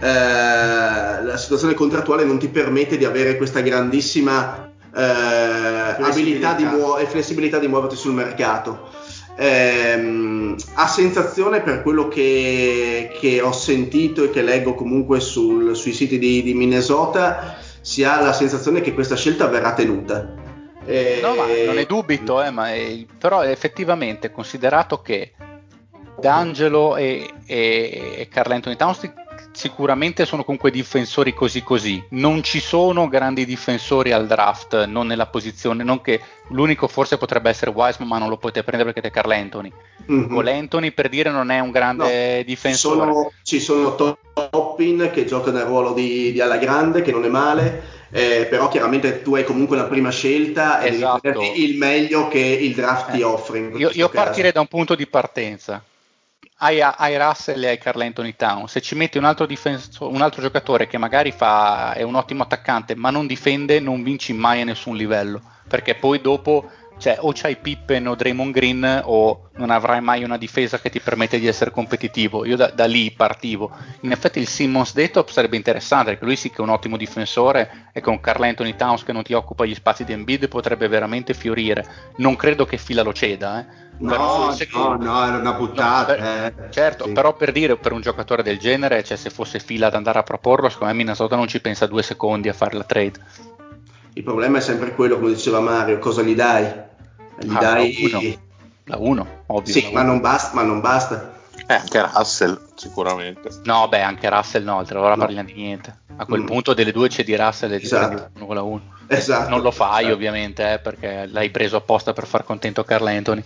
eh, 0.00 1.22
la 1.22 1.36
situazione 1.36 1.74
contrattuale 1.74 2.24
non 2.24 2.38
ti 2.38 2.48
permette 2.48 2.98
di 2.98 3.04
avere 3.04 3.36
questa 3.36 3.60
grandissima 3.60 4.68
eh, 4.96 5.00
abilità 6.02 6.54
di 6.54 6.64
muo- 6.64 6.98
e 6.98 7.06
flessibilità 7.06 7.60
di 7.60 7.68
muoverti 7.68 7.94
sul 7.94 8.14
mercato. 8.14 8.88
Ehm, 9.42 10.54
a 10.74 10.86
sensazione 10.86 11.62
per 11.62 11.80
quello 11.80 12.08
che, 12.08 13.10
che 13.18 13.40
ho 13.40 13.52
sentito 13.52 14.24
e 14.24 14.30
che 14.30 14.42
leggo 14.42 14.74
comunque 14.74 15.18
sul- 15.18 15.74
sui 15.74 15.94
siti 15.94 16.18
di, 16.18 16.42
di 16.42 16.52
Minnesota 16.52 17.56
si 17.80 18.04
ha 18.04 18.20
la 18.20 18.34
sensazione 18.34 18.82
che 18.82 18.92
questa 18.92 19.16
scelta 19.16 19.46
verrà 19.46 19.72
tenuta. 19.72 20.34
E... 20.84 21.20
No, 21.22 21.34
ma 21.36 21.46
non 21.46 21.78
è 21.78 21.86
dubito, 21.86 22.42
eh, 22.42 22.50
ma 22.50 22.70
è... 22.74 23.06
però 23.18 23.42
effettivamente 23.42 24.30
considerato 24.30 25.00
che 25.00 25.32
D'Angelo 26.18 26.96
e, 26.96 27.30
e, 27.46 28.16
e 28.18 28.28
Carl 28.28 28.52
Anthony 28.52 28.76
Towns 28.76 29.10
sicuramente 29.52 30.24
sono 30.24 30.44
comunque 30.44 30.70
difensori 30.70 31.34
così 31.34 31.62
così. 31.62 32.02
Non 32.10 32.42
ci 32.42 32.60
sono 32.60 33.08
grandi 33.08 33.44
difensori 33.44 34.12
al 34.12 34.26
draft, 34.26 34.84
non 34.84 35.06
nella 35.06 35.26
posizione, 35.26 35.82
non 35.82 36.00
che 36.00 36.20
l'unico 36.48 36.88
forse 36.88 37.18
potrebbe 37.18 37.50
essere 37.50 37.70
Wiseman, 37.70 38.08
ma 38.08 38.18
non 38.18 38.28
lo 38.28 38.36
potete 38.36 38.64
prendere 38.64 38.92
perché 38.92 39.08
è 39.08 39.10
Carl 39.10 39.30
Anthony. 39.30 39.72
Mm-hmm. 40.10 40.34
Con 40.34 40.46
Anthony 40.46 40.90
per 40.92 41.08
dire 41.08 41.30
non 41.30 41.50
è 41.50 41.60
un 41.60 41.70
grande 41.70 42.36
no, 42.38 42.42
difensore. 42.44 42.94
Ci 43.42 43.60
sono, 43.60 43.92
ci 43.94 43.94
sono 43.94 44.18
Toppin 44.50 45.10
che 45.12 45.24
gioca 45.24 45.50
nel 45.50 45.64
ruolo 45.64 45.92
di, 45.92 46.32
di 46.32 46.40
alla 46.40 46.58
grande, 46.58 47.02
che 47.02 47.12
non 47.12 47.24
è 47.24 47.28
male. 47.28 47.98
Eh, 48.12 48.48
però 48.50 48.66
chiaramente 48.66 49.22
tu 49.22 49.36
hai 49.36 49.44
comunque 49.44 49.76
la 49.76 49.84
prima 49.84 50.10
scelta 50.10 50.80
e 50.80 50.94
esatto. 50.94 51.30
devi 51.30 51.62
il 51.62 51.78
meglio 51.78 52.26
che 52.26 52.40
il 52.40 52.74
draft 52.74 53.10
eh. 53.10 53.12
ti 53.12 53.22
offre. 53.22 53.70
io, 53.76 53.90
io 53.92 54.08
partirei 54.08 54.50
da 54.50 54.58
un 54.58 54.66
punto 54.66 54.96
di 54.96 55.06
partenza 55.06 55.80
hai, 56.62 56.80
hai 56.80 57.16
Russell 57.16 57.62
e 57.62 57.68
hai 57.68 57.78
Carl 57.78 58.00
Anthony 58.00 58.34
Town. 58.36 58.68
Se 58.68 58.80
ci 58.80 58.94
metti 58.94 59.18
un 59.18 59.24
altro, 59.24 59.46
difenso, 59.46 60.08
un 60.08 60.20
altro 60.20 60.42
giocatore 60.42 60.86
che 60.86 60.98
magari 60.98 61.32
fa, 61.32 61.94
è 61.94 62.02
un 62.02 62.14
ottimo 62.14 62.42
attaccante 62.42 62.94
ma 62.94 63.10
non 63.10 63.26
difende, 63.26 63.80
non 63.80 64.02
vinci 64.02 64.32
mai 64.32 64.60
a 64.60 64.64
nessun 64.64 64.96
livello. 64.96 65.40
Perché 65.66 65.94
poi 65.94 66.20
dopo 66.20 66.70
cioè, 66.98 67.16
o 67.20 67.32
c'hai 67.34 67.56
Pippen 67.56 68.06
o 68.08 68.14
Draymond 68.14 68.52
Green 68.52 69.02
o 69.04 69.48
non 69.56 69.70
avrai 69.70 70.02
mai 70.02 70.22
una 70.22 70.36
difesa 70.36 70.78
che 70.78 70.90
ti 70.90 71.00
permette 71.00 71.38
di 71.38 71.46
essere 71.46 71.70
competitivo. 71.70 72.44
Io 72.44 72.56
da, 72.56 72.66
da 72.68 72.84
lì 72.84 73.10
partivo. 73.10 73.70
In 74.00 74.12
effetti 74.12 74.38
il 74.38 74.46
Simmons 74.46 74.92
Detop 74.92 75.30
sarebbe 75.30 75.56
interessante 75.56 76.10
perché 76.10 76.26
lui 76.26 76.36
sì 76.36 76.50
che 76.50 76.56
è 76.56 76.60
un 76.60 76.68
ottimo 76.68 76.98
difensore 76.98 77.88
e 77.94 78.02
con 78.02 78.20
Carl 78.20 78.42
Anthony 78.42 78.76
Towns 78.76 79.02
che 79.02 79.12
non 79.12 79.22
ti 79.22 79.32
occupa 79.32 79.64
gli 79.64 79.74
spazi 79.74 80.04
di 80.04 80.12
Embiid 80.12 80.48
potrebbe 80.48 80.88
veramente 80.88 81.32
fiorire. 81.32 82.12
Non 82.16 82.36
credo 82.36 82.66
che 82.66 82.76
fila 82.76 83.02
lo 83.02 83.14
ceda, 83.14 83.60
eh. 83.60 83.89
No, 84.00 84.54
no, 84.72 84.96
no, 84.96 85.26
era 85.26 85.36
una 85.36 85.52
buttata. 85.52 86.16
No, 86.16 86.22
per, 86.22 86.54
eh. 86.66 86.70
Certo, 86.70 87.04
sì. 87.04 87.12
però 87.12 87.34
per 87.34 87.52
dire 87.52 87.76
per 87.76 87.92
un 87.92 88.00
giocatore 88.00 88.42
del 88.42 88.58
genere, 88.58 89.04
cioè 89.04 89.16
se 89.16 89.28
fosse 89.28 89.58
fila 89.58 89.88
ad 89.88 89.94
andare 89.94 90.18
a 90.18 90.22
proporlo, 90.22 90.68
secondo 90.68 90.92
me 90.92 90.98
Minnesota 90.98 91.36
non 91.36 91.48
ci 91.48 91.60
pensa 91.60 91.86
due 91.86 92.02
secondi 92.02 92.48
a 92.48 92.54
fare 92.54 92.76
la 92.76 92.84
trade. 92.84 93.12
Il 94.14 94.22
problema 94.22 94.58
è 94.58 94.60
sempre 94.60 94.94
quello, 94.94 95.18
come 95.18 95.32
diceva 95.32 95.60
Mario, 95.60 95.98
cosa 95.98 96.22
gli 96.22 96.34
dai? 96.34 96.64
Gli 97.38 97.54
ah, 97.54 97.58
dai... 97.58 98.38
La 98.84 98.96
1, 98.98 99.26
ovvio. 99.46 99.72
Sì, 99.72 99.90
ma 99.92 100.02
non, 100.02 100.20
basta, 100.20 100.54
ma 100.54 100.62
non 100.62 100.80
basta. 100.80 101.38
Eh, 101.66 101.74
anche 101.74 102.00
Russell, 102.00 102.60
sicuramente. 102.74 103.50
No, 103.62 103.86
beh, 103.86 104.02
anche 104.02 104.28
Russell 104.28 104.64
no, 104.64 104.78
allora 104.84 105.14
no. 105.14 105.16
parliamo 105.16 105.46
di 105.46 105.54
niente. 105.54 105.98
A 106.16 106.24
quel 106.24 106.42
mm. 106.42 106.46
punto 106.46 106.74
delle 106.74 106.90
due 106.90 107.08
c'è 107.08 107.22
di 107.22 107.36
Russell 107.36 107.72
e 107.72 107.78
di 107.78 107.84
esatto. 107.84 108.30
con 108.44 108.54
la 108.56 108.62
1. 108.62 108.82
Esatto. 109.06 109.48
Non 109.48 109.60
lo 109.60 109.70
fai 109.70 110.00
esatto. 110.00 110.14
ovviamente, 110.14 110.72
eh, 110.72 110.78
perché 110.80 111.26
l'hai 111.26 111.50
preso 111.50 111.76
apposta 111.76 112.12
per 112.12 112.26
far 112.26 112.44
contento 112.44 112.82
Carl 112.82 113.06
Anthony. 113.06 113.44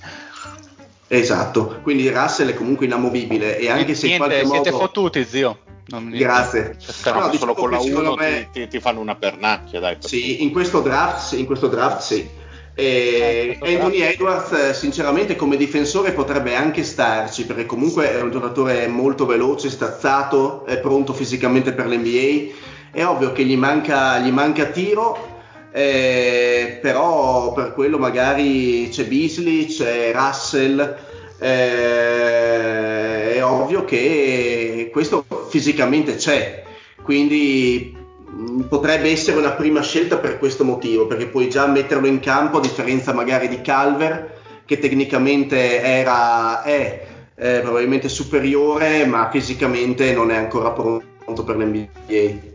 Esatto, 1.06 1.80
quindi 1.82 2.08
Russell 2.08 2.50
è 2.50 2.54
comunque 2.54 2.86
inamovibile 2.86 3.58
e 3.58 3.70
anche 3.70 3.94
se 3.94 4.06
Niente, 4.06 4.24
in 4.24 4.30
qualche 4.30 4.46
siete 4.46 4.70
modo... 4.70 4.84
fottuti 4.84 5.24
zio. 5.24 5.58
Non 5.86 6.10
Grazie. 6.10 6.76
Però 7.02 7.20
no, 7.20 7.28
diciamo 7.28 7.54
solo 7.54 7.54
con 7.54 7.70
la 7.70 7.78
1 7.78 8.14
me... 8.14 8.48
ti, 8.50 8.66
ti, 8.68 8.80
fanno 8.80 9.00
una 9.00 9.16
pernacchia, 9.16 9.80
dai. 9.80 9.96
Sì, 9.98 10.42
in 10.42 10.50
questo 10.50 10.80
draft, 10.80 11.34
in 11.34 11.44
questo 11.44 11.68
draft 11.68 12.00
sì. 12.00 12.26
E 12.76 13.56
eh, 13.60 13.74
Anthony 13.74 14.00
Edwards 14.00 14.70
sinceramente 14.70 15.36
come 15.36 15.56
difensore 15.56 16.10
potrebbe 16.10 16.56
anche 16.56 16.82
starci 16.82 17.46
perché 17.46 17.66
comunque 17.66 18.10
è 18.10 18.20
un 18.20 18.32
giocatore 18.32 18.88
molto 18.88 19.26
veloce, 19.26 19.70
stazzato, 19.70 20.64
è 20.66 20.78
pronto 20.78 21.12
fisicamente 21.12 21.72
per 21.72 21.86
l'NBA. 21.86 22.52
È 22.90 23.04
ovvio 23.04 23.32
che 23.32 23.44
gli 23.44 23.56
manca, 23.56 24.18
gli 24.18 24.30
manca 24.30 24.66
tiro, 24.66 25.33
eh, 25.76 26.78
però 26.80 27.52
per 27.52 27.74
quello 27.74 27.98
magari 27.98 28.88
c'è 28.92 29.06
Beasley, 29.06 29.66
c'è 29.66 30.12
Russell, 30.14 30.96
eh, 31.40 33.34
è 33.34 33.44
ovvio 33.44 33.84
che 33.84 34.88
questo 34.92 35.24
fisicamente 35.48 36.14
c'è, 36.14 36.62
quindi 37.02 37.92
mm, 38.30 38.60
potrebbe 38.68 39.10
essere 39.10 39.36
una 39.36 39.50
prima 39.50 39.82
scelta 39.82 40.18
per 40.18 40.38
questo 40.38 40.62
motivo, 40.62 41.08
perché 41.08 41.26
puoi 41.26 41.50
già 41.50 41.66
metterlo 41.66 42.06
in 42.06 42.20
campo 42.20 42.58
a 42.58 42.60
differenza 42.60 43.12
magari 43.12 43.48
di 43.48 43.60
Calver, 43.60 44.42
che 44.64 44.78
tecnicamente 44.78 45.82
era, 45.82 46.62
è 46.62 47.04
eh, 47.34 47.58
probabilmente 47.62 48.08
superiore, 48.08 49.04
ma 49.06 49.28
fisicamente 49.28 50.12
non 50.12 50.30
è 50.30 50.36
ancora 50.36 50.70
pronto 50.70 51.42
per 51.42 51.56
l'NBA. 51.56 52.53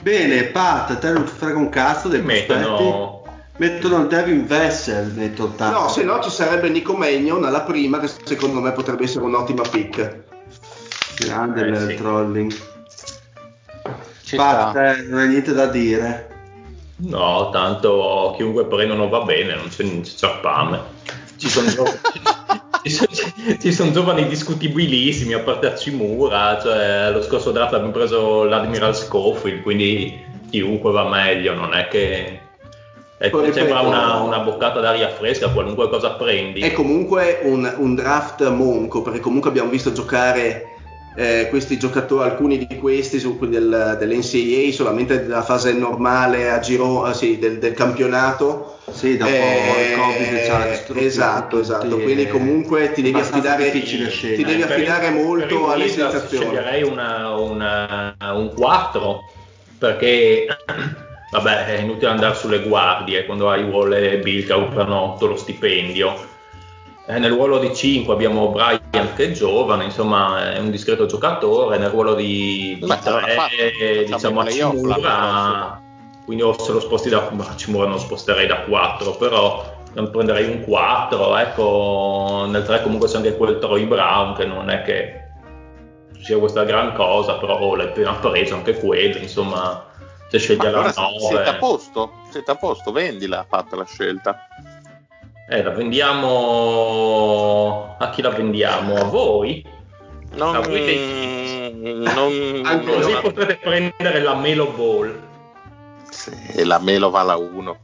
Bene, 0.00 0.44
Pat, 0.44 0.98
te 0.98 1.10
non 1.10 1.24
ti 1.24 1.32
frega 1.32 1.58
un 1.58 1.68
cazzo 1.68 2.08
dei 2.08 2.22
mettono... 2.22 3.24
Mettono 3.58 4.02
il 4.02 4.08
Devin 4.08 4.46
Vessel, 4.46 5.12
metto 5.14 5.48
tanto. 5.56 5.80
No, 5.80 5.88
se 5.88 6.02
no 6.02 6.20
ci 6.20 6.28
sarebbe 6.28 6.68
Nico 6.68 6.94
Magnon 6.94 7.42
alla 7.42 7.62
prima, 7.62 7.98
che 7.98 8.10
secondo 8.24 8.60
me 8.60 8.72
potrebbe 8.72 9.04
essere 9.04 9.24
un'ottima 9.24 9.62
pick. 9.62 10.24
Grande 11.20 11.64
eh, 11.64 11.68
il 11.68 11.86
sì. 11.88 11.94
trolling. 11.94 12.54
Ci 14.24 14.36
Pat, 14.36 14.76
eh, 14.76 15.02
non 15.08 15.20
hai 15.20 15.28
niente 15.28 15.54
da 15.54 15.66
dire. 15.68 16.34
No, 16.96 17.48
tanto 17.50 18.34
chiunque 18.36 18.66
prendono 18.66 19.08
va 19.08 19.22
bene, 19.22 19.54
non 19.54 19.68
c'è, 19.68 19.84
non 19.84 20.02
c'è 20.02 20.38
fame. 20.42 20.80
Ci 21.36 21.48
sono, 21.48 21.70
ci 22.88 23.72
sono 23.72 23.90
giovani 23.90 24.26
discutibilissimi, 24.26 25.32
a 25.32 25.40
parte 25.40 25.66
Acimura, 25.66 26.58
cioè 26.60 27.10
lo 27.12 27.22
scorso 27.22 27.50
draft 27.50 27.74
abbiamo 27.74 27.92
preso 27.92 28.44
l'Admiral 28.44 28.96
Schofield, 28.96 29.62
quindi 29.62 30.24
chiunque 30.50 30.92
va 30.92 31.08
meglio, 31.08 31.54
non 31.54 31.74
è 31.74 31.88
che... 31.88 32.40
È, 33.18 33.30
sembra 33.50 33.80
una, 33.80 34.20
una, 34.20 34.40
boccata 34.40 34.78
d'aria 34.80 35.08
fresca, 35.08 35.48
qualunque 35.48 35.88
cosa 35.88 36.10
prendi. 36.10 36.60
È 36.60 36.72
comunque 36.72 37.40
un, 37.44 37.74
un 37.78 37.94
draft 37.94 38.46
monco, 38.50 39.00
perché 39.00 39.20
comunque 39.20 39.48
abbiamo 39.48 39.70
visto 39.70 39.90
giocare 39.92 40.75
eh, 41.16 41.46
questi 41.48 41.78
giocatori, 41.78 42.28
alcuni 42.28 42.66
di 42.66 42.76
questi 42.76 43.18
del, 43.18 43.96
dell'NCAA 43.98 44.70
solamente 44.70 45.22
nella 45.22 45.42
fase 45.42 45.72
normale 45.72 46.50
a 46.50 46.58
giro, 46.60 47.08
eh, 47.08 47.14
sì, 47.14 47.38
del, 47.38 47.58
del, 47.58 47.72
campionato. 47.72 48.78
Sì, 48.90 49.16
dopo 49.16 49.30
eh, 49.30 49.92
il 49.92 49.98
Covid 49.98 50.46
c'ha 50.46 51.00
Esatto, 51.00 51.58
esatto. 51.58 51.98
Quindi 51.98 52.28
comunque 52.28 52.92
ti 52.92 53.00
devi 53.00 53.18
affidare, 53.18 53.70
ti 53.70 54.44
devi 54.44 54.62
affidare 54.62 55.10
molto 55.10 55.70
alle 55.70 55.88
sensazioni. 55.88 56.44
Sceglierei 56.44 56.82
una, 56.82 57.34
una, 57.34 58.14
un 58.34 58.52
4 58.54 59.32
perché 59.78 60.46
vabbè 61.32 61.66
è 61.66 61.80
inutile 61.80 62.10
andare 62.10 62.34
sulle 62.34 62.60
guardie 62.60 63.24
quando 63.24 63.50
hai 63.50 63.62
Wall 63.62 63.92
e 63.92 64.18
Bill 64.18 64.46
che 64.46 64.52
offrono 64.52 65.16
lo 65.18 65.36
stipendio 65.36 66.34
eh, 67.06 67.18
nel 67.18 67.30
ruolo 67.30 67.58
di 67.58 67.74
5 67.74 68.12
abbiamo 68.12 68.50
Brian 68.50 69.14
che 69.14 69.26
è 69.26 69.30
giovane, 69.30 69.84
insomma 69.84 70.52
è 70.52 70.58
un 70.58 70.70
discreto 70.70 71.06
giocatore, 71.06 71.78
nel 71.78 71.90
ruolo 71.90 72.14
di, 72.14 72.78
di 72.80 72.86
3 72.86 74.04
diciamo 74.06 74.40
a 74.40 74.46
Cimura, 74.46 75.82
quindi 76.24 76.42
o 76.42 76.58
se 76.58 76.72
lo 76.72 76.80
sposti 76.80 77.08
da 77.08 77.28
a 77.28 77.56
Cimura 77.56 77.86
non 77.86 78.00
sposterei 78.00 78.46
da 78.46 78.62
4, 78.62 79.12
però 79.12 79.74
non 79.94 80.10
prenderei 80.10 80.48
un 80.50 80.64
4, 80.64 81.36
ecco, 81.36 82.46
nel 82.48 82.64
3 82.64 82.82
comunque 82.82 83.08
c'è 83.08 83.16
anche 83.16 83.36
quel 83.36 83.58
Troy 83.58 83.84
Brown 83.84 84.34
che 84.34 84.44
non 84.44 84.68
è 84.68 84.82
che 84.82 85.26
sia 86.26 86.38
questa 86.38 86.64
gran 86.64 86.92
cosa, 86.94 87.34
però 87.34 87.60
oh, 87.60 87.76
l'hai 87.76 87.86
appena 87.86 88.12
preso 88.14 88.54
anche 88.54 88.76
quello, 88.78 89.18
insomma. 89.18 89.84
Se 90.28 90.38
sceglie 90.38 90.70
la 90.70 90.80
9. 90.80 91.20
Siete 91.20 91.48
a 91.48 91.54
posto, 91.54 92.10
siete 92.30 92.50
a 92.50 92.56
posto, 92.56 92.90
vendila, 92.90 93.46
fatta 93.48 93.76
la 93.76 93.84
scelta. 93.84 94.36
Eh, 95.48 95.62
la 95.62 95.70
vendiamo 95.70 96.34
a 97.98 98.10
chi 98.10 98.20
la 98.20 98.30
vendiamo? 98.30 98.96
A 98.96 99.04
voi? 99.04 99.64
Non, 100.32 100.56
a 100.56 100.60
voi 100.60 100.84
dei... 100.84 101.72
non, 102.02 102.62
Anche 102.64 102.92
così 102.92 103.12
non... 103.12 103.22
potrete 103.22 103.56
prendere 103.62 104.22
la 104.22 104.34
Melo 104.34 104.72
Ball. 104.72 105.16
Sì, 106.10 106.64
la 106.64 106.80
Melo 106.80 107.10
va 107.10 107.20
alla 107.20 107.36
1. 107.36 107.78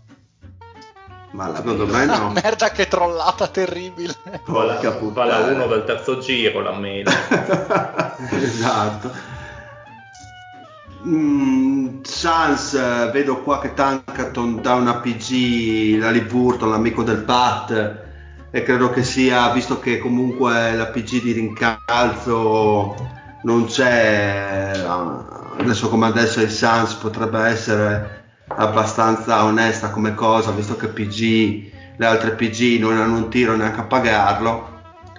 Ma 1.31 1.55
secondo 1.55 1.87
me 1.87 2.05
no. 2.05 2.31
merda 2.31 2.73
che 2.73 2.89
trollata 2.89 3.47
terribile. 3.47 4.13
Va 4.47 4.65
la 5.25 5.39
1 5.39 5.67
del 5.67 5.85
terzo 5.85 6.19
giro 6.19 6.61
la 6.63 6.73
Melo. 6.73 7.11
esatto. 8.43 9.32
Mm, 11.05 12.03
Sans, 12.03 13.11
vedo 13.11 13.43
qua 13.43 13.59
che 13.59 13.75
Tankerton 13.75 14.63
dà 14.63 14.75
una 14.75 14.97
PG, 14.97 15.99
la 15.99 16.11
Liburton, 16.11 16.71
l'amico 16.71 17.03
del 17.03 17.25
Pat, 17.25 18.01
e 18.53 18.63
credo 18.63 18.91
che 18.91 19.03
sia, 19.03 19.51
visto 19.51 19.81
che 19.81 19.99
comunque 19.99 20.73
la 20.75 20.87
PG 20.87 21.23
di 21.23 21.33
rincalzo 21.33 22.95
non 23.43 23.65
c'è, 23.65 24.85
adesso 25.59 25.89
come 25.89 26.07
adesso 26.07 26.41
il 26.41 26.51
Sans 26.51 26.95
potrebbe 26.95 27.41
essere 27.47 28.25
abbastanza 28.47 29.43
onesta 29.45 29.91
come 29.91 30.15
cosa, 30.15 30.53
visto 30.53 30.77
che 30.77 30.87
PG, 30.87 31.97
le 31.97 32.07
altre 32.07 32.31
PG 32.33 32.79
non 32.79 32.97
hanno 32.99 33.17
un 33.17 33.29
tiro 33.29 33.57
neanche 33.57 33.81
a 33.81 33.85
pagarlo, 33.85 34.69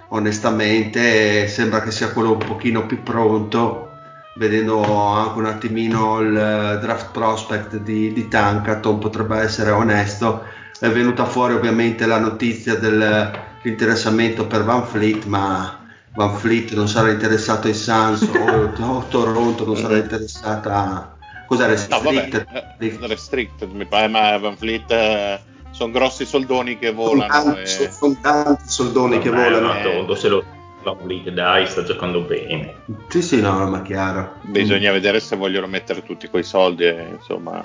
onestamente 0.10 1.48
sembra 1.50 1.82
che 1.82 1.92
sia 1.92 2.12
quello 2.12 2.32
un 2.32 2.38
pochino 2.38 2.86
più 2.86 3.04
pronto 3.04 3.93
vedendo 4.36 4.84
anche 4.84 5.38
un 5.38 5.46
attimino 5.46 6.20
il 6.20 6.80
draft 6.82 7.12
prospect 7.12 7.78
di, 7.78 8.14
di 8.14 8.28
Tankaton, 8.28 9.00
potrebbe 9.00 9.38
essere 9.40 9.72
onesto. 9.72 10.44
È 10.80 10.90
venuta 10.90 11.26
fuori 11.26 11.54
ovviamente 11.54 12.06
la 12.06 12.20
notizia 12.20 12.76
dell'interessamento 12.76 14.48
per 14.48 14.64
Van 14.64 14.86
Fleet, 14.86 15.26
ma 15.26 15.84
Van 16.16 16.36
Fleet 16.36 16.74
non 16.74 16.88
sarà 16.88 17.10
interessato 17.10 17.68
ai 17.68 17.74
Suns 17.74 18.22
o, 18.22 18.72
o, 18.84 19.06
Toronto 19.10 19.66
non 19.66 19.76
sarà 19.76 19.98
interessata 19.98 21.16
cosa 21.48 21.66
restricted 21.66 22.48
no, 22.52 22.62
vabbè, 22.78 23.08
restricted 23.08 23.72
mi 23.72 23.86
pare 23.86 24.08
ma 24.08 24.38
Van 24.38 24.56
Fleet 24.56 24.92
eh, 24.92 25.40
sono 25.72 25.92
grossi 25.92 26.26
soldoni 26.26 26.78
che 26.78 26.92
volano 26.92 27.34
sono 27.34 27.54
tanti, 27.54 27.62
e... 27.62 27.92
sono 27.92 28.18
tanti 28.22 28.64
soldoni 28.66 29.18
vabbè, 29.18 29.24
che 29.24 29.30
volano 29.30 29.76
eh, 29.76 29.82
Toronto 29.82 30.16
se 30.16 30.28
lo 30.28 30.46
Van 30.84 30.98
Fleet 31.00 31.30
dai 31.30 31.66
sta 31.68 31.84
giocando 31.84 32.22
bene 32.22 32.76
sì 33.08 33.22
sì 33.22 33.42
no 33.42 33.68
ma 33.68 33.82
chiaro 33.82 34.36
bisogna 34.44 34.92
mm. 34.92 34.94
vedere 34.94 35.20
se 35.20 35.36
vogliono 35.36 35.68
mettere 35.68 36.04
tutti 36.04 36.28
quei 36.28 36.44
soldi 36.44 36.86
e, 36.86 37.08
insomma 37.12 37.64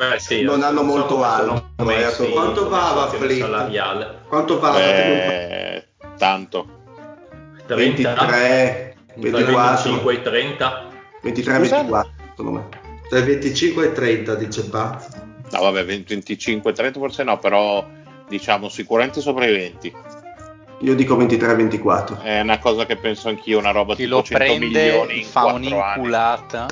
Beh, 0.00 0.18
sì, 0.18 0.40
non 0.40 0.62
hanno 0.62 0.82
molto 0.82 1.22
alto 1.22 1.72
quanto 1.76 2.68
va 2.70 2.92
Van 2.94 3.10
Fleet? 3.10 4.26
quanto 4.28 4.58
va 4.58 4.72
Beh, 4.72 5.88
tanto 6.16 6.78
23, 7.76 8.96
24. 9.14 9.90
25 9.92 10.12
e 10.14 10.22
30. 10.22 10.88
23 11.22 11.58
24, 11.58 12.10
secondo 12.30 12.50
me. 12.52 12.68
Tra 13.08 13.20
25 13.20 13.84
e 13.84 13.92
30 13.92 14.34
dice 14.36 14.64
Paz. 14.64 15.08
No, 15.50 15.60
vabbè, 15.60 15.84
25 15.84 16.70
e 16.70 16.74
30 16.74 16.98
forse 16.98 17.24
no, 17.24 17.38
però 17.38 17.86
diciamo 18.28 18.68
sicuramente 18.68 19.20
sopra 19.20 19.46
i 19.46 19.52
20. 19.52 19.94
Io 20.80 20.94
dico 20.94 21.16
23-24. 21.16 22.22
È 22.22 22.40
una 22.40 22.58
cosa 22.58 22.86
che 22.86 22.96
penso 22.96 23.28
anch'io, 23.28 23.58
una 23.58 23.70
roba 23.70 23.94
Chi 23.94 24.06
lo 24.06 24.22
prende 24.22 25.22
fa 25.24 25.46
un'inculata. 25.46 26.66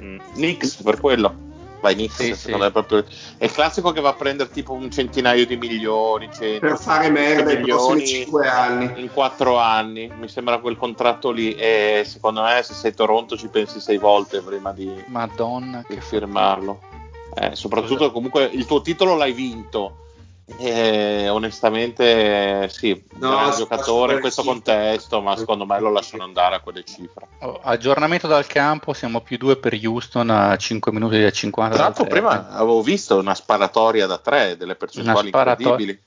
Mm. 0.00 0.18
Nix 0.34 0.82
per 0.82 1.00
quello 1.00 1.44
vai 1.80 1.94
Knicks 1.94 2.14
sì, 2.14 2.34
sì. 2.34 2.50
È, 2.50 2.70
proprio, 2.70 3.04
è 3.38 3.44
il 3.44 3.52
classico 3.52 3.92
che 3.92 4.00
va 4.00 4.10
a 4.10 4.14
prendere 4.14 4.50
tipo 4.50 4.72
un 4.72 4.90
centinaio 4.90 5.46
di 5.46 5.56
milioni 5.56 6.28
per 6.38 6.78
fare 6.78 7.10
merda 7.10 7.52
i 7.52 7.60
prossimi 7.60 8.06
5 8.06 8.48
anni 8.48 9.00
in 9.00 9.10
4 9.12 9.58
anni 9.58 10.10
mi 10.18 10.28
sembra 10.28 10.58
quel 10.58 10.76
contratto 10.76 11.30
lì 11.30 11.54
e 11.54 12.02
secondo 12.04 12.42
me 12.42 12.62
se 12.62 12.74
sei 12.74 12.94
Toronto 12.94 13.36
ci 13.36 13.48
pensi 13.48 13.80
6 13.80 13.98
volte 13.98 14.40
prima 14.40 14.72
di, 14.72 14.90
Madonna, 15.06 15.84
di 15.88 16.00
firmarlo 16.00 16.80
eh, 17.34 17.54
soprattutto 17.54 18.10
comunque 18.10 18.44
il 18.44 18.66
tuo 18.66 18.80
titolo 18.80 19.14
l'hai 19.14 19.32
vinto 19.32 20.05
eh, 20.58 21.28
onestamente, 21.28 22.68
sì, 22.68 23.04
no, 23.14 23.46
un 23.46 23.54
giocatore 23.56 24.14
in 24.14 24.20
questo 24.20 24.44
contesto, 24.44 25.20
ma 25.20 25.36
secondo 25.36 25.66
me 25.66 25.80
lo 25.80 25.90
lasciano 25.90 26.22
andare 26.22 26.54
a 26.54 26.60
quelle 26.60 26.84
cifre. 26.84 27.26
Oh, 27.40 27.58
aggiornamento 27.60 28.28
dal 28.28 28.46
campo, 28.46 28.92
siamo 28.92 29.20
più 29.22 29.38
due 29.38 29.56
per 29.56 29.74
Houston 29.74 30.30
a 30.30 30.56
5 30.56 30.92
minuti 30.92 31.20
da 31.20 31.30
50. 31.30 31.74
Tra 31.74 31.84
l'altro, 31.84 32.04
prima 32.04 32.50
avevo 32.50 32.80
visto 32.80 33.18
una 33.18 33.34
sparatoria 33.34 34.06
da 34.06 34.18
3 34.18 34.56
delle 34.56 34.76
percentuali 34.76 35.26
incredibili. 35.28 36.00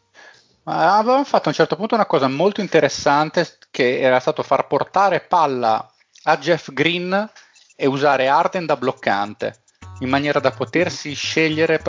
Ma 0.64 0.98
avevamo 0.98 1.26
fatto 1.26 1.45
a 1.45 1.49
un 1.49 1.56
certo 1.56 1.76
punto 1.76 1.95
una 1.95 2.06
cosa 2.06 2.30
molto 2.30 2.61
interessante 2.61 3.57
che 3.72 3.99
era 3.99 4.22
stato 4.22 4.41
far 4.44 4.68
portare 4.68 5.20
palla 5.20 5.86
a 6.24 6.38
Jeff 6.38 6.72
Green 6.72 7.30
e 7.76 7.88
usare 7.88 8.28
Arden 8.28 8.66
da 8.66 8.78
bloccante 8.78 9.64
in 10.00 10.10
maniera 10.10 10.40
da 10.40 10.52
potersi 10.52 11.14
scegliere 11.14 11.82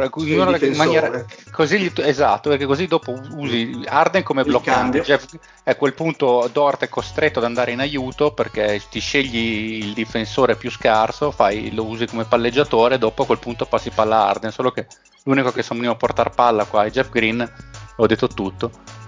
in 0.61 0.77
maniera, 0.77 1.24
così, 1.51 1.93
esatto 1.97 2.49
perché 2.49 2.66
così 2.66 2.87
dopo 2.87 3.19
usi 3.35 3.82
Arden 3.87 4.23
come 4.23 4.43
bloccante 4.43 5.01
Jeff, 5.03 5.27
a 5.65 5.74
quel 5.77 5.95
punto 5.95 6.49
Dort 6.53 6.82
è 6.82 6.89
costretto 6.89 7.39
ad 7.39 7.45
andare 7.45 7.70
in 7.70 7.81
aiuto 7.81 8.32
perché 8.32 8.82
ti 8.91 9.01
scegli 9.01 9.82
il 9.85 9.93
difensore 9.93 10.57
più 10.57 10.70
scarso 10.70 11.31
fai, 11.31 11.73
lo 11.73 11.85
usi 11.85 12.07
come 12.07 12.24
palleggiatore 12.24 12.99
dopo 12.99 13.23
a 13.23 13.27
quel 13.27 13.39
punto 13.39 13.66
passi 13.66 13.91
palla 13.91 14.16
a 14.16 14.28
Arden 14.28 14.51
solo 14.51 14.70
che 14.73 14.87
l'unico 15.24 15.53
che 15.53 15.62
sono 15.62 15.81
venuto 15.81 15.97
a 15.97 16.01
portare 16.01 16.31
palla 16.31 16.65
qua 16.65 16.85
è 16.85 16.91
Jeff 16.91 17.11
Green 17.11 17.53
ho 17.97 18.07
detto 18.07 18.27
tutto 18.27 18.99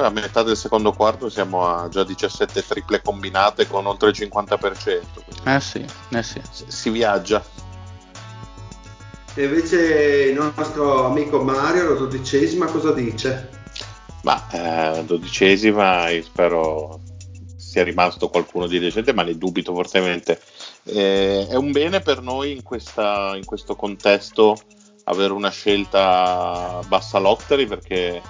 a 0.00 0.08
metà 0.08 0.42
del 0.42 0.56
secondo 0.56 0.92
quarto 0.92 1.28
siamo 1.28 1.66
a 1.66 1.88
già 1.88 2.02
17 2.02 2.64
triple 2.66 3.02
combinate 3.02 3.66
con 3.66 3.84
oltre 3.84 4.08
il 4.08 4.16
50%. 4.18 5.02
Eh 5.44 5.60
sì, 5.60 5.84
eh 6.10 6.22
sì. 6.22 6.40
Si 6.50 6.88
viaggia. 6.88 7.44
E 9.34 9.44
invece 9.44 10.26
il 10.30 10.34
nostro 10.34 11.06
amico 11.06 11.42
Mario, 11.42 11.94
la 11.94 11.98
dodicesima, 11.98 12.66
cosa 12.66 12.92
dice? 12.92 13.48
Ma 14.22 14.46
eh, 14.50 15.04
dodicesima, 15.04 16.08
spero 16.22 17.00
sia 17.56 17.82
rimasto 17.82 18.28
qualcuno 18.28 18.66
di 18.66 18.78
decente, 18.78 19.14
ma 19.14 19.22
ne 19.22 19.38
dubito 19.38 19.72
fortemente. 19.72 20.38
Eh, 20.84 21.46
è 21.48 21.54
un 21.54 21.72
bene 21.72 22.00
per 22.00 22.20
noi 22.20 22.52
in, 22.52 22.62
questa, 22.62 23.32
in, 23.34 23.46
questo 23.46 23.74
contesto 23.74 24.60
avere 25.04 25.32
una 25.32 25.48
scelta 25.48 26.80
bassa 26.86 27.18
lottery 27.18 27.66
perché, 27.66 28.20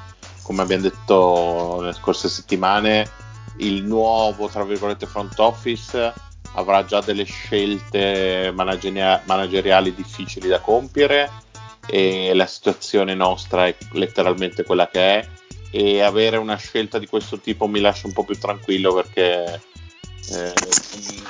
come 0.43 0.63
abbiamo 0.63 0.85
detto 0.85 1.79
nelle 1.81 1.95
scorse 1.95 2.29
settimane, 2.29 3.11
il 3.57 3.83
nuovo, 3.83 4.47
front 4.47 5.39
office 5.41 6.31
avrà 6.55 6.85
già 6.85 7.01
delle 7.01 7.25
scelte 7.25 8.53
manageria- 8.55 9.23
manageriali 9.27 9.95
difficili 9.95 10.49
da 10.49 10.61
compiere 10.61 11.31
e 11.87 12.33
la 12.35 12.47
situazione 12.47 13.15
nostra 13.15 13.67
è 13.67 13.77
letteralmente 13.93 14.65
quella 14.65 14.89
che 14.89 15.01
è. 15.01 15.29
E 15.75 16.03
avere 16.03 16.37
una 16.37 16.57
scelta 16.57 16.99
di 16.99 17.07
questo 17.07 17.39
tipo 17.39 17.67
mi 17.67 17.81
lascia 17.81 18.07
un 18.07 18.13
po' 18.13 18.25
più 18.25 18.39
tranquillo 18.39 18.93
perché 18.93 19.63
eh, 20.31 20.53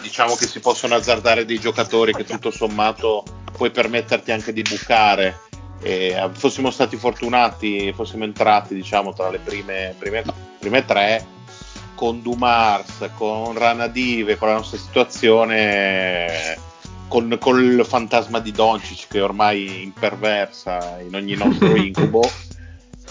diciamo 0.03 0.35
che 0.35 0.47
si 0.47 0.59
possono 0.59 0.97
azzardare 0.97 1.45
dei 1.45 1.61
giocatori 1.61 2.13
che 2.13 2.25
tutto 2.25 2.51
sommato 2.51 3.23
puoi 3.53 3.71
permetterti 3.71 4.33
anche 4.33 4.53
di 4.53 4.63
bucare. 4.63 5.39
E 5.81 6.31
fossimo 6.33 6.71
stati 6.71 6.97
fortunati 6.97 7.93
fossimo 7.93 8.23
entrati 8.23 8.75
diciamo 8.75 9.13
tra 9.13 9.31
le 9.31 9.39
prime, 9.39 9.95
prime, 9.99 10.23
prime 10.59 10.85
tre 10.85 11.27
con 12.03 12.21
Dumars, 12.21 13.11
con 13.15 13.57
Ranadive, 13.57 14.37
con 14.37 14.49
la 14.49 14.55
nostra 14.55 14.77
situazione, 14.77 16.59
con, 17.07 17.37
con 17.39 17.63
il 17.63 17.85
fantasma 17.87 18.41
di 18.41 18.51
Doncic 18.51 19.07
che 19.07 19.21
ormai 19.21 19.85
imperversa 19.85 20.99
in 20.99 21.15
ogni 21.15 21.37
nostro 21.37 21.73
incubo. 21.79 22.29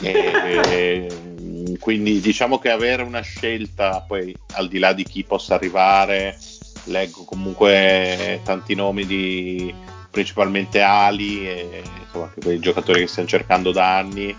e, 0.02 0.60
e, 0.68 1.78
quindi 1.80 2.20
diciamo 2.20 2.60
che 2.60 2.70
avere 2.70 3.04
una 3.04 3.22
scelta, 3.22 4.04
poi 4.06 4.36
al 4.56 4.68
di 4.68 4.78
là 4.78 4.92
di 4.92 5.06
chi 5.06 5.24
possa 5.24 5.56
arrivare, 5.56 6.38
leggo 6.84 7.24
comunque 7.24 8.42
tanti 8.44 8.76
nomi 8.76 9.06
di 9.06 9.74
principalmente 10.10 10.82
Ali 10.82 11.48
e 11.48 11.82
insomma 12.04 12.30
quei 12.44 12.60
giocatori 12.60 13.00
che 13.00 13.08
stiamo 13.08 13.30
cercando 13.30 13.72
da 13.72 14.00
anni 14.00 14.36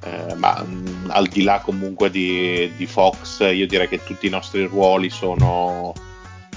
eh, 0.00 0.34
ma 0.34 0.62
mh, 0.62 1.06
mm, 1.06 1.10
al 1.10 1.26
di 1.26 1.42
là 1.42 1.60
comunque 1.60 2.10
di, 2.10 2.72
di, 2.76 2.86
Fox 2.86 3.40
io 3.40 3.66
direi 3.66 3.88
che 3.88 4.04
tutti 4.04 4.26
i 4.26 4.30
nostri 4.30 4.64
ruoli 4.64 5.10
sono 5.10 5.92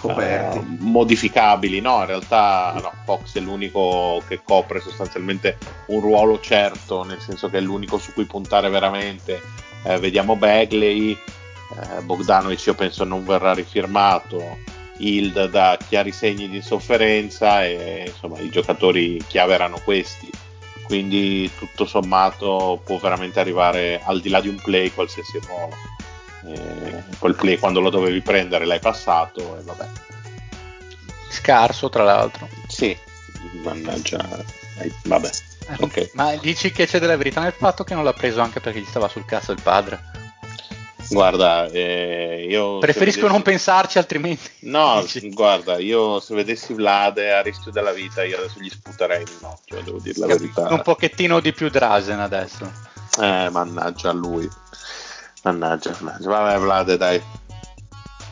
uh, 0.01 0.65
modificabili. 0.79 1.79
No 1.79 1.99
in 1.99 2.05
realtà 2.07 2.73
no, 2.81 2.91
Fox 3.05 3.37
è 3.37 3.39
l'unico 3.39 4.21
che 4.27 4.41
copre 4.43 4.81
sostanzialmente 4.81 5.57
un 5.87 6.01
ruolo 6.01 6.39
certo 6.39 7.03
nel 7.03 7.19
senso 7.19 7.49
che 7.49 7.57
è 7.57 7.61
l'unico 7.61 7.97
su 7.97 8.13
cui 8.13 8.25
puntare 8.25 8.69
veramente. 8.69 9.41
Eh, 9.83 9.97
vediamo 9.97 10.35
Bagley 10.35 11.17
eh, 11.69 12.01
Bogdanovic 12.01 12.65
io 12.65 12.73
penso 12.73 13.03
non 13.03 13.25
verrà 13.25 13.53
rifirmato. 13.53 14.77
Hild 14.97 15.49
da 15.49 15.77
chiari 15.87 16.11
segni 16.11 16.49
di 16.49 16.57
insofferenza 16.57 17.63
e 17.63 18.03
insomma 18.07 18.37
i 18.39 18.49
giocatori 18.49 19.23
chiave 19.27 19.53
erano 19.53 19.79
questi 19.81 20.29
quindi 20.89 21.51
tutto 21.55 21.85
sommato 21.85 22.81
può 22.83 22.97
veramente 22.97 23.39
arrivare 23.39 24.01
al 24.03 24.19
di 24.21 24.29
là 24.29 24.41
di 24.41 24.47
un 24.47 24.55
play 24.55 24.91
qualsiasi 24.91 25.39
ruolo. 25.45 25.75
Eh, 26.47 27.03
quel 27.19 27.35
play 27.35 27.59
quando 27.59 27.79
lo 27.79 27.91
dovevi 27.91 28.21
prendere 28.21 28.65
l'hai 28.65 28.79
passato 28.79 29.59
e 29.59 29.61
vabbè. 29.61 29.87
Scarso 31.29 31.89
tra 31.89 32.03
l'altro. 32.03 32.49
Sì, 32.67 32.97
mannaggia, 33.61 34.17
eh, 34.79 34.91
vabbè. 35.03 35.29
Eh, 35.67 35.75
okay. 35.77 36.09
Ma 36.13 36.35
dici 36.37 36.71
che 36.71 36.87
c'è 36.87 36.97
della 36.97 37.17
verità 37.17 37.41
nel 37.41 37.53
fatto 37.55 37.83
che 37.83 37.93
non 37.93 38.03
l'ha 38.03 38.13
preso 38.13 38.41
anche 38.41 38.59
perché 38.59 38.79
gli 38.79 38.85
stava 38.85 39.07
sul 39.07 39.25
cazzo 39.25 39.51
il 39.51 39.61
padre? 39.61 40.01
Guarda, 41.10 41.68
eh, 41.68 42.45
io... 42.49 42.77
Preferisco 42.77 43.22
vedessi... 43.22 43.34
non 43.34 43.41
pensarci 43.41 43.98
altrimenti. 43.98 44.49
No, 44.69 45.03
guarda, 45.31 45.80
io 45.80 46.19
se 46.19 46.36
vedessi 46.36 46.73
Vlade 46.73 47.31
a 47.34 47.41
rischio 47.41 47.72
della 47.72 47.91
vita, 47.91 48.23
io 48.23 48.38
adesso 48.38 48.60
gli 48.60 48.69
sputerei 48.69 49.22
in 49.22 49.45
occhio, 49.45 49.81
devo 49.81 49.99
dire 49.99 50.19
la 50.19 50.27
verità. 50.27 50.68
Un 50.69 50.81
pochettino 50.81 51.40
di 51.40 51.53
più 51.53 51.69
Drasen 51.69 52.19
adesso. 52.19 52.72
Eh, 53.19 53.49
mannaggia 53.49 54.10
a 54.10 54.14
lui. 54.14 54.48
Mannaggia, 55.44 55.95
mannaggia. 55.99 56.30
Vabbè, 56.30 56.60
Vlade, 56.60 56.98
dai. 56.98 57.22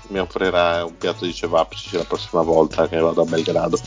Mi 0.09 0.19
offrirà 0.19 0.85
un 0.85 0.97
piatto 0.97 1.25
di 1.25 1.33
cevapcici 1.33 1.97
la 1.97 2.05
prossima 2.05 2.41
volta 2.41 2.87
che 2.87 2.97
vado 2.97 3.23
a 3.23 3.25
Belgrado. 3.25 3.79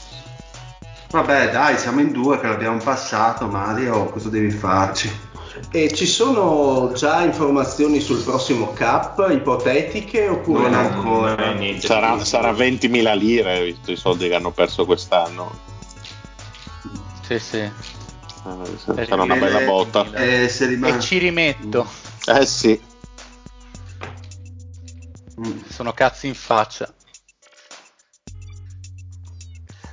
Vabbè, 1.11 1.51
dai, 1.51 1.79
siamo 1.79 2.01
in 2.01 2.13
due 2.13 2.39
che 2.41 2.47
l'abbiamo 2.47 2.79
passato, 2.79 3.47
Mario, 3.47 4.07
cosa 4.07 4.29
devi 4.29 4.51
farci? 4.51 5.30
E 5.71 5.93
ci 5.93 6.07
sono 6.07 6.93
già 6.95 7.23
informazioni 7.23 8.01
sul 8.01 8.23
prossimo 8.23 8.73
cap, 8.73 9.29
ipotetiche, 9.31 10.29
oppure 10.29 10.69
non 10.69 10.75
ancora? 10.75 11.53
Niente, 11.53 11.87
sarà, 11.87 12.23
sarà 12.25 12.53
20.000 12.53 13.17
lire, 13.17 13.65
visto 13.65 13.91
i 13.91 13.97
soldi 13.97 14.29
che 14.29 14.35
hanno 14.35 14.53
perso 14.53 14.85
quest'anno. 14.85 15.51
Sì, 17.27 17.39
sì. 17.39 17.59
Eh, 17.59 19.07
sarà 19.07 19.23
una 19.23 19.37
bella 19.37 19.61
botta. 19.61 20.07
Eh, 20.13 20.45
e 20.45 21.01
ci 21.01 21.19
rimetto. 21.19 21.87
Eh 22.27 22.47
sì. 22.47 22.81
Sono 25.69 25.93
cazzi 25.93 26.27
in 26.27 26.35
faccia. 26.35 26.93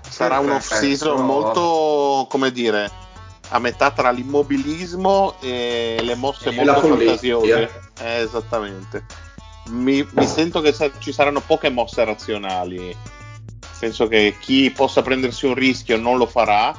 Sarà 0.09 0.39
un 0.39 0.49
off-season 0.49 1.23
molto, 1.23 2.25
come 2.27 2.51
dire, 2.51 2.89
a 3.49 3.59
metà 3.59 3.91
tra 3.91 4.11
l'immobilismo 4.11 5.35
e 5.41 5.97
le 6.01 6.15
mosse 6.15 6.49
e 6.49 6.51
molto 6.51 6.87
fantasiose. 6.87 7.69
Eh, 8.01 8.21
esattamente. 8.21 9.05
Mi, 9.69 10.07
mi, 10.11 10.25
sento 10.25 10.61
che 10.61 10.73
ci 10.99 11.11
saranno 11.11 11.41
poche 11.41 11.69
mosse 11.69 12.03
razionali. 12.03 12.95
Penso 13.79 14.07
che 14.07 14.35
chi 14.39 14.71
possa 14.71 15.01
prendersi 15.01 15.45
un 15.45 15.53
rischio 15.53 15.97
non 15.97 16.17
lo 16.17 16.25
farà, 16.25 16.73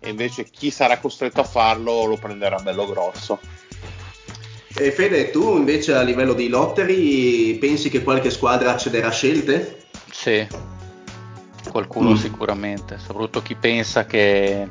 e 0.00 0.08
invece 0.08 0.44
chi 0.44 0.70
sarà 0.70 0.98
costretto 0.98 1.40
a 1.40 1.44
farlo 1.44 2.06
lo 2.06 2.16
prenderà 2.16 2.58
bello 2.58 2.86
grosso. 2.86 3.38
E 4.74 4.92
Fede, 4.92 5.30
tu 5.30 5.56
invece 5.56 5.94
a 5.94 6.02
livello 6.02 6.32
di 6.32 6.48
lottery 6.48 7.54
pensi 7.58 7.90
che 7.90 8.02
qualche 8.02 8.30
squadra 8.30 8.72
accederà 8.72 9.08
a 9.08 9.12
scelte? 9.12 9.84
Sì, 10.10 10.46
qualcuno 11.70 12.12
mm. 12.12 12.16
sicuramente, 12.16 12.98
soprattutto 12.98 13.42
chi 13.42 13.54
pensa 13.56 14.06
che 14.06 14.68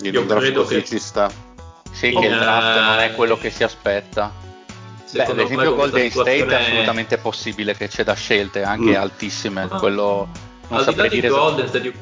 il 0.00 0.14
Io 0.14 0.26
credo 0.26 0.64
che 0.64 0.84
ci 0.84 0.98
sta. 0.98 1.30
Sì, 1.90 2.10
che 2.10 2.26
il 2.26 2.38
draft 2.38 2.80
non 2.80 2.98
è 2.98 3.14
quello 3.14 3.38
che 3.38 3.50
si 3.50 3.64
aspetta. 3.64 4.32
Beh, 5.12 5.24
ad 5.24 5.38
esempio 5.38 5.74
Golden 5.74 6.10
situazione... 6.10 6.38
State 6.44 6.56
è 6.56 6.62
assolutamente 6.62 7.18
possibile 7.18 7.76
che 7.76 7.88
c'è 7.88 8.04
da 8.04 8.14
scelte 8.14 8.62
anche 8.62 8.90
mm. 8.90 9.00
altissime, 9.00 9.62
ah, 9.62 9.78
quello 9.78 10.28
non 10.68 10.82
saprei 10.82 11.08
dire 11.08 11.28
Golden 11.28 11.68
State, 11.68 11.92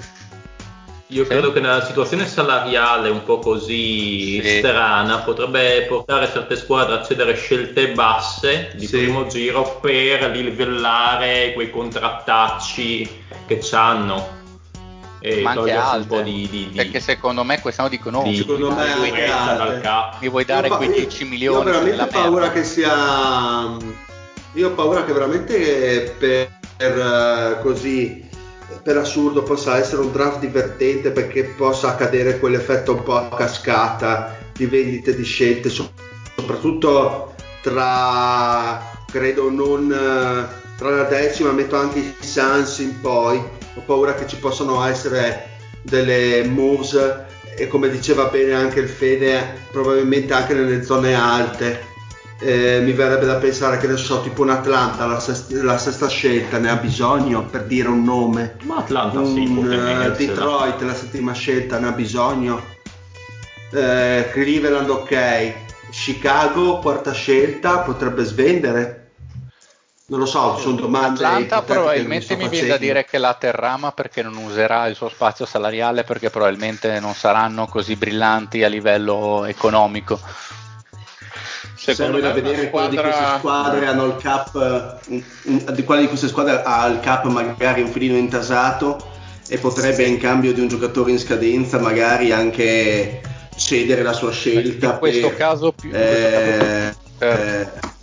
io 1.09 1.23
sì. 1.23 1.29
credo 1.29 1.53
che 1.53 1.61
nella 1.61 1.85
situazione 1.85 2.27
salariale 2.27 3.11
un 3.11 3.23
po' 3.25 3.39
così 3.39 4.41
sì. 4.43 4.59
strana 4.59 5.19
potrebbe 5.19 5.83
portare 5.83 6.31
certe 6.33 6.57
squadre 6.57 6.97
a 6.97 7.05
cedere 7.05 7.37
scelte 7.37 7.93
basse 7.93 8.73
di 8.75 8.87
sì. 8.87 8.97
primo 8.97 9.27
giro 9.27 9.79
per 9.81 10.31
livellare 10.31 11.53
quei 11.53 11.71
contrattacci 11.71 13.23
che 13.47 13.61
hanno 13.73 14.43
e 15.27 15.41
ma 15.41 15.53
anche 15.53 15.73
altre. 15.73 16.23
di, 16.23 16.47
di, 16.51 16.69
di, 16.69 16.77
perché 16.77 17.01
secondo 17.01 17.45
me 17.45 17.59
quest'anno 17.59 17.89
dicono 17.89 18.23
di, 18.25 18.37
secondo 18.37 18.71
me 18.73 18.95
mi, 18.97 19.09
vuoi, 19.09 19.81
mi 20.21 20.29
vuoi 20.29 20.45
dare 20.45 20.69
io, 20.69 20.77
quei 20.77 20.93
10 20.93 21.25
milioni 21.25 21.55
io 21.55 21.61
ho 21.61 21.63
veramente 21.65 22.07
paura 22.13 22.41
merda. 22.41 22.53
che 22.53 22.65
sia 22.65 23.77
io 24.53 24.69
ho 24.69 24.73
paura 24.73 25.03
che 25.05 25.13
veramente 25.15 26.15
per, 26.19 26.59
per 26.77 26.99
uh, 26.99 27.63
così 27.63 28.29
per 28.83 28.99
assurdo 28.99 29.43
possa 29.43 29.79
essere 29.79 30.03
un 30.03 30.13
draft 30.13 30.41
divertente 30.41 31.11
perché 31.11 31.45
possa 31.45 31.89
accadere 31.89 32.39
quell'effetto 32.39 32.93
un 32.93 33.03
po' 33.03 33.17
a 33.17 33.29
cascata 33.35 34.37
di 34.53 34.67
vendite 34.67 35.17
di 35.17 35.25
scelte 35.25 35.71
soprattutto 35.71 37.35
tra 37.63 38.93
credo 39.11 39.51
non 39.51 39.89
tra 40.77 40.91
la 40.91 41.05
decima 41.05 41.51
metto 41.53 41.77
anche 41.77 41.99
i 42.01 42.15
Suns 42.21 42.81
in 42.81 43.01
poi 43.01 43.63
ho 43.75 43.81
paura 43.81 44.15
che 44.15 44.27
ci 44.27 44.37
possano 44.37 44.85
essere 44.85 45.53
delle 45.83 46.45
moves 46.45 46.97
e 47.57 47.69
come 47.69 47.89
diceva 47.89 48.25
bene 48.27 48.53
anche 48.53 48.81
il 48.81 48.89
Fede 48.89 49.61
probabilmente 49.71 50.33
anche 50.33 50.55
nelle 50.55 50.83
zone 50.83 51.15
alte. 51.15 51.93
Eh, 52.41 52.81
mi 52.83 52.93
verrebbe 52.93 53.27
da 53.27 53.37
pensare 53.37 53.79
che 53.79 53.87
ne 53.87 53.97
so 53.97 54.21
tipo 54.21 54.43
un 54.43 54.51
Atlanta 54.51 55.07
la, 55.07 55.21
sest- 55.21 55.53
la, 55.53 55.79
sesta 55.79 56.09
scelta 56.09 56.59
ne 56.59 56.69
ha 56.69 56.77
bisogno 56.77 57.45
per 57.47 57.65
dire 57.65 57.89
un 57.89 58.03
nome. 58.03 58.57
Ma 58.65 58.79
Atlanta 58.79 59.21
un, 59.21 59.35
sì 59.35 59.47
uh, 59.47 60.17
Detroit 60.17 60.81
la 60.83 60.95
settima 60.95 61.33
scelta 61.33 61.79
ne 61.79 61.87
ha 61.87 61.93
bisogno. 61.93 62.63
Eh, 63.73 64.29
Cleveland 64.33 64.91
ok. 64.91 65.53
Chicago 65.91 66.81
quarta 66.81 67.13
scelta 67.13 67.79
potrebbe 67.79 68.25
svendere 68.25 69.04
non 70.07 70.19
lo 70.19 70.27
so, 70.27 70.59
sono 70.59 70.77
domande. 70.77 71.25
Atlanta 71.25 71.63
probabilmente 71.63 72.37
mi 72.37 72.49
viene 72.49 72.69
da 72.69 72.77
dire 72.77 73.05
che 73.07 73.17
la 73.17 73.35
terrama 73.35 73.93
perché 73.93 74.23
non 74.23 74.37
userà 74.37 74.87
il 74.87 74.95
suo 74.95 75.09
spazio 75.09 75.47
salariale 75.47 76.05
perché 76.05 76.29
probabilmente 76.29 77.01
non 77.01 77.15
saranno 77.15 77.67
così 77.67 77.97
brillanti 77.97 78.63
a 78.63 78.69
livello 78.69 79.45
economico. 79.47 80.21
Secondo 81.77 82.19
me 82.19 82.33
vedere 82.33 82.67
squadra... 82.67 82.71
quali 82.71 82.91
di 82.91 82.97
queste 82.97 83.39
squadre 83.39 83.87
hanno 83.87 84.05
il 84.05 84.17
cap, 84.17 85.01
di 85.73 85.85
quali 85.85 86.03
di 86.03 86.09
queste 86.09 86.29
squadre 86.29 86.63
ha 86.63 86.87
il 86.87 87.01
cap 87.01 87.25
magari 87.25 87.83
un 87.83 87.91
filino 87.91 88.17
intasato 88.17 89.13
e 89.49 89.59
potrebbe 89.59 90.05
in 90.05 90.19
cambio 90.19 90.53
di 90.53 90.61
un 90.61 90.69
giocatore 90.69 91.11
in 91.11 91.19
scadenza 91.19 91.79
magari 91.79 92.33
anche 92.33 93.21
cedere 93.57 94.03
la 94.03 94.13
sua 94.13 94.33
scelta. 94.33 94.93
In 94.93 94.99
questo 94.99 95.29
per, 95.29 95.37
caso 95.37 95.73
più... 95.73 95.91
Eh, 95.93 96.95
eh, 97.19 97.94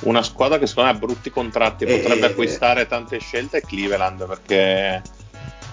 una 0.00 0.22
squadra 0.22 0.58
che 0.58 0.66
secondo 0.66 0.90
me 0.90 0.96
ha 0.96 1.00
brutti 1.00 1.30
contratti 1.30 1.84
e 1.84 1.98
potrebbe 1.98 2.26
eh, 2.26 2.30
acquistare 2.30 2.86
tante 2.86 3.18
scelte 3.18 3.58
è 3.58 3.60
Cleveland 3.62 4.26
perché 4.26 5.02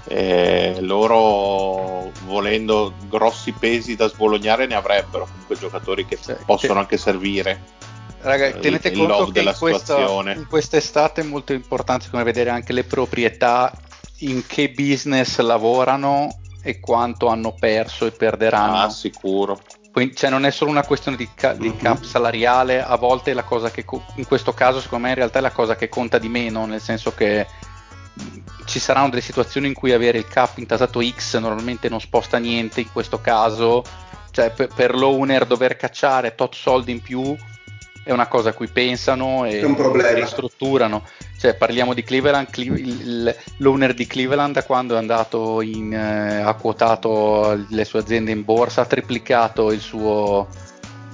eh, 0.07 0.77
loro 0.81 2.11
volendo 2.25 2.93
grossi 3.07 3.51
pesi 3.51 3.95
da 3.95 4.07
svolognare 4.07 4.65
ne 4.67 4.75
avrebbero 4.75 5.25
comunque 5.25 5.57
giocatori 5.57 6.05
che 6.05 6.17
cioè, 6.21 6.37
possono 6.45 6.73
che... 6.73 6.79
anche 6.79 6.97
servire 6.97 7.61
Raga, 8.21 8.47
eh, 8.47 8.59
tenete 8.59 8.87
il, 8.87 8.97
conto 8.97 9.27
il 9.27 9.31
che 9.31 9.41
in, 9.41 9.55
questa, 9.57 9.99
in 9.99 10.47
quest'estate 10.49 11.21
è 11.21 11.23
molto 11.23 11.53
importante 11.53 12.07
come 12.09 12.23
vedere 12.23 12.49
anche 12.49 12.73
le 12.73 12.83
proprietà 12.83 13.71
in 14.19 14.45
che 14.47 14.71
business 14.71 15.39
lavorano 15.39 16.39
e 16.63 16.79
quanto 16.79 17.27
hanno 17.27 17.53
perso 17.53 18.07
e 18.07 18.11
perderanno. 18.11 18.77
Ah, 18.77 18.89
sicuro. 18.89 19.59
Quindi, 19.95 20.13
cioè, 20.13 20.29
non 20.29 20.45
è 20.45 20.51
solo 20.51 20.71
una 20.71 20.83
questione 20.83 21.15
di, 21.15 21.29
ca- 21.33 21.53
di, 21.53 21.73
cap 21.73 22.03
salariale, 22.03 22.83
a 22.83 22.97
volte 22.97 23.33
la 23.33 23.43
cosa 23.43 23.71
che 23.71 23.85
co- 23.85 24.03
in 24.15 24.25
questo 24.25 24.53
caso 24.53 24.81
secondo 24.81 25.05
me 25.05 25.11
in 25.11 25.15
realtà 25.15 25.39
è 25.39 25.41
la 25.41 25.53
cosa 25.53 25.77
che 25.77 25.87
conta 25.87 26.17
di 26.17 26.27
meno, 26.27 26.65
nel 26.65 26.81
senso 26.81 27.13
che 27.13 27.47
ci 28.65 28.77
saranno 28.79 29.07
delle 29.07 29.21
situazioni 29.21 29.67
in 29.67 29.73
cui 29.73 29.93
avere 29.93 30.17
il 30.17 30.27
cap 30.27 30.57
intasato 30.57 31.01
X 31.01 31.37
normalmente 31.37 31.87
non 31.87 32.01
sposta 32.01 32.37
niente, 32.39 32.81
in 32.81 32.91
questo 32.91 33.21
caso. 33.21 33.85
Cioè, 34.31 34.51
per, 34.51 34.67
per 34.67 34.95
l'owner 34.95 35.45
dover 35.45 35.77
cacciare 35.77 36.35
tot 36.35 36.55
soldi 36.55 36.91
in 36.91 37.01
più 37.01 37.33
è 38.05 38.11
una 38.11 38.27
cosa 38.27 38.49
a 38.49 38.53
cui 38.53 38.67
pensano 38.67 39.45
e 39.45 39.65
ristrutturano. 40.13 41.03
Cioè, 41.39 41.55
parliamo 41.55 41.95
di 41.95 42.03
Cleveland, 42.03 42.51
Cle- 42.51 42.79
il, 42.79 43.35
l'owner 43.57 43.95
di 43.95 44.05
Cleveland 44.05 44.63
quando 44.63 44.93
è 44.93 44.99
andato 44.99 45.59
in, 45.61 45.91
eh, 45.91 46.41
ha 46.41 46.53
quotato 46.53 47.65
le 47.67 47.83
sue 47.83 47.99
aziende 47.99 48.29
in 48.29 48.45
borsa, 48.45 48.81
ha 48.81 48.85
triplicato 48.85 49.71
il 49.71 49.79
suo, 49.79 50.47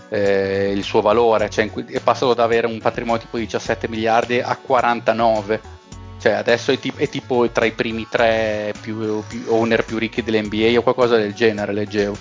eh, 0.09 0.73
il 0.76 0.84
suo 0.84 0.99
valore, 0.99 1.49
cioè, 1.49 1.72
è 1.72 2.01
passato 2.01 2.34
da 2.34 2.43
avere 2.43 2.68
un 2.68 2.80
patrimonio 2.81 3.22
tipo 3.22 3.38
17 3.38 3.88
miliardi 3.88 4.41
a 4.41 4.57
49. 4.57 5.80
Cioè, 6.19 6.34
adesso 6.34 6.73
è, 6.73 6.77
tipo, 6.77 6.99
è 6.99 7.07
tipo 7.07 7.49
tra 7.51 7.63
i 7.63 7.72
primi 7.72 8.05
tre 8.09 8.73
più, 8.81 9.23
più 9.27 9.45
owner 9.47 9.85
più 9.85 9.97
ricchi 9.97 10.22
dell'NBA 10.22 10.77
o 10.77 10.84
qualcosa 10.84 11.15
del 11.15 11.34
genere, 11.34 11.72
leggevo. 11.72 12.18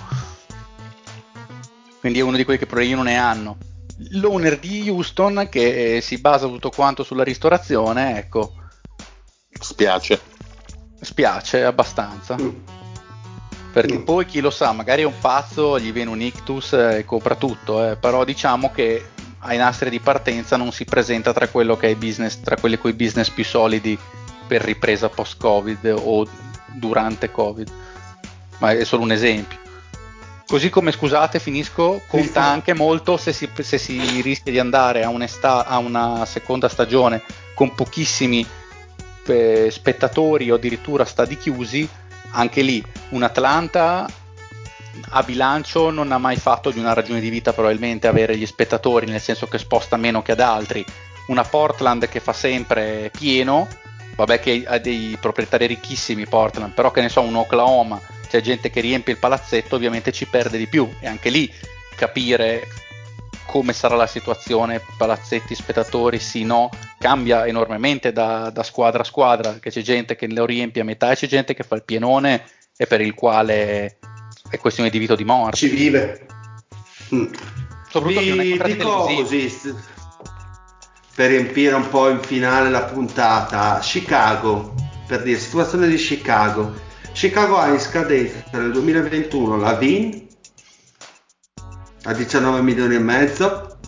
Quindi 1.99 2.21
è 2.21 2.23
uno 2.23 2.37
di 2.37 2.45
quelli 2.45 2.61
che 2.61 2.67
probabilmente 2.67 3.05
non 3.05 3.13
ne 3.13 3.19
hanno 3.19 3.57
l'owner 4.11 4.59
di 4.59 4.89
Houston 4.89 5.49
che 5.51 5.97
eh, 5.97 6.01
si 6.01 6.19
basa 6.19 6.47
tutto 6.47 6.71
quanto 6.71 7.03
sulla 7.03 7.25
ristorazione, 7.25 8.19
ecco. 8.19 8.55
Spiace. 9.59 10.21
Spiace 11.01 11.65
abbastanza. 11.65 12.37
Mm. 12.41 12.49
Perché 13.73 13.99
mm. 13.99 14.03
poi 14.03 14.27
chi 14.27 14.41
lo 14.41 14.51
sa, 14.51 14.73
magari 14.73 15.03
è 15.03 15.07
un 15.07 15.19
pazzo, 15.21 15.79
gli 15.79 15.93
viene 15.93 16.11
un 16.11 16.21
ictus 16.21 16.73
e 16.73 17.05
compra 17.05 17.37
tutto, 17.37 17.89
eh, 17.89 17.97
però 17.97 18.25
diciamo 18.25 18.71
che 18.71 19.11
ai 19.41 19.57
nastri 19.57 19.91
di 19.91 20.01
partenza 20.01 20.57
non 20.57 20.73
si 20.73 20.85
presenta 20.85 21.33
tra, 21.33 21.49
quello 21.49 21.77
che 21.77 21.91
è 21.91 21.95
business, 21.95 22.41
tra 22.41 22.57
quelli 22.57 22.79
con 22.79 22.91
i 22.91 22.95
business 22.95 23.31
più 23.31 23.45
solidi 23.45 23.99
per 24.47 24.63
ripresa 24.63 25.09
post-Covid 25.09 25.95
o 26.03 26.27
durante 26.73 27.31
Covid. 27.31 27.71
Ma 28.59 28.73
è 28.73 28.85
solo 28.85 29.03
un 29.03 29.13
esempio. 29.13 29.60
Così 30.51 30.69
come, 30.69 30.91
scusate, 30.91 31.39
finisco, 31.39 32.03
conta 32.09 32.43
anche 32.43 32.75
molto 32.75 33.17
se 33.17 33.33
si, 33.33 33.49
se 33.61 33.79
si 33.79 34.21
rischia 34.21 34.51
di 34.51 34.59
andare 34.59 35.05
a, 35.05 35.65
a, 35.65 35.79
una 35.79 36.27
seconda 36.27 36.69
stagione 36.69 37.23
con 37.55 37.73
pochissimi 37.73 38.45
eh, 39.27 39.69
spettatori 39.71 40.51
o 40.51 40.57
addirittura 40.57 41.05
stadi 41.05 41.37
chiusi, 41.37 41.89
anche 42.31 42.63
lì 42.63 42.85
un 43.11 43.23
Atlanta 43.23 44.09
a 45.11 45.23
bilancio 45.23 45.91
non 45.91 46.11
ha 46.11 46.19
mai 46.19 46.35
fatto 46.35 46.73
di 46.73 46.81
una 46.81 46.95
ragione 46.95 47.21
di 47.21 47.31
vita 47.31 47.53
probabilmente 47.53 48.09
avere 48.09 48.37
gli 48.37 48.45
spettatori, 48.45 49.07
nel 49.07 49.21
senso 49.21 49.47
che 49.47 49.57
sposta 49.57 49.97
meno 49.97 50.21
che 50.21 50.33
ad 50.33 50.41
altri. 50.41 50.85
Una 51.29 51.45
Portland 51.45 52.09
che 52.09 52.19
fa 52.19 52.33
sempre 52.33 53.13
pieno, 53.17 53.69
vabbè 54.17 54.41
che 54.41 54.65
ha 54.67 54.79
dei 54.79 55.17
proprietari 55.21 55.67
ricchissimi 55.67 56.27
Portland, 56.27 56.73
però 56.73 56.91
che 56.91 57.03
ne 57.03 57.09
so, 57.09 57.21
un 57.21 57.37
Oklahoma 57.37 58.19
c'è 58.31 58.41
gente 58.41 58.71
che 58.71 58.81
riempie 58.81 59.15
il 59.15 59.19
palazzetto, 59.19 59.75
ovviamente 59.75 60.13
ci 60.13 60.25
perde 60.27 60.57
di 60.57 60.69
più 60.69 60.89
e 61.01 61.09
anche 61.09 61.31
lì 61.31 61.53
capire 61.97 62.67
come 63.45 63.73
sarà 63.73 63.97
la 63.97 64.07
situazione, 64.07 64.81
palazzetti, 64.97 65.57
spettatori, 65.57 66.21
sì, 66.21 66.45
no, 66.45 66.71
cambia 66.99 67.47
enormemente 67.47 68.13
da, 68.13 68.49
da, 68.51 68.63
squadra 68.63 69.03
a 69.03 69.05
squadra, 69.05 69.59
che 69.59 69.71
c'è 69.71 69.83
gente 69.83 70.15
che 70.15 70.29
lo 70.29 70.47
riempie 70.47 70.83
a 70.83 70.85
metà 70.85 71.11
e 71.11 71.17
c'è 71.17 71.27
gente 71.27 71.53
che 71.53 71.65
fa 71.65 71.75
il 71.75 71.83
pienone 71.83 72.45
e 72.77 72.87
per 72.87 73.01
il 73.01 73.13
quale 73.13 73.99
è 74.49 74.59
questione 74.59 74.89
di 74.89 74.99
vita 74.99 75.15
o 75.15 75.17
di 75.17 75.25
morte. 75.25 75.57
Ci 75.57 75.69
vive. 75.69 76.27
Mm. 77.13 77.27
Soprattutto 77.91 78.21
Vi 78.21 78.63
dico 78.63 79.05
così, 79.07 79.53
per 81.17 81.31
riempire 81.31 81.75
un 81.75 81.89
po' 81.89 82.09
in 82.09 82.21
finale 82.21 82.71
la 82.71 82.85
puntata, 82.85 83.81
Chicago, 83.83 84.75
per 85.09 85.23
dire, 85.23 85.41
situazione 85.41 85.89
di 85.89 85.97
Chicago. 85.97 86.89
Chicago 87.13 87.57
ha 87.57 87.69
in 87.69 87.81
scadenza 87.81 88.45
nel 88.53 88.73
2021 88.73 89.57
la 89.57 89.75
VIN 89.75 90.29
a 92.05 92.15
19 92.15 92.63
milioni 92.63 92.95
e 92.95 92.99
mezzo, 92.99 93.79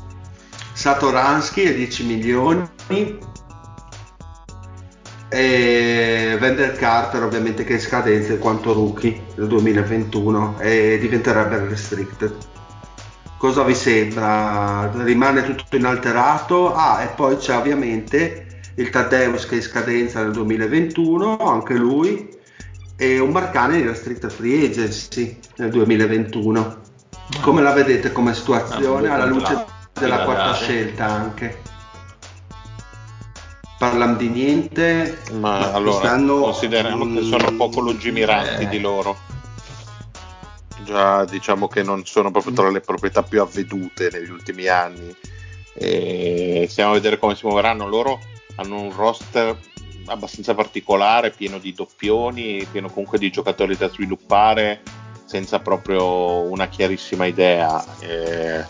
Satoransky 0.75 1.69
a 1.69 1.73
10 1.73 2.05
milioni 2.05 2.69
e 5.29 6.37
Wendell 6.39 6.77
Carter 6.77 7.23
ovviamente 7.23 7.65
che 7.65 7.71
è 7.71 7.75
in 7.77 7.81
scadenza 7.81 8.33
in 8.33 8.39
quanto 8.39 8.75
rookie 8.75 9.19
nel 9.37 9.47
2021 9.47 10.57
e 10.61 10.99
diventerebbe 11.01 11.69
restricted. 11.69 12.37
Cosa 13.39 13.63
vi 13.63 13.75
sembra? 13.75 14.91
Rimane 15.05 15.43
tutto 15.45 15.77
inalterato? 15.77 16.75
Ah, 16.75 17.03
e 17.03 17.07
poi 17.09 17.37
c'è 17.37 17.57
ovviamente 17.57 18.47
il 18.77 18.91
Taddeus 18.91 19.47
che 19.47 19.55
è 19.55 19.57
in 19.57 19.63
scadenza 19.63 20.23
nel 20.23 20.33
2021, 20.33 21.39
anche 21.39 21.75
lui, 21.75 22.41
e 23.03 23.19
un 23.19 23.31
Marcane 23.31 23.79
in 23.79 23.87
restricted 23.89 24.31
free 24.31 24.65
agency 24.65 25.37
nel 25.57 25.71
2021. 25.71 26.81
Come 27.41 27.61
la 27.61 27.73
vedete 27.73 28.13
come 28.13 28.33
situazione 28.33 29.09
alla 29.09 29.25
luce 29.25 29.65
della 29.93 30.23
quarta 30.23 30.55
scelta 30.55 31.07
anche? 31.07 31.63
Parlano 33.77 34.15
di 34.15 34.29
niente. 34.29 35.19
Ma, 35.33 35.73
allora, 35.73 36.15
consideriamo 36.17 37.05
mm, 37.05 37.17
che 37.17 37.23
sono 37.25 37.57
poco 37.57 37.81
lungimiranti 37.81 38.63
eh. 38.63 38.69
di 38.69 38.79
loro. 38.79 39.19
Già 40.85 41.25
diciamo 41.25 41.67
che 41.67 41.83
non 41.83 42.07
sono 42.07 42.31
proprio 42.31 42.53
tra 42.53 42.71
le 42.71 42.83
proprietà 42.83 43.25
più 43.25 43.41
avvedute 43.41 44.11
negli 44.13 44.31
ultimi 44.31 44.69
anni. 44.69 45.13
E 45.75 46.67
stiamo 46.71 46.93
a 46.93 46.95
vedere 46.95 47.19
come 47.19 47.35
si 47.35 47.47
muoveranno. 47.47 47.89
Loro 47.89 48.21
hanno 48.55 48.81
un 48.81 48.95
roster 48.95 49.59
abbastanza 50.07 50.55
particolare, 50.55 51.31
pieno 51.31 51.59
di 51.59 51.73
doppioni, 51.73 52.67
pieno 52.71 52.89
comunque 52.89 53.19
di 53.19 53.31
giocatori 53.31 53.77
da 53.77 53.89
sviluppare 53.89 54.83
senza 55.25 55.61
proprio 55.61 56.51
una 56.51 56.69
chiarissima 56.69 57.27
idea. 57.27 57.83
Eh, 58.01 58.65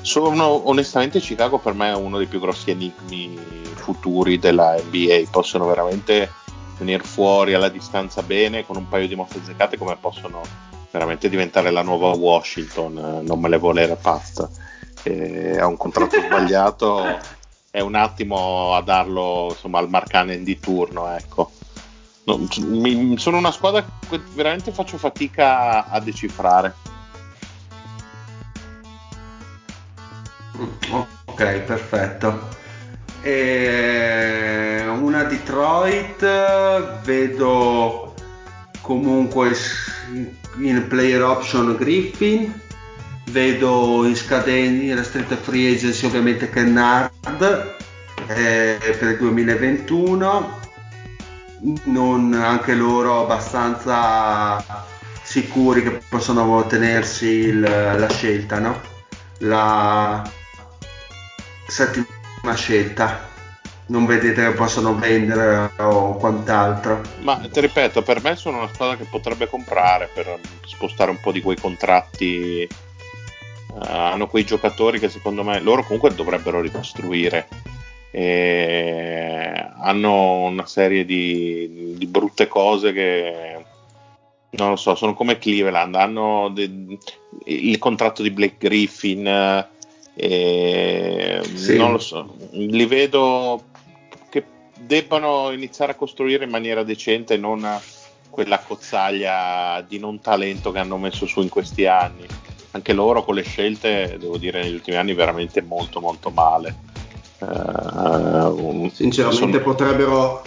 sono 0.00 0.68
onestamente 0.68 1.20
Chicago 1.20 1.58
per 1.58 1.74
me 1.74 1.90
è 1.90 1.94
uno 1.94 2.18
dei 2.18 2.26
più 2.26 2.40
grossi 2.40 2.70
enigmi 2.70 3.38
futuri 3.74 4.38
della 4.38 4.74
NBA. 4.76 5.24
Possono 5.30 5.66
veramente 5.66 6.30
venire 6.78 7.02
fuori 7.02 7.54
alla 7.54 7.68
distanza 7.68 8.22
bene 8.22 8.64
con 8.64 8.76
un 8.76 8.88
paio 8.88 9.06
di 9.06 9.14
mosse 9.14 9.38
azzeccate 9.38 9.76
come 9.76 9.96
possono 9.96 10.42
veramente 10.90 11.28
diventare 11.28 11.70
la 11.70 11.82
nuova 11.82 12.10
Washington. 12.10 13.20
Non 13.22 13.40
me 13.40 13.48
le 13.48 13.58
volere 13.58 13.96
pazza. 13.96 14.48
Eh, 15.04 15.58
ha 15.58 15.66
un 15.66 15.76
contratto 15.76 16.18
sbagliato. 16.20 17.36
È 17.78 17.80
un 17.80 17.94
attimo 17.94 18.74
a 18.74 18.82
darlo 18.82 19.50
insomma, 19.50 19.78
al 19.78 19.88
Marcanen 19.88 20.42
di 20.42 20.58
turno, 20.58 21.14
ecco. 21.14 21.52
No, 22.24 22.44
mi, 22.66 23.16
sono 23.18 23.36
una 23.36 23.52
squadra 23.52 23.86
che 24.10 24.20
veramente 24.34 24.72
faccio 24.72 24.98
fatica 24.98 25.86
a 25.86 26.00
decifrare. 26.00 26.74
Ok, 30.90 31.58
perfetto. 31.60 32.48
E 33.22 34.82
una 34.84 35.22
Detroit 35.22 36.24
vedo 37.04 38.12
comunque 38.80 39.52
in 40.56 40.84
player 40.88 41.22
option 41.22 41.76
Griffin 41.76 42.60
vedo 43.30 44.04
in 44.04 44.16
scadenza 44.16 44.82
in 44.82 44.94
restricted 44.94 45.38
free 45.38 45.74
agency 45.74 46.06
ovviamente 46.06 46.50
Kennard 46.50 47.10
eh, 48.28 48.78
per 48.98 49.08
il 49.10 49.16
2021 49.18 50.66
non 51.84 52.32
anche 52.34 52.74
loro 52.74 53.22
abbastanza 53.22 54.86
sicuri 55.22 55.82
che 55.82 56.00
possono 56.08 56.66
tenersi 56.66 57.26
il, 57.26 57.60
la 57.60 58.08
scelta, 58.08 58.58
no? 58.58 58.80
La 59.38 60.28
settima 61.66 62.54
scelta. 62.54 63.26
Non 63.86 64.04
vedete 64.04 64.42
che 64.42 64.50
possono 64.50 64.94
vendere 64.96 65.70
o 65.78 66.16
quant'altro. 66.16 67.00
Ma 67.20 67.40
ti 67.50 67.60
ripeto, 67.60 68.02
per 68.02 68.22
me 68.22 68.36
sono 68.36 68.58
una 68.58 68.68
squadra 68.72 68.96
che 68.96 69.04
potrebbe 69.04 69.48
comprare 69.48 70.10
per 70.12 70.38
spostare 70.66 71.10
un 71.10 71.20
po' 71.20 71.32
di 71.32 71.40
quei 71.40 71.56
contratti. 71.58 72.68
Uh, 73.78 73.84
hanno 73.84 74.26
quei 74.26 74.44
giocatori 74.44 74.98
che 74.98 75.08
secondo 75.08 75.44
me 75.44 75.60
loro 75.60 75.84
comunque 75.84 76.12
dovrebbero 76.12 76.60
ricostruire 76.60 77.46
e 78.10 79.68
hanno 79.80 80.40
una 80.46 80.66
serie 80.66 81.04
di, 81.04 81.94
di, 81.96 82.06
brutte 82.06 82.48
cose 82.48 82.92
che 82.92 83.64
non 84.50 84.70
lo 84.70 84.76
so, 84.76 84.94
sono 84.94 85.14
come 85.14 85.38
Cleveland, 85.38 85.94
hanno 85.94 86.50
de, 86.52 86.98
il 87.44 87.78
contratto 87.78 88.22
di 88.22 88.30
Blake 88.30 88.56
Griffin 88.58 89.26
e 90.14 91.40
sì. 91.54 91.76
non 91.76 91.92
lo 91.92 91.98
so, 91.98 92.34
li 92.52 92.86
vedo 92.86 93.62
che 94.30 94.44
debbano 94.80 95.52
iniziare 95.52 95.92
a 95.92 95.96
costruire 95.96 96.44
in 96.44 96.50
maniera 96.50 96.82
decente 96.82 97.36
non 97.36 97.64
quella 98.30 98.58
cozzaglia 98.58 99.84
di 99.86 99.98
non 99.98 100.20
talento 100.20 100.72
che 100.72 100.78
hanno 100.78 100.96
messo 100.96 101.26
su 101.26 101.40
in 101.40 101.48
questi 101.48 101.86
anni. 101.86 102.26
Anche 102.78 102.92
loro 102.92 103.24
con 103.24 103.34
le 103.34 103.42
scelte, 103.42 104.18
devo 104.20 104.38
dire, 104.38 104.62
negli 104.62 104.74
ultimi 104.74 104.96
anni 104.96 105.12
veramente 105.12 105.62
molto 105.62 106.00
molto 106.00 106.30
male. 106.30 106.76
Uh, 107.38 108.88
Sinceramente 108.92 109.50
sono... 109.50 109.58
potrebbero, 109.60 110.42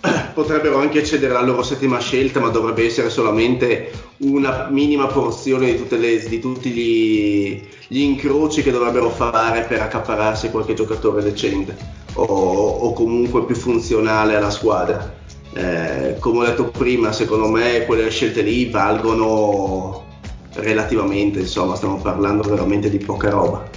potrebbero 0.32 0.78
anche 0.78 1.04
cedere 1.04 1.34
la 1.34 1.42
loro 1.42 1.62
settima 1.62 1.98
scelta, 2.00 2.40
ma 2.40 2.48
dovrebbe 2.48 2.86
essere 2.86 3.10
solamente 3.10 3.92
una 4.20 4.68
minima 4.70 5.06
porzione 5.06 5.74
di, 5.74 5.98
le, 5.98 6.26
di 6.26 6.40
tutti 6.40 6.70
gli, 6.70 7.62
gli, 7.88 8.00
incroci 8.00 8.62
che 8.62 8.70
dovrebbero 8.70 9.10
fare 9.10 9.64
per 9.64 9.82
accapararsi 9.82 10.48
qualche 10.50 10.72
giocatore 10.72 11.22
decente 11.22 11.76
o, 12.14 12.24
o 12.24 12.92
comunque 12.94 13.44
più 13.44 13.54
funzionale 13.54 14.34
alla 14.34 14.50
squadra. 14.50 15.14
Eh, 15.52 16.16
come 16.20 16.38
ho 16.38 16.44
detto 16.46 16.70
prima, 16.70 17.12
secondo 17.12 17.48
me 17.48 17.84
quelle 17.84 18.08
scelte 18.08 18.40
lì 18.40 18.70
valgono 18.70 20.08
relativamente, 20.54 21.40
insomma, 21.40 21.76
stiamo 21.76 21.96
parlando 21.96 22.48
veramente 22.48 22.90
di 22.90 22.98
poca 22.98 23.30
roba. 23.30 23.68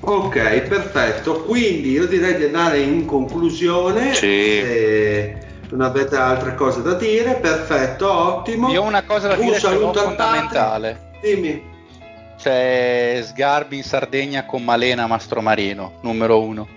Ok, 0.00 0.60
perfetto. 0.62 1.42
Quindi 1.42 1.90
io 1.90 2.06
direi 2.06 2.36
di 2.36 2.44
andare 2.44 2.80
in 2.80 3.04
conclusione. 3.04 4.14
Sì. 4.14 4.60
Se 4.62 5.38
non 5.70 5.82
avete 5.82 6.16
altre 6.16 6.54
cose 6.54 6.80
da 6.82 6.94
dire, 6.94 7.34
perfetto, 7.34 8.10
ottimo. 8.10 8.70
Io 8.70 8.82
ho 8.82 8.86
una 8.86 9.02
cosa 9.02 9.28
da 9.28 9.34
Un 9.34 9.46
dire 9.46 9.58
saluto 9.58 10.00
fondamentale. 10.00 11.10
Dimmi. 11.20 11.62
C'è 12.38 13.20
Sgarbi 13.22 13.76
in 13.76 13.82
Sardegna 13.82 14.46
con 14.46 14.64
Malena 14.64 15.06
Mastromarino, 15.06 15.98
numero 16.02 16.40
uno. 16.40 16.68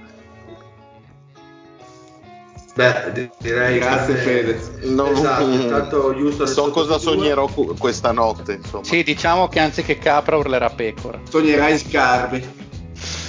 Beh, 2.74 3.30
direi 3.40 3.80
grazie 3.80 4.16
Fede. 4.16 4.60
No, 4.84 5.08
esatto, 5.12 5.50
intanto 5.50 6.06
Houston 6.16 6.48
so 6.48 6.70
cosa 6.70 6.98
sognerò 6.98 7.48
questa 7.78 8.12
notte. 8.12 8.54
Insomma. 8.54 8.84
Sì, 8.84 9.04
diciamo 9.04 9.48
che 9.50 9.60
anziché 9.60 9.98
capra 9.98 10.38
urlerà 10.38 10.70
pecora. 10.70 11.20
Sognerai 11.30 11.78
Sgarbi. 11.78 12.48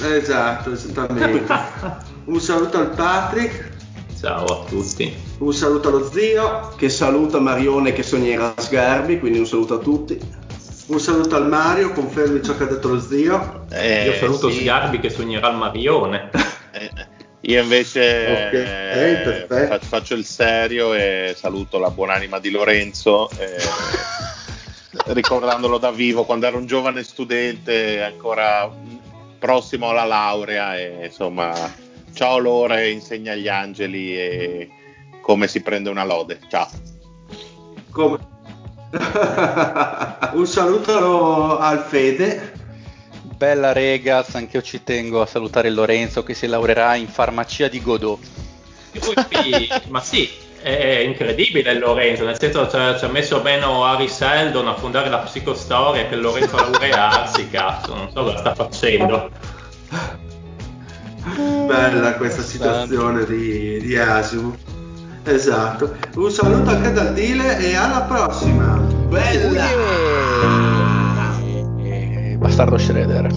Esatto, 0.02 0.73
esattamente. 0.73 1.52
Un 2.24 2.40
saluto 2.40 2.78
al 2.78 2.90
Patrick. 2.90 3.70
Ciao 4.19 4.44
a 4.44 4.64
tutti. 4.66 5.12
Un 5.39 5.52
saluto 5.52 5.89
allo 5.89 6.09
zio. 6.09 6.73
Che 6.77 6.89
saluta 6.89 7.40
Marione 7.40 7.93
che 7.93 8.05
sognerà 8.05 8.55
Sgarbi, 8.56 9.19
quindi 9.19 9.40
un 9.40 9.47
saluto 9.47 9.74
a 9.74 9.78
tutti. 9.78 10.20
Un 10.86 11.01
saluto 11.01 11.35
al 11.35 11.48
Mario, 11.48 11.90
confermi 11.93 12.43
ciò 12.44 12.56
che 12.56 12.62
ha 12.62 12.66
detto 12.66 12.89
lo 12.89 13.01
zio. 13.01 13.64
Eh, 13.70 14.05
Io 14.05 14.14
saluto 14.14 14.51
sì. 14.51 14.60
Sgarbi 14.60 15.01
che 15.01 15.10
sognerà 15.10 15.51
il 15.51 15.56
Marione. 15.56 16.31
Eh, 16.74 16.90
io 17.43 17.62
invece 17.62 18.48
okay. 18.48 19.73
eh, 19.73 19.78
faccio 19.81 20.14
il 20.14 20.24
serio 20.24 20.94
e 20.94 21.35
saluto 21.36 21.78
la 21.78 21.90
buonanima 21.90 22.39
di 22.39 22.51
Lorenzo. 22.51 23.28
Eh, 23.31 23.59
ricordandolo 25.12 25.78
da 25.78 25.90
vivo 25.90 26.24
quando 26.24 26.47
ero 26.47 26.59
un 26.59 26.66
giovane 26.66 27.02
studente 27.02 28.02
ancora 28.02 28.70
prossimo 29.39 29.89
alla 29.89 30.05
laurea 30.05 30.78
e 30.78 31.06
insomma 31.06 31.52
ciao 32.12 32.39
Lore 32.39 32.90
insegna 32.90 33.32
agli 33.32 33.48
angeli 33.48 34.16
e 34.16 34.70
come 35.23 35.48
si 35.48 35.62
prende 35.62 35.89
una 35.89 36.05
lode 36.05 36.39
ciao 36.48 36.69
un 40.35 40.47
saluto 40.47 41.59
al 41.59 41.78
Fede 41.78 42.60
bella 43.43 43.73
Regas, 43.73 44.36
anche 44.36 44.59
io 44.59 44.62
ci 44.62 44.85
tengo 44.85 45.20
a 45.20 45.27
salutare 45.27 45.69
Lorenzo 45.69 46.23
che 46.23 46.32
si 46.32 46.47
laureerà 46.47 46.94
in 46.94 47.09
farmacia 47.09 47.66
di 47.66 47.82
Godot. 47.82 48.20
ma 49.89 50.01
sì, 50.01 50.31
è 50.60 51.02
incredibile 51.05 51.77
Lorenzo, 51.77 52.24
nel 52.24 52.39
senso 52.39 52.69
ci 52.69 53.05
ha 53.05 53.09
messo 53.09 53.43
meno 53.43 53.85
Harry 53.85 54.06
Seldon 54.06 54.69
a 54.69 54.77
fondare 54.77 55.09
la 55.09 55.19
psicostoria 55.19 56.06
che 56.06 56.14
Lorenzo 56.14 56.55
a 56.55 56.70
laurearsi, 56.70 57.51
cazzo, 57.51 57.97
non 57.97 58.12
so 58.12 58.23
cosa 58.23 58.39
sta 58.39 58.55
facendo. 58.55 59.28
Bella 61.66 62.14
questa 62.14 62.43
situazione 62.43 63.24
di, 63.24 63.81
di 63.81 63.97
Asimo. 63.97 64.56
Esatto. 65.24 65.97
Un 66.14 66.31
saluto 66.31 66.70
anche 66.70 66.93
da 66.93 67.06
Dile 67.06 67.59
e 67.59 67.74
alla 67.74 68.02
prossima. 68.02 68.77
Bella! 68.77 70.72
Bastardo 72.43 72.77
Shredder. 72.77 73.31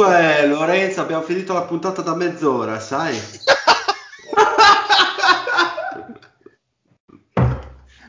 Comunque, 0.00 0.46
Lorenzo, 0.46 1.02
abbiamo 1.02 1.20
finito 1.20 1.52
la 1.52 1.64
puntata 1.64 2.00
da 2.00 2.14
mezz'ora, 2.14 2.80
sai? 2.80 3.20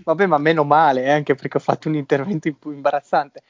Vabbè, 0.05 0.25
ma 0.25 0.37
meno 0.37 0.63
male, 0.63 1.03
eh, 1.03 1.11
anche 1.11 1.35
perché 1.35 1.57
ho 1.57 1.59
fatto 1.59 1.89
un 1.89 1.95
intervento 1.95 2.47
imbarazzante. 2.63 3.41